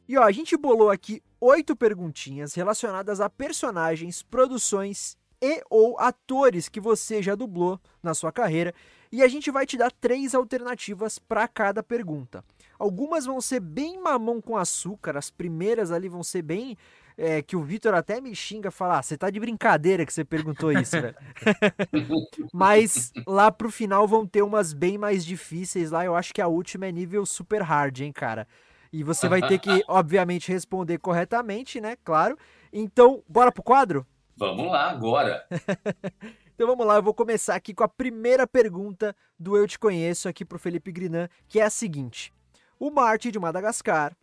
E 0.08 0.16
ó, 0.18 0.24
a 0.24 0.32
gente 0.32 0.56
bolou 0.56 0.92
aqui 0.92 1.22
oito 1.42 1.76
perguntinhas 1.76 2.54
relacionadas 2.54 3.20
a 3.20 3.28
personagens, 3.28 4.22
produções 4.22 5.18
e 5.42 5.64
ou 5.68 6.00
atores 6.00 6.70
que 6.70 6.80
você 6.80 7.24
já 7.24 7.34
dublou 7.34 7.80
na 8.04 8.14
sua 8.14 8.32
carreira 8.32 8.74
e 9.12 9.24
a 9.24 9.28
gente 9.28 9.50
vai 9.50 9.66
te 9.66 9.78
dar 9.78 9.92
três 9.92 10.36
alternativas 10.36 11.18
para 11.18 11.48
cada 11.48 11.82
pergunta. 11.82 12.44
Algumas 12.78 13.26
vão 13.26 13.42
ser 13.42 13.60
bem 13.60 14.00
mamão 14.00 14.40
com 14.40 14.56
açúcar, 14.56 15.18
as 15.18 15.32
primeiras 15.32 15.92
ali 15.92 16.08
vão 16.08 16.24
ser 16.24 16.44
bem. 16.44 16.78
É, 17.22 17.42
que 17.42 17.58
o 17.58 17.62
Vitor 17.62 17.94
até 17.94 18.22
me 18.22 18.34
xinga 18.34 18.72
falar, 18.72 19.00
ah, 19.00 19.04
você 19.04 19.18
tá 19.18 19.30
de 19.30 19.42
brincadeira 19.42 20.06
que 20.06 20.14
você 20.14 20.24
perguntou 20.24 20.72
isso, 20.72 20.92
velho. 21.02 21.16
Mas 22.54 23.12
lá 23.28 23.52
pro 23.52 23.70
final 23.70 24.08
vão 24.08 24.26
ter 24.26 24.42
umas 24.42 24.72
bem 24.72 24.98
mais 24.98 25.26
difíceis 25.26 25.92
lá. 25.92 26.06
Eu 26.06 26.16
acho 26.16 26.34
que 26.34 26.42
a 26.42 26.48
última 26.48 26.88
é 26.88 26.92
nível 26.94 27.26
super 27.26 27.62
hard, 27.62 28.00
hein, 28.00 28.14
cara. 28.14 28.48
E 28.90 29.04
você 29.04 29.28
vai 29.28 29.46
ter 29.46 29.60
que, 29.60 29.84
obviamente, 29.86 30.50
responder 30.50 30.98
corretamente, 30.98 31.82
né? 31.82 31.98
Claro. 32.06 32.38
Então, 32.72 33.22
bora 33.28 33.52
pro 33.52 33.64
quadro? 33.64 34.08
Vamos 34.38 34.72
lá 34.72 34.90
agora. 34.90 35.46
Então 36.60 36.68
vamos 36.68 36.86
lá, 36.86 36.96
eu 36.96 37.04
vou 37.04 37.14
começar 37.14 37.56
aqui 37.56 37.74
com 37.74 37.86
a 37.86 37.88
primeira 37.88 38.46
pergunta 38.46 39.16
do 39.40 39.56
Eu 39.56 39.66
Te 39.66 39.80
Conheço 39.80 40.28
aqui 40.28 40.44
pro 40.44 40.60
Felipe 40.60 40.92
Grinan, 40.92 41.30
que 41.48 41.58
é 41.58 41.64
a 41.64 41.70
seguinte. 41.70 42.34
O 42.78 42.92
Marte 42.92 43.32
de 43.32 43.40
Madagascar, 43.40 44.14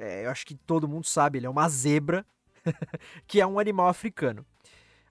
é, 0.00 0.24
eu 0.24 0.30
acho 0.30 0.46
que 0.46 0.54
todo 0.54 0.88
mundo 0.88 1.06
sabe, 1.06 1.38
ele 1.38 1.46
é 1.46 1.50
uma 1.50 1.68
zebra, 1.68 2.24
que 3.26 3.38
é 3.38 3.46
um 3.46 3.58
animal 3.58 3.88
africano. 3.88 4.46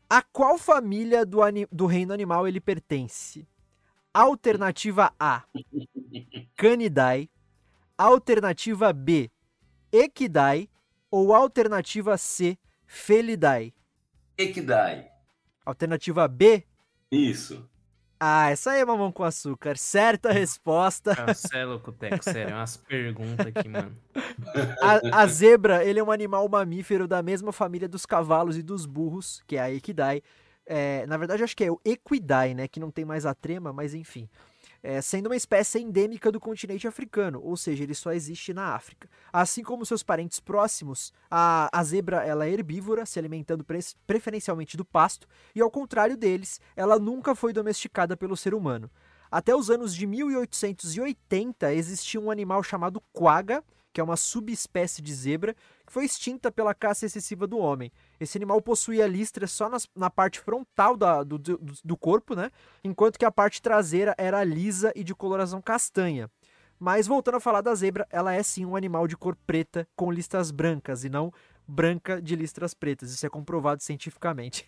A 0.10 0.24
qual 0.24 0.58
família 0.58 1.24
do, 1.24 1.40
do 1.72 1.86
reino 1.86 2.12
animal 2.12 2.48
ele 2.48 2.60
pertence? 2.60 3.48
Alternativa 4.12 5.14
A, 5.20 5.44
Canidae. 6.56 7.30
Alternativa 7.96 8.92
B, 8.92 9.30
Equidae. 9.92 10.70
Ou 11.12 11.34
alternativa 11.34 12.18
C, 12.18 12.58
Felidae? 12.86 13.74
Equidae. 14.38 15.10
Alternativa 15.66 16.28
B? 16.28 16.64
Isso. 17.12 17.68
Ah, 18.20 18.50
essa 18.50 18.72
aí 18.72 18.82
é 18.82 18.86
mamão 18.86 19.12
com 19.12 19.24
açúcar. 19.24 19.78
Certa 19.78 20.32
resposta. 20.32 21.16
Cancela 21.16 21.76
o 21.76 21.92
Teco, 21.92 22.24
sério, 22.24 22.52
é 22.52 22.56
umas 22.56 22.76
perguntas 22.76 23.48
aqui, 23.48 23.70
mano. 23.70 23.96
A, 24.82 25.22
a, 25.22 25.28
zebra, 25.28 25.84
ele 25.84 26.00
é 26.00 26.04
um 26.04 26.12
animal 26.12 26.48
mamífero 26.50 27.08
da 27.08 27.22
mesma 27.22 27.52
família 27.52 27.88
dos 27.88 28.06
cavalos 28.06 28.58
e 28.58 28.64
dos 28.64 28.86
burros, 28.86 29.42
que 29.48 29.56
é 29.56 29.62
a 29.62 29.72
Equidae. 29.72 30.22
É, 30.66 31.06
na 31.08 31.18
verdade, 31.18 31.44
acho 31.44 31.56
que 31.56 31.64
é 31.64 31.72
o 31.72 31.80
Equidae, 31.86 32.54
né? 32.54 32.68
Que 32.68 32.80
não 32.80 32.92
tem 32.92 33.06
mais 33.06 33.26
a 33.26 33.34
trema, 33.34 33.72
mas 33.72 33.94
enfim 33.94 34.30
é, 34.82 35.02
sendo 35.02 35.28
uma 35.28 35.36
espécie 35.36 35.80
endêmica 35.80 36.32
do 36.32 36.40
continente 36.40 36.88
africano, 36.88 37.42
ou 37.44 37.58
seja, 37.58 37.84
ele 37.84 37.94
só 37.94 38.12
existe 38.12 38.54
na 38.54 38.74
África. 38.74 39.10
Assim 39.32 39.64
como 39.64 39.86
seus 39.86 40.04
parentes 40.04 40.40
próximos, 40.40 41.14
a, 41.30 41.70
a 41.72 41.84
zebra 41.84 42.24
ela 42.24 42.46
é 42.46 42.52
herbívora, 42.52 43.06
se 43.06 43.20
alimentando 43.20 43.64
pre 43.64 43.80
preferencialmente 44.06 44.76
do 44.76 44.86
pasto, 44.86 45.28
e 45.56 45.62
ao 45.62 45.72
contrário 45.72 46.18
deles, 46.18 46.60
ela 46.76 47.00
nunca 47.00 47.36
foi 47.36 47.54
domesticada 47.54 48.16
pelo 48.18 48.36
ser 48.36 48.54
humano. 48.54 48.90
Até 49.32 49.56
os 49.56 49.70
anos 49.70 49.94
de 49.94 50.08
1880 50.08 51.74
existia 51.74 52.20
um 52.20 52.32
animal 52.32 52.64
chamado 52.64 53.02
quagga, 53.14 53.64
que 53.94 54.02
é 54.02 54.04
uma 54.04 54.18
subespécie 54.18 55.02
de 55.02 55.14
zebra, 55.14 55.56
que 55.90 55.94
foi 55.94 56.06
extinta 56.06 56.52
pela 56.52 56.74
caça 56.74 57.08
excessiva 57.08 57.48
do 57.48 57.58
homem. 57.58 57.92
Esse 58.20 58.38
animal 58.38 58.62
possuía 58.62 59.08
listras 59.08 59.52
só 59.52 59.68
nas, 59.68 59.90
na 59.96 60.08
parte 60.08 60.40
frontal 60.40 60.96
da, 60.96 61.24
do, 61.24 61.40
do, 61.40 61.60
do 61.84 61.98
corpo, 61.98 62.36
né? 62.36 62.52
enquanto 62.84 63.18
que 63.18 63.26
a 63.26 63.32
parte 63.32 63.60
traseira 63.60 64.14
era 64.16 64.44
lisa 64.44 64.94
e 64.96 65.04
de 65.04 65.16
coloração 65.16 65.60
castanha. 65.62 66.30
Mas 66.80 67.08
voltando 67.08 67.38
a 67.38 67.40
falar 67.42 67.62
da 67.62 67.74
zebra, 67.74 68.08
ela 68.12 68.34
é 68.34 68.42
sim 68.44 68.66
um 68.66 68.76
animal 68.76 69.08
de 69.08 69.18
cor 69.18 69.36
preta 69.48 69.88
com 69.96 70.12
listras 70.12 70.52
brancas 70.52 71.04
e 71.04 71.10
não 71.10 71.34
branca 71.68 72.22
de 72.22 72.36
listras 72.36 72.76
pretas. 72.76 73.12
Isso 73.12 73.26
é 73.26 73.30
comprovado 73.30 73.82
cientificamente. 73.82 74.68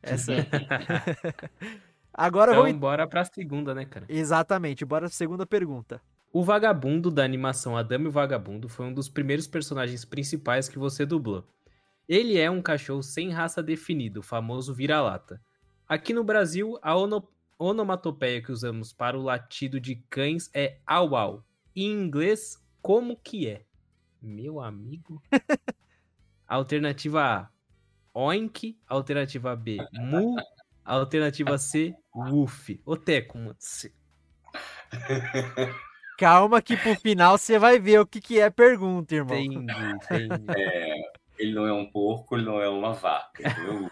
Essa 0.00 0.32
é. 0.38 0.46
Agora 2.14 2.52
então, 2.52 2.62
vamos. 2.62 2.78
Bora 2.78 3.06
pra 3.06 3.24
segunda, 3.24 3.74
né, 3.74 3.84
cara? 3.84 4.06
Exatamente, 4.08 4.84
bora 4.84 5.02
pra 5.02 5.10
segunda 5.10 5.44
pergunta. 5.44 6.00
O 6.30 6.44
Vagabundo 6.44 7.10
da 7.10 7.24
animação 7.24 7.76
Adame 7.76 8.04
e 8.04 8.08
o 8.08 8.12
Vagabundo 8.12 8.68
foi 8.68 8.86
um 8.86 8.92
dos 8.92 9.08
primeiros 9.08 9.46
personagens 9.46 10.04
principais 10.04 10.68
que 10.68 10.78
você 10.78 11.06
dublou. 11.06 11.48
Ele 12.06 12.38
é 12.38 12.50
um 12.50 12.60
cachorro 12.60 13.02
sem 13.02 13.30
raça 13.30 13.62
definida, 13.62 14.20
o 14.20 14.22
famoso 14.22 14.74
vira-lata. 14.74 15.40
Aqui 15.86 16.12
no 16.12 16.22
Brasil, 16.22 16.78
a, 16.82 16.94
ono... 16.94 17.26
onomatopeia 17.58 18.42
que 18.42 18.52
usamos 18.52 18.92
para 18.92 19.18
o 19.18 19.22
latido 19.22 19.80
de 19.80 19.96
cães 20.10 20.50
é 20.52 20.78
au 20.86 21.16
au. 21.16 21.44
Em 21.74 21.90
inglês, 21.90 22.62
como 22.82 23.16
que 23.16 23.48
é? 23.48 23.64
Meu 24.20 24.60
amigo. 24.60 25.22
alternativa 26.46 27.22
A, 27.24 27.50
oink. 28.12 28.78
Alternativa 28.86 29.56
B, 29.56 29.78
mu. 29.92 30.36
Alternativa 30.84 31.56
C, 31.56 31.94
woof. 32.14 32.80
Ô, 32.84 32.96
Teco, 32.96 33.38
mano. 33.38 33.56
Calma 36.18 36.60
que 36.60 36.76
pro 36.76 36.94
final 36.96 37.38
você 37.38 37.58
vai 37.58 37.78
ver 37.78 38.00
o 38.00 38.06
que, 38.06 38.20
que 38.20 38.38
é 38.40 38.46
a 38.46 38.50
pergunta, 38.50 39.14
irmão. 39.14 39.38
Entendi, 39.38 39.72
entendi. 40.04 40.44
Ele 41.38 41.54
não 41.54 41.64
é 41.66 41.72
um 41.72 41.86
porco, 41.86 42.34
ele 42.36 42.44
não 42.44 42.60
é 42.60 42.68
uma 42.68 42.92
vaca. 42.92 43.40
entendeu? 43.48 43.88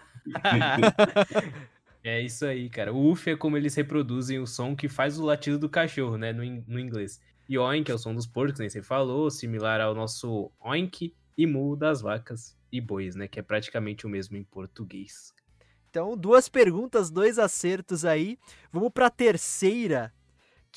É 2.03 2.21
isso 2.21 2.45
aí, 2.45 2.69
cara. 2.69 2.93
O 2.93 3.09
UF 3.11 3.29
é 3.29 3.35
como 3.35 3.57
eles 3.57 3.75
reproduzem 3.75 4.39
o 4.39 4.45
som 4.47 4.75
que 4.75 4.87
faz 4.87 5.17
o 5.19 5.25
latido 5.25 5.57
do 5.57 5.69
cachorro, 5.69 6.17
né? 6.17 6.31
No, 6.31 6.43
in- 6.43 6.63
no 6.67 6.79
inglês. 6.79 7.19
E 7.49 7.57
oink 7.57 7.89
é 7.89 7.93
o 7.93 7.97
som 7.97 8.13
dos 8.13 8.27
porcos, 8.27 8.59
nem 8.59 8.69
você 8.69 8.81
falou, 8.81 9.29
similar 9.31 9.79
ao 9.79 9.95
nosso 9.95 10.51
oink 10.59 11.15
e 11.37 11.47
mu 11.47 11.75
das 11.77 12.01
vacas 12.01 12.57
e 12.71 12.81
bois, 12.81 13.15
né? 13.15 13.27
Que 13.27 13.39
é 13.39 13.43
praticamente 13.43 14.05
o 14.05 14.09
mesmo 14.09 14.35
em 14.35 14.43
português. 14.43 15.33
Então, 15.89 16.15
duas 16.17 16.49
perguntas, 16.49 17.09
dois 17.09 17.39
acertos 17.39 18.03
aí. 18.03 18.37
Vamos 18.71 18.91
pra 18.91 19.09
terceira, 19.09 20.13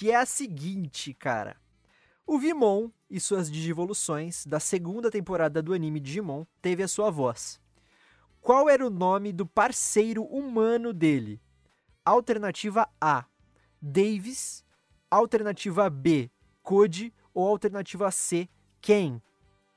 que 0.00 0.10
é 0.10 0.16
a 0.16 0.24
seguinte, 0.24 1.12
cara. 1.12 1.58
O 2.26 2.38
Vimon 2.38 2.88
e 3.10 3.20
suas 3.20 3.52
digivoluções 3.52 4.46
da 4.46 4.58
segunda 4.58 5.10
temporada 5.10 5.60
do 5.60 5.74
anime 5.74 6.00
Digimon 6.00 6.46
teve 6.62 6.82
a 6.82 6.88
sua 6.88 7.10
voz. 7.10 7.60
Qual 8.40 8.66
era 8.70 8.86
o 8.86 8.88
nome 8.88 9.30
do 9.30 9.44
parceiro 9.44 10.24
humano 10.24 10.94
dele? 10.94 11.38
Alternativa 12.02 12.88
A, 12.98 13.26
Davis. 13.78 14.64
Alternativa 15.10 15.90
B, 15.90 16.30
Code. 16.62 17.12
Ou 17.34 17.46
alternativa 17.46 18.10
C, 18.10 18.48
Ken? 18.80 19.20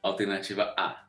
Alternativa 0.02 0.74
A. 0.78 1.06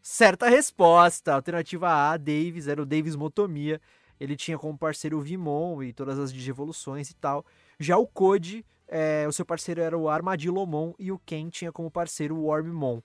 Certa 0.00 0.48
resposta. 0.48 1.34
Alternativa 1.34 2.12
A, 2.12 2.16
Davis, 2.16 2.68
era 2.68 2.80
o 2.80 2.86
Davis 2.86 3.16
Motomia. 3.16 3.80
Ele 4.20 4.36
tinha 4.36 4.56
como 4.56 4.78
parceiro 4.78 5.18
o 5.18 5.20
Vimon 5.20 5.82
e 5.82 5.92
todas 5.92 6.16
as 6.16 6.32
digievoluções 6.32 7.10
e 7.10 7.14
tal. 7.16 7.44
Já 7.82 7.96
o 7.98 8.06
Code, 8.06 8.64
é, 8.86 9.26
o 9.26 9.32
seu 9.32 9.44
parceiro 9.44 9.80
era 9.80 9.96
o 9.96 10.08
Armadillomon 10.08 10.92
e 10.98 11.10
o 11.10 11.18
Ken 11.18 11.48
tinha 11.50 11.72
como 11.72 11.90
parceiro 11.90 12.36
o 12.36 12.46
Orbmon. 12.46 13.00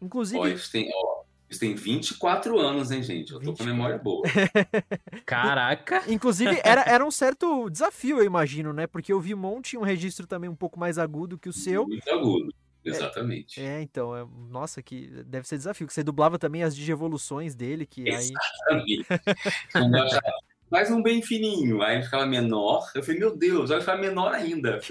Inclusive, 0.00 0.38
Ó, 0.40 0.46
isso 0.46 0.70
tem, 0.72 0.90
ó, 0.94 1.22
isso 1.50 1.60
tem 1.60 1.74
24 1.74 2.58
anos, 2.58 2.90
hein, 2.90 3.02
gente? 3.02 3.32
Eu 3.32 3.38
tô 3.40 3.46
24. 3.52 3.64
com 3.64 3.70
memória 3.70 3.98
boa. 3.98 4.22
Caraca! 5.26 6.02
inclusive 6.08 6.60
era, 6.64 6.82
era 6.82 7.04
um 7.04 7.10
certo 7.10 7.68
desafio, 7.70 8.18
eu 8.18 8.24
imagino, 8.24 8.72
né? 8.72 8.86
Porque 8.86 9.12
o 9.12 9.20
Vimon 9.20 9.60
tinha 9.60 9.80
um 9.80 9.84
registro 9.84 10.26
também 10.26 10.48
um 10.48 10.56
pouco 10.56 10.78
mais 10.78 10.98
agudo 10.98 11.38
que 11.38 11.48
o 11.48 11.52
seu. 11.52 11.86
Muito 11.86 12.08
agudo. 12.10 12.54
Exatamente. 12.84 13.60
É, 13.60 13.82
então, 13.82 14.16
é- 14.16 14.26
nossa, 14.48 14.80
que 14.80 15.08
deve 15.24 15.48
ser 15.48 15.56
desafio. 15.56 15.86
Que 15.88 15.92
você 15.92 16.04
dublava 16.04 16.38
também 16.38 16.62
as 16.62 16.74
digievoluções 16.74 17.54
dele, 17.54 17.84
que 17.84 18.08
aí. 18.08 18.30
Exatamente. 18.30 19.06
Faz 20.68 20.90
um 20.90 21.02
bem 21.02 21.22
fininho. 21.22 21.82
Aí 21.82 22.02
ficava 22.02 22.26
menor. 22.26 22.90
Eu 22.94 23.02
falei, 23.02 23.20
meu 23.20 23.36
Deus, 23.36 23.70
vai 23.70 23.80
ficar 23.80 23.96
menor 23.96 24.32
ainda. 24.34 24.80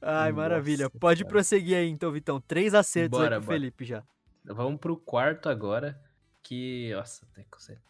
Ai, 0.00 0.30
Nossa, 0.30 0.32
maravilha. 0.32 0.88
Pode 0.90 1.22
cara. 1.22 1.32
prosseguir 1.32 1.76
aí, 1.76 1.88
então, 1.88 2.10
Vitão. 2.12 2.40
Três 2.40 2.74
acertos 2.74 3.18
Bora, 3.18 3.36
aí 3.36 3.40
pro 3.40 3.46
bora. 3.46 3.58
Felipe 3.58 3.84
já. 3.84 4.02
Vamos 4.44 4.80
pro 4.80 4.96
quarto 4.96 5.48
agora. 5.48 6.00
Que. 6.42 6.92
Nossa, 6.94 7.26
Teco, 7.34 7.60
sério. 7.60 7.82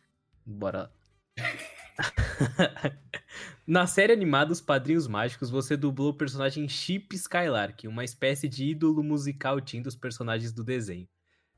Bora. 0.45 0.91
Na 3.67 3.87
série 3.87 4.13
animada 4.13 4.53
Os 4.53 4.61
Padrinhos 4.61 5.09
Mágicos, 5.09 5.49
você 5.51 5.77
dublou 5.77 6.11
o 6.11 6.17
personagem 6.17 6.69
Chip 6.69 7.15
Skylark, 7.15 7.89
uma 7.89 8.05
espécie 8.05 8.49
de 8.49 8.71
ídolo 8.71 9.03
musical 9.03 9.61
teen 9.61 9.83
dos 9.83 9.97
personagens 9.97 10.53
do 10.53 10.63
desenho. 10.63 11.09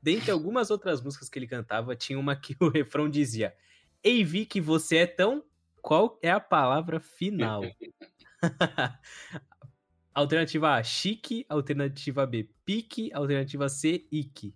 Dentre 0.01 0.31
algumas 0.31 0.71
outras 0.71 1.01
músicas 1.01 1.27
que 1.27 1.37
ele 1.37 1.47
cantava, 1.47 1.95
tinha 1.95 2.17
uma 2.19 2.35
que 2.35 2.55
o 2.61 2.69
refrão 2.69 3.09
dizia: 3.09 3.53
Ei, 4.03 4.23
vi 4.23 4.45
que 4.45 4.61
você 4.61 4.97
é 4.97 5.07
tão. 5.07 5.43
Qual 5.81 6.19
é 6.21 6.29
a 6.29 6.39
palavra 6.39 6.99
final? 6.99 7.61
alternativa 10.13 10.75
A, 10.75 10.83
chique. 10.83 11.45
Alternativa 11.49 12.25
B, 12.25 12.49
pique. 12.65 13.11
Alternativa 13.13 13.69
C, 13.69 14.07
ique. 14.11 14.53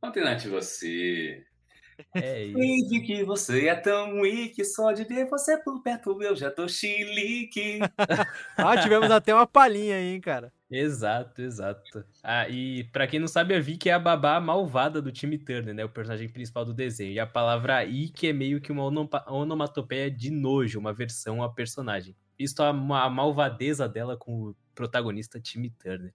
Alternativa 0.00 0.60
C. 0.62 1.46
É 2.14 2.44
isso. 2.44 2.58
Desde 2.58 3.00
que 3.00 3.24
você 3.24 3.68
é 3.68 3.74
tão 3.74 4.20
weak, 4.20 4.64
só 4.64 4.92
de 4.92 5.04
ver 5.04 5.28
você 5.28 5.56
por 5.56 5.82
perto 5.82 6.20
eu 6.22 6.36
já 6.36 6.50
tô 6.50 6.68
chilique. 6.68 7.78
Ah, 8.56 8.80
tivemos 8.80 9.10
até 9.10 9.34
uma 9.34 9.46
palhinha 9.46 9.96
aí, 9.96 10.14
hein, 10.14 10.20
cara. 10.20 10.52
Exato, 10.70 11.42
exato. 11.42 12.04
Ah, 12.22 12.48
e 12.48 12.84
pra 12.84 13.06
quem 13.06 13.20
não 13.20 13.28
sabe, 13.28 13.54
a 13.54 13.60
Vicky 13.60 13.90
é 13.90 13.92
a 13.92 13.98
babá 13.98 14.40
malvada 14.40 15.02
do 15.02 15.12
time 15.12 15.36
Turner, 15.36 15.74
né? 15.74 15.84
O 15.84 15.88
personagem 15.88 16.28
principal 16.28 16.64
do 16.64 16.72
desenho. 16.72 17.12
E 17.12 17.20
a 17.20 17.26
palavra 17.26 17.84
Ike 17.84 18.28
é 18.28 18.32
meio 18.32 18.60
que 18.60 18.72
uma 18.72 18.84
onomatopeia 19.28 20.10
de 20.10 20.30
nojo, 20.30 20.78
uma 20.78 20.92
versão 20.92 21.42
a 21.42 21.52
personagem. 21.52 22.16
Visto 22.38 22.62
a 22.62 22.72
malvadeza 22.72 23.88
dela 23.88 24.16
com 24.16 24.48
o 24.48 24.56
protagonista 24.74 25.38
Timmy 25.38 25.70
Turner. 25.70 26.14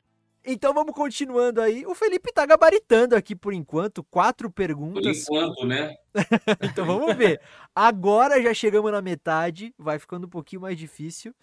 Então 0.49 0.73
vamos 0.73 0.93
continuando 0.95 1.61
aí. 1.61 1.85
O 1.85 1.93
Felipe 1.93 2.31
tá 2.31 2.45
gabaritando 2.45 3.15
aqui 3.15 3.35
por 3.35 3.53
enquanto. 3.53 4.01
Quatro 4.05 4.49
Por 4.49 4.55
perguntas. 4.55 5.23
enquanto, 5.23 5.65
né? 5.65 5.93
Então 6.63 6.85
vamos 6.85 7.13
ver. 7.15 7.41
Agora 7.75 8.41
já 8.41 8.53
chegamos 8.53 8.91
na 8.91 9.01
metade. 9.01 9.73
Vai 9.77 9.99
ficando 9.99 10.25
um 10.25 10.29
pouquinho 10.29 10.61
mais 10.61 10.77
difícil. 10.77 11.35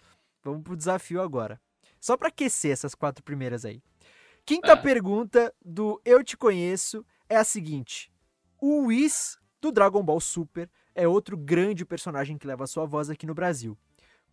Vamos 0.43 0.63
pro 0.63 0.75
desafio 0.75 1.21
agora. 1.21 1.61
Só 2.01 2.17
pra 2.17 2.29
aquecer 2.29 2.71
essas 2.71 2.95
quatro 2.95 3.23
primeiras 3.23 3.63
aí. 3.63 3.81
Quinta 4.43 4.73
Ah. 4.73 4.77
pergunta 4.77 5.53
do 5.63 6.01
Eu 6.03 6.23
Te 6.23 6.35
Conheço 6.35 7.05
é 7.29 7.35
a 7.35 7.43
seguinte: 7.43 8.11
O 8.59 8.87
Whis 8.87 9.37
do 9.61 9.71
Dragon 9.71 10.03
Ball 10.03 10.19
Super 10.19 10.69
é 10.95 11.07
outro 11.07 11.37
grande 11.37 11.85
personagem 11.85 12.37
que 12.37 12.47
leva 12.47 12.65
sua 12.67 12.85
voz 12.85 13.09
aqui 13.09 13.25
no 13.25 13.33
Brasil. 13.35 13.77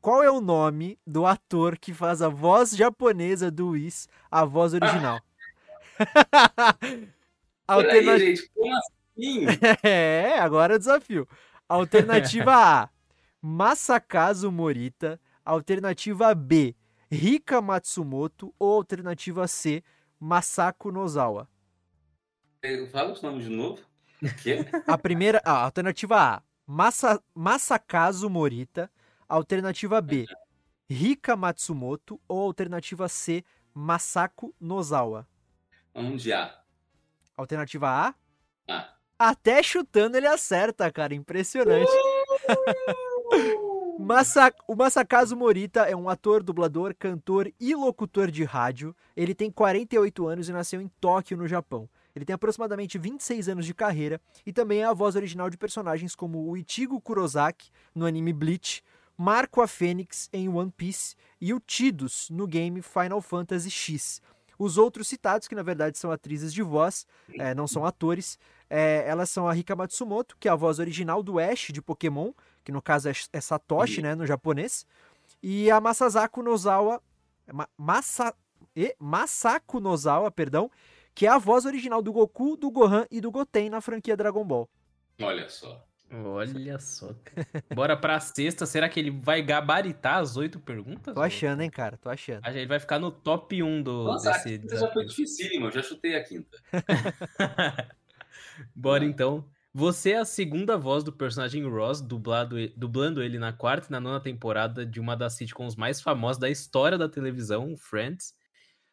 Qual 0.03 0.21
é 0.21 0.29
o 0.29 0.41
nome 0.41 0.99
do 1.07 1.25
ator 1.25 1.79
que 1.79 1.95
faz 1.95 2.21
a 2.21 2.29
voz 2.29 2.73
japonesa 2.73 3.53
do 3.53 3.69
Whis, 3.69 4.09
a 4.29 4.45
voz 4.45 4.75
original? 4.75 5.21
Peraí, 6.81 7.09
Alterna- 7.69 8.19
gente, 8.19 8.51
como 8.53 8.75
assim? 8.77 9.47
É, 9.85 10.41
agora 10.41 10.73
é 10.73 10.77
o 10.77 10.79
desafio. 10.81 11.29
Alternativa 11.69 12.53
A, 12.53 12.89
Masakazu 13.41 14.51
Morita. 14.51 15.21
Alternativa 15.45 16.35
B, 16.35 16.75
Rika 17.09 17.63
Matsumoto. 17.63 18.53
Ou 18.59 18.75
alternativa 18.75 19.47
C, 19.47 19.85
Masako 20.19 20.91
Nozawa. 20.91 21.49
Eu 22.61 22.89
Fala 22.89 23.13
os 23.13 23.23
nomes 23.23 23.45
de 23.45 23.51
novo. 23.51 23.81
O 24.21 24.35
quê? 24.43 24.67
A 24.85 24.99
primeira, 24.99 25.41
a 25.45 25.63
alternativa 25.63 26.17
A, 26.21 26.43
Masa, 26.67 27.23
Masakazu 27.33 28.29
Morita. 28.29 28.91
Alternativa 29.37 30.01
B, 30.01 30.27
Rika 30.89 31.37
Matsumoto. 31.37 32.21
Ou 32.29 32.41
alternativa 32.41 33.09
C, 33.09 33.45
Masako 33.75 34.55
Nozawa. 34.61 35.27
Vamos 35.95 36.23
de 36.23 36.33
A. 36.33 36.59
Alternativa 37.37 37.89
A, 37.89 38.15
A. 38.69 38.95
até 39.19 39.63
chutando 39.63 40.17
ele 40.17 40.27
acerta, 40.27 40.91
cara. 40.93 41.15
Impressionante. 41.15 41.91
Masa- 43.99 44.53
O 44.67 44.75
Masakazu 44.75 45.37
Morita 45.37 45.83
é 45.83 45.95
um 45.97 46.09
ator, 46.09 46.43
dublador, 46.43 46.95
cantor 46.99 47.53
e 47.61 47.75
locutor 47.75 48.31
de 48.31 48.45
rádio. 48.45 48.95
Ele 49.17 49.35
tem 49.35 49.51
48 49.51 50.27
anos 50.27 50.49
e 50.49 50.53
nasceu 50.53 50.81
em 50.81 50.89
Tóquio, 51.01 51.37
no 51.37 51.47
Japão. 51.47 51.89
Ele 52.15 52.25
tem 52.25 52.35
aproximadamente 52.35 52.99
26 52.99 53.49
anos 53.49 53.65
de 53.65 53.73
carreira 53.73 54.21
e 54.45 54.53
também 54.53 54.83
é 54.83 54.85
a 54.85 54.93
voz 54.93 55.17
original 55.17 55.49
de 55.49 55.57
personagens 55.57 56.15
como 56.15 56.47
o 56.51 56.57
Ichigo 56.57 57.01
Kurosaki 57.01 57.71
no 57.95 58.05
anime 58.05 58.33
Bleach, 58.35 58.83
Marco 59.17 59.61
a 59.61 59.67
Fênix 59.69 60.29
em 60.33 60.49
One 60.49 60.71
Piece 60.71 61.15
e 61.41 61.53
o 61.55 61.61
Tidus 61.61 62.29
no 62.31 62.47
game 62.47 62.81
Final 62.83 63.21
Fantasy 63.21 63.71
X. 63.71 64.21
Os 64.59 64.79
outros 64.79 65.09
citados, 65.09 65.49
que 65.49 65.55
na 65.55 65.63
verdade 65.63 65.99
são 65.99 66.11
atrizes 66.11 66.53
de 66.53 66.63
voz, 66.63 67.07
eh, 67.35 67.55
não 67.55 67.67
são 67.67 67.85
atores, 67.85 68.39
eh, 68.71 69.05
elas 69.07 69.29
são 69.31 69.49
a 69.49 69.53
Rika 69.53 69.75
Matsumoto, 69.75 70.37
que 70.39 70.47
é 70.49 70.51
a 70.51 70.55
voz 70.57 70.79
original 70.79 71.23
do 71.23 71.39
Ash 71.39 71.69
de 71.73 71.83
Pokémon, 71.83 72.33
que 72.63 72.71
no 72.71 72.81
caso 72.81 73.09
é, 73.09 73.13
é 73.33 73.41
Satoshi, 73.41 74.01
né, 74.03 74.15
no 74.15 74.25
japonês, 74.27 74.87
e 75.43 75.71
a 75.71 75.81
Masazako 75.81 76.43
Nozawa, 76.43 77.03
Ma- 77.53 77.69
Masa, 77.77 78.33
e 78.77 78.95
Masako 79.01 79.81
Nozawa, 79.81 80.31
perdão, 80.31 80.71
que 81.15 81.27
é 81.27 81.29
a 81.31 81.39
voz 81.39 81.67
original 81.67 82.01
do 82.01 82.13
Goku, 82.13 82.57
do 82.57 82.71
Gohan 82.71 83.05
e 83.11 83.21
do 83.21 83.31
Goten 83.33 83.69
na 83.69 83.81
franquia 83.81 84.17
Dragon 84.17 84.45
Ball. 84.45 84.69
Olha 85.21 85.49
só. 85.49 85.85
Olha 86.13 86.79
só. 86.79 87.15
cara. 87.25 87.47
Bora 87.75 87.97
pra 87.97 88.21
sexta. 88.21 88.67
Será 88.67 88.89
que 88.89 89.01
ele 89.01 89.11
vai 89.11 89.43
gabaritar 89.43 90.19
as 90.19 90.37
oito 90.37 90.61
perguntas? 90.61 91.15
Tô 91.15 91.23
achando, 91.23 91.63
hein, 91.63 91.71
cara, 91.71 91.97
tô 91.97 92.11
achando. 92.11 92.47
Ele 92.47 92.67
vai 92.67 92.79
ficar 92.79 92.99
no 92.99 93.11
top 93.11 93.63
1 93.63 93.83
do, 93.83 94.05
Nossa, 94.05 94.31
a 94.31 94.33
desse 94.35 94.59
quinta 94.59 94.77
já 94.77 94.93
foi 94.93 95.07
dificílimo. 95.07 95.67
Eu 95.67 95.71
já 95.73 95.83
chutei 95.83 96.15
a 96.17 96.23
quinta. 96.23 96.59
Bora 98.77 99.05
então 99.05 99.49
Você 99.73 100.11
é 100.13 100.19
a 100.19 100.25
segunda 100.27 100.77
voz 100.77 101.03
do 101.03 101.13
personagem 101.13 101.65
Ross, 101.67 102.03
dublado, 102.03 102.57
dublando 102.77 103.23
ele 103.23 103.39
na 103.39 103.53
quarta 103.53 103.89
e 103.89 103.93
na 103.93 104.01
nona 104.01 104.21
temporada 104.21 104.85
de 104.85 105.01
uma 105.01 105.17
das 105.17 105.33
sitcoms 105.33 105.77
mais 105.77 106.01
famosas 106.01 106.39
da 106.39 106.51
história 106.51 106.99
da 106.99 107.09
televisão, 107.09 107.75
Friends. 107.79 108.35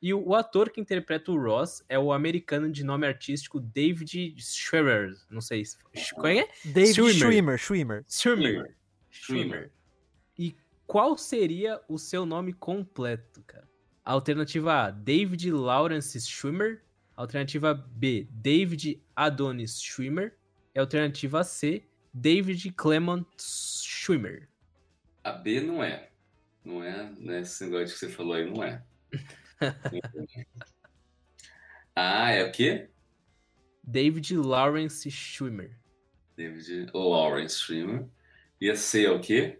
E 0.02 0.14
o, 0.14 0.30
o 0.30 0.36
ator 0.36 0.70
que 0.70 0.80
interpreta 0.80 1.32
o 1.32 1.42
Ross 1.42 1.84
é 1.90 2.00
o 2.00 2.14
americano 2.14 2.72
de 2.72 2.84
nome 2.84 3.06
artístico 3.06 3.60
David 3.60 4.36
Schwimmer. 4.38 5.14
Não 5.30 5.42
sei 5.42 5.66
se. 5.66 5.78
Qual 6.14 6.28
é? 6.28 6.48
David 6.64 6.94
Schwimmer. 7.14 7.58
Schwimmer. 7.58 7.58
Schwimmer. 7.58 8.06
Schwimmer. 8.08 8.76
Schwimmer. 9.10 9.72
E 10.38 10.56
qual 10.88 11.18
seria 11.18 11.82
o 11.90 11.98
seu 11.98 12.26
nome 12.26 12.54
completo, 12.54 13.44
cara? 13.46 13.68
Alternativa 14.06 14.86
A, 14.86 14.92
David 14.92 15.52
Lawrence 15.52 16.20
Schwimmer. 16.22 16.82
Alternativa 17.16 17.74
B, 17.74 18.30
David 18.32 19.04
Adonis 19.14 19.82
Schwimmer. 19.82 20.38
E 20.74 20.80
alternativa 20.80 21.44
C, 21.44 21.84
David 22.14 22.72
Clement 22.72 23.28
Schwimmer. 23.38 24.48
A 25.24 25.34
B 25.34 25.60
não 25.60 25.84
é. 25.84 26.10
Não 26.64 26.84
é, 26.84 27.12
né? 27.20 27.42
Esse 27.42 27.66
negócio 27.66 27.94
que 27.94 28.00
você 28.00 28.10
falou 28.10 28.34
aí 28.34 28.50
não 28.50 28.64
é. 28.64 28.82
ah, 31.96 32.32
é 32.32 32.44
o 32.44 32.52
quê? 32.52 32.90
David 33.84 34.36
Lawrence 34.38 35.10
Schwimmer. 35.10 35.78
David 36.38 36.92
Lawrence 36.94 37.58
Schwimmer. 37.58 38.08
A 38.62 38.76
C 38.76 39.06
é 39.06 39.12
o 39.12 39.20
quê? 39.20 39.60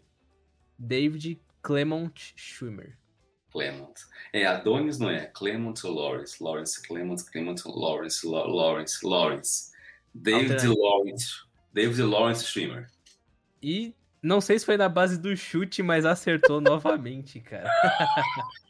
David 0.78 1.42
Clement 1.62 2.14
Schwimmer. 2.36 2.98
Clement. 3.52 3.94
É, 4.32 4.46
Adonis 4.46 5.00
não 5.00 5.10
é. 5.10 5.26
Clement 5.26 5.74
ou 5.84 5.92
Lawrence? 5.94 6.42
Lawrence, 6.44 6.82
Clement, 6.86 7.16
Clement, 7.32 7.56
Lawrence, 7.66 8.26
Law- 8.26 8.48
Lawrence, 8.48 9.06
Lawrence. 9.06 9.72
David. 10.14 10.62
Lawrence. 10.68 11.44
David 11.74 12.02
Lawrence 12.02 12.46
Schwimmer. 12.46 12.88
E 13.62 13.94
não 14.22 14.40
sei 14.40 14.60
se 14.60 14.66
foi 14.66 14.78
na 14.78 14.88
base 14.88 15.18
do 15.18 15.36
chute, 15.36 15.82
mas 15.82 16.06
acertou 16.06 16.62
novamente, 16.62 17.40
cara. 17.40 17.70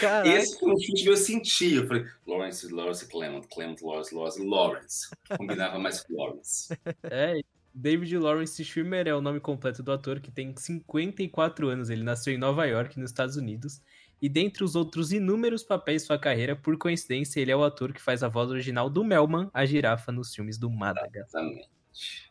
Caraca. 0.00 0.28
Esse 0.28 0.58
foi 0.58 0.72
um 0.72 0.78
chute 0.78 1.02
que 1.02 1.08
eu 1.08 1.16
senti. 1.16 1.74
Eu 1.74 1.86
falei, 1.86 2.04
Lawrence, 2.26 2.68
Lawrence, 2.72 3.06
Clement, 3.06 3.42
Clement, 3.52 3.76
Lawrence, 3.82 4.14
Lawrence, 4.14 4.42
Lawrence. 4.42 5.10
Combinava 5.36 5.78
mais 5.78 6.02
com 6.02 6.14
Lawrence. 6.14 6.68
É, 7.04 7.40
David 7.74 8.16
Lawrence 8.16 8.64
Schwimmer 8.64 9.06
é 9.06 9.14
o 9.14 9.20
nome 9.20 9.40
completo 9.40 9.82
do 9.82 9.92
ator, 9.92 10.20
que 10.20 10.30
tem 10.30 10.54
54 10.56 11.68
anos. 11.68 11.90
Ele 11.90 12.02
nasceu 12.02 12.32
em 12.32 12.38
Nova 12.38 12.64
York, 12.64 12.98
nos 12.98 13.10
Estados 13.10 13.36
Unidos. 13.36 13.82
E 14.20 14.28
dentre 14.28 14.64
os 14.64 14.74
outros 14.74 15.12
inúmeros 15.12 15.62
papéis 15.62 16.02
de 16.02 16.06
sua 16.06 16.18
carreira, 16.18 16.56
por 16.56 16.78
coincidência, 16.78 17.40
ele 17.40 17.50
é 17.50 17.56
o 17.56 17.62
ator 17.62 17.92
que 17.92 18.00
faz 18.00 18.22
a 18.22 18.28
voz 18.28 18.50
original 18.50 18.88
do 18.88 19.04
Melman, 19.04 19.50
a 19.52 19.66
girafa, 19.66 20.10
nos 20.10 20.34
filmes 20.34 20.56
do 20.56 20.70
Madagascar. 20.70 21.42
Exatamente. 21.42 21.68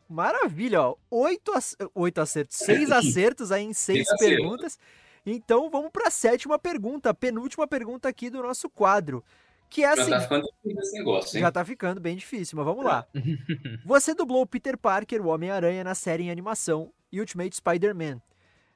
Maravilha, 0.09 0.81
ó. 0.81 0.95
Oito, 1.11 1.51
ac... 1.51 1.75
Oito 1.93 2.21
acertos, 2.21 2.57
seis 2.57 2.89
acertos 2.91 3.51
aí 3.51 3.63
em 3.63 3.73
seis 3.73 4.07
Seis 4.07 4.09
acertos. 4.13 4.79
Então 5.25 5.69
vamos 5.69 5.91
para 5.91 6.07
a 6.07 6.11
sétima 6.11 6.59
pergunta, 6.59 7.09
a 7.09 7.13
penúltima 7.13 7.67
pergunta 7.67 8.07
aqui 8.07 8.29
do 8.29 8.41
nosso 8.43 8.69
quadro. 8.69 9.23
Que 9.69 9.83
é 9.83 9.95
Já 9.95 10.01
assim. 10.03 10.11
tá 10.11 10.21
ficando 10.21 10.43
difícil 10.63 10.79
esse 10.81 10.97
negócio, 10.99 11.37
hein? 11.37 11.41
Já 11.41 11.51
tá 11.51 11.65
ficando 11.65 11.99
bem 11.99 12.15
difícil, 12.15 12.55
mas 12.57 12.65
vamos 12.65 12.85
lá. 12.85 13.05
Você 13.83 14.13
dublou 14.13 14.43
o 14.43 14.47
Peter 14.47 14.77
Parker, 14.77 15.21
o 15.21 15.29
Homem-Aranha, 15.29 15.83
na 15.83 15.95
série 15.95 16.23
em 16.23 16.31
animação 16.31 16.91
Ultimate 17.11 17.55
Spider-Man. 17.55 18.21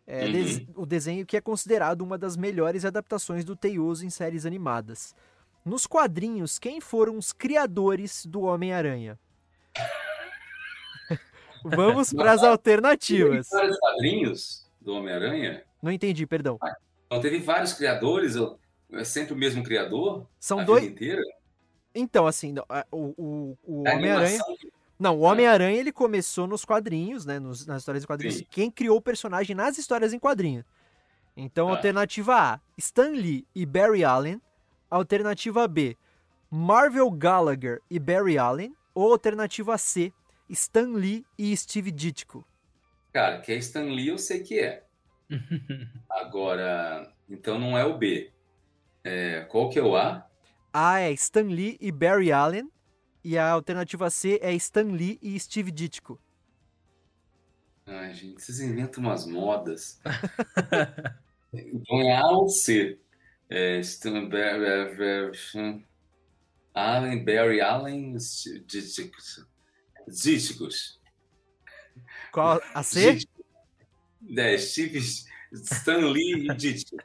É, 0.08 0.26
Uhum. 0.26 0.32
des- 0.32 0.66
O 0.76 0.86
desenho 0.88 1.26
que 1.26 1.38
é 1.38 1.42
considerado 1.42 2.02
uma 2.02 2.18
das 2.18 2.36
melhores 2.36 2.84
adaptações 2.84 3.46
do 3.46 3.56
Teiuso 3.56 4.04
em 4.04 4.10
séries 4.10 4.44
animadas. 4.46 5.14
Nos 5.64 5.86
quadrinhos, 5.86 6.58
quem 6.58 6.82
foram 6.82 7.16
os 7.18 7.32
criadores 7.32 8.26
do 8.26 8.42
Homem-Aranha? 8.42 9.20
Vamos 11.64 12.12
para 12.14 12.32
as 12.32 12.44
alternativas. 12.44 13.48
vários 13.52 13.78
quadrinhos 13.78 14.68
do 14.82 14.94
Homem-Aranha. 14.94 15.64
Não 15.82 15.92
entendi, 15.92 16.26
perdão. 16.26 16.60
Não 17.10 17.20
teve 17.22 17.40
vários 17.40 17.74
criadores? 17.74 18.36
ou- 18.36 18.60
É 18.92 19.04
sempre 19.04 19.34
o 19.34 19.38
mesmo 19.38 19.64
criador? 19.64 20.26
São 20.40 20.64
dois. 20.66 20.84
inteira? 20.84 21.22
Então, 21.94 22.26
assim, 22.28 22.56
a- 22.68 22.86
o, 22.92 23.14
o, 23.18 23.58
o 23.64 23.88
A 23.88 23.92
Homem-Aranha. 23.94 24.28
animação- 24.42 24.56
Não, 25.00 25.18
o 25.18 25.22
Homem-Aranha 25.22 25.78
ele 25.80 25.92
começou 25.92 26.46
nos 26.48 26.66
quadrinhos, 26.66 27.26
né? 27.26 27.40
nos- 27.40 27.66
nas 27.66 27.82
histórias 27.82 28.04
em 28.04 28.08
quadrinhos. 28.08 28.38
Sim. 28.38 28.46
Quem 28.50 28.70
criou 28.72 28.98
o 28.98 29.02
personagem 29.02 29.56
nas 29.56 29.78
histórias 29.78 30.12
em 30.12 30.20
quadrinhos. 30.20 30.66
Então, 31.38 31.68
Tá. 31.68 31.74
alternativa 31.76 32.36
A, 32.36 32.60
Stan 32.78 33.12
Lee 33.12 33.46
e 33.56 33.66
Barry 33.66 34.04
Allen. 34.04 34.42
Alternativa 34.92 35.68
B, 35.68 35.96
Marvel 36.50 37.10
Gallagher 37.12 37.80
e 37.90 38.00
Barry 38.00 38.38
Allen. 38.40 38.76
Ou 38.96 39.12
alternativa 39.12 39.78
C, 39.78 40.12
Stan 40.50 40.94
Lee 40.96 41.24
e 41.38 41.56
Steve 41.56 41.92
Ditko. 41.92 42.44
Cara, 43.14 43.40
que 43.40 43.52
é 43.52 43.56
Stan 43.58 43.84
Lee 43.84 44.08
eu 44.10 44.18
sei 44.18 44.42
que 44.42 44.60
é. 44.60 44.84
Agora, 46.10 47.14
então 47.30 47.60
não 47.60 47.78
é 47.78 47.86
o 47.86 47.98
B. 47.98 48.32
É, 49.04 49.42
qual 49.42 49.70
que 49.70 49.80
é 49.80 49.84
o 49.84 49.96
A? 49.96 50.28
A 50.74 51.00
é 51.00 51.12
Stan 51.12 51.44
Lee 51.44 51.78
e 51.80 51.92
Barry 51.92 52.32
Allen. 52.32 52.70
E 53.24 53.38
a 53.38 53.50
alternativa 53.50 54.10
C 54.10 54.40
é 54.42 54.54
Stan 54.54 54.84
Lee 54.92 55.20
e 55.22 55.38
Steve 55.40 55.72
Ditko. 55.72 56.20
Ai, 57.86 58.14
gente, 58.14 58.42
vocês 58.42 58.60
inventam 58.62 59.04
umas 59.04 59.26
modas. 59.26 60.00
então 61.52 62.02
é 62.02 62.16
A 62.16 62.28
ou 62.28 62.48
C? 62.48 63.00
É, 63.50 63.80
Stan 63.80 64.30
Barry, 64.30 64.96
Barry- 64.96 65.86
Allen, 66.74 67.26
Barry 67.26 67.62
Allen, 67.62 68.16
Díticos. 68.66 69.46
Díticos. 70.08 71.00
Qual 72.32 72.62
a 72.74 72.84
C? 72.84 73.20
É, 74.38 74.58
Steve, 74.58 75.00
Stan 75.52 76.12
Lee 76.12 76.50
e 76.50 76.56
Dítico. 76.56 76.98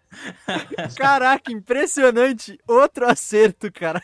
Caraca, 0.97 1.51
impressionante! 1.51 2.59
Outro 2.67 3.09
acerto, 3.09 3.73
cara. 3.73 4.03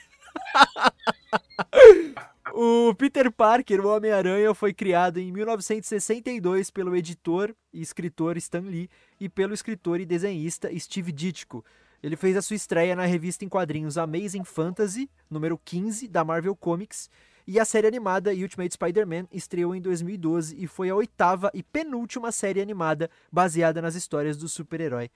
o 2.54 2.94
Peter 2.94 3.30
Parker, 3.30 3.84
o 3.84 3.88
Homem-Aranha, 3.88 4.54
foi 4.54 4.72
criado 4.72 5.18
em 5.18 5.30
1962 5.32 6.70
pelo 6.70 6.96
editor 6.96 7.54
e 7.72 7.82
escritor 7.82 8.36
Stan 8.38 8.60
Lee 8.60 8.88
e 9.18 9.28
pelo 9.28 9.52
escritor 9.52 10.00
e 10.00 10.06
desenhista 10.06 10.70
Steve 10.78 11.12
Ditko. 11.12 11.64
Ele 12.02 12.16
fez 12.16 12.36
a 12.36 12.42
sua 12.42 12.56
estreia 12.56 12.96
na 12.96 13.04
revista 13.04 13.44
em 13.44 13.48
quadrinhos 13.48 13.98
Amazing 13.98 14.44
Fantasy, 14.44 15.10
número 15.28 15.60
15 15.62 16.08
da 16.08 16.24
Marvel 16.24 16.56
Comics, 16.56 17.10
e 17.50 17.58
a 17.58 17.64
série 17.64 17.88
animada 17.88 18.30
Ultimate 18.30 18.74
Spider-Man 18.74 19.26
estreou 19.32 19.74
em 19.74 19.80
2012 19.80 20.54
e 20.56 20.68
foi 20.68 20.88
a 20.88 20.94
oitava 20.94 21.50
e 21.52 21.64
penúltima 21.64 22.30
série 22.30 22.60
animada 22.60 23.10
baseada 23.32 23.82
nas 23.82 23.96
histórias 23.96 24.36
do 24.36 24.48
super-herói. 24.48 25.10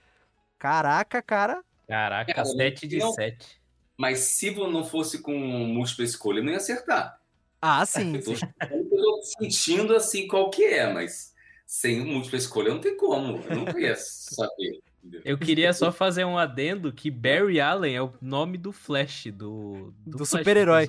Caraca, 0.59 1.23
cara, 1.23 1.63
Caraca, 1.87 2.33
Cara, 2.35 2.45
7 2.47 2.89
de 2.89 2.99
não- 2.99 3.13
7. 3.13 3.61
Mas 3.97 4.19
se 4.21 4.51
não 4.51 4.83
fosse 4.85 5.21
com 5.23 5.33
múltipla 5.33 6.05
escolha, 6.05 6.41
eu 6.41 6.45
não 6.45 6.51
ia 6.51 6.57
acertar. 6.57 7.21
Ah, 7.63 7.87
sim, 7.87 8.15
Eu 8.17 8.25
tô, 8.25 8.35
sim. 8.35 8.47
eu 8.71 8.89
tô 8.91 9.23
sentindo 9.39 9.95
assim 9.95 10.27
qual 10.27 10.51
que 10.51 10.65
é, 10.65 10.93
mas 10.93 11.33
sem 11.65 12.01
múltipla 12.05 12.39
escolha 12.39 12.71
não 12.75 12.81
tem 12.81 12.97
como. 12.97 13.39
Eu 13.49 13.57
nunca 13.57 13.79
ia 13.79 13.95
saber. 13.97 14.81
Eu 15.25 15.37
queria 15.39 15.73
só 15.73 15.93
fazer 15.93 16.25
um 16.25 16.39
adendo 16.39 16.93
que 16.93 17.11
Barry 17.11 17.61
Allen 17.61 17.95
é 17.95 18.03
o 18.03 18.13
nome 18.21 18.57
do 18.57 18.73
Flash, 18.73 19.27
do, 19.33 19.93
Do 20.07 20.19
Flash, 20.19 20.31
super-herói. 20.31 20.87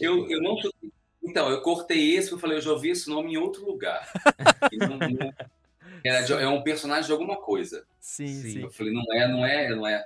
Eu, 0.00 0.28
eu 0.28 0.40
não. 0.42 0.56
Então, 1.22 1.48
eu 1.48 1.60
cortei 1.62 2.16
esse, 2.16 2.32
eu 2.32 2.38
falei, 2.38 2.58
eu 2.58 2.62
já 2.62 2.72
ouvi 2.72 2.90
esse 2.90 3.08
nome 3.08 3.32
em 3.32 3.36
outro 3.36 3.64
lugar. 3.64 4.06
Não- 4.72 4.96
não- 4.98 5.32
de- 6.26 6.32
é 6.32 6.48
um 6.48 6.62
personagem 6.62 7.06
de 7.06 7.12
alguma 7.12 7.36
coisa. 7.36 7.84
Sim, 8.00 8.26
Sim. 8.26 8.42
sim. 8.52 8.62
Eu 8.62 8.70
falei, 8.70 8.92
não 8.92 9.04
é, 9.14 9.28
não 9.28 9.46
é, 9.46 9.68
não 9.76 9.86
é. 9.86 10.04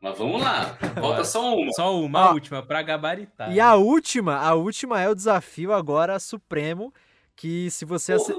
Mas 0.00 0.18
vamos 0.18 0.42
lá, 0.42 0.76
falta 1.00 1.24
só 1.24 1.56
uma. 1.56 1.72
Só 1.72 1.98
uma, 1.98 2.28
Ó, 2.30 2.34
última, 2.34 2.62
pra 2.62 2.82
gabaritar. 2.82 3.50
E 3.50 3.58
a 3.58 3.74
última, 3.74 4.36
a 4.36 4.54
última 4.54 5.00
é 5.00 5.08
o 5.08 5.14
desafio 5.14 5.72
agora 5.72 6.18
supremo, 6.18 6.92
que 7.34 7.70
se 7.70 7.86
você 7.86 8.12
ace- 8.12 8.34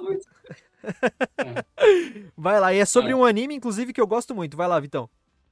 Vai 2.38 2.60
lá, 2.60 2.74
e 2.74 2.80
é 2.80 2.86
sobre 2.86 3.14
um 3.14 3.26
anime 3.26 3.56
inclusive 3.56 3.94
que 3.94 4.02
eu 4.02 4.07
gosto 4.07 4.34
muito. 4.36 4.56
Vai 4.57 4.68
lá, 4.68 4.80
Vitão. 4.80 5.10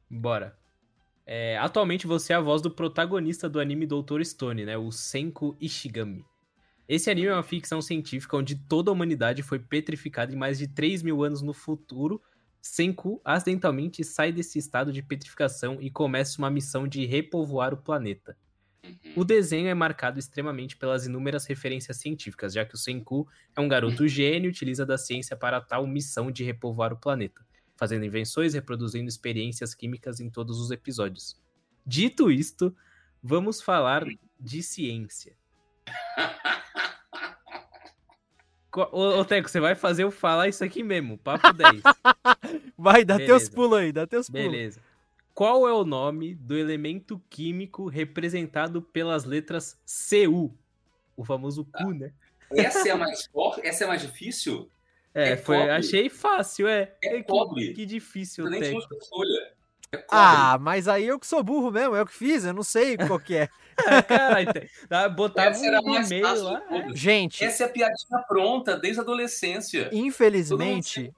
Bora. 0.10 0.58
É, 1.26 1.58
atualmente 1.58 2.06
você 2.06 2.34
é 2.34 2.36
a 2.36 2.42
voz 2.42 2.62
do 2.62 2.70
protagonista 2.70 3.50
do 3.50 3.60
anime 3.60 3.86
Doutor 3.86 4.24
Stone, 4.26 4.66
né? 4.66 4.78
O 4.78 4.92
Senku 4.92 5.56
Ishigami. 5.60 6.26
Esse 6.88 7.10
anime 7.10 7.28
é 7.28 7.34
uma 7.34 7.44
ficção 7.44 7.82
científica 7.82 8.36
onde 8.36 8.56
toda 8.56 8.92
a 8.92 8.94
humanidade 8.94 9.42
foi 9.42 9.58
petrificada 9.58 10.34
em 10.34 10.36
mais 10.36 10.58
de 10.58 10.68
3 10.68 11.02
mil 11.02 11.24
anos 11.24 11.42
no 11.42 11.54
futuro. 11.54 12.22
Senku 12.62 13.22
acidentalmente 13.24 14.04
sai 14.04 14.32
desse 14.32 14.60
estado 14.60 14.92
de 14.92 15.02
petrificação 15.02 15.78
e 15.82 15.90
começa 15.90 16.38
uma 16.40 16.50
missão 16.50 16.88
de 16.88 17.06
repovoar 17.06 17.74
o 17.74 17.78
planeta. 17.78 18.38
O 19.16 19.24
desenho 19.24 19.68
é 19.68 19.74
marcado 19.74 20.20
extremamente 20.20 20.76
pelas 20.76 21.06
inúmeras 21.06 21.46
referências 21.46 21.98
científicas, 21.98 22.54
já 22.54 22.66
que 22.66 22.76
o 22.76 22.78
Senku 22.78 23.28
é 23.56 23.62
um 23.62 23.68
garoto 23.68 24.08
gênio 24.08 24.48
e 24.48 24.52
utiliza 24.52 24.86
da 24.86 24.98
ciência 24.98 25.36
para 25.38 25.62
tal 25.62 25.86
missão 25.86 26.32
de 26.32 26.44
repovoar 26.44 26.92
o 26.92 26.98
planeta, 26.98 27.46
fazendo 27.78 28.06
invenções 28.06 28.54
e 28.54 28.58
reproduzindo 28.58 29.08
experiências 29.08 29.74
químicas 29.74 30.20
em 30.20 30.30
todos 30.30 30.60
os 30.60 30.72
episódios. 30.72 31.40
Dito 31.86 32.32
isto, 32.32 32.76
vamos 33.22 33.62
falar 33.62 34.04
de 34.40 34.64
ciência. 34.64 35.36
Ô, 38.92 39.20
ô, 39.20 39.26
Teco, 39.26 39.48
você 39.48 39.60
vai 39.60 39.76
fazer 39.76 40.04
eu 40.04 40.10
falar 40.10 40.48
isso 40.48 40.64
aqui 40.64 40.82
mesmo, 40.82 41.18
papo 41.20 41.54
10. 41.54 41.84
vai, 42.76 43.06
dá 43.06 43.18
Beleza. 43.18 43.40
teus 43.40 43.50
pulos 43.50 43.78
aí, 43.78 43.92
dá 43.92 44.08
teus 44.08 44.28
pulos. 44.28 44.44
Beleza. 44.44 44.82
Qual 45.34 45.68
é 45.68 45.74
o 45.74 45.84
nome 45.84 46.36
do 46.36 46.56
elemento 46.56 47.20
químico 47.30 47.88
representado 47.88 48.82
pelas 48.82 49.24
letras 49.26 49.80
CU? 49.86 50.56
O 51.18 51.26
famoso 51.26 51.66
Q, 51.66 51.94
né? 51.94 52.14
Essa 52.52 52.88
é 52.88 52.92
a 52.92 52.98
mais 52.98 53.26
forte? 53.34 53.66
Essa 53.66 53.84
é 53.84 53.86
a 53.86 53.88
mais 53.88 54.02
difícil? 54.02 54.70
É, 55.14 55.32
é 55.32 55.38
foi, 55.38 55.70
achei 55.70 56.10
fácil, 56.10 56.68
é. 56.68 56.94
É, 57.04 57.18
é 57.18 57.24
pobre. 57.24 57.70
Que, 57.70 57.74
que 57.74 57.86
difícil. 57.86 58.48
É 58.48 60.06
ah, 60.10 60.58
mas 60.60 60.88
aí 60.88 61.06
eu 61.06 61.20
que 61.20 61.28
sou 61.28 61.44
burro 61.44 61.72
mesmo, 61.72 61.96
eu 61.96 62.06
que 62.06 62.14
fiz, 62.14 62.46
eu 62.46 62.54
não 62.54 62.64
sei 62.64 62.98
qual 62.98 63.20
que 63.20 63.36
é. 63.36 63.50
é 63.78 64.68
cara, 64.88 65.10
botava 65.10 65.56
um 65.58 65.96
e-mail 65.96 66.44
lá. 66.44 66.64
Gente. 66.94 67.44
Essa 67.44 67.64
é 67.64 67.66
a 67.68 67.70
piadinha 67.70 68.20
pronta 68.28 68.78
desde 68.78 69.00
a 69.00 69.04
adolescência. 69.04 69.90
Infelizmente. 69.92 71.14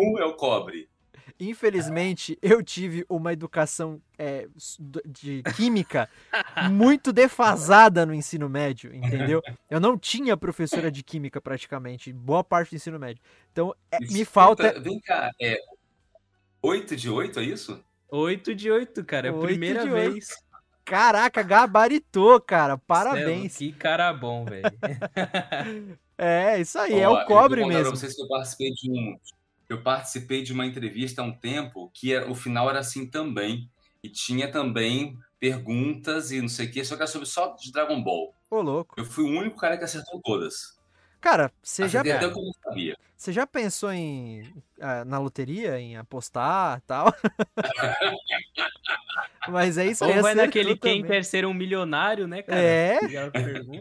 Um 0.00 0.18
é 0.18 0.24
o 0.24 0.34
cobre. 0.34 0.88
Infelizmente, 1.40 2.36
eu 2.42 2.62
tive 2.62 3.06
uma 3.08 3.32
educação 3.32 4.00
é, 4.18 4.48
de 5.06 5.42
química 5.54 6.08
muito 6.70 7.12
defasada 7.12 8.04
no 8.04 8.12
ensino 8.12 8.48
médio, 8.48 8.92
entendeu? 8.92 9.40
Eu 9.70 9.78
não 9.78 9.96
tinha 9.96 10.36
professora 10.36 10.90
de 10.90 11.04
química 11.04 11.40
praticamente, 11.40 12.12
boa 12.12 12.42
parte 12.42 12.70
do 12.70 12.76
ensino 12.76 12.98
médio. 12.98 13.22
Então, 13.52 13.72
é, 13.90 14.00
me 14.00 14.24
falta. 14.24 14.80
Vem 14.80 14.98
cá, 15.00 15.30
é 15.40 15.60
8 16.60 16.96
de 16.96 17.08
8, 17.08 17.38
é 17.38 17.42
isso? 17.44 17.84
8 18.10 18.54
de 18.54 18.70
8, 18.70 19.04
cara, 19.04 19.28
é 19.28 19.30
a 19.30 19.34
primeira 19.34 19.86
vez. 19.86 20.28
Caraca, 20.84 21.42
gabaritou, 21.42 22.40
cara. 22.40 22.78
Parabéns. 22.78 23.52
Céu, 23.52 23.68
que 23.68 23.72
cara 23.74 24.12
bom, 24.12 24.44
velho. 24.44 24.64
é, 26.16 26.58
isso 26.60 26.78
aí, 26.78 26.94
Ó, 26.94 26.98
é 26.98 27.08
o 27.08 27.26
cobre 27.26 27.64
mesmo. 27.66 27.82
Pra 27.82 27.90
vocês 27.90 28.14
que 28.14 28.22
eu 28.22 28.28
participei 28.28 28.72
de 28.72 28.90
um, 28.90 29.18
eu 29.68 29.82
participei 29.82 30.42
de 30.42 30.52
uma 30.52 30.66
entrevista 30.66 31.22
há 31.22 31.24
um 31.24 31.32
tempo 31.32 31.90
que 31.92 32.14
era, 32.14 32.30
o 32.30 32.34
final 32.34 32.68
era 32.70 32.80
assim 32.80 33.06
também. 33.06 33.70
E 34.02 34.08
tinha 34.08 34.50
também 34.50 35.18
perguntas 35.38 36.30
e 36.30 36.40
não 36.40 36.48
sei 36.48 36.66
o 36.66 36.70
que, 36.70 36.84
só 36.84 36.94
que 36.96 37.02
era 37.02 37.10
sobre 37.10 37.26
só 37.26 37.54
de 37.54 37.72
Dragon 37.72 38.02
Ball. 38.02 38.34
Ô, 38.50 38.60
louco. 38.60 38.94
Eu 38.96 39.04
fui 39.04 39.24
o 39.24 39.38
único 39.38 39.56
cara 39.56 39.76
que 39.76 39.84
acertou 39.84 40.20
todas. 40.22 40.78
Cara, 41.20 41.50
você 41.62 41.88
já. 41.88 42.00
Até 42.00 42.18
que 42.18 42.24
eu 42.24 42.30
não 42.30 42.52
sabia. 42.64 42.96
Você 43.16 43.32
já 43.32 43.44
pensou 43.44 43.92
em 43.92 44.42
uh, 44.78 45.04
na 45.04 45.18
loteria, 45.18 45.78
em 45.80 45.96
apostar 45.96 46.80
tal? 46.86 47.12
Mas 49.48 49.76
é 49.76 49.86
isso 49.86 50.04
aí. 50.04 50.16
Ou 50.16 50.22
vai 50.22 50.36
naquele 50.36 50.76
quem 50.76 51.02
quer 51.02 51.24
ser 51.24 51.44
um 51.44 51.52
milionário, 51.52 52.28
né, 52.28 52.42
cara? 52.42 52.60
É. 52.60 52.98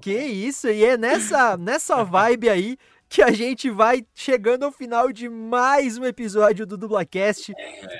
Que 0.01 0.18
isso, 0.18 0.68
e 0.69 0.84
é 0.84 0.97
nessa, 0.97 1.55
nessa 1.55 2.03
vibe 2.03 2.49
aí 2.49 2.77
que 3.09 3.21
a 3.21 3.31
gente 3.31 3.69
vai 3.69 4.05
chegando 4.13 4.63
ao 4.63 4.71
final 4.71 5.11
de 5.11 5.29
mais 5.29 5.97
um 5.97 6.05
episódio 6.05 6.65
do 6.65 6.77
Dublacast, 6.77 7.53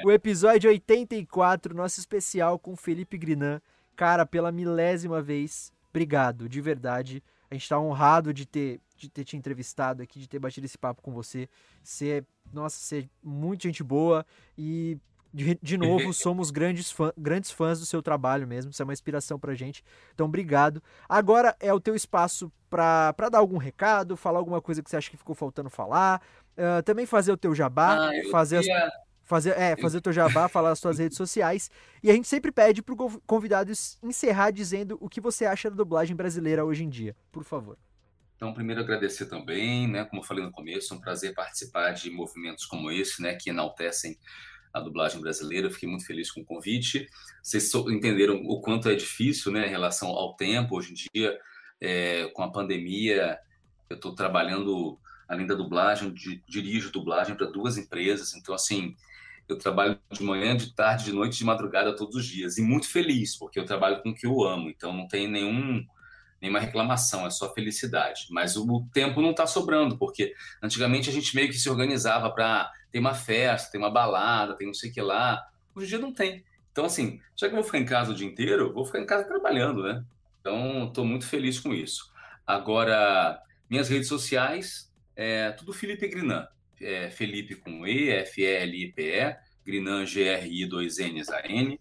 o 0.03 0.11
episódio 0.11 0.69
84, 0.69 1.73
nosso 1.73 1.99
especial 1.99 2.59
com 2.59 2.75
Felipe 2.75 3.17
Grinan. 3.17 3.61
Cara, 3.95 4.25
pela 4.25 4.51
milésima 4.51 5.21
vez, 5.21 5.71
obrigado, 5.89 6.49
de 6.49 6.61
verdade. 6.61 7.23
A 7.49 7.55
gente 7.55 7.69
tá 7.69 7.79
honrado 7.79 8.34
de 8.34 8.45
ter, 8.45 8.81
de 8.97 9.09
ter 9.09 9.23
te 9.23 9.38
entrevistado 9.38 10.03
aqui, 10.03 10.19
de 10.19 10.27
ter 10.27 10.39
batido 10.39 10.65
esse 10.65 10.77
papo 10.77 11.01
com 11.01 11.13
você. 11.13 11.47
Você, 11.81 12.23
nossa, 12.51 12.77
você 12.77 12.99
é 12.99 13.09
muito 13.23 13.63
gente 13.63 13.84
boa 13.84 14.25
e 14.57 14.97
de, 15.34 15.58
de 15.62 15.78
novo, 15.78 16.14
somos 16.14 16.52
grandes, 16.52 16.91
fã, 16.91 17.12
grandes 17.18 17.52
fãs 17.52 17.80
do 17.80 17.86
seu 17.86 18.02
trabalho 18.02 18.48
mesmo. 18.48 18.72
Isso 18.72 18.82
é 18.82 18.86
uma 18.86 18.94
inspiração 18.94 19.40
pra 19.40 19.54
gente. 19.54 19.84
Então, 20.14 20.26
obrigado. 20.26 20.82
Agora 21.08 21.56
é 21.60 21.74
o 21.74 21.80
teu 21.80 21.95
espaço 21.95 22.52
para 22.70 23.30
dar 23.32 23.40
algum 23.40 23.58
recado, 23.58 24.18
falar 24.18 24.40
alguma 24.40 24.62
coisa 24.62 24.82
que 24.82 24.90
você 24.90 24.98
acha 24.98 25.10
que 25.10 25.18
ficou 25.18 25.36
faltando 25.36 25.70
falar. 25.70 26.22
Uh, 26.58 26.82
também 26.84 27.06
fazer 27.06 27.32
o 27.32 27.38
teu 27.38 27.54
jabá, 27.54 28.10
ah, 28.10 28.12
fazer 28.32 28.62
queria... 28.62 28.86
as, 28.86 28.94
fazer, 29.24 29.52
é, 29.52 29.76
fazer 29.76 29.98
o 29.98 30.02
teu 30.02 30.14
jabá, 30.14 30.48
falar 30.48 30.72
as 30.72 30.80
tuas 30.80 30.98
redes 30.99 31.18
sociais. 31.18 31.70
E 32.02 32.10
a 32.10 32.14
gente 32.14 32.28
sempre 32.28 32.52
pede 32.52 32.82
pro 32.82 32.95
convidado 33.28 33.72
encerrar 34.02 34.52
dizendo 34.52 34.98
o 34.99 35.08
que 35.10 35.22
você 35.22 35.45
acha 35.45 35.70
da 35.70 35.76
dublagem 35.76 36.16
brasileira 36.16 36.66
hoje 36.66 36.84
em 36.84 36.90
dia. 36.90 37.16
Por 37.32 37.44
favor. 37.44 37.78
Então, 38.38 38.54
primeiro 38.54 38.82
agradecer 38.82 39.26
também, 39.26 39.88
né? 39.88 40.06
Como 40.06 40.22
eu 40.22 40.26
falei 40.26 40.44
no 40.44 40.52
começo, 40.52 40.94
é 40.94 40.98
um 40.98 40.99
prazer 40.99 41.34
participar 41.34 41.91
de 41.91 42.12
movimentos 42.12 42.66
como 42.66 42.91
esse, 42.91 43.22
né? 43.22 43.36
Que 43.36 43.49
enaltecem 43.49 44.18
a 44.78 44.82
dublagem 44.82 45.20
brasileira. 45.20 45.70
Fiquei 45.70 45.90
muito 45.90 46.06
feliz 46.06 46.32
com 46.32 46.41
o 46.41 46.45
convite. 46.45 47.08
Vocês 47.41 47.74
entenderam 47.74 48.41
o 48.45 48.62
quanto 48.62 48.90
é 48.90 48.95
difícil, 48.95 49.52
né, 49.52 49.68
em 49.68 49.70
relação 49.70 50.10
ao 50.10 50.36
tempo. 50.36 50.78
Hoje 50.78 50.91
em 50.91 51.10
dia, 51.14 51.38
é, 51.80 52.28
com 52.34 52.44
a 52.44 52.52
pandemia, 52.52 53.40
eu 53.90 53.95
estou 53.95 54.14
trabalhando, 54.14 54.99
além 55.28 55.45
da 55.45 55.56
dublagem, 55.56 56.14
dirijo 56.48 56.91
dublagem 56.91 57.36
para 57.36 57.48
duas 57.48 57.78
empresas. 57.78 58.36
Então, 58.36 58.54
assim, 58.54 58.95
eu 59.48 59.58
trabalho 59.58 59.99
de 60.12 60.24
manhã, 60.24 60.56
de 60.56 60.74
tarde, 60.74 61.06
de 61.06 61.14
noite, 61.14 61.38
de 61.38 61.45
madrugada 61.45 61.95
todos 61.95 62.16
os 62.16 62.26
dias. 62.26 62.58
E 62.58 62.62
muito 62.62 62.90
feliz, 62.90 63.36
porque 63.36 63.60
eu 63.60 63.66
trabalho 63.66 64.02
com 64.02 64.10
o 64.10 64.16
que 64.16 64.26
eu 64.26 64.44
amo. 64.44 64.70
Então, 64.70 64.94
não 64.94 65.08
tem 65.08 65.28
nenhum 65.28 65.86
nenhuma 66.41 66.60
reclamação, 66.60 67.26
é 67.26 67.30
só 67.30 67.54
felicidade. 67.54 68.28
Mas 68.30 68.56
o 68.56 68.88
tempo 68.94 69.22
não 69.22 69.32
está 69.32 69.48
sobrando, 69.48 69.98
porque 69.98 70.34
antigamente 70.62 71.10
a 71.10 71.14
gente 71.14 71.36
meio 71.36 71.49
que 71.49 71.58
se 71.58 71.70
organizava 71.70 72.30
para 72.30 72.72
ter 72.91 72.99
uma 72.99 73.14
festa, 73.14 73.72
ter 73.72 73.77
uma 73.77 73.91
balada, 73.91 74.55
tem 74.55 74.68
não 74.68 74.73
sei 74.73 74.89
o 74.89 74.93
que 74.93 75.01
lá. 75.01 75.45
Hoje 75.76 75.85
em 75.85 75.89
dia 75.89 75.99
não 75.99 76.14
tem. 76.14 76.43
Então, 76.72 76.85
assim, 76.85 77.19
já 77.35 77.47
que 77.47 77.53
eu 77.53 77.57
vou 77.57 77.64
ficar 77.64 77.80
em 77.80 77.85
casa 77.85 78.11
o 78.11 78.15
dia 78.15 78.27
inteiro, 78.27 78.73
vou 78.73 78.85
ficar 78.85 78.99
em 78.99 79.05
casa 79.05 79.27
trabalhando, 79.27 79.84
né? 79.84 80.03
Então, 80.39 80.88
estou 80.88 81.05
muito 81.05 81.26
feliz 81.26 81.59
com 81.59 81.73
isso. 81.73 82.11
Agora, 82.45 83.41
minhas 83.69 83.89
redes 83.89 84.07
sociais, 84.07 84.93
é 85.15 85.51
tudo 85.51 85.73
Felipe 85.73 86.07
Grinan. 86.07 86.47
É 86.80 87.09
Felipe 87.09 87.55
com 87.55 87.85
E, 87.88 88.09
F-L-I-P-E, 88.09 89.35
Grinan, 89.65 90.05
G-R-I-2-N-A-N. 90.05 91.80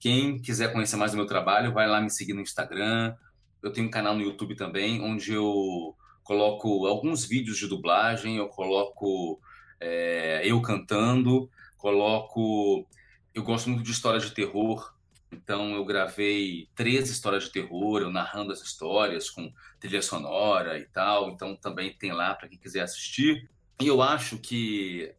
Quem 0.00 0.38
quiser 0.40 0.72
conhecer 0.72 0.96
mais 0.96 1.12
do 1.12 1.16
meu 1.16 1.26
trabalho, 1.26 1.72
vai 1.72 1.86
lá 1.86 2.00
me 2.00 2.10
seguir 2.10 2.32
no 2.32 2.40
Instagram, 2.40 3.14
eu 3.62 3.72
tenho 3.72 3.86
um 3.86 3.90
canal 3.90 4.16
no 4.16 4.22
YouTube 4.22 4.56
também, 4.56 5.00
onde 5.00 5.32
eu 5.32 5.96
coloco 6.24 6.86
alguns 6.86 7.24
vídeos 7.24 7.56
de 7.56 7.68
dublagem, 7.68 8.36
eu 8.36 8.48
coloco 8.48 9.40
é, 9.82 10.42
eu 10.44 10.60
cantando, 10.62 11.50
coloco. 11.76 12.86
Eu 13.34 13.42
gosto 13.42 13.68
muito 13.68 13.82
de 13.82 13.90
histórias 13.90 14.24
de 14.24 14.34
terror, 14.34 14.94
então 15.30 15.74
eu 15.74 15.84
gravei 15.84 16.68
três 16.74 17.10
histórias 17.10 17.44
de 17.44 17.52
terror, 17.52 18.00
eu 18.00 18.10
narrando 18.10 18.52
as 18.52 18.62
histórias 18.62 19.28
com 19.28 19.52
trilha 19.80 20.02
sonora 20.02 20.78
e 20.78 20.84
tal. 20.86 21.30
Então 21.30 21.56
também 21.56 21.92
tem 21.92 22.12
lá 22.12 22.34
para 22.34 22.48
quem 22.48 22.58
quiser 22.58 22.82
assistir. 22.82 23.50
E 23.80 23.86
eu 23.86 24.00
acho 24.00 24.38
que 24.38 25.12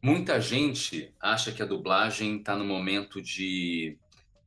muita 0.00 0.40
gente 0.40 1.12
acha 1.20 1.52
que 1.52 1.62
a 1.62 1.66
dublagem 1.66 2.38
está 2.38 2.56
no 2.56 2.64
momento 2.64 3.20
de 3.20 3.98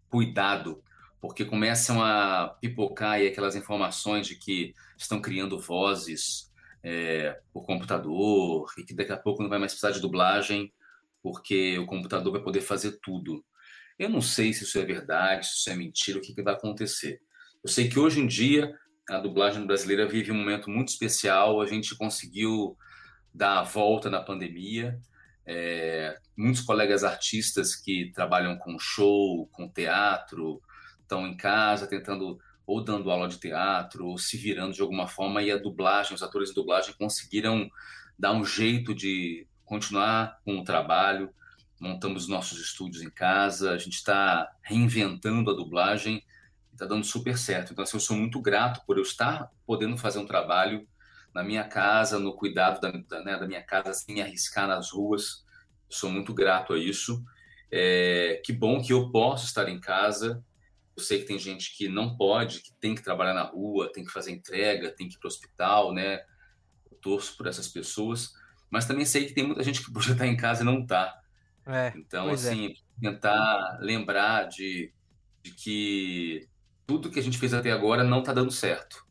cuidado 0.09 0.81
porque 1.19 1.43
começam 1.43 2.03
a 2.03 2.55
pipocar 2.61 3.13
aí 3.13 3.27
aquelas 3.27 3.55
informações 3.55 4.27
de 4.27 4.35
que 4.35 4.73
estão 4.97 5.19
criando 5.19 5.59
vozes 5.59 6.46
é, 6.89 7.37
por 7.51 7.65
computador 7.65 8.71
e 8.77 8.83
que 8.83 8.93
daqui 8.93 9.11
a 9.11 9.17
pouco 9.17 9.43
não 9.43 9.49
vai 9.49 9.59
mais 9.59 9.73
precisar 9.73 9.91
de 9.91 9.99
dublagem 9.99 10.71
porque 11.21 11.77
o 11.77 11.85
computador 11.85 12.31
vai 12.31 12.41
poder 12.41 12.61
fazer 12.61 12.99
tudo. 13.03 13.43
Eu 13.99 14.09
não 14.09 14.21
sei 14.21 14.53
se 14.53 14.63
isso 14.63 14.79
é 14.79 14.85
verdade, 14.85 15.47
se 15.47 15.57
isso 15.57 15.69
é 15.69 15.75
mentira, 15.75 16.17
o 16.17 16.21
que, 16.21 16.33
que 16.33 16.41
vai 16.41 16.53
acontecer. 16.53 17.19
Eu 17.61 17.69
sei 17.69 17.89
que 17.89 17.99
hoje 17.99 18.21
em 18.21 18.27
dia 18.27 18.73
a 19.09 19.19
dublagem 19.19 19.67
brasileira 19.67 20.07
vive 20.07 20.31
um 20.31 20.35
momento 20.35 20.69
muito 20.69 20.87
especial, 20.87 21.59
a 21.59 21.65
gente 21.65 21.93
conseguiu 21.97 22.77
dar 23.33 23.59
a 23.59 23.63
volta 23.63 24.09
na 24.09 24.21
pandemia. 24.21 24.97
É, 25.45 26.17
muitos 26.37 26.61
colegas 26.61 27.03
artistas 27.03 27.75
que 27.75 28.13
trabalham 28.13 28.57
com 28.57 28.79
show, 28.79 29.47
com 29.47 29.67
teatro, 29.67 30.61
estão 31.01 31.27
em 31.27 31.35
casa 31.35 31.85
tentando 31.85 32.39
ou 32.67 32.83
dando 32.83 33.09
aula 33.09 33.29
de 33.29 33.39
teatro 33.39 34.05
ou 34.05 34.17
se 34.17 34.35
virando 34.35 34.73
de 34.73 34.81
alguma 34.81 35.07
forma 35.07 35.41
e 35.41 35.49
a 35.49 35.57
dublagem, 35.57 36.13
os 36.13 36.21
atores 36.21 36.49
de 36.49 36.55
dublagem 36.55 36.93
conseguiram 36.99 37.71
dar 38.19 38.33
um 38.33 38.43
jeito 38.43 38.93
de 38.93 39.47
continuar 39.63 40.41
com 40.43 40.59
o 40.59 40.63
trabalho. 40.65 41.33
Montamos 41.79 42.27
nossos 42.27 42.59
estúdios 42.59 43.01
em 43.01 43.09
casa, 43.09 43.71
a 43.71 43.77
gente 43.77 43.93
está 43.93 44.51
reinventando 44.61 45.49
a 45.49 45.53
dublagem, 45.53 46.21
está 46.73 46.85
dando 46.85 47.05
super 47.05 47.37
certo. 47.37 47.71
Então, 47.71 47.83
assim, 47.83 47.95
eu 47.95 48.01
sou 48.01 48.17
muito 48.17 48.41
grato 48.41 48.85
por 48.85 48.97
eu 48.97 49.03
estar 49.03 49.49
podendo 49.65 49.97
fazer 49.97 50.19
um 50.19 50.25
trabalho 50.25 50.85
na 51.33 51.43
minha 51.43 51.63
casa, 51.63 52.19
no 52.19 52.33
cuidado 52.33 52.81
da, 52.81 52.91
da, 52.91 53.23
né, 53.23 53.39
da 53.39 53.47
minha 53.47 53.63
casa, 53.63 53.93
sem 53.93 54.21
arriscar 54.21 54.67
nas 54.67 54.91
ruas. 54.91 55.45
sou 55.89 56.09
muito 56.09 56.33
grato 56.33 56.73
a 56.73 56.77
isso. 56.77 57.23
É, 57.71 58.41
que 58.43 58.51
bom 58.51 58.81
que 58.81 58.91
eu 58.91 59.09
posso 59.09 59.45
estar 59.45 59.69
em 59.69 59.79
casa 59.79 60.43
eu 60.97 61.03
sei 61.03 61.19
que 61.19 61.25
tem 61.25 61.37
gente 61.37 61.77
que 61.77 61.87
não 61.87 62.17
pode, 62.17 62.59
que 62.61 62.73
tem 62.81 62.95
que 62.95 63.03
trabalhar 63.03 63.35
na 63.35 63.43
rua, 63.43 63.91
tem 63.93 64.03
que 64.03 64.11
fazer 64.11 64.31
entrega, 64.31 64.91
tem 64.91 65.07
que 65.07 65.13
ir 65.13 65.19
para 65.19 65.27
o 65.27 65.31
hospital, 65.31 65.93
né? 65.93 66.21
Eu 66.91 66.97
torço 66.99 67.37
por 67.37 67.45
essas 67.45 67.67
pessoas, 67.67 68.33
mas 68.67 68.85
também 68.85 69.05
sei 69.05 69.27
que 69.27 69.33
tem 69.33 69.45
muita 69.45 69.61
gente 69.61 69.83
que 69.83 69.91
podia 69.93 70.13
estar 70.13 70.25
em 70.25 70.35
casa 70.35 70.63
e 70.63 70.65
não 70.65 70.79
está. 70.79 71.21
É, 71.67 71.93
então, 71.95 72.29
é. 72.29 72.33
assim, 72.33 72.69
é. 72.69 72.73
tentar 72.99 73.77
lembrar 73.79 74.45
de, 74.45 74.91
de 75.43 75.51
que 75.51 76.49
tudo 76.87 77.11
que 77.11 77.19
a 77.19 77.23
gente 77.23 77.37
fez 77.37 77.53
até 77.53 77.71
agora 77.71 78.03
não 78.03 78.21
está 78.21 78.33
dando 78.33 78.51
certo. 78.51 79.05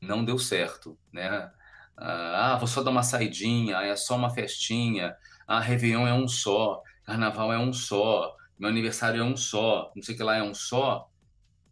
Não 0.00 0.24
deu 0.24 0.38
certo, 0.38 0.98
né? 1.12 1.52
Ah, 1.98 2.56
vou 2.58 2.66
só 2.66 2.82
dar 2.82 2.90
uma 2.90 3.02
saidinha, 3.02 3.76
é 3.82 3.94
só 3.94 4.16
uma 4.16 4.30
festinha. 4.30 5.14
Ah, 5.46 5.60
Réveillon 5.60 6.06
é 6.06 6.14
um 6.14 6.26
só, 6.26 6.82
Carnaval 7.04 7.52
é 7.52 7.58
um 7.58 7.74
só, 7.74 8.34
meu 8.58 8.70
aniversário 8.70 9.20
é 9.20 9.24
um 9.24 9.36
só, 9.36 9.92
não 9.94 10.02
sei 10.02 10.14
o 10.14 10.16
que 10.16 10.24
lá 10.24 10.36
é 10.36 10.42
um 10.42 10.54
só. 10.54 11.09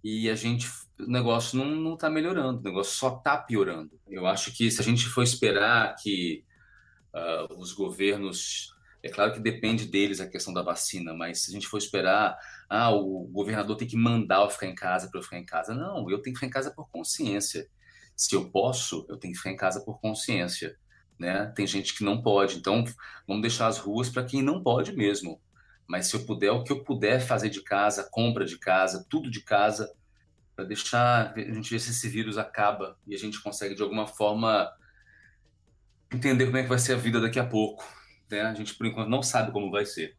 E 0.03 0.31
a 0.31 0.35
gente, 0.35 0.69
o 0.99 1.11
negócio 1.11 1.59
não, 1.59 1.67
não 1.67 1.97
tá 1.97 2.09
melhorando, 2.09 2.61
o 2.61 2.63
negócio 2.63 2.97
só 2.97 3.11
tá 3.11 3.37
piorando. 3.37 3.99
Eu 4.07 4.27
acho 4.27 4.53
que 4.57 4.71
se 4.71 4.81
a 4.81 4.85
gente 4.85 5.07
for 5.07 5.23
esperar 5.23 5.95
que 5.97 6.45
uh, 7.15 7.55
os 7.59 7.73
governos 7.73 8.73
é 9.03 9.09
claro 9.09 9.33
que 9.33 9.41
depende 9.41 9.87
deles 9.87 10.21
a 10.21 10.29
questão 10.29 10.53
da 10.53 10.63
vacina, 10.63 11.15
mas 11.15 11.43
se 11.43 11.51
a 11.51 11.55
gente 11.55 11.69
for 11.69 11.79
esperar, 11.79 12.37
ah, 12.69 12.91
o 12.91 13.29
governador 13.29 13.77
tem 13.77 13.87
que 13.87 13.97
mandar 13.97 14.43
eu 14.43 14.51
ficar 14.51 14.67
em 14.67 14.75
casa 14.75 15.09
para 15.09 15.21
eu 15.21 15.23
ficar 15.23 15.39
em 15.39 15.45
casa. 15.45 15.75
Não, 15.75 16.11
eu 16.11 16.21
tenho 16.21 16.35
que 16.35 16.41
ficar 16.41 16.47
em 16.47 16.51
casa 16.51 16.73
por 16.73 16.89
consciência. 16.91 17.69
Se 18.17 18.35
eu 18.35 18.51
posso, 18.51 19.07
eu 19.09 19.17
tenho 19.17 19.33
que 19.33 19.39
ficar 19.39 19.53
em 19.53 19.57
casa 19.57 19.81
por 19.81 20.01
consciência. 20.01 20.77
Né? 21.19 21.53
Tem 21.55 21.67
gente 21.67 21.97
que 21.97 22.05
não 22.05 22.23
pode, 22.23 22.57
então 22.59 22.85
vamos 23.27 23.43
deixar 23.43 23.69
as 23.69 23.79
ruas 23.79 24.09
para 24.09 24.25
quem 24.25 24.43
não 24.43 24.63
pode 24.63 24.93
mesmo. 24.93 25.41
Mas 25.89 26.07
se 26.07 26.15
eu 26.15 26.25
puder, 26.25 26.53
o 26.53 26.63
que 26.63 26.71
eu 26.71 26.85
puder 26.85 27.19
fazer 27.19 27.49
de 27.49 27.63
casa, 27.63 28.09
compra 28.11 28.45
de 28.45 28.59
casa, 28.59 29.07
tudo 29.09 29.31
de 29.31 29.41
casa, 29.41 29.93
para 30.55 30.65
deixar 30.65 31.33
a 31.35 31.41
gente 31.41 31.71
ver 31.71 31.81
se 31.81 31.91
esse 31.91 32.09
vírus 32.09 32.37
acaba 32.37 32.97
e 33.07 33.15
a 33.15 33.19
gente 33.19 33.41
consegue 33.43 33.75
de 33.75 33.83
alguma 33.83 34.07
forma 34.07 34.71
entender 36.13 36.47
como 36.47 36.59
é 36.59 36.63
que 36.63 36.69
vai 36.69 36.79
ser 36.79 36.93
a 36.95 36.97
vida 36.97 37.21
daqui 37.21 37.39
a 37.39 37.47
pouco 37.47 37.85
né? 38.31 38.43
A 38.43 38.55
gente, 38.55 38.75
por 38.75 38.87
enquanto, 38.87 39.09
não 39.09 39.23
sabe 39.23 39.53
como 39.53 39.71
vai 39.71 39.85
ser. 39.85 40.17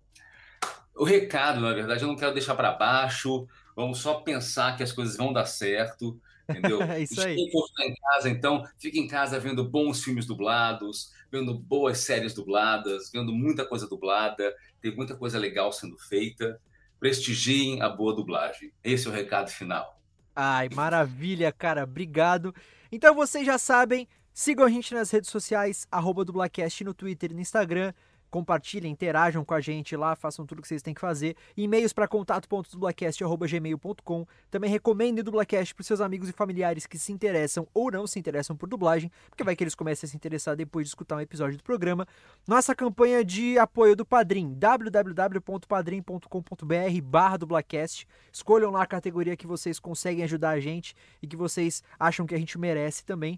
O 0.95 1.03
recado, 1.03 1.61
na 1.61 1.73
verdade, 1.73 2.03
eu 2.03 2.07
não 2.07 2.15
quero 2.15 2.33
deixar 2.33 2.55
para 2.55 2.71
baixo. 2.71 3.47
Vamos 3.75 3.99
só 3.99 4.15
pensar 4.15 4.75
que 4.75 4.83
as 4.83 4.91
coisas 4.91 5.15
vão 5.15 5.31
dar 5.31 5.45
certo, 5.45 6.19
entendeu? 6.49 6.81
é 6.83 7.01
isso 7.01 7.21
aí. 7.21 7.37
Em 7.37 7.95
casa, 7.95 8.29
então, 8.29 8.65
fique 8.77 8.99
em 8.99 9.07
casa 9.07 9.39
vendo 9.39 9.63
bons 9.63 10.03
filmes 10.03 10.25
dublados, 10.25 11.13
vendo 11.31 11.53
boas 11.53 11.99
séries 11.99 12.33
dubladas, 12.33 13.09
vendo 13.11 13.31
muita 13.31 13.65
coisa 13.65 13.87
dublada. 13.87 14.53
Tem 14.81 14.95
muita 14.95 15.15
coisa 15.15 15.37
legal 15.37 15.71
sendo 15.71 15.97
feita. 15.97 16.59
Prestigiem 16.99 17.81
a 17.81 17.89
boa 17.89 18.15
dublagem. 18.15 18.71
Esse 18.83 19.07
é 19.07 19.09
o 19.09 19.13
recado 19.13 19.49
final. 19.49 19.99
Ai, 20.35 20.69
maravilha, 20.69 21.51
cara. 21.51 21.83
Obrigado. 21.83 22.53
Então 22.91 23.13
vocês 23.13 23.45
já 23.45 23.57
sabem, 23.57 24.07
Sigam 24.39 24.65
a 24.65 24.69
gente 24.69 24.93
nas 24.93 25.11
redes 25.11 25.29
sociais, 25.29 25.85
arroba 25.91 26.23
no 26.23 26.93
Twitter 26.93 27.31
e 27.31 27.33
no 27.33 27.41
Instagram. 27.41 27.93
Compartilhem, 28.29 28.91
interajam 28.91 29.43
com 29.43 29.53
a 29.53 29.61
gente 29.61 29.95
lá, 29.95 30.15
façam 30.15 30.45
tudo 30.45 30.59
o 30.59 30.61
que 30.61 30.67
vocês 30.67 30.81
têm 30.81 30.93
que 30.93 31.01
fazer. 31.01 31.35
E-mails 31.57 31.93
para 31.93 32.07
contato.dublacast.gmail.com. 32.07 34.25
Também 34.51 34.69
recomendem 34.69 35.21
o 35.21 35.23
Dublacast 35.23 35.73
para 35.73 35.83
seus 35.83 36.01
amigos 36.01 36.29
e 36.29 36.31
familiares 36.31 36.85
que 36.85 36.97
se 36.97 37.11
interessam 37.11 37.67
ou 37.73 37.91
não 37.91 38.05
se 38.05 38.19
interessam 38.19 38.55
por 38.55 38.69
dublagem, 38.69 39.11
porque 39.29 39.43
vai 39.43 39.55
que 39.55 39.63
eles 39.63 39.73
comecem 39.75 40.07
a 40.07 40.09
se 40.09 40.15
interessar 40.15 40.55
depois 40.55 40.85
de 40.85 40.89
escutar 40.89 41.15
um 41.15 41.21
episódio 41.21 41.57
do 41.57 41.63
programa. 41.63 42.07
Nossa 42.47 42.75
campanha 42.75 43.25
de 43.25 43.57
apoio 43.57 43.95
do 43.95 44.05
Padrim, 44.05 44.53
www.padrim.com.br 44.53 47.01
barra 47.03 47.37
dublacast. 47.37 48.07
Escolham 48.31 48.71
lá 48.71 48.83
a 48.83 48.87
categoria 48.87 49.35
que 49.35 49.47
vocês 49.47 49.79
conseguem 49.79 50.23
ajudar 50.23 50.51
a 50.51 50.59
gente 50.59 50.95
e 51.21 51.27
que 51.27 51.35
vocês 51.35 51.83
acham 51.99 52.25
que 52.25 52.35
a 52.35 52.37
gente 52.37 52.57
merece 52.57 53.03
também. 53.03 53.37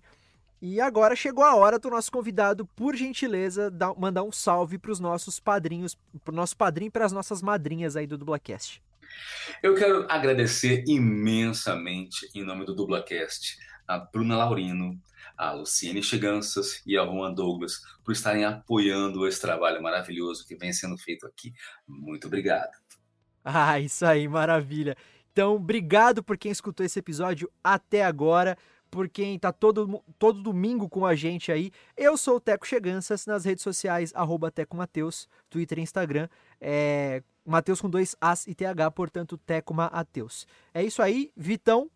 E 0.62 0.80
agora 0.80 1.16
chegou 1.16 1.44
a 1.44 1.56
hora 1.56 1.80
do 1.80 1.90
nosso 1.90 2.12
convidado, 2.12 2.68
por 2.76 2.96
gentileza, 2.96 3.72
dar, 3.72 3.96
mandar 3.98 4.22
um 4.22 4.32
salve 4.32 4.78
para 4.78 4.92
os 4.92 5.00
nossos 5.00 5.40
padrinhos, 5.40 5.98
para 6.24 6.32
o 6.32 6.36
nosso 6.36 6.56
padrinho 6.56 6.90
e 6.90 6.92
para 6.92 7.04
as 7.04 7.12
nossas 7.12 7.42
madrinhas 7.42 7.96
aí 7.96 8.06
do 8.06 8.16
Dublacast. 8.16 8.80
Eu 9.64 9.74
quero 9.74 10.06
agradecer 10.08 10.84
imensamente, 10.88 12.30
em 12.36 12.46
nome 12.46 12.64
do 12.64 12.76
Dublacast, 12.76 13.58
a 13.88 13.98
Bruna 13.98 14.38
Laurino, 14.38 15.02
a 15.36 15.52
Luciene 15.52 16.04
Cheganças 16.04 16.84
e 16.86 16.96
a 16.96 17.04
Juan 17.04 17.34
Douglas 17.34 17.82
por 18.06 18.12
estarem 18.12 18.46
apoiando 18.46 19.28
esse 19.28 19.42
trabalho 19.42 19.82
maravilhoso 19.82 20.46
que 20.48 20.56
vem 20.56 20.72
sendo 20.72 20.96
feito 20.96 21.26
aqui. 21.26 21.52
Muito 21.88 22.28
obrigado. 22.28 22.72
Ah, 23.44 23.80
isso 23.80 24.06
aí, 24.06 24.28
maravilha. 24.28 24.96
Então, 25.32 25.56
obrigado 25.56 26.24
por 26.24 26.38
quem 26.38 26.52
escutou 26.52 26.86
esse 26.86 27.00
episódio 27.00 27.50
até 27.64 28.04
agora 28.04 28.56
por 28.92 29.08
quem 29.08 29.40
tá 29.40 29.54
todo, 29.54 30.04
todo 30.20 30.44
domingo 30.44 30.90
com 30.90 31.06
a 31.06 31.16
gente 31.16 31.52
aí. 31.52 31.72
Eu 31.98 32.18
sou 32.18 32.36
o 32.36 32.40
Teco 32.40 32.68
Cheganças 32.68 33.26
nas 33.26 33.46
redes 33.46 33.64
sociais, 33.64 34.12
arroba 34.14 34.52
Teco 34.52 34.76
Mateus, 34.76 35.30
Twitter 35.50 35.80
e 35.80 35.82
Instagram. 35.82 36.28
É, 36.60 37.24
Mateus 37.46 37.80
com 37.80 37.90
dois 37.90 38.16
As 38.20 38.46
e 38.46 38.54
TH, 38.54 38.92
portanto, 38.92 39.38
Teco 39.38 39.74
Mateus. 39.74 40.46
É 40.74 40.84
isso 40.84 41.02
aí, 41.02 41.32
Vitão. 41.36 41.90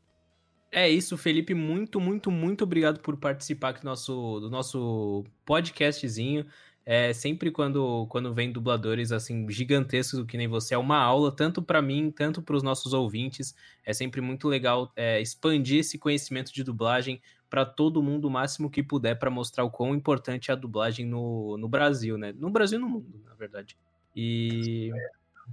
É 0.72 0.90
isso, 0.90 1.18
Felipe. 1.18 1.54
Muito, 1.54 2.00
muito, 2.00 2.32
muito 2.32 2.64
obrigado 2.64 3.00
por 3.02 3.18
participar 3.18 3.74
do 3.74 3.84
nosso, 3.84 4.40
do 4.40 4.50
nosso 4.50 5.24
podcastzinho. 5.46 6.46
É, 6.86 7.12
sempre 7.14 7.50
quando, 7.50 8.06
quando 8.08 8.32
vem 8.32 8.52
dubladores 8.52 9.12
assim 9.12 9.50
gigantescos 9.50 10.24
que 10.28 10.38
nem 10.38 10.48
você, 10.48 10.76
é 10.76 10.78
uma 10.78 11.00
aula 11.00 11.36
tanto 11.36 11.60
para 11.62 11.82
mim, 11.82 12.12
tanto 12.12 12.44
para 12.44 12.56
os 12.56 12.62
nossos 12.62 12.94
ouvintes. 12.94 13.56
É 13.84 13.92
sempre 13.92 14.22
muito 14.22 14.48
legal 14.48 14.92
é, 14.96 15.20
expandir 15.20 15.80
esse 15.80 15.98
conhecimento 15.98 16.54
de 16.54 16.64
dublagem 16.64 17.20
para 17.50 17.66
todo 17.66 18.04
mundo 18.04 18.26
o 18.28 18.32
máximo 18.32 18.70
que 18.70 18.84
puder 18.84 19.16
para 19.16 19.32
mostrar 19.32 19.64
o 19.64 19.72
quão 19.72 19.96
importante 19.96 20.52
é 20.52 20.54
a 20.54 20.58
dublagem 20.58 21.06
no, 21.06 21.58
no 21.58 21.68
Brasil, 21.68 22.18
né? 22.18 22.34
No 22.38 22.50
Brasil 22.50 22.78
e 22.78 22.82
no 22.82 22.90
mundo, 22.90 23.20
na 23.26 23.34
verdade. 23.34 23.76
E, 24.16 24.92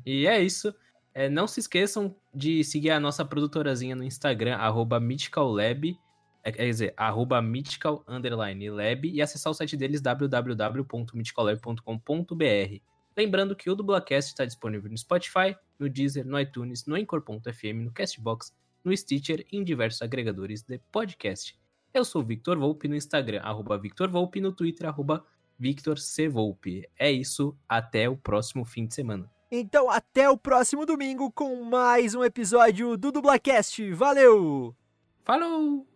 e 0.05 0.27
é 0.27 0.43
isso. 0.43 0.75
É, 1.15 1.29
não 1.29 1.47
se 1.47 1.61
esqueçam 1.61 2.15
de 2.35 2.65
seguir 2.65 2.91
a 2.91 3.01
nossa 3.01 3.25
produtorazinha 3.25 3.95
no 3.95 4.05
Instagram, 4.05 4.57
MythicalLab. 5.01 5.97
É, 6.43 6.51
quer 6.51 6.67
dizer, 6.67 6.93
arroba 6.97 7.41
mythical 7.41 8.03
underline 8.09 8.69
lab 8.69 9.09
e 9.09 9.23
acessar 9.23 9.51
o 9.51 9.55
site 9.55 9.77
deles 9.77 10.01
www.mythicallab.com.br. 10.01 12.81
Lembrando 13.17 13.55
que 13.55 13.71
o 13.71 13.75
Dublacast 13.75 14.31
está 14.31 14.45
disponível 14.45 14.91
no 14.91 14.99
Spotify, 14.99 15.57
no 15.79 15.89
Deezer, 15.89 16.27
no 16.27 16.41
iTunes, 16.41 16.85
no 16.87 16.97
Anchor.fm, 16.97 17.85
no 17.85 17.93
Castbox, 17.93 18.53
no 18.83 18.97
Stitcher 18.97 19.47
e 19.53 19.59
em 19.59 19.65
diversos 19.65 20.03
agregadores 20.03 20.63
de 20.63 20.79
podcast. 20.91 21.57
Eu 21.95 22.05
sou 22.05 22.23
o 22.23 22.25
Victor 22.25 22.59
Volpe 22.59 22.89
no 22.89 22.97
Instagram, 22.97 23.41
arroba 23.43 23.79
Victor 23.79 24.11
Volpe, 24.11 24.41
no 24.41 24.51
Twitter, 24.51 24.89
arroba 24.89 25.25
Victor 25.59 25.99
C. 25.99 26.29
Volpe. 26.29 26.89
É 26.99 27.13
isso, 27.13 27.55
até 27.69 28.09
o 28.09 28.17
próximo 28.17 28.65
fim 28.65 28.87
de 28.87 28.95
semana. 28.95 29.31
Então, 29.51 29.91
até 29.91 30.31
o 30.31 30.39
próximo 30.39 30.87
domingo 30.87 31.31
com 31.31 31.63
mais 31.65 32.15
um 32.15 32.25
episódio 32.25 32.97
do 32.97 33.13
Dublacast. 33.13 33.93
Valeu! 33.93 34.75
Falou! 35.23 35.92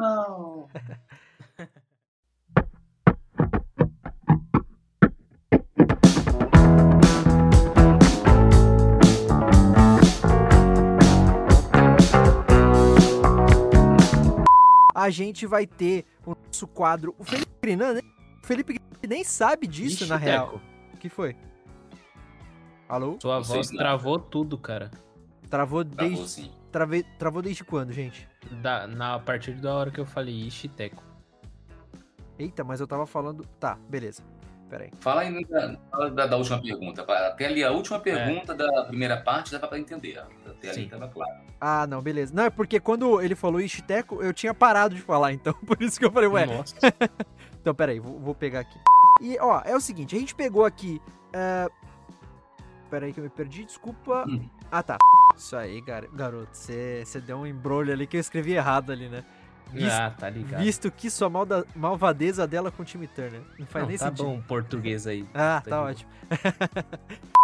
Não! 0.00 0.68
a 15.04 15.10
gente 15.10 15.46
vai 15.46 15.66
ter 15.66 16.04
o 16.24 16.34
nosso 16.34 16.66
quadro. 16.66 17.14
O 17.18 17.24
Felipe 17.24 17.52
Grinan, 17.60 17.94
né? 17.94 18.00
O 18.42 18.46
Felipe 18.46 18.80
nem 19.06 19.22
sabe 19.22 19.66
disso, 19.66 20.04
Ixi, 20.04 20.06
na 20.06 20.16
real. 20.16 20.60
O 20.94 20.96
que 20.96 21.10
foi? 21.10 21.36
Alô? 22.88 23.18
Sua 23.20 23.40
voz 23.40 23.68
travou 23.68 24.18
tudo, 24.18 24.56
cara. 24.56 24.90
Travou 25.50 25.84
desde. 25.84 26.16
Travou, 26.16 26.26
sim. 26.26 26.50
Travei, 26.74 27.04
travou 27.04 27.40
desde 27.40 27.62
quando, 27.62 27.92
gente? 27.92 28.28
Da, 28.60 28.84
na, 28.88 29.14
a 29.14 29.20
partir 29.20 29.52
da 29.52 29.72
hora 29.72 29.92
que 29.92 30.00
eu 30.00 30.04
falei 30.04 30.34
Ixi, 30.34 30.66
Teco. 30.66 31.04
Eita, 32.36 32.64
mas 32.64 32.80
eu 32.80 32.86
tava 32.88 33.06
falando. 33.06 33.46
Tá, 33.60 33.78
beleza. 33.88 34.24
Pera 34.68 34.82
aí. 34.82 34.90
Fala 34.98 35.20
aí 35.20 35.44
da, 35.44 35.78
fala 35.88 36.10
da, 36.10 36.26
da, 36.26 36.36
última 36.36 36.60
pergunta. 36.60 37.02
Até 37.02 37.46
ali 37.46 37.62
a 37.62 37.70
última 37.70 38.00
pergunta 38.00 38.54
é. 38.54 38.56
da 38.56 38.86
primeira 38.86 39.16
parte 39.18 39.52
dá 39.52 39.68
pra 39.68 39.78
entender. 39.78 40.18
Até 40.18 40.70
ali 40.70 40.82
Sim. 40.82 40.88
tava 40.88 41.06
claro. 41.06 41.44
Ah, 41.60 41.86
não, 41.86 42.02
beleza. 42.02 42.34
Não, 42.34 42.42
é 42.42 42.50
porque 42.50 42.80
quando 42.80 43.22
ele 43.22 43.36
falou 43.36 43.60
Teco, 43.86 44.20
eu 44.20 44.32
tinha 44.32 44.52
parado 44.52 44.96
de 44.96 45.00
falar, 45.00 45.30
então 45.32 45.54
por 45.54 45.80
isso 45.80 45.96
que 45.96 46.04
eu 46.04 46.10
falei, 46.10 46.28
ué. 46.28 46.44
Nossa. 46.44 46.74
então, 47.62 47.72
pera 47.72 47.92
aí, 47.92 48.00
vou, 48.00 48.18
vou, 48.18 48.34
pegar 48.34 48.58
aqui. 48.58 48.80
E, 49.20 49.38
ó, 49.38 49.62
é 49.64 49.76
o 49.76 49.80
seguinte, 49.80 50.16
a 50.16 50.18
gente 50.18 50.34
pegou 50.34 50.64
aqui. 50.64 51.00
Uh... 51.28 51.72
Pera 52.90 53.06
aí 53.06 53.12
que 53.12 53.20
eu 53.20 53.24
me 53.24 53.30
perdi, 53.30 53.64
desculpa. 53.64 54.24
Hum. 54.28 54.48
Ah, 54.72 54.82
tá. 54.82 54.98
Isso 55.36 55.56
aí, 55.56 55.80
gar 55.80 56.06
garoto. 56.06 56.50
Você 56.52 57.04
deu 57.26 57.38
um 57.38 57.46
embrulho 57.46 57.92
ali 57.92 58.06
que 58.06 58.16
eu 58.16 58.20
escrevi 58.20 58.52
errado 58.52 58.90
ali, 58.90 59.08
né? 59.08 59.24
Visto, 59.72 59.92
ah, 59.92 60.10
tá 60.10 60.30
ligado. 60.30 60.62
Visto 60.62 60.90
que 60.90 61.10
sua 61.10 61.28
malda, 61.28 61.66
malvadeza 61.74 62.46
dela 62.46 62.70
com 62.70 62.82
o 62.82 62.84
Time 62.84 63.08
Turner. 63.08 63.40
Não 63.58 63.66
faz 63.66 63.82
Não, 63.82 63.88
nem 63.88 63.98
tá 63.98 64.06
sentido. 64.06 64.24
Tá 64.24 64.30
bom 64.30 64.40
português 64.42 65.06
aí. 65.06 65.26
Ah, 65.34 65.60
tá, 65.64 65.70
tá 65.70 65.82
ótimo. 65.82 66.10